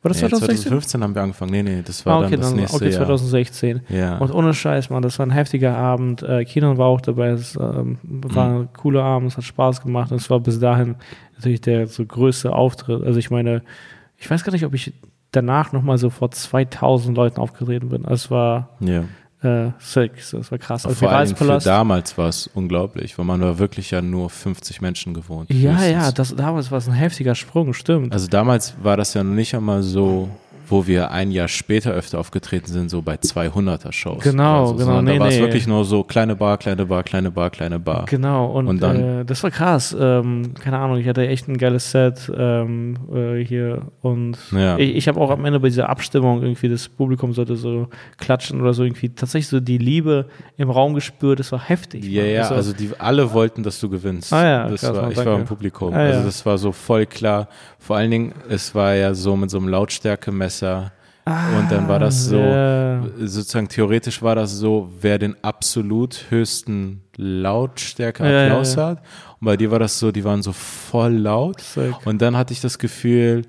War 0.04 0.10
das 0.10 0.18
Nee, 0.22 0.28
2016? 0.30 0.58
2015 0.70 1.04
haben 1.04 1.16
wir 1.16 1.24
angefangen. 1.24 1.50
Nee, 1.52 1.64
nee, 1.64 1.82
das 1.84 2.06
war 2.06 2.14
Ah, 2.14 2.20
okay, 2.20 2.32
dann 2.34 2.40
das 2.42 2.50
dann, 2.52 2.60
nächste 2.60 2.76
okay, 2.78 2.90
Jahr. 2.90 3.06
2016. 3.08 3.82
Ja. 3.90 4.18
Und 4.20 4.32
ohne 4.32 4.54
Scheiß, 4.54 4.92
Mann, 4.92 5.02
das 5.02 5.18
war 5.18 5.26
ein 5.26 5.32
heftiger 5.32 5.76
Abend. 5.76 6.22
Äh, 6.22 6.46
Kinan 6.46 6.78
war 6.78 6.86
auch 6.86 7.02
dabei. 7.02 7.30
Es 7.30 7.56
ähm, 7.56 7.98
war 8.04 8.50
Mhm. 8.50 8.62
ein 8.62 8.70
cooler 8.78 9.02
Abend, 9.04 9.32
es 9.32 9.38
hat 9.38 9.44
Spaß 9.46 9.82
gemacht. 9.82 10.12
Und 10.12 10.18
es 10.22 10.30
war 10.30 10.40
bis 10.40 10.60
dahin 10.60 10.94
natürlich 11.36 11.62
der 11.62 11.88
so 11.88 12.06
größte 12.06 12.54
Auftritt. 12.54 13.04
Also 13.04 13.20
ich 13.20 13.30
meine, 13.30 13.62
ich 14.18 14.30
weiß 14.30 14.44
gar 14.44 14.52
nicht, 14.52 14.66
ob 14.66 14.74
ich 14.74 14.94
danach 15.32 15.72
nochmal 15.72 15.98
so 15.98 16.10
vor 16.10 16.32
2000 16.32 17.16
Leuten 17.16 17.40
aufgetreten 17.40 17.90
bin. 17.90 18.06
Also 18.06 18.14
es 18.26 18.32
war 18.32 18.70
ja. 18.80 19.04
äh, 19.42 19.72
sick, 19.80 20.14
es 20.18 20.34
war 20.34 20.58
krass. 20.58 20.86
Also 20.86 20.98
Vor 20.98 21.12
allem 21.12 21.36
für 21.36 21.60
damals 21.60 22.18
war 22.18 22.30
es 22.30 22.48
unglaublich, 22.48 23.18
weil 23.18 23.26
man 23.26 23.42
war 23.42 23.60
wirklich 23.60 23.92
ja 23.92 24.02
nur 24.02 24.30
50 24.30 24.82
Menschen 24.82 25.14
gewohnt. 25.14 25.52
Ja, 25.52 25.72
höchstens. 25.74 25.92
ja, 25.92 26.12
das, 26.12 26.36
damals 26.36 26.72
war 26.72 26.78
es 26.78 26.88
ein 26.88 26.94
heftiger 26.94 27.36
Sprung, 27.36 27.74
stimmt. 27.74 28.14
Also 28.14 28.28
damals 28.28 28.76
war 28.82 28.98
das 28.98 29.14
ja 29.14 29.24
noch 29.24 29.36
nicht 29.36 29.54
einmal 29.56 29.84
so, 29.84 30.30
wo 30.68 30.88
wir 30.88 31.12
ein 31.12 31.32
Jahr 31.32 31.48
später 31.48 31.92
öfter 31.92 32.20
aufgetreten 32.20 32.68
sind, 32.72 32.90
so 32.90 33.02
bei 33.02 33.16
200er 33.16 33.92
Shows. 33.92 34.24
Genau, 34.24 34.68
so, 34.68 34.74
genau, 34.74 34.86
sondern 34.86 35.06
nee, 35.06 35.14
da 35.16 35.20
war 35.20 35.28
es 35.28 35.36
nee. 35.36 35.42
wirklich 35.42 35.68
nur 35.68 35.86
so 35.86 36.04
kleine 36.04 36.36
Bar, 36.36 36.58
kleine 36.58 36.86
Bar, 36.86 37.04
kleine 37.04 37.32
Bar, 37.32 37.50
kleine 37.50 37.80
Bar. 37.80 38.06
Genau, 38.08 38.48
und, 38.52 38.68
Und 38.68 38.82
dann- 38.82 39.22
äh, 39.22 39.26
das 39.26 39.44
war 39.44 39.52
krass. 39.52 39.96
Ähm, 40.00 40.54
keine 40.60 40.78
Ahnung, 40.80 40.98
ich 40.98 41.08
hatte 41.08 41.28
echt 41.28 41.48
ein 41.48 41.58
geiles 41.58 41.92
Set 41.92 42.32
ähm, 42.36 42.98
äh, 43.14 43.44
hier 43.44 43.84
und 44.02 44.38
Ja. 44.52 44.78
ich, 44.78 44.96
ich 44.96 45.08
habe 45.08 45.20
auch 45.20 45.30
am 45.30 45.46
Ende 45.46 45.60
bei 45.60 45.68
dieser 45.70 45.90
Abstimmung 45.90 46.42
irgendwie 46.42 46.70
das 46.70 46.88
Publikum 46.90 47.34
sollte 47.34 47.56
so 47.56 47.88
klatschen 48.18 48.62
oder 48.62 48.74
so 48.74 48.84
irgendwie 48.84 49.10
tatsächlich 49.10 49.48
so 49.50 49.60
die 49.60 49.78
Liebe 49.78 50.26
im 50.58 50.70
Raum 50.70 50.94
gespürt. 50.94 51.40
Das 51.40 51.52
war 51.52 51.60
heftig. 51.62 52.04
Ja, 52.06 52.24
Mann. 52.24 52.32
ja, 52.32 52.50
war- 52.50 52.52
also 52.58 52.74
die 52.74 52.90
alle 52.98 53.32
wollten, 53.34 53.64
dass 53.64 53.80
du 53.80 53.90
gewinnst. 53.90 54.32
Ah 54.34 54.46
ja, 54.46 54.70
das 54.70 54.82
krass, 54.82 54.96
war, 54.96 55.12
ich 55.12 55.18
war 55.18 55.26
danke. 55.26 55.42
im 55.42 55.48
Publikum. 55.48 55.94
Ah 55.94 55.98
also 55.98 56.24
das 56.24 56.46
war 56.46 56.58
so 56.58 56.72
voll 56.72 57.06
klar. 57.06 57.48
Vor 57.80 57.98
allen 57.98 58.10
Dingen, 58.10 58.34
es 58.50 58.74
war 58.74 58.96
ja 58.96 59.14
so 59.14 59.36
mit 59.36 59.50
so 59.52 59.58
einem 59.60 59.68
Lautstärkemesser. 59.68 60.55
Und 61.28 61.72
dann 61.72 61.88
war 61.88 61.98
das 61.98 62.26
so, 62.26 62.38
ja. 62.38 63.02
sozusagen 63.18 63.68
theoretisch 63.68 64.22
war 64.22 64.36
das 64.36 64.52
so, 64.52 64.92
wer 65.02 65.18
den 65.18 65.36
absolut 65.44 66.26
höchsten 66.30 67.02
Lautstärke 67.18 68.24
Ja, 68.24 68.46
ja, 68.46 68.78
hat. 68.78 69.00
Und 69.40 69.46
bei 69.46 69.58
dir 69.58 69.72
war 69.72 69.80
das 69.80 69.98
so, 69.98 70.12
die 70.12 70.24
waren 70.24 70.44
so 70.44 70.54
voll 70.54 71.14
laut. 71.14 71.62
Sick. 71.62 71.96
Und 72.06 72.22
dann 72.22 72.38
hatte 72.38 72.54
ich 72.54 72.62
das 72.62 72.78
Gefühl, 72.78 73.42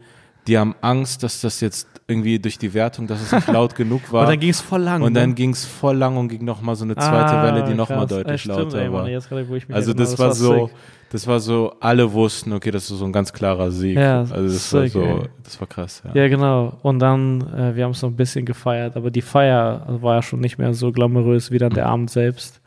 die 0.46 0.56
haben 0.56 0.74
Angst, 0.80 1.22
dass 1.22 1.42
das 1.42 1.60
jetzt 1.60 1.86
irgendwie 2.08 2.38
durch 2.38 2.56
die 2.56 2.72
Wertung, 2.72 3.06
dass 3.08 3.20
es 3.20 3.32
nicht 3.32 3.48
laut 3.48 3.74
genug 3.76 4.12
war. 4.12 4.22
Und 4.22 4.28
dann 4.28 4.40
ging 4.40 4.50
es 4.50 4.60
voll 4.60 4.80
lang. 4.80 5.02
Und 5.02 5.14
dann 5.14 5.30
ne? 5.30 5.34
ging 5.34 5.50
es 5.50 5.64
voll 5.64 5.96
lang 5.96 6.16
und 6.16 6.28
ging 6.28 6.44
nochmal 6.44 6.76
so 6.76 6.84
eine 6.84 6.94
zweite 6.94 7.32
Ah, 7.32 7.42
Welle, 7.44 7.64
die 7.64 7.74
nochmal 7.74 8.06
deutlich 8.06 8.44
Ja, 8.44 8.54
stimmt, 8.54 8.72
lauter 8.72 8.78
ey, 8.78 8.88
Mann, 8.88 9.02
war. 9.02 9.04
mich 9.04 9.66
Also 9.70 9.90
erinnere, 9.90 10.08
das, 10.10 10.18
war 10.18 10.32
so, 10.32 10.66
sick. 10.66 10.76
Das 11.16 11.26
war 11.26 11.40
so, 11.40 11.72
alle 11.80 12.12
wussten, 12.12 12.52
okay, 12.52 12.70
das 12.70 12.90
ist 12.90 12.98
so 12.98 13.04
ein 13.06 13.12
ganz 13.12 13.32
klarer 13.32 13.70
Sieg. 13.70 13.96
Ja, 13.96 14.20
also 14.20 14.42
das 14.42 14.72
war 14.74 14.86
so, 14.86 15.00
ey. 15.02 15.22
das 15.42 15.58
war 15.58 15.66
krass, 15.66 16.02
ja. 16.04 16.10
Ja, 16.14 16.28
genau. 16.28 16.74
Und 16.82 16.98
dann, 16.98 17.40
äh, 17.54 17.74
wir 17.74 17.84
haben 17.84 17.92
es 17.92 18.02
noch 18.02 18.10
ein 18.10 18.16
bisschen 18.16 18.44
gefeiert, 18.44 18.96
aber 18.96 19.10
die 19.10 19.22
Feier 19.22 19.86
war 20.02 20.16
ja 20.16 20.22
schon 20.22 20.40
nicht 20.40 20.58
mehr 20.58 20.74
so 20.74 20.92
glamourös 20.92 21.50
wie 21.50 21.56
dann 21.56 21.72
der 21.72 21.86
Abend 21.86 22.10
selbst. 22.10 22.60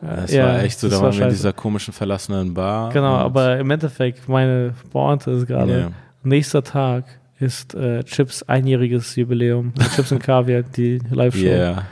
Das 0.00 0.32
ja, 0.32 0.44
war 0.46 0.62
echt 0.62 0.78
so, 0.78 0.88
da 0.88 0.94
war 0.96 1.02
waren 1.06 1.18
wir 1.18 1.24
in 1.24 1.30
dieser 1.30 1.52
komischen 1.52 1.92
verlassenen 1.92 2.54
Bar. 2.54 2.92
Genau, 2.92 3.16
aber 3.16 3.58
im 3.58 3.68
Endeffekt, 3.68 4.28
meine 4.28 4.74
Pointe 4.92 5.32
ist 5.32 5.48
gerade, 5.48 5.80
Ja. 5.80 5.90
nächster 6.22 6.62
Tag 6.62 7.04
ist 7.40 7.74
äh, 7.74 8.04
Chips 8.04 8.44
einjähriges 8.44 9.16
Jubiläum. 9.16 9.72
Chips 9.96 10.12
und 10.12 10.22
Kaviar, 10.22 10.62
die 10.62 11.00
Live-Show. 11.10 11.46
Yeah, 11.46 11.82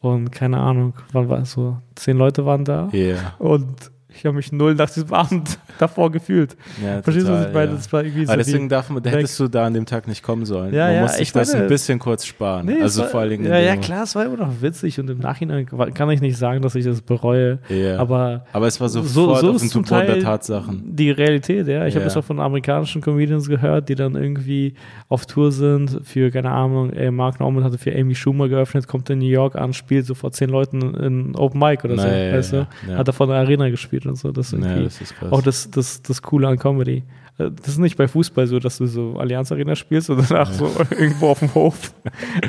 Und 0.00 0.30
keine 0.30 0.58
Ahnung, 0.58 0.94
wann 1.10 1.28
war 1.28 1.40
es 1.40 1.50
so? 1.50 1.78
Zehn 1.96 2.16
Leute 2.16 2.46
waren 2.46 2.64
da. 2.64 2.88
yeah. 2.92 3.34
Und 3.40 3.90
ich 4.16 4.24
habe 4.26 4.36
mich 4.36 4.52
null 4.52 4.74
nach 4.74 4.90
diesem 4.90 5.12
Abend 5.12 5.58
davor 5.78 6.10
gefühlt. 6.12 6.56
Ja, 6.84 7.02
Verstehst 7.02 7.26
du, 7.28 7.32
was 7.32 7.46
ich 7.48 7.52
meine? 7.54 7.66
ja. 7.70 7.76
Das 7.76 7.92
war 7.92 8.04
irgendwie 8.04 8.26
so 8.26 8.32
Aber 8.32 8.42
deswegen 8.42 8.68
darf 8.68 8.90
man, 8.90 9.02
hättest 9.04 9.38
du 9.40 9.48
da 9.48 9.66
an 9.66 9.74
dem 9.74 9.86
Tag 9.86 10.06
nicht 10.08 10.22
kommen 10.22 10.44
sollen. 10.44 10.72
Ja, 10.74 10.86
man 10.86 10.94
ja, 10.94 11.02
muss 11.02 11.12
sich 11.12 11.22
ich 11.22 11.32
das 11.32 11.52
meine- 11.52 11.64
ein 11.64 11.68
bisschen 11.68 11.98
kurz 11.98 12.26
sparen. 12.26 12.66
Nee, 12.66 12.74
es 12.76 12.82
also 12.82 13.02
war, 13.02 13.08
vor 13.08 13.20
allen 13.20 13.30
Dingen. 13.30 13.44
in 13.46 13.50
Ja, 13.52 13.58
dem 13.58 13.66
ja, 13.66 13.76
klar, 13.76 14.02
es 14.04 14.14
war 14.14 14.24
immer 14.26 14.36
noch 14.36 14.60
witzig 14.60 14.98
und 15.00 15.08
im 15.10 15.18
Nachhinein 15.18 15.66
kann 15.94 16.10
ich 16.10 16.20
nicht 16.20 16.36
sagen, 16.36 16.62
dass 16.62 16.74
ich 16.74 16.84
das 16.84 17.00
bereue. 17.00 17.58
Ja. 17.68 17.98
Aber 17.98 18.44
Aber 18.52 18.66
es 18.66 18.80
war 18.80 18.88
so, 18.88 19.02
sofort 19.02 19.40
so 19.40 19.50
auf 19.50 19.56
den 19.60 19.68
zum 19.68 19.84
Support 19.84 20.08
der 20.08 20.20
Tatsachen. 20.20 20.82
die 20.84 21.10
Realität, 21.10 21.66
ja. 21.68 21.86
Ich 21.86 21.94
habe 21.94 22.00
Ja. 22.02 22.04
das 22.04 22.16
auch 22.16 22.24
von 22.24 22.40
amerikanischen 22.40 23.00
Comedians 23.02 23.48
gehört, 23.48 23.88
die 23.88 23.94
dann 23.94 24.14
irgendwie 24.14 24.74
auf 25.08 25.26
Tour 25.26 25.52
sind 25.52 26.00
für, 26.04 26.30
keine 26.30 26.50
Ahnung, 26.50 26.90
ey, 26.92 27.10
Mark 27.10 27.40
Norman 27.40 27.64
hatte 27.64 27.78
für 27.78 27.94
Amy 27.94 28.14
Schumer 28.14 28.48
geöffnet, 28.48 28.86
kommt 28.88 29.08
in 29.10 29.18
New 29.18 29.26
York 29.26 29.56
an, 29.56 29.72
spielt 29.72 30.06
so 30.06 30.14
vor 30.14 30.32
zehn 30.32 30.48
Leuten 30.48 30.94
in 30.94 31.36
Open 31.36 31.60
Mic 31.60 31.84
oder 31.84 31.96
so, 31.96 32.06
Naja, 32.06 32.34
weißt 32.34 32.52
ja, 32.52 32.66
du? 32.86 32.90
ja. 32.92 32.98
Hat 32.98 33.08
er 33.08 33.12
von 33.12 33.28
der 33.28 33.38
Arena 33.38 33.68
gespielt 33.68 34.01
und 34.08 34.16
so. 34.16 34.32
Das 34.32 34.52
Ja, 34.52 34.58
irgendwie 34.58 34.84
das 34.84 35.00
ist 35.00 35.14
krass. 35.16 35.32
auch 35.32 35.42
das, 35.42 35.70
das, 35.70 36.02
das 36.02 36.22
Coole 36.22 36.48
an 36.48 36.58
Comedy. 36.58 37.04
Das 37.38 37.68
ist 37.68 37.78
nicht 37.78 37.96
bei 37.96 38.06
Fußball 38.08 38.46
so, 38.46 38.58
dass 38.58 38.78
du 38.78 38.86
so 38.86 39.16
Allianz 39.18 39.50
Arena 39.50 39.74
spielst 39.74 40.10
und 40.10 40.30
danach 40.30 40.52
so 40.52 40.70
irgendwo 40.90 41.28
auf 41.28 41.38
dem 41.38 41.54
Hof. 41.54 41.94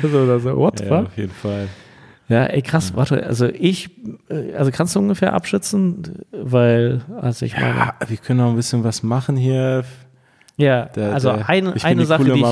also, 0.02 0.18
oder 0.20 0.38
so, 0.40 0.56
what 0.56 0.80
ja, 0.80 1.00
auf 1.02 1.16
jeden 1.16 1.32
Fall. 1.32 1.68
Ja, 2.28 2.44
ey, 2.46 2.62
krass, 2.62 2.94
warte, 2.94 3.24
also 3.26 3.46
ich, 3.48 3.90
also 4.56 4.70
kannst 4.70 4.94
du 4.94 4.98
ungefähr 5.00 5.34
abschätzen, 5.34 6.20
weil, 6.32 7.02
also 7.20 7.44
ich 7.44 7.54
meine, 7.54 7.68
Ja, 7.76 7.94
wir 8.06 8.16
können 8.16 8.38
noch 8.40 8.48
ein 8.50 8.56
bisschen 8.56 8.82
was 8.84 9.02
machen 9.02 9.36
hier. 9.36 9.84
Ja, 10.56 10.84
Der- 10.86 11.12
also 11.14 11.30
der- 11.32 11.44
bin 11.44 11.68
eine 11.82 12.04
Sache, 12.06 12.24
die 12.24 12.40
ich, 12.40 12.46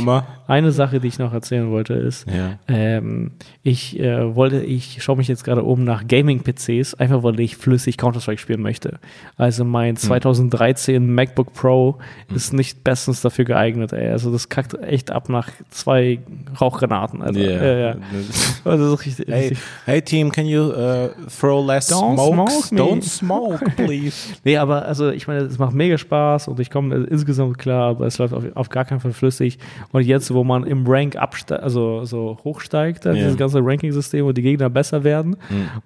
eine 0.48 0.72
Sache, 0.72 1.00
die 1.00 1.06
ich 1.08 1.18
noch 1.18 1.32
erzählen 1.32 1.70
wollte, 1.70 1.94
ist, 1.94 2.26
Ja. 2.28 2.58
ähm, 2.68 3.32
ich 3.62 3.98
äh, 4.00 4.34
wollte, 4.34 4.60
ich 4.62 5.02
schaue 5.02 5.16
mich 5.16 5.28
jetzt 5.28 5.44
gerade 5.44 5.62
um 5.62 5.84
nach 5.84 6.06
Gaming-PCs, 6.08 6.94
einfach 6.94 7.22
weil 7.22 7.38
ich 7.40 7.56
flüssig 7.56 7.96
Counter-Strike 7.96 8.40
spielen 8.40 8.60
möchte. 8.60 8.98
Also 9.36 9.62
Hm. 9.64 9.70
mein 9.70 9.96
2013 9.96 11.14
MacBook 11.14 11.52
Pro 11.54 11.98
ist 12.34 12.52
nicht 12.52 12.82
bestens 12.84 13.20
dafür 13.20 13.44
geeignet, 13.44 13.92
ey. 13.92 14.08
Also 14.10 14.32
das 14.32 14.48
kackt 14.48 14.74
echt 14.82 15.10
ab 15.10 15.28
nach 15.28 15.48
zwei 15.70 16.18
Rauchgranaten. 16.60 17.22
Also, 17.22 17.40
Yeah. 17.40 17.62
ja, 17.64 17.78
ja. 17.90 17.96
Also 18.64 18.94
richtig, 18.94 19.26
Hey, 19.28 19.40
richtig 19.48 19.58
hey 19.86 20.02
team, 20.02 20.30
can 20.32 20.46
you 20.46 20.62
uh, 20.70 21.08
throw 21.40 21.64
less 21.66 21.90
Don't 21.92 22.14
smokes? 22.14 22.68
smoke 22.68 22.74
me. 22.74 22.80
Don't 22.80 23.02
smoke, 23.02 23.64
please. 23.76 24.16
Nee, 24.44 24.56
aber 24.56 24.86
also 24.86 25.10
ich 25.10 25.26
meine, 25.28 25.40
es 25.40 25.58
macht 25.58 25.74
mega 25.74 25.96
Spaß 25.98 26.48
und 26.48 26.58
ich 26.60 26.70
komme 26.70 26.94
äh, 26.94 27.04
insgesamt 27.04 27.58
klar, 27.58 27.91
aber 27.92 28.06
es 28.06 28.18
läuft 28.18 28.34
auf, 28.34 28.44
auf 28.54 28.68
gar 28.68 28.84
keinen 28.84 29.00
Fall 29.00 29.12
flüssig. 29.12 29.58
Und 29.92 30.02
jetzt, 30.04 30.32
wo 30.34 30.44
man 30.44 30.64
im 30.64 30.86
Rank 30.86 31.16
absteigt, 31.16 31.62
also 31.62 32.04
so 32.04 32.38
hochsteigt, 32.44 33.04
Ja. 33.04 33.12
dieses 33.12 33.36
ganze 33.36 33.60
Ranking-System, 33.64 34.24
wo 34.24 34.32
die 34.32 34.42
Gegner 34.42 34.68
besser 34.70 35.04
werden, 35.04 35.36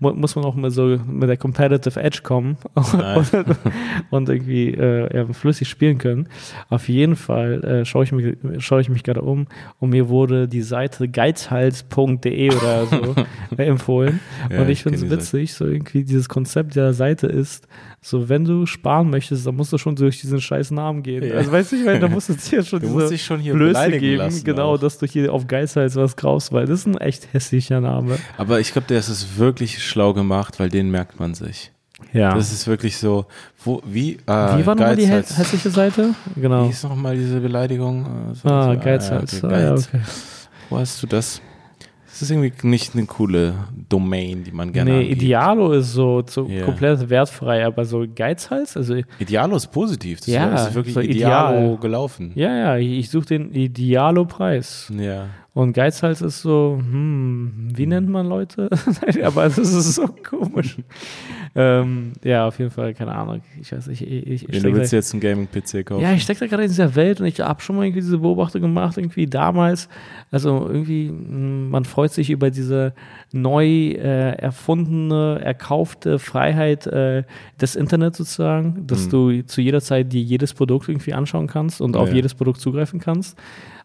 mu 0.01 0.13
muss 0.13 0.35
man 0.37 0.45
auch 0.45 0.55
mit 0.55 0.73
so 0.73 0.99
mit 1.07 1.29
der 1.29 1.37
Competitive 1.37 2.01
Edge 2.03 2.21
kommen 2.23 2.57
und, 2.75 3.47
und 4.11 4.29
irgendwie 4.29 4.71
äh, 4.71 5.15
ja, 5.17 5.27
flüssig 5.33 5.69
spielen 5.69 5.99
können. 5.99 6.29
Auf 6.71 6.89
jeden 6.89 7.17
Fall 7.17 7.63
äh, 7.65 7.85
schaue 7.85 8.05
ich 8.05 8.13
mich, 8.13 8.37
schaue 8.59 8.81
ich 8.81 8.89
mich 8.89 9.03
gerade 9.03 9.23
um 9.23 9.47
und 9.79 9.91
mir 9.91 10.09
wurde 10.09 10.49
die 10.49 10.63
Seite 10.63 11.09
geizhals.de 11.09 12.51
oder 12.55 12.87
so 12.87 13.15
äh, 13.57 13.65
empfohlen. 13.67 14.21
Ja, 14.51 14.63
und 14.63 14.69
ich 14.69 14.77
ich 14.77 14.83
finde 14.83 14.99
es 14.99 15.11
witzig, 15.11 15.55
so 15.55 15.67
irgendwie 15.67 16.05
dieses 16.05 16.29
Konzept 16.29 16.77
der 16.77 16.93
Seite 16.93 17.27
ist, 17.27 17.67
so 18.09 18.29
wenn 18.29 18.45
du 18.45 18.67
sparen 18.67 19.11
möchtest, 19.11 19.45
dann 19.49 19.57
musst 19.57 19.73
du 19.73 19.79
schon 19.79 19.97
durch 19.97 20.21
diesen 20.21 20.41
scheiß 20.41 20.71
Namen 20.71 21.03
gehen. 21.03 21.25
Ja. 21.25 21.35
Also 21.35 21.51
weißt 21.51 21.73
du, 21.73 21.77
ich 21.77 21.85
meine, 21.85 21.99
da 21.99 22.07
musst 22.09 22.29
du 22.29 22.35
dir 22.35 22.63
schon 22.63 22.81
Du 22.83 23.01
diese 23.01 23.19
schon 23.19 23.43
Blöße 23.43 23.91
geben, 23.99 24.19
lassen 24.19 24.45
genau, 24.45 24.75
auch. 24.75 24.79
dass 24.79 24.99
du 24.99 25.07
hier 25.07 25.33
auf 25.33 25.49
Geizhals 25.49 25.97
was 25.97 26.15
kaufst, 26.15 26.53
weil 26.53 26.67
das 26.67 26.81
ist 26.81 26.87
ein 26.87 26.99
echt 26.99 27.27
hässlicher 27.33 27.81
Name. 27.81 28.17
Aber 28.39 28.61
ich 28.61 28.71
glaube, 28.73 28.87
der 28.87 29.01
ist 29.01 29.09
es 29.09 29.39
wirklich 29.39 29.83
schlau 29.83 30.13
gemacht, 30.13 30.61
weil 30.61 30.69
den 30.69 30.89
merkt 30.93 31.19
man 31.19 31.35
sich. 31.35 31.73
Ja. 32.13 32.33
Das 32.33 32.53
ist 32.53 32.69
wirklich 32.69 32.97
so, 32.97 33.27
wo, 33.65 33.83
wie, 33.85 34.13
äh, 34.13 34.19
Wie 34.27 34.67
war 34.67 34.75
nochmal 34.77 34.95
die 34.95 35.07
hässliche 35.09 35.71
Seite? 35.71 36.15
Wie 36.37 36.43
Genau. 36.43 36.67
hieß 36.67 36.85
nochmal 36.85 37.17
diese 37.17 37.41
Beleidigung? 37.41 38.07
Also, 38.29 38.49
Ah, 38.49 38.73
so, 38.75 38.81
Geizhals. 38.81 39.43
Ah, 39.43 39.51
ja, 39.51 39.71
Geiz. 39.75 39.89
okay. 39.89 40.01
Wo 40.71 40.79
hast 40.79 41.03
du 41.03 41.09
das? 41.09 41.41
Das 42.19 42.23
ist 42.23 42.31
irgendwie 42.31 42.67
nicht 42.67 42.95
eine 42.95 43.05
coole 43.05 43.53
Domain, 43.91 44.43
die 44.43 44.51
man 44.51 44.73
gerne 44.73 44.91
Nee, 44.91 44.97
angibt. 45.01 45.21
Idealo 45.23 45.73
ist 45.73 45.93
so, 45.93 46.23
so 46.27 46.47
Ja. 46.47 46.65
komplett 46.65 47.11
wertfrei, 47.11 47.67
aber 47.67 47.85
so 47.85 48.07
Geizhals, 48.15 48.75
also 48.75 48.95
Idealo 49.19 49.55
ist 49.57 49.67
positiv. 49.67 50.21
Das 50.21 50.29
Ja, 50.29 50.55
ist 50.67 50.75
wirklich 50.75 50.95
so 50.95 51.01
Idealo 51.01 51.59
ideal. 51.59 51.77
gelaufen. 51.79 52.33
ja, 52.35 52.57
ja, 52.57 52.77
ich, 52.79 53.01
ich 53.01 53.11
suche 53.11 53.27
den 53.27 53.53
Idealo-Preis. 53.53 54.91
Ja. 54.99 55.27
Und 55.57 55.73
Geizhals 55.73 56.21
ist 56.21 56.43
so, 56.43 56.77
hm, 56.79 57.71
wie 57.75 57.87
nennt 57.87 58.11
man 58.11 58.27
Leute? 58.27 58.69
Aber 59.25 59.45
das 59.45 59.57
ist 59.57 59.95
so 59.95 60.07
komisch. 60.29 60.77
ähm, 61.55 62.13
ja, 62.23 62.47
auf 62.47 62.59
jeden 62.59 62.71
Fall, 62.71 62.93
keine 62.93 63.13
Ahnung. 63.15 63.41
Ich 63.59 63.73
weiß 63.73 63.87
nicht, 63.87 64.03
ich, 64.03 64.27
ich, 64.27 64.49
ich 64.51 64.59
steck 64.59 64.63
du 64.71 64.75
willst 64.75 64.93
da, 64.93 64.99
jetzt 64.99 65.15
einen 65.15 65.23
Gaming-PC 65.23 65.87
kaufen? 65.87 66.03
ja, 66.03 66.13
ich 66.13 66.23
stecke 66.25 66.41
da 66.41 66.47
gerade 66.47 66.65
in 66.65 66.69
dieser 66.69 66.95
Welt 66.95 67.23
und 67.23 67.27
ich 67.27 67.41
habe 67.41 67.63
schon 67.63 67.77
mal 67.77 67.85
irgendwie 67.87 68.03
diese 68.03 68.19
Beobachtung 68.19 68.61
gemacht, 68.61 68.99
irgendwie 68.99 69.25
damals. 69.27 69.89
Also 70.31 70.69
irgendwie, 70.69 71.11
mh, 71.11 71.71
man 71.71 71.87
freut 71.87 72.13
sich 72.13 72.29
über 72.29 72.51
diese 72.51 72.93
neu 73.33 73.67
äh, 73.93 74.33
erfundene, 74.37 75.41
erkaufte 75.43 76.19
Freiheit 76.19 76.87
äh, 76.87 77.23
des 77.59 77.77
Internets 77.77 78.19
sozusagen, 78.19 78.87
dass 78.87 79.07
Mhm. 79.07 79.11
du 79.11 79.43
zu 79.47 79.63
jeder 79.63 79.81
Zeit 79.81 80.13
dir 80.13 80.21
jedes 80.21 80.53
Produkt 80.53 80.91
irgendwie 80.91 81.15
anschauen 81.15 81.47
kannst 81.47 81.81
und 81.81 81.97
auf 81.97 82.11
Ja. 82.11 82.17
jedes 82.17 82.35
Produkt 82.35 82.61
zugreifen 82.61 83.01
kannst. 83.01 83.39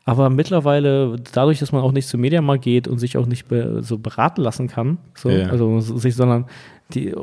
Aber 0.03 0.29
mittlerweile, 0.31 1.15
dadurch, 1.33 1.59
dass 1.59 1.71
man 1.71 1.83
auch 1.83 1.91
nicht 1.91 2.07
zum 2.07 2.21
Mediamarkt 2.21 2.63
geht 2.63 2.87
und 2.87 2.97
sich 2.97 3.17
auch 3.17 3.27
nicht 3.27 3.47
be 3.47 3.83
so 3.83 3.97
beraten 3.99 4.41
lassen 4.41 4.67
kann, 4.67 4.97
so, 5.15 5.29
Ja. 5.29 5.47
also 5.49 5.79
sich, 5.79 6.15
sondern 6.15 6.45
die, 6.93 7.13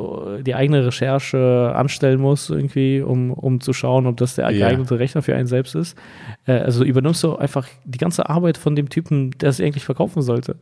die 0.47 0.55
eigene 0.55 0.87
Recherche 0.87 1.73
anstellen 1.75 2.21
muss, 2.21 2.49
irgendwie, 2.49 3.03
um, 3.03 3.33
um 3.33 3.61
zu 3.61 3.73
schauen, 3.73 4.07
ob 4.07 4.17
das 4.17 4.37
der 4.37 4.51
Ja. 4.51 4.67
geeignete 4.69 4.99
Rechner 4.99 5.23
für 5.23 5.35
einen 5.35 5.47
selbst 5.49 5.75
ist. 5.75 5.99
Äh, 6.47 6.53
also 6.53 6.85
übernimmst 6.85 7.23
du 7.25 7.37
einfach 7.37 7.67
die 7.85 7.99
ganze 7.99 8.29
Arbeit 8.31 8.57
von 8.57 8.77
dem 8.77 8.89
Typen, 8.89 9.33
der 9.33 9.51
es 9.51 9.61
eigentlich 9.61 9.85
verkaufen 9.85 10.23
sollte. 10.23 10.57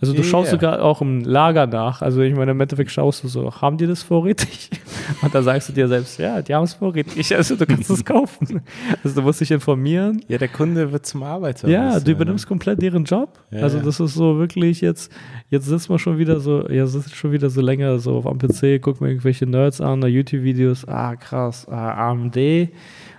Also 0.00 0.12
du 0.12 0.18
Ja, 0.20 0.24
schaust 0.24 0.46
ja. 0.46 0.52
sogar 0.52 0.82
auch 0.82 1.00
im 1.00 1.20
Lager 1.20 1.66
nach. 1.66 2.02
Also 2.02 2.20
ich 2.20 2.34
meine, 2.34 2.50
im 2.50 2.60
Endeffekt 2.60 2.90
schaust 2.90 3.24
du 3.24 3.28
so, 3.28 3.50
haben 3.60 3.78
die 3.78 3.86
das 3.86 4.02
vorrätig? 4.02 4.70
Und 5.22 5.34
dann 5.34 5.42
sagst 5.44 5.68
du 5.68 5.72
dir 5.72 5.88
selbst, 5.88 6.18
ja, 6.18 6.42
die 6.42 6.54
haben 6.54 6.64
es 6.64 6.74
vorrätig. 6.74 7.34
Also 7.34 7.56
du 7.56 7.64
kannst 7.66 7.88
es 7.90 8.04
kaufen. 8.04 8.60
Also 9.02 9.20
du 9.20 9.22
musst 9.26 9.40
dich 9.40 9.50
informieren. 9.50 10.20
Ja, 10.28 10.36
der 10.38 10.48
Kunde 10.48 10.92
wird 10.92 11.06
zum 11.06 11.22
Arbeiter. 11.22 11.68
Ja, 11.68 11.98
du 12.00 12.10
übernimmst 12.10 12.46
komplett 12.46 12.82
deren 12.82 13.04
Job. 13.04 13.38
Ja, 13.50 13.60
also 13.62 13.78
ja. 13.78 13.84
das 13.84 13.98
ist 14.00 14.14
so 14.14 14.38
wirklich 14.38 14.80
jetzt, 14.80 15.10
jetzt 15.48 15.66
sitzt 15.66 15.88
man 15.88 15.98
schon 15.98 16.18
wieder 16.18 16.40
so, 16.40 16.68
ja, 16.68 16.86
sitzt 16.86 17.14
schon 17.14 17.32
wieder 17.32 17.48
so 17.48 17.60
länger 17.60 17.98
so 17.98 18.22
am 18.26 18.38
PC, 18.38 18.82
guckt 18.82 19.00
mir 19.00 19.08
irgendwelche 19.08 19.46
Nerds 19.46 19.80
an, 19.80 20.02
YouTube-Videos, 20.02 20.86
ah 20.88 21.16
krass, 21.16 21.66
ah, 21.70 22.10
AMD, 22.10 22.36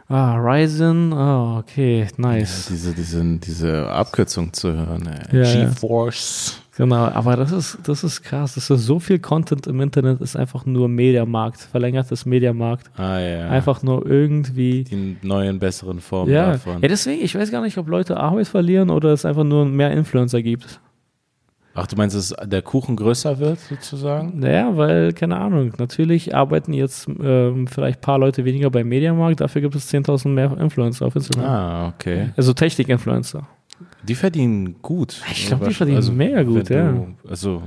ah, 0.09 0.35
Ryzen, 0.37 1.13
ah, 1.13 1.59
okay, 1.59 2.01
Ja, 2.01 2.07
nice. 2.17 2.67
diese, 2.69 2.93
diese, 2.93 3.23
diese 3.37 3.89
Abkürzung 3.89 4.53
zu 4.53 4.73
hören. 4.73 5.07
Ey. 5.31 5.37
Ja, 5.41 5.43
ja. 5.43 5.65
GeForce. 5.65 6.61
Genau, 6.77 7.05
aber 7.05 7.35
das 7.35 7.51
ist, 7.51 7.79
das 7.83 8.03
ist 8.03 8.21
krass. 8.21 8.53
Das 8.53 8.69
ist 8.69 8.85
so 8.85 8.99
viel 8.99 9.17
Content 9.19 9.65
im 9.65 9.81
Internet 9.81 10.21
ist 10.21 10.35
einfach 10.35 10.65
nur 10.65 10.87
Mediamarkt, 10.87 11.59
verlängertes 11.59 12.25
Mediamarkt. 12.25 12.91
Ah 12.99 13.17
ja. 13.19 13.49
Einfach 13.49 13.81
nur 13.81 14.05
irgendwie. 14.05 14.83
die 14.83 15.17
neuen, 15.23 15.57
besseren 15.57 15.99
Formen 15.99 16.31
Ja. 16.31 16.51
davon. 16.51 16.81
ja, 16.81 16.87
deswegen, 16.87 17.23
ich 17.23 17.33
weiß 17.33 17.49
gar 17.49 17.61
nicht, 17.61 17.77
ob 17.79 17.87
Leute 17.87 18.17
Arbeit 18.17 18.47
verlieren 18.47 18.91
oder 18.91 19.11
es 19.11 19.25
einfach 19.25 19.43
nur 19.43 19.65
mehr 19.65 19.91
Influencer 19.91 20.41
gibt. 20.43 20.79
Ach, 21.79 21.85
du 21.85 21.95
meinst, 21.95 22.15
dass 22.15 22.35
der 22.47 22.63
Kuchen 22.63 22.95
größer 22.95 23.37
wird, 23.37 23.59
sozusagen? 23.59 24.39
Naja, 24.39 24.75
weil, 24.77 25.13
keine 25.13 25.37
Ahnung, 25.37 25.73
natürlich 25.77 26.33
arbeiten 26.35 26.73
jetzt 26.73 27.07
ähm, 27.07 27.67
vielleicht 27.67 27.99
ein 27.99 28.01
paar 28.01 28.17
Leute 28.17 28.45
weniger 28.45 28.71
beim 28.71 28.87
Mediamarkt, 28.87 29.41
dafür 29.41 29.61
gibt 29.61 29.75
es 29.75 29.91
10.000 29.93 30.29
mehr 30.29 30.57
Influencer 30.59 31.05
auf 31.05 31.15
Instagram. 31.15 31.45
Ah, 31.47 31.87
okay. 31.89 32.29
Also 32.35 32.53
Technik-Influencer. 32.53 33.47
Die 34.07 34.15
verdienen 34.15 34.75
gut. 34.81 35.21
Ich 35.31 35.47
glaub, 35.47 35.67
die 35.67 35.73
verdienen 35.73 36.17
mega 36.17 36.43
gut, 36.43 36.69
wenn 36.69 36.77
ja. 36.77 36.91
Du, 36.91 37.29
also, 37.29 37.63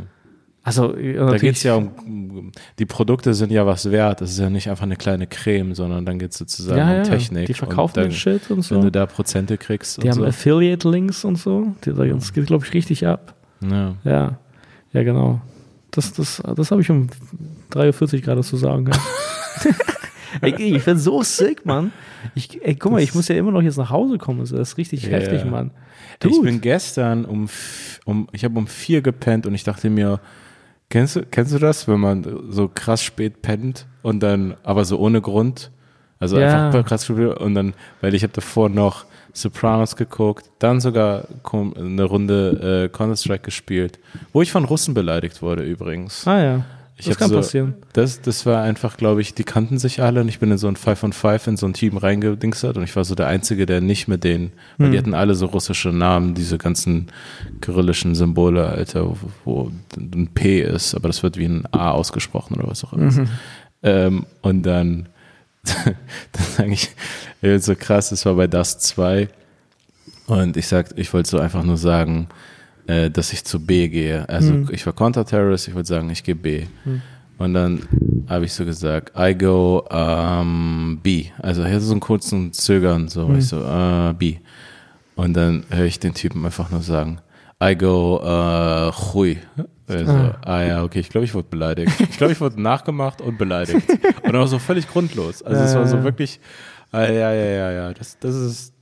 Also, 0.62 0.95
äh, 0.97 1.14
da 1.14 1.36
geht 1.36 1.57
es 1.57 1.62
ja 1.62 1.74
um, 1.74 2.53
die 2.78 2.86
Produkte 2.86 3.34
sind 3.34 3.51
ja 3.51 3.66
was 3.66 3.91
wert. 3.91 4.20
Das 4.20 4.30
ist 4.30 4.38
ja 4.38 4.51
nicht 4.51 4.68
einfach 4.68 4.84
eine 4.84 4.97
kleine 4.97 5.26
Creme, 5.26 5.74
sondern 5.74 6.05
dann 6.05 6.18
geht 6.18 6.32
es 6.32 6.38
sozusagen 6.38 6.78
ja, 6.78 6.99
um 6.99 7.05
Technik. 7.05 7.47
Die 7.47 7.55
verkaufen 7.55 7.99
und 7.99 8.05
den 8.05 8.11
dann, 8.11 8.12
Shit 8.12 8.51
und 8.51 8.59
Wenn 8.59 8.62
so. 8.62 8.82
du 8.82 8.91
da 8.91 9.07
Prozente 9.07 9.59
kriegst 9.59 10.03
Die 10.03 10.09
haben 10.09 10.18
so. 10.18 10.24
Affiliate-Links 10.24 11.24
und 11.24 11.36
so. 11.36 11.74
Die, 11.84 11.93
das 11.93 12.32
geht, 12.32 12.47
glaube 12.47 12.64
ich, 12.66 12.74
richtig 12.74 13.07
ab. 13.07 13.34
Ja. 13.62 13.95
Ja, 14.05 14.38
ja, 14.93 15.03
genau. 15.03 15.41
Das, 15.91 16.12
das, 16.12 16.43
das 16.57 16.70
habe 16.70 16.82
ich 16.82 16.91
um 16.91 17.09
3.40 17.72 18.14
Uhr 18.14 18.20
gerade 18.20 18.43
zu 18.43 18.57
sagen. 18.57 18.91
Ey, 20.41 20.76
ich 20.76 20.84
bin 20.84 20.99
so 20.99 21.22
sick, 21.22 21.66
Mann. 21.66 21.93
Ich, 22.34 22.60
ey, 22.64 22.74
guck 22.74 22.92
mal, 22.92 23.00
ich 23.02 23.14
muss 23.14 23.28
ja 23.28 23.36
immer 23.36 23.50
noch 23.52 23.62
jetzt 23.62 23.76
nach 23.78 23.90
Hause 23.90 24.18
kommen. 24.18 24.40
Das 24.40 24.52
ist 24.52 24.76
richtig 24.78 25.04
Ja. 25.04 25.10
heftig, 25.10 25.44
Mann. 25.44 25.70
Ich 26.22 26.30
Dude. 26.30 26.42
bin 26.42 26.60
gestern 26.60 27.24
um, 27.24 27.48
um 28.04 28.28
ich 28.32 28.44
habe 28.44 28.58
um 28.58 28.66
vier 28.66 29.00
gepennt 29.02 29.46
und 29.46 29.54
ich 29.54 29.64
dachte 29.64 29.88
mir, 29.90 30.20
kennst 30.90 31.16
du, 31.16 31.22
kennst 31.22 31.52
du 31.54 31.58
das, 31.58 31.88
wenn 31.88 32.00
man 32.00 32.26
so 32.50 32.68
krass 32.68 33.02
spät 33.02 33.42
pennt 33.42 33.86
und 34.02 34.20
dann, 34.22 34.56
aber 34.62 34.84
so 34.84 34.98
ohne 34.98 35.20
Grund, 35.20 35.70
also 36.18 36.38
Ja. 36.38 36.68
einfach 36.68 36.84
krass 36.86 37.06
spät 37.06 37.36
und 37.38 37.54
dann, 37.54 37.74
weil 38.00 38.14
ich 38.14 38.22
habe 38.22 38.32
davor 38.32 38.68
noch 38.68 39.04
Sopranos 39.32 39.94
geguckt, 39.96 40.50
dann 40.58 40.80
sogar 40.80 41.24
eine 41.76 42.02
Runde 42.02 42.88
äh, 42.92 42.94
Counter-Strike 42.94 43.44
gespielt, 43.44 44.00
wo 44.32 44.42
ich 44.42 44.50
von 44.50 44.64
Russen 44.64 44.92
beleidigt 44.92 45.40
wurde 45.40 45.62
übrigens. 45.62 46.26
Ah 46.26 46.42
ja, 46.42 46.64
Ich 47.01 47.07
das 47.07 47.16
kann 47.18 47.30
so- 47.30 47.36
passieren. 47.36 47.74
Das, 47.92 48.20
das 48.20 48.46
war 48.46 48.62
einfach, 48.62 48.96
glaube 48.96 49.20
ich, 49.20 49.34
die 49.34 49.44
kannten 49.44 49.78
sich 49.78 50.03
alle 50.03 50.20
und 50.20 50.28
ich 50.28 50.38
bin 50.38 50.51
in 50.51 50.59
so 50.59 50.68
ein 50.68 50.76
Five 50.76 51.03
on 51.03 51.12
Five 51.12 51.46
in 51.46 51.57
so 51.57 51.66
ein 51.66 51.72
Team 51.74 51.96
reingedingstert 51.96 52.76
und 52.76 52.84
ich 52.84 52.94
war 52.94 53.05
so 53.05 53.14
der 53.14 53.26
Einzige, 53.26 53.66
der 53.66 53.80
nicht 53.80 54.07
mit 54.07 54.22
denen, 54.24 54.53
weil 54.78 54.86
Hm. 54.86 54.92
die 54.92 54.98
hatten 54.98 55.14
alle 55.14 55.34
so 55.34 55.46
russische 55.46 55.88
Namen, 55.90 56.34
diese 56.34 56.59
ganzen 56.59 57.09
kyrillischen 57.61 58.14
Symbole, 58.14 58.66
Alter, 58.66 59.07
wo, 59.11 59.16
wo 59.44 59.70
ein 59.98 60.28
P 60.34 60.61
ist, 60.61 60.94
aber 60.94 61.09
das 61.09 61.22
wird 61.22 61.36
wie 61.36 61.46
ein 61.46 61.64
A 61.72 61.90
ausgesprochen 61.90 62.57
oder 62.59 62.68
was 62.68 62.84
auch 62.84 62.92
immer. 62.92 63.11
Mhm. 63.11 63.28
Ähm, 63.82 64.26
und 64.42 64.62
dann, 64.64 65.09
dann 65.64 65.94
sage 66.57 66.72
ich, 66.72 66.90
so 67.64 67.74
krass, 67.74 68.11
das 68.11 68.24
war 68.26 68.34
bei 68.34 68.46
Das 68.46 68.78
2 68.78 69.28
und 70.26 70.57
ich 70.57 70.66
sag, 70.68 70.96
ich 70.96 71.12
wollte 71.12 71.28
so 71.30 71.38
einfach 71.38 71.62
nur 71.64 71.76
sagen, 71.76 72.28
äh, 72.86 73.10
dass 73.10 73.32
ich 73.32 73.44
zu 73.44 73.60
B 73.60 73.88
gehe. 73.88 74.28
Also 74.28 74.52
Mhm. 74.52 74.68
ich 74.72 74.84
war 74.86 74.92
Counter-Terrorist, 74.92 75.68
ich 75.68 75.74
wollte 75.74 75.88
sagen, 75.88 76.10
ich 76.10 76.22
gehe 76.22 76.34
B. 76.34 76.64
Mhm. 76.84 77.02
Und 77.38 77.54
dann 77.54 77.82
habe 78.28 78.44
ich 78.44 78.52
so 78.52 78.64
gesagt, 78.64 79.12
I 79.18 79.34
go 79.36 79.84
um, 79.90 81.00
B. 81.02 81.26
Also 81.38 81.64
hier 81.64 81.80
so 81.80 81.92
einen 81.92 82.00
kurzen 82.00 82.52
Zögern, 82.52 83.08
so 83.08 83.28
Mhm. 83.28 83.38
ich 83.38 83.48
so, 83.48 83.62
äh, 83.62 84.12
B. 84.14 84.36
Und 85.16 85.34
dann 85.34 85.64
höre 85.70 85.86
ich 85.86 85.98
den 86.00 86.14
Typen 86.14 86.44
einfach 86.44 86.70
nur 86.70 86.82
sagen, 86.82 87.18
I 87.62 87.76
go 87.76 88.20
uh, 88.22 88.90
Hui. 89.12 89.38
Also, 89.86 90.10
ah. 90.12 90.36
ah 90.44 90.62
ja, 90.62 90.82
okay, 90.84 91.00
ich 91.00 91.08
glaube, 91.10 91.24
ich 91.24 91.34
wurde 91.34 91.48
beleidigt. 91.50 91.92
Ich 92.00 92.16
glaube, 92.16 92.32
ich 92.32 92.40
wurde 92.40 92.60
nachgemacht 92.60 93.20
und 93.20 93.36
beleidigt. 93.38 93.86
und 94.22 94.36
auch 94.36 94.46
so 94.46 94.58
völlig 94.58 94.88
grundlos. 94.88 95.42
Also 95.42 95.62
es 95.62 95.74
war 95.74 95.86
so 95.86 96.02
wirklich, 96.04 96.40
ah, 96.92 97.02
ja, 97.02 97.32
ja, 97.32 97.44
ja, 97.44 97.72
ja, 97.72 97.92
das, 97.92 98.18
das 98.18 98.34
ist 98.34 98.72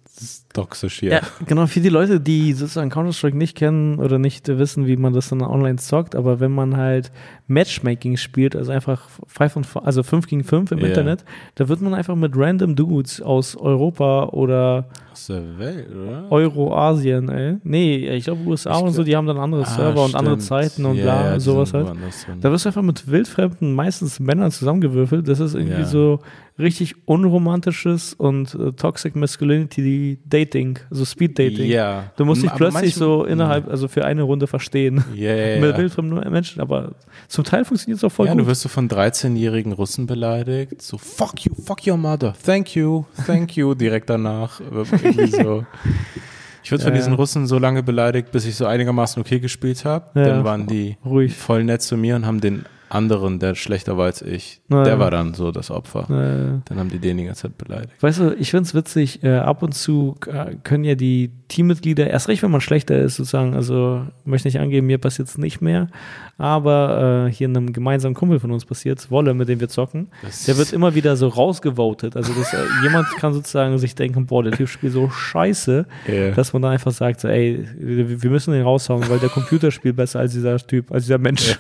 toxisch 0.53 1.01
hier. 1.01 1.13
Ja, 1.13 1.21
genau, 1.47 1.67
für 1.67 1.81
die 1.81 1.89
Leute, 1.89 2.21
die 2.21 2.53
sozusagen 2.53 2.91
Counter-Strike 2.91 3.37
nicht 3.37 3.57
kennen 3.57 3.99
oder 3.99 4.19
nicht 4.19 4.49
wissen, 4.49 4.87
wie 4.87 4.97
man 4.97 5.13
das 5.13 5.29
dann 5.29 5.43
online 5.43 5.77
zockt, 5.77 6.15
aber 6.15 6.41
wenn 6.41 6.53
man 6.53 6.77
halt 6.77 7.13
Matchmaking 7.47 8.17
spielt, 8.17 8.57
also 8.57 8.73
einfach 8.73 9.09
frei 9.27 9.49
von, 9.49 9.65
also 9.83 10.03
5 10.03 10.27
gegen 10.27 10.45
5 10.45 10.73
im 10.73 10.79
yeah. 10.79 10.89
Internet, 10.89 11.25
da 11.55 11.69
wird 11.69 11.81
man 11.81 11.95
einfach 11.95 12.17
mit 12.17 12.33
random 12.37 12.77
Dudes 12.77 13.21
aus 13.23 13.57
Europa 13.57 14.31
oder 14.31 14.89
aus 15.13 15.27
der 15.27 15.59
Welt, 15.59 15.89
oder? 15.95 16.31
Euroasien, 16.31 17.29
ey. 17.29 17.57
Nee, 17.65 18.09
ich 18.09 18.25
glaube 18.25 18.43
USA 18.47 18.79
ich 18.79 18.83
und 18.83 18.93
so, 18.93 19.05
die 19.05 19.17
haben 19.17 19.27
dann 19.27 19.39
andere 19.39 19.63
ah, 19.63 19.67
Server 19.67 20.05
und 20.05 20.15
andere 20.15 20.39
Zeiten 20.39 20.85
und 20.85 20.97
yeah, 20.97 21.31
bla, 21.31 21.41
sowas 21.41 21.73
halt. 21.73 21.89
Da 22.41 22.51
wirst 22.51 22.65
du 22.65 22.69
einfach 22.69 22.83
mit 22.83 23.09
wildfremden, 23.09 23.75
meistens 23.75 24.21
Männern 24.21 24.51
zusammengewürfelt. 24.51 25.27
Das 25.29 25.41
ist 25.41 25.55
irgendwie 25.55 25.79
yeah. 25.79 25.87
so 25.87 26.21
richtig 26.59 26.97
unromantisches 27.07 28.15
und 28.15 28.55
äh, 28.55 28.73
Toxic 28.73 29.15
Masculinity 29.15 30.19
Dating, 30.25 30.79
also 30.91 31.05
Speed 31.05 31.39
Dating. 31.39 31.67
Ja. 31.71 32.11
Du 32.17 32.25
musst 32.25 32.43
dich 32.43 32.53
plötzlich 32.55 32.95
so 32.95 33.25
innerhalb, 33.25 33.69
also 33.69 33.89
für 33.89 34.05
eine 34.05 34.23
Runde 34.23 34.47
verstehen. 34.47 35.05
Ja, 35.15 35.35
ja, 35.35 35.61
Mit 35.61 35.77
wildfremden 35.77 36.31
Menschen, 36.31 36.61
aber 36.61 36.93
zum 37.29 37.45
Teil 37.45 37.65
funktioniert 37.65 37.99
es 37.99 38.05
auch 38.05 38.13
voll 38.13 38.27
ja, 38.27 38.33
gut. 38.33 38.41
Ja, 38.41 38.45
du 38.45 38.51
wirst 38.51 38.63
so 38.63 38.69
von 38.69 38.89
13-jährigen 38.89 39.73
Russen 39.73 40.07
beleidigt, 40.07 40.83
so 40.83 40.99
fuck 40.99 41.45
you, 41.45 41.53
fuck 41.65 41.87
your 41.87 41.97
mother, 41.97 42.35
thank 42.45 42.75
you, 42.75 43.05
thank 43.27 43.57
you, 43.57 43.75
direkt 43.75 44.11
danach. 44.11 44.61
Irgendwie 44.61 45.27
so. 45.27 45.65
Ich 46.69 46.73
wurde 46.73 46.85
von 46.85 46.93
diesen 46.93 47.15
Russen 47.15 47.47
so 47.47 47.59
lange 47.59 47.83
beleidigt, 47.83 48.31
bis 48.31 48.45
ich 48.45 48.55
so 48.55 48.67
einigermaßen 48.67 49.23
okay 49.23 49.41
gespielt 49.41 49.87
habe. 49.87 50.11
Ja, 50.15 50.27
Dann 50.27 50.45
waren 50.45 50.67
die 50.67 50.99
ruhig. 51.03 51.35
voll 51.35 51.65
nett 51.65 51.81
zu 51.81 51.97
mir 51.97 52.15
und 52.15 52.27
haben 52.27 52.43
den 52.43 52.67
anderen, 52.89 53.39
der 53.39 53.55
schlechter 53.55 53.97
war 53.97 54.07
als 54.07 54.23
ich, 54.23 54.61
naja. 54.69 54.85
der 54.85 54.99
war 54.99 55.11
dann 55.11 55.35
so 55.35 55.53
das 55.53 55.71
Opfer. 55.71 56.07
Naja. 56.09 56.61
Dann 56.65 56.79
haben 56.79 56.89
die 56.89 56.99
den 56.99 57.19
die 57.19 57.25
ganze 57.25 57.43
Zeit 57.43 57.59
beleidigt. 57.59 58.03
Weißt 58.03 58.21
du, 58.21 58.35
ich 58.39 58.51
finde 58.51 58.65
es 58.65 58.75
witzig, 58.75 59.23
äh, 59.23 59.37
ab 59.37 59.63
und 59.63 59.73
zu 59.73 60.17
äh, 60.27 60.57
können 60.63 60.85
ja 60.85 60.95
die 60.95 61.31
Teammitglieder, 61.49 62.09
erst 62.09 62.29
recht, 62.29 62.43
wenn 62.43 62.51
man 62.51 62.61
schlechter 62.61 62.99
ist, 62.99 63.17
sozusagen, 63.17 63.55
also 63.55 64.07
möchte 64.25 64.49
nicht 64.49 64.61
angeben, 64.61 64.87
mir 64.87 64.99
passiert 64.99 65.29
es 65.29 65.39
nicht 65.39 65.61
mehr, 65.61 65.89
aber 66.37 67.27
äh, 67.29 67.33
hier 67.33 67.49
einem 67.49 67.73
gemeinsamen 67.73 68.15
Kumpel 68.15 68.39
von 68.41 68.51
uns 68.51 68.65
passiert 68.65 69.11
Wolle, 69.11 69.35
mit 69.35 69.49
dem 69.49 69.61
wir 69.61 69.69
zocken, 69.69 70.09
das 70.23 70.45
der 70.45 70.57
wird 70.57 70.73
immer 70.73 70.95
wieder 70.95 71.17
so 71.17 71.29
rausgevotet. 71.29 72.17
Also 72.17 72.33
das, 72.35 72.53
äh, 72.53 72.59
jemand 72.83 73.07
kann 73.19 73.33
sozusagen 73.33 73.79
sich 73.79 73.95
denken, 73.95 74.27
boah, 74.27 74.43
der 74.43 74.53
Typ 74.53 74.69
spielt 74.69 74.93
so 74.93 75.11
scheiße, 75.11 75.87
yeah. 76.09 76.31
dass 76.33 76.53
man 76.53 76.63
da 76.63 76.71
einfach 76.71 76.93
sagt, 76.93 77.21
so, 77.21 77.29
ey, 77.29 77.67
wir 77.79 78.31
müssen 78.31 78.53
den 78.53 78.63
raushauen, 78.63 79.09
weil 79.09 79.19
der 79.19 79.29
Computer 79.29 79.71
spielt 79.71 79.97
besser 79.97 80.21
als 80.21 80.33
dieser 80.33 80.57
Typ, 80.59 80.93
als 80.93 81.05
dieser 81.05 81.19
Mensch. 81.19 81.49
Yeah. 81.49 81.59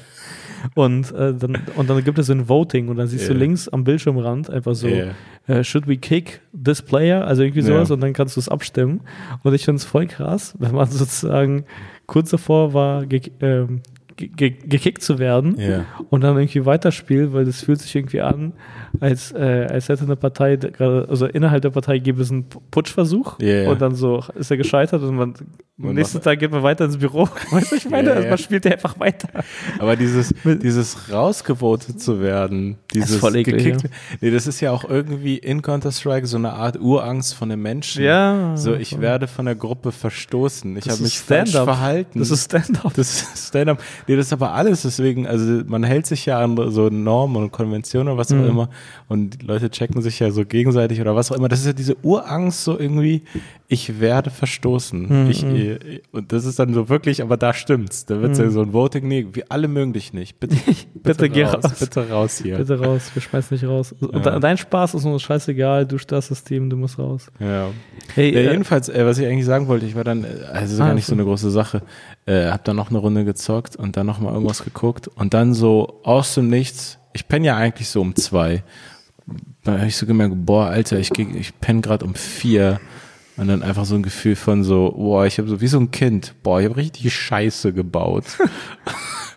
Und, 0.74 1.12
äh, 1.12 1.34
dann, 1.34 1.58
und 1.76 1.90
dann 1.90 2.04
gibt 2.04 2.18
es 2.18 2.30
ein 2.30 2.48
Voting 2.48 2.88
und 2.88 2.96
dann 2.96 3.06
siehst 3.06 3.24
yeah. 3.24 3.32
du 3.32 3.38
links 3.38 3.68
am 3.68 3.84
Bildschirmrand 3.84 4.50
einfach 4.50 4.74
so, 4.74 4.86
yeah. 4.86 5.14
uh, 5.48 5.62
should 5.62 5.86
we 5.86 5.96
kick 5.96 6.40
this 6.52 6.82
player? 6.82 7.26
Also 7.26 7.42
irgendwie 7.42 7.62
sowas 7.62 7.88
yeah. 7.88 7.94
und 7.94 8.00
dann 8.00 8.12
kannst 8.12 8.36
du 8.36 8.40
es 8.40 8.48
abstimmen. 8.48 9.00
Und 9.42 9.54
ich 9.54 9.64
finde 9.64 9.78
es 9.78 9.84
voll 9.84 10.06
krass, 10.06 10.54
wenn 10.58 10.74
man 10.74 10.86
sozusagen 10.90 11.64
kurz 12.06 12.30
davor 12.30 12.74
war, 12.74 13.04
ähm, 13.40 13.82
ge 14.18 14.50
gekickt 14.50 15.02
zu 15.02 15.18
werden 15.18 15.56
yeah. 15.58 15.84
und 16.10 16.22
dann 16.22 16.36
irgendwie 16.36 16.66
weiterspielt, 16.66 17.32
weil 17.32 17.44
das 17.44 17.62
fühlt 17.62 17.80
sich 17.80 17.94
irgendwie 17.94 18.20
an, 18.20 18.52
als, 19.00 19.32
äh, 19.32 19.66
als 19.70 19.88
hätte 19.88 20.04
eine 20.04 20.16
Partei 20.16 20.56
gerade, 20.56 21.06
also 21.08 21.26
innerhalb 21.26 21.62
der 21.62 21.70
Partei 21.70 21.98
gibt 21.98 22.18
es 22.20 22.30
einen 22.30 22.46
Putschversuch 22.70 23.38
yeah. 23.40 23.70
und 23.70 23.80
dann 23.80 23.94
so 23.94 24.24
ist 24.34 24.50
er 24.50 24.56
gescheitert 24.56 25.02
und 25.02 25.16
man 25.16 25.34
am 25.80 25.94
nächsten 25.94 26.20
Tag 26.20 26.40
geht 26.40 26.50
man 26.50 26.64
weiter 26.64 26.86
ins 26.86 26.96
Büro. 26.96 27.28
Weißt 27.52 27.70
du, 27.70 27.76
ich 27.76 27.88
meine, 27.88 28.10
yeah, 28.10 28.30
man 28.30 28.38
spielt 28.38 28.64
ja 28.64 28.72
einfach 28.72 28.98
weiter. 28.98 29.28
Aber 29.78 29.94
dieses, 29.94 30.34
dieses 30.44 31.12
rausgevotet 31.12 32.00
zu 32.00 32.20
werden, 32.20 32.78
dieses 32.92 33.08
das 33.08 33.14
ist 33.14 33.20
voll 33.20 33.36
eklig, 33.36 33.64
gekickt, 33.64 33.82
ja. 33.84 33.90
nee, 34.20 34.30
das 34.32 34.48
ist 34.48 34.60
ja 34.60 34.72
auch 34.72 34.82
irgendwie 34.82 35.38
in 35.38 35.62
Counter-Strike 35.62 36.26
so 36.26 36.36
eine 36.36 36.52
Art 36.52 36.80
Urangst 36.80 37.34
von 37.34 37.48
den 37.48 37.62
Menschen. 37.62 38.02
Ja. 38.02 38.56
So, 38.56 38.74
ich 38.74 39.00
werde 39.00 39.28
von 39.28 39.44
der 39.44 39.54
Gruppe 39.54 39.92
verstoßen. 39.92 40.76
Ich 40.76 40.88
habe 40.88 41.00
mich 41.00 41.20
falsch 41.20 41.52
verhalten. 41.52 42.18
Das 42.18 42.32
ist 42.32 42.46
Stand-up. 42.46 42.94
Das 42.94 43.22
ist 43.22 43.48
Stand-up. 43.48 43.80
Nee, 44.08 44.16
das 44.16 44.26
ist 44.26 44.32
aber 44.32 44.52
alles. 44.52 44.82
Deswegen, 44.82 45.26
also 45.26 45.62
man 45.66 45.84
hält 45.84 46.06
sich 46.06 46.26
ja 46.26 46.40
an 46.40 46.56
so 46.70 46.88
Normen 46.88 47.36
und 47.36 47.52
Konventionen 47.52 48.08
oder 48.08 48.18
was 48.18 48.30
mhm. 48.30 48.42
auch 48.42 48.48
immer. 48.48 48.70
Und 49.06 49.42
die 49.42 49.46
Leute 49.46 49.70
checken 49.70 50.00
sich 50.00 50.18
ja 50.18 50.30
so 50.30 50.44
gegenseitig 50.44 51.00
oder 51.00 51.14
was 51.14 51.30
auch 51.30 51.36
immer. 51.36 51.48
Das 51.48 51.60
ist 51.60 51.66
ja 51.66 51.72
diese 51.74 51.96
Urangst 52.02 52.64
so 52.64 52.78
irgendwie, 52.78 53.22
ich 53.68 54.00
werde 54.00 54.30
verstoßen. 54.30 55.24
Mhm. 55.24 55.30
Ich, 55.30 55.44
äh, 55.44 56.00
und 56.10 56.32
das 56.32 56.46
ist 56.46 56.58
dann 56.58 56.72
so 56.72 56.88
wirklich, 56.88 57.20
aber 57.20 57.36
da 57.36 57.52
stimmt's. 57.52 58.06
Da 58.06 58.22
wird 58.22 58.36
mhm. 58.36 58.44
ja 58.44 58.50
so 58.50 58.62
ein 58.62 58.72
Voting, 58.72 59.06
nee, 59.06 59.26
wir 59.30 59.44
alle 59.50 59.68
mögen 59.68 59.92
dich 59.92 60.14
nicht. 60.14 60.40
Bitte, 60.40 60.56
bitte, 60.66 60.84
bitte 61.02 61.28
geh 61.28 61.44
raus, 61.44 61.78
Bitte 61.78 62.08
raus 62.08 62.40
hier. 62.42 62.56
Bitte 62.56 62.80
raus, 62.80 63.10
wir 63.12 63.20
schmeißen 63.20 63.58
dich 63.58 63.68
raus. 63.68 63.94
Ja. 64.00 64.40
Dein 64.40 64.56
Spaß 64.56 64.94
ist 64.94 65.04
uns 65.04 65.20
scheißegal, 65.22 65.86
du 65.86 65.98
das 66.08 66.44
Team, 66.44 66.70
du 66.70 66.76
musst 66.76 66.98
raus. 66.98 67.30
Ja. 67.38 67.68
Hey, 68.14 68.34
ja, 68.34 68.40
äh, 68.40 68.50
jedenfalls, 68.52 68.88
äh, 68.88 69.04
was 69.04 69.18
ich 69.18 69.26
eigentlich 69.26 69.44
sagen 69.44 69.68
wollte, 69.68 69.84
ich 69.84 69.94
war 69.94 70.04
dann, 70.04 70.24
äh, 70.24 70.28
also 70.50 70.82
ah, 70.82 70.86
gar 70.86 70.94
nicht 70.94 71.06
so 71.06 71.12
eine 71.12 71.24
große 71.24 71.50
Sache, 71.50 71.82
äh, 72.24 72.46
hab 72.46 72.64
dann 72.64 72.76
noch 72.76 72.88
eine 72.88 72.98
Runde 72.98 73.26
gezockt 73.26 73.76
und 73.76 73.97
dann 73.98 74.06
noch 74.06 74.20
mal 74.20 74.32
irgendwas 74.32 74.64
geguckt 74.64 75.08
und 75.08 75.34
dann 75.34 75.54
so 75.54 76.00
aus 76.04 76.34
dem 76.34 76.48
Nichts, 76.48 76.98
ich 77.12 77.28
penne 77.28 77.48
ja 77.48 77.56
eigentlich 77.56 77.88
so 77.88 78.00
um 78.00 78.14
zwei, 78.14 78.62
da 79.64 79.72
habe 79.72 79.86
ich 79.86 79.96
so 79.96 80.06
gemerkt, 80.06 80.34
boah, 80.36 80.66
Alter, 80.66 80.98
ich, 80.98 81.10
ich 81.18 81.60
penne 81.60 81.80
gerade 81.80 82.04
um 82.04 82.14
vier 82.14 82.80
und 83.36 83.48
dann 83.48 83.62
einfach 83.62 83.84
so 83.84 83.96
ein 83.96 84.02
Gefühl 84.02 84.36
von 84.36 84.64
so, 84.64 84.94
boah, 84.96 85.26
ich 85.26 85.38
habe 85.38 85.48
so 85.48 85.60
wie 85.60 85.66
so 85.66 85.78
ein 85.78 85.90
Kind, 85.90 86.34
boah, 86.42 86.60
ich 86.60 86.66
habe 86.66 86.76
richtig 86.76 87.12
Scheiße 87.12 87.72
gebaut. 87.72 88.24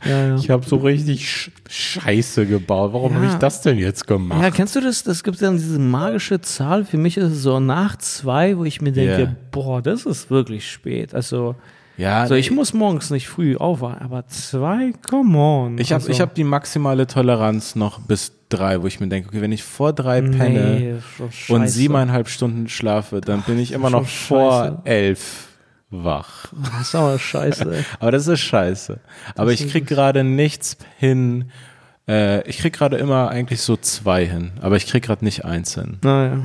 Ja, 0.03 0.29
ja. 0.29 0.35
Ich 0.35 0.49
habe 0.49 0.65
so 0.65 0.77
richtig 0.77 1.51
Scheiße 1.69 2.47
gebaut. 2.47 2.93
Warum 2.93 3.11
ja. 3.11 3.17
habe 3.17 3.27
ich 3.27 3.33
das 3.35 3.61
denn 3.61 3.77
jetzt 3.77 4.07
gemacht? 4.07 4.41
Ja, 4.41 4.49
kennst 4.49 4.75
du 4.75 4.81
das? 4.81 5.03
Das 5.03 5.23
gibt 5.23 5.39
dann 5.43 5.57
diese 5.57 5.77
magische 5.77 6.41
Zahl. 6.41 6.85
Für 6.85 6.97
mich 6.97 7.17
ist 7.17 7.31
es 7.31 7.43
so 7.43 7.59
nach 7.59 7.97
zwei, 7.97 8.57
wo 8.57 8.65
ich 8.65 8.81
mir 8.81 8.91
denke, 8.91 9.21
yeah. 9.21 9.35
boah, 9.51 9.79
das 9.81 10.07
ist 10.07 10.31
wirklich 10.31 10.67
spät. 10.67 11.13
Also 11.13 11.55
ja, 11.97 12.25
so, 12.27 12.35
ich 12.35 12.51
muss 12.51 12.73
morgens 12.73 13.09
nicht 13.09 13.27
früh 13.27 13.55
aufwachen, 13.55 14.01
aber 14.01 14.27
zwei, 14.27 14.93
come 15.07 15.37
on. 15.37 15.77
Ich 15.77 15.91
habe 15.91 16.05
also. 16.05 16.19
hab 16.19 16.33
die 16.35 16.43
maximale 16.43 17.07
Toleranz 17.07 17.75
noch 17.75 17.99
bis 17.99 18.31
drei, 18.49 18.81
wo 18.81 18.87
ich 18.87 18.99
mir 18.99 19.07
denke, 19.07 19.29
okay, 19.29 19.41
wenn 19.41 19.51
ich 19.51 19.63
vor 19.63 19.93
drei 19.93 20.21
penne 20.21 20.79
nee, 20.79 20.95
und 21.47 21.67
siebeneinhalb 21.67 22.27
Stunden 22.27 22.69
schlafe, 22.69 23.21
dann 23.21 23.41
bin 23.43 23.59
ich 23.59 23.71
immer 23.71 23.89
noch 23.89 24.07
vor 24.07 24.81
elf 24.85 25.49
wach. 25.89 26.47
Das 26.51 26.87
ist 26.87 26.95
aber 26.95 27.19
scheiße. 27.19 27.85
aber 27.99 28.11
das 28.11 28.27
ist 28.27 28.39
scheiße. 28.39 28.99
Aber 29.35 29.51
ich 29.51 29.69
krieg 29.69 29.85
gerade 29.85 30.23
nichts 30.23 30.77
hin. 30.97 31.51
Äh, 32.07 32.47
ich 32.49 32.59
krieg 32.59 32.73
gerade 32.73 32.97
immer 32.97 33.29
eigentlich 33.29 33.61
so 33.61 33.77
zwei 33.77 34.25
hin, 34.25 34.51
aber 34.61 34.77
ich 34.77 34.87
krieg 34.87 35.03
gerade 35.03 35.23
nicht 35.23 35.45
eins 35.45 35.75
hin. 35.75 35.97
Naja. 36.01 36.39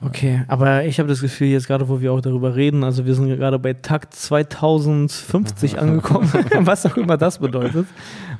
Okay, 0.00 0.44
aber 0.48 0.84
ich 0.84 0.98
habe 0.98 1.08
das 1.08 1.20
Gefühl, 1.20 1.48
jetzt 1.48 1.66
gerade, 1.66 1.88
wo 1.88 2.00
wir 2.00 2.12
auch 2.12 2.20
darüber 2.20 2.56
reden, 2.56 2.84
also 2.84 3.06
wir 3.06 3.14
sind 3.14 3.28
gerade 3.36 3.58
bei 3.58 3.72
Takt 3.72 4.14
2050 4.14 5.78
angekommen, 5.78 6.30
was 6.60 6.84
auch 6.86 6.96
immer 6.96 7.16
das 7.16 7.38
bedeutet. 7.38 7.86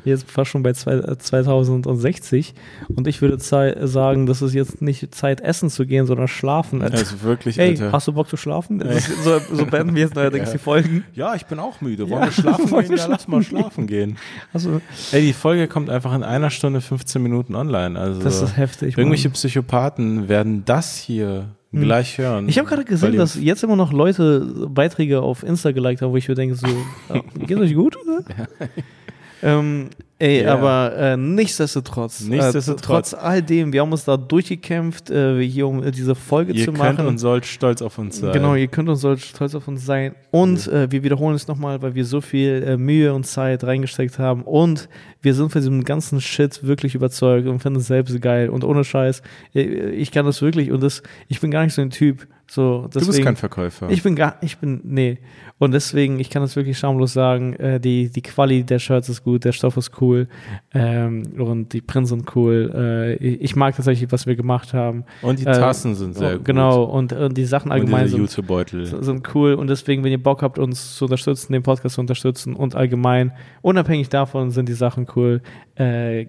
Jetzt 0.04 0.30
fast 0.30 0.50
schon 0.50 0.62
bei 0.62 0.74
zwei, 0.74 1.00
2060 1.00 2.54
und 2.94 3.06
ich 3.06 3.22
würde 3.22 3.38
sagen, 3.38 4.26
das 4.26 4.42
ist 4.42 4.52
jetzt 4.52 4.82
nicht 4.82 5.14
Zeit, 5.14 5.40
essen 5.40 5.70
zu 5.70 5.86
gehen, 5.86 6.06
sondern 6.06 6.28
schlafen. 6.28 6.82
Also 6.82 7.22
wirklich, 7.22 7.58
Ey, 7.58 7.70
Alter. 7.70 7.92
hast 7.92 8.08
du 8.08 8.12
Bock 8.12 8.28
zu 8.28 8.36
schlafen? 8.36 8.82
So, 9.22 9.38
so 9.50 9.64
beenden 9.64 9.94
wir 9.94 10.02
jetzt 10.02 10.14
neuerdings 10.14 10.48
ja. 10.48 10.52
die 10.52 10.58
Folgen. 10.58 11.04
Ja, 11.14 11.34
ich 11.34 11.46
bin 11.46 11.58
auch 11.58 11.80
müde. 11.80 12.10
Wollen 12.10 12.20
ja, 12.20 12.26
wir 12.26 12.32
schlafen 12.32 12.66
gehen? 12.80 12.90
Wir 12.90 12.96
ja, 12.96 13.06
lass 13.06 13.28
mal 13.28 13.42
schlafen 13.42 13.86
gehen. 13.86 14.18
Also, 14.52 14.80
Ey, 15.12 15.22
die 15.22 15.32
Folge 15.32 15.68
kommt 15.68 15.88
einfach 15.88 16.14
in 16.14 16.22
einer 16.22 16.50
Stunde 16.50 16.82
15 16.82 17.22
Minuten 17.22 17.54
online. 17.54 17.98
Also 17.98 18.20
das 18.20 18.42
ist 18.42 18.56
heftig. 18.58 18.98
Irgendwelche 18.98 19.28
Mann. 19.28 19.34
Psychopathen 19.34 20.28
werden 20.28 20.64
das 20.64 21.03
hier 21.04 21.48
hm. 21.72 21.82
gleich 21.82 22.18
hören. 22.18 22.48
Ich 22.48 22.58
habe 22.58 22.68
gerade 22.68 22.84
gesehen, 22.84 23.16
dass 23.16 23.36
jetzt 23.36 23.62
immer 23.62 23.76
noch 23.76 23.92
Leute 23.92 24.40
Beiträge 24.68 25.20
auf 25.20 25.42
Insta 25.42 25.72
geliked 25.72 26.02
haben, 26.02 26.12
wo 26.12 26.16
ich 26.16 26.28
mir 26.28 26.34
denke, 26.34 26.54
so, 26.54 26.66
geht 27.46 27.58
euch 27.58 27.74
gut, 27.74 27.96
oder? 27.96 28.24
Ja. 28.36 28.68
Ähm, 29.44 29.90
ey, 30.18 30.40
yeah. 30.40 30.54
aber 30.54 30.96
äh, 30.96 31.16
nichtsdestotrotz, 31.18 32.22
nichtsdestotrotz, 32.22 32.80
äh, 32.80 32.86
trotz 32.86 33.14
all 33.14 33.42
dem, 33.42 33.74
wir 33.74 33.82
haben 33.82 33.92
uns 33.92 34.06
da 34.06 34.16
durchgekämpft, 34.16 35.10
äh, 35.10 35.46
hier 35.46 35.66
um 35.68 35.82
äh, 35.84 35.90
diese 35.90 36.14
Folge 36.14 36.54
ihr 36.54 36.64
zu 36.64 36.72
machen. 36.72 36.86
Ihr 36.86 36.96
könnt 36.96 37.08
und 37.08 37.18
sollt 37.18 37.44
stolz 37.44 37.82
auf 37.82 37.98
uns 37.98 38.20
sein. 38.20 38.32
Genau, 38.32 38.54
ihr 38.54 38.68
könnt 38.68 38.88
und 38.88 38.96
sollt 38.96 39.20
stolz 39.20 39.54
auf 39.54 39.68
uns 39.68 39.84
sein. 39.84 40.14
Und 40.30 40.66
äh, 40.68 40.90
wir 40.90 41.02
wiederholen 41.02 41.36
es 41.36 41.46
nochmal, 41.46 41.82
weil 41.82 41.94
wir 41.94 42.06
so 42.06 42.22
viel 42.22 42.64
äh, 42.66 42.78
Mühe 42.78 43.12
und 43.12 43.26
Zeit 43.26 43.62
reingesteckt 43.64 44.18
haben. 44.18 44.44
Und 44.44 44.88
wir 45.20 45.34
sind 45.34 45.52
von 45.52 45.60
diesem 45.60 45.84
ganzen 45.84 46.22
Shit 46.22 46.64
wirklich 46.64 46.94
überzeugt 46.94 47.46
und 47.46 47.60
finden 47.60 47.80
es 47.80 47.86
selbst 47.86 48.18
geil. 48.22 48.48
Und 48.48 48.64
ohne 48.64 48.82
Scheiß, 48.82 49.20
ich 49.52 50.10
kann 50.10 50.24
das 50.24 50.40
wirklich 50.40 50.72
und 50.72 50.82
das, 50.82 51.02
ich 51.28 51.40
bin 51.40 51.50
gar 51.50 51.64
nicht 51.64 51.74
so 51.74 51.82
ein 51.82 51.90
Typ, 51.90 52.26
So, 52.46 52.88
deswegen, 52.88 53.06
du 53.06 53.12
bist 53.12 53.24
kein 53.24 53.36
Verkäufer. 53.36 53.90
Ich 53.90 54.02
bin 54.02 54.14
gar, 54.16 54.36
ich 54.42 54.58
bin, 54.58 54.80
nee. 54.84 55.18
Und 55.58 55.72
deswegen, 55.72 56.20
ich 56.20 56.30
kann 56.30 56.42
das 56.42 56.56
wirklich 56.56 56.78
schamlos 56.78 57.12
sagen, 57.12 57.54
äh, 57.54 57.80
die, 57.80 58.10
die 58.10 58.22
Quali 58.22 58.64
der 58.64 58.78
Shirts 58.78 59.08
ist 59.08 59.24
gut, 59.24 59.44
der 59.44 59.52
Stoff 59.52 59.76
ist 59.76 59.92
cool 60.00 60.28
ähm, 60.74 61.22
und 61.38 61.72
die 61.72 61.80
Prints 61.80 62.10
sind 62.10 62.34
cool. 62.36 62.70
Äh, 62.74 63.14
ich 63.14 63.56
mag 63.56 63.74
tatsächlich, 63.74 64.10
was 64.12 64.26
wir 64.26 64.36
gemacht 64.36 64.74
haben. 64.74 65.04
Und 65.22 65.38
die 65.38 65.46
Äh, 65.46 65.52
Tassen 65.52 65.94
sind 65.94 66.16
sehr 66.16 66.34
oh, 66.34 66.36
gut. 66.38 66.44
Genau, 66.44 66.84
und, 66.84 67.12
und 67.12 67.36
die 67.36 67.46
Sachen 67.46 67.72
allgemein 67.72 68.08
sind, 68.08 68.28
sind 68.28 69.34
cool. 69.34 69.54
Und 69.54 69.68
deswegen, 69.68 70.04
wenn 70.04 70.12
ihr 70.12 70.22
Bock 70.22 70.42
habt, 70.42 70.58
uns 70.58 70.96
zu 70.96 71.06
unterstützen, 71.06 71.52
den 71.52 71.62
Podcast 71.62 71.94
zu 71.94 72.00
unterstützen 72.00 72.54
und 72.54 72.74
allgemein, 72.74 73.32
unabhängig 73.62 74.08
davon 74.10 74.50
sind 74.50 74.68
die 74.68 74.74
Sachen 74.74 75.06
cool. 75.16 75.40
Äh, 75.76 76.26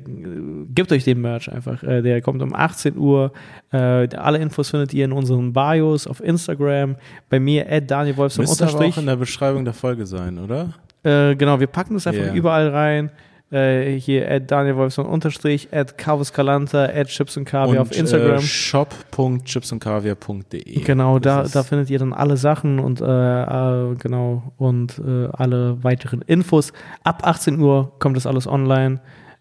gebt 0.73 0.91
euch 0.91 1.03
den 1.03 1.21
Merch 1.21 1.51
einfach. 1.51 1.83
Äh, 1.83 2.01
der 2.01 2.21
kommt 2.21 2.41
um 2.41 2.53
18 2.53 2.97
Uhr. 2.97 3.31
Äh, 3.71 4.07
alle 4.15 4.37
Infos 4.37 4.69
findet 4.69 4.93
ihr 4.93 5.05
in 5.05 5.11
unseren 5.11 5.53
Bios 5.53 6.04
auf 6.07 6.21
Instagram. 6.21 6.95
Bei 7.29 7.39
mir, 7.39 7.71
at 7.71 7.89
Daniel 7.89 8.17
Wolfson 8.17 8.43
Müsste 8.43 8.67
aber 8.67 8.85
auch 8.85 8.97
in 8.97 9.05
der 9.05 9.15
Beschreibung 9.15 9.63
der 9.65 9.73
Folge 9.73 10.05
sein, 10.05 10.37
oder? 10.39 10.73
Äh, 11.03 11.35
genau, 11.35 11.59
wir 11.59 11.67
packen 11.67 11.93
das 11.93 12.07
einfach 12.07 12.23
Yeah. 12.23 12.33
überall 12.33 12.69
rein. 12.69 13.11
Äh, 13.51 13.99
hier 13.99 14.29
at 14.29 14.49
Daniel 14.49 14.75
Wolfson 14.75 15.05
unterstrich, 15.05 15.69
at 15.71 15.99
Carvus 15.99 16.33
Calanta, 16.33 16.85
at 16.85 17.07
Chips 17.09 17.37
und 17.37 17.45
Kaviar 17.45 17.83
auf 17.83 17.95
Instagram. 17.95 18.37
Äh, 18.37 18.41
shop.chipsundkaviar.de. 18.41 20.81
Genau, 20.83 21.19
da, 21.19 21.43
da 21.43 21.63
findet 21.63 21.89
ihr 21.89 21.99
dann 21.99 22.13
alle 22.13 22.37
Sachen 22.37 22.79
und 22.79 23.01
äh, 23.01 23.05
äh, 23.05 23.95
genau 23.95 24.53
und 24.57 24.99
äh, 24.99 25.27
alle 25.33 25.83
weiteren 25.83 26.21
Infos. 26.23 26.73
Ab 27.03 27.21
18 27.25 27.59
Uhr 27.59 27.93
kommt 27.99 28.15
das 28.17 28.25
alles 28.25 28.47
online. 28.47 28.99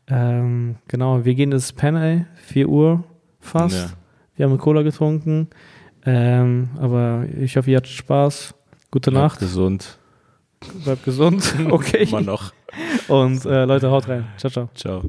Ähm, 0.08 0.76
genau, 0.86 1.24
wir 1.24 1.34
gehen 1.34 1.50
ins 1.52 1.72
Panel, 1.72 2.26
4 2.36 2.68
Uhr 2.68 3.04
fast. 3.40 3.76
Ja. 3.76 3.86
Wir 4.36 4.44
haben 4.44 4.52
eine 4.52 4.60
Cola 4.60 4.82
getrunken. 4.82 5.48
Ähm, 6.06 6.68
aber 6.78 7.24
ich 7.40 7.56
hoffe, 7.56 7.70
ihr 7.70 7.78
hattet 7.78 7.92
Spaß. 7.92 8.54
Gute 8.90 9.10
Bleibt 9.10 9.22
Nacht, 9.24 9.38
gesund. 9.40 9.98
bleibt 10.84 11.04
gesund. 11.04 11.54
Okay. 11.70 12.04
Immer 12.04 12.20
noch. 12.20 12.52
Und 13.08 13.44
äh, 13.44 13.64
Leute, 13.64 13.90
haut 13.90 14.08
rein. 14.08 14.26
Ciao, 14.36 14.50
ciao. 14.50 14.68
Ciao. 14.74 15.02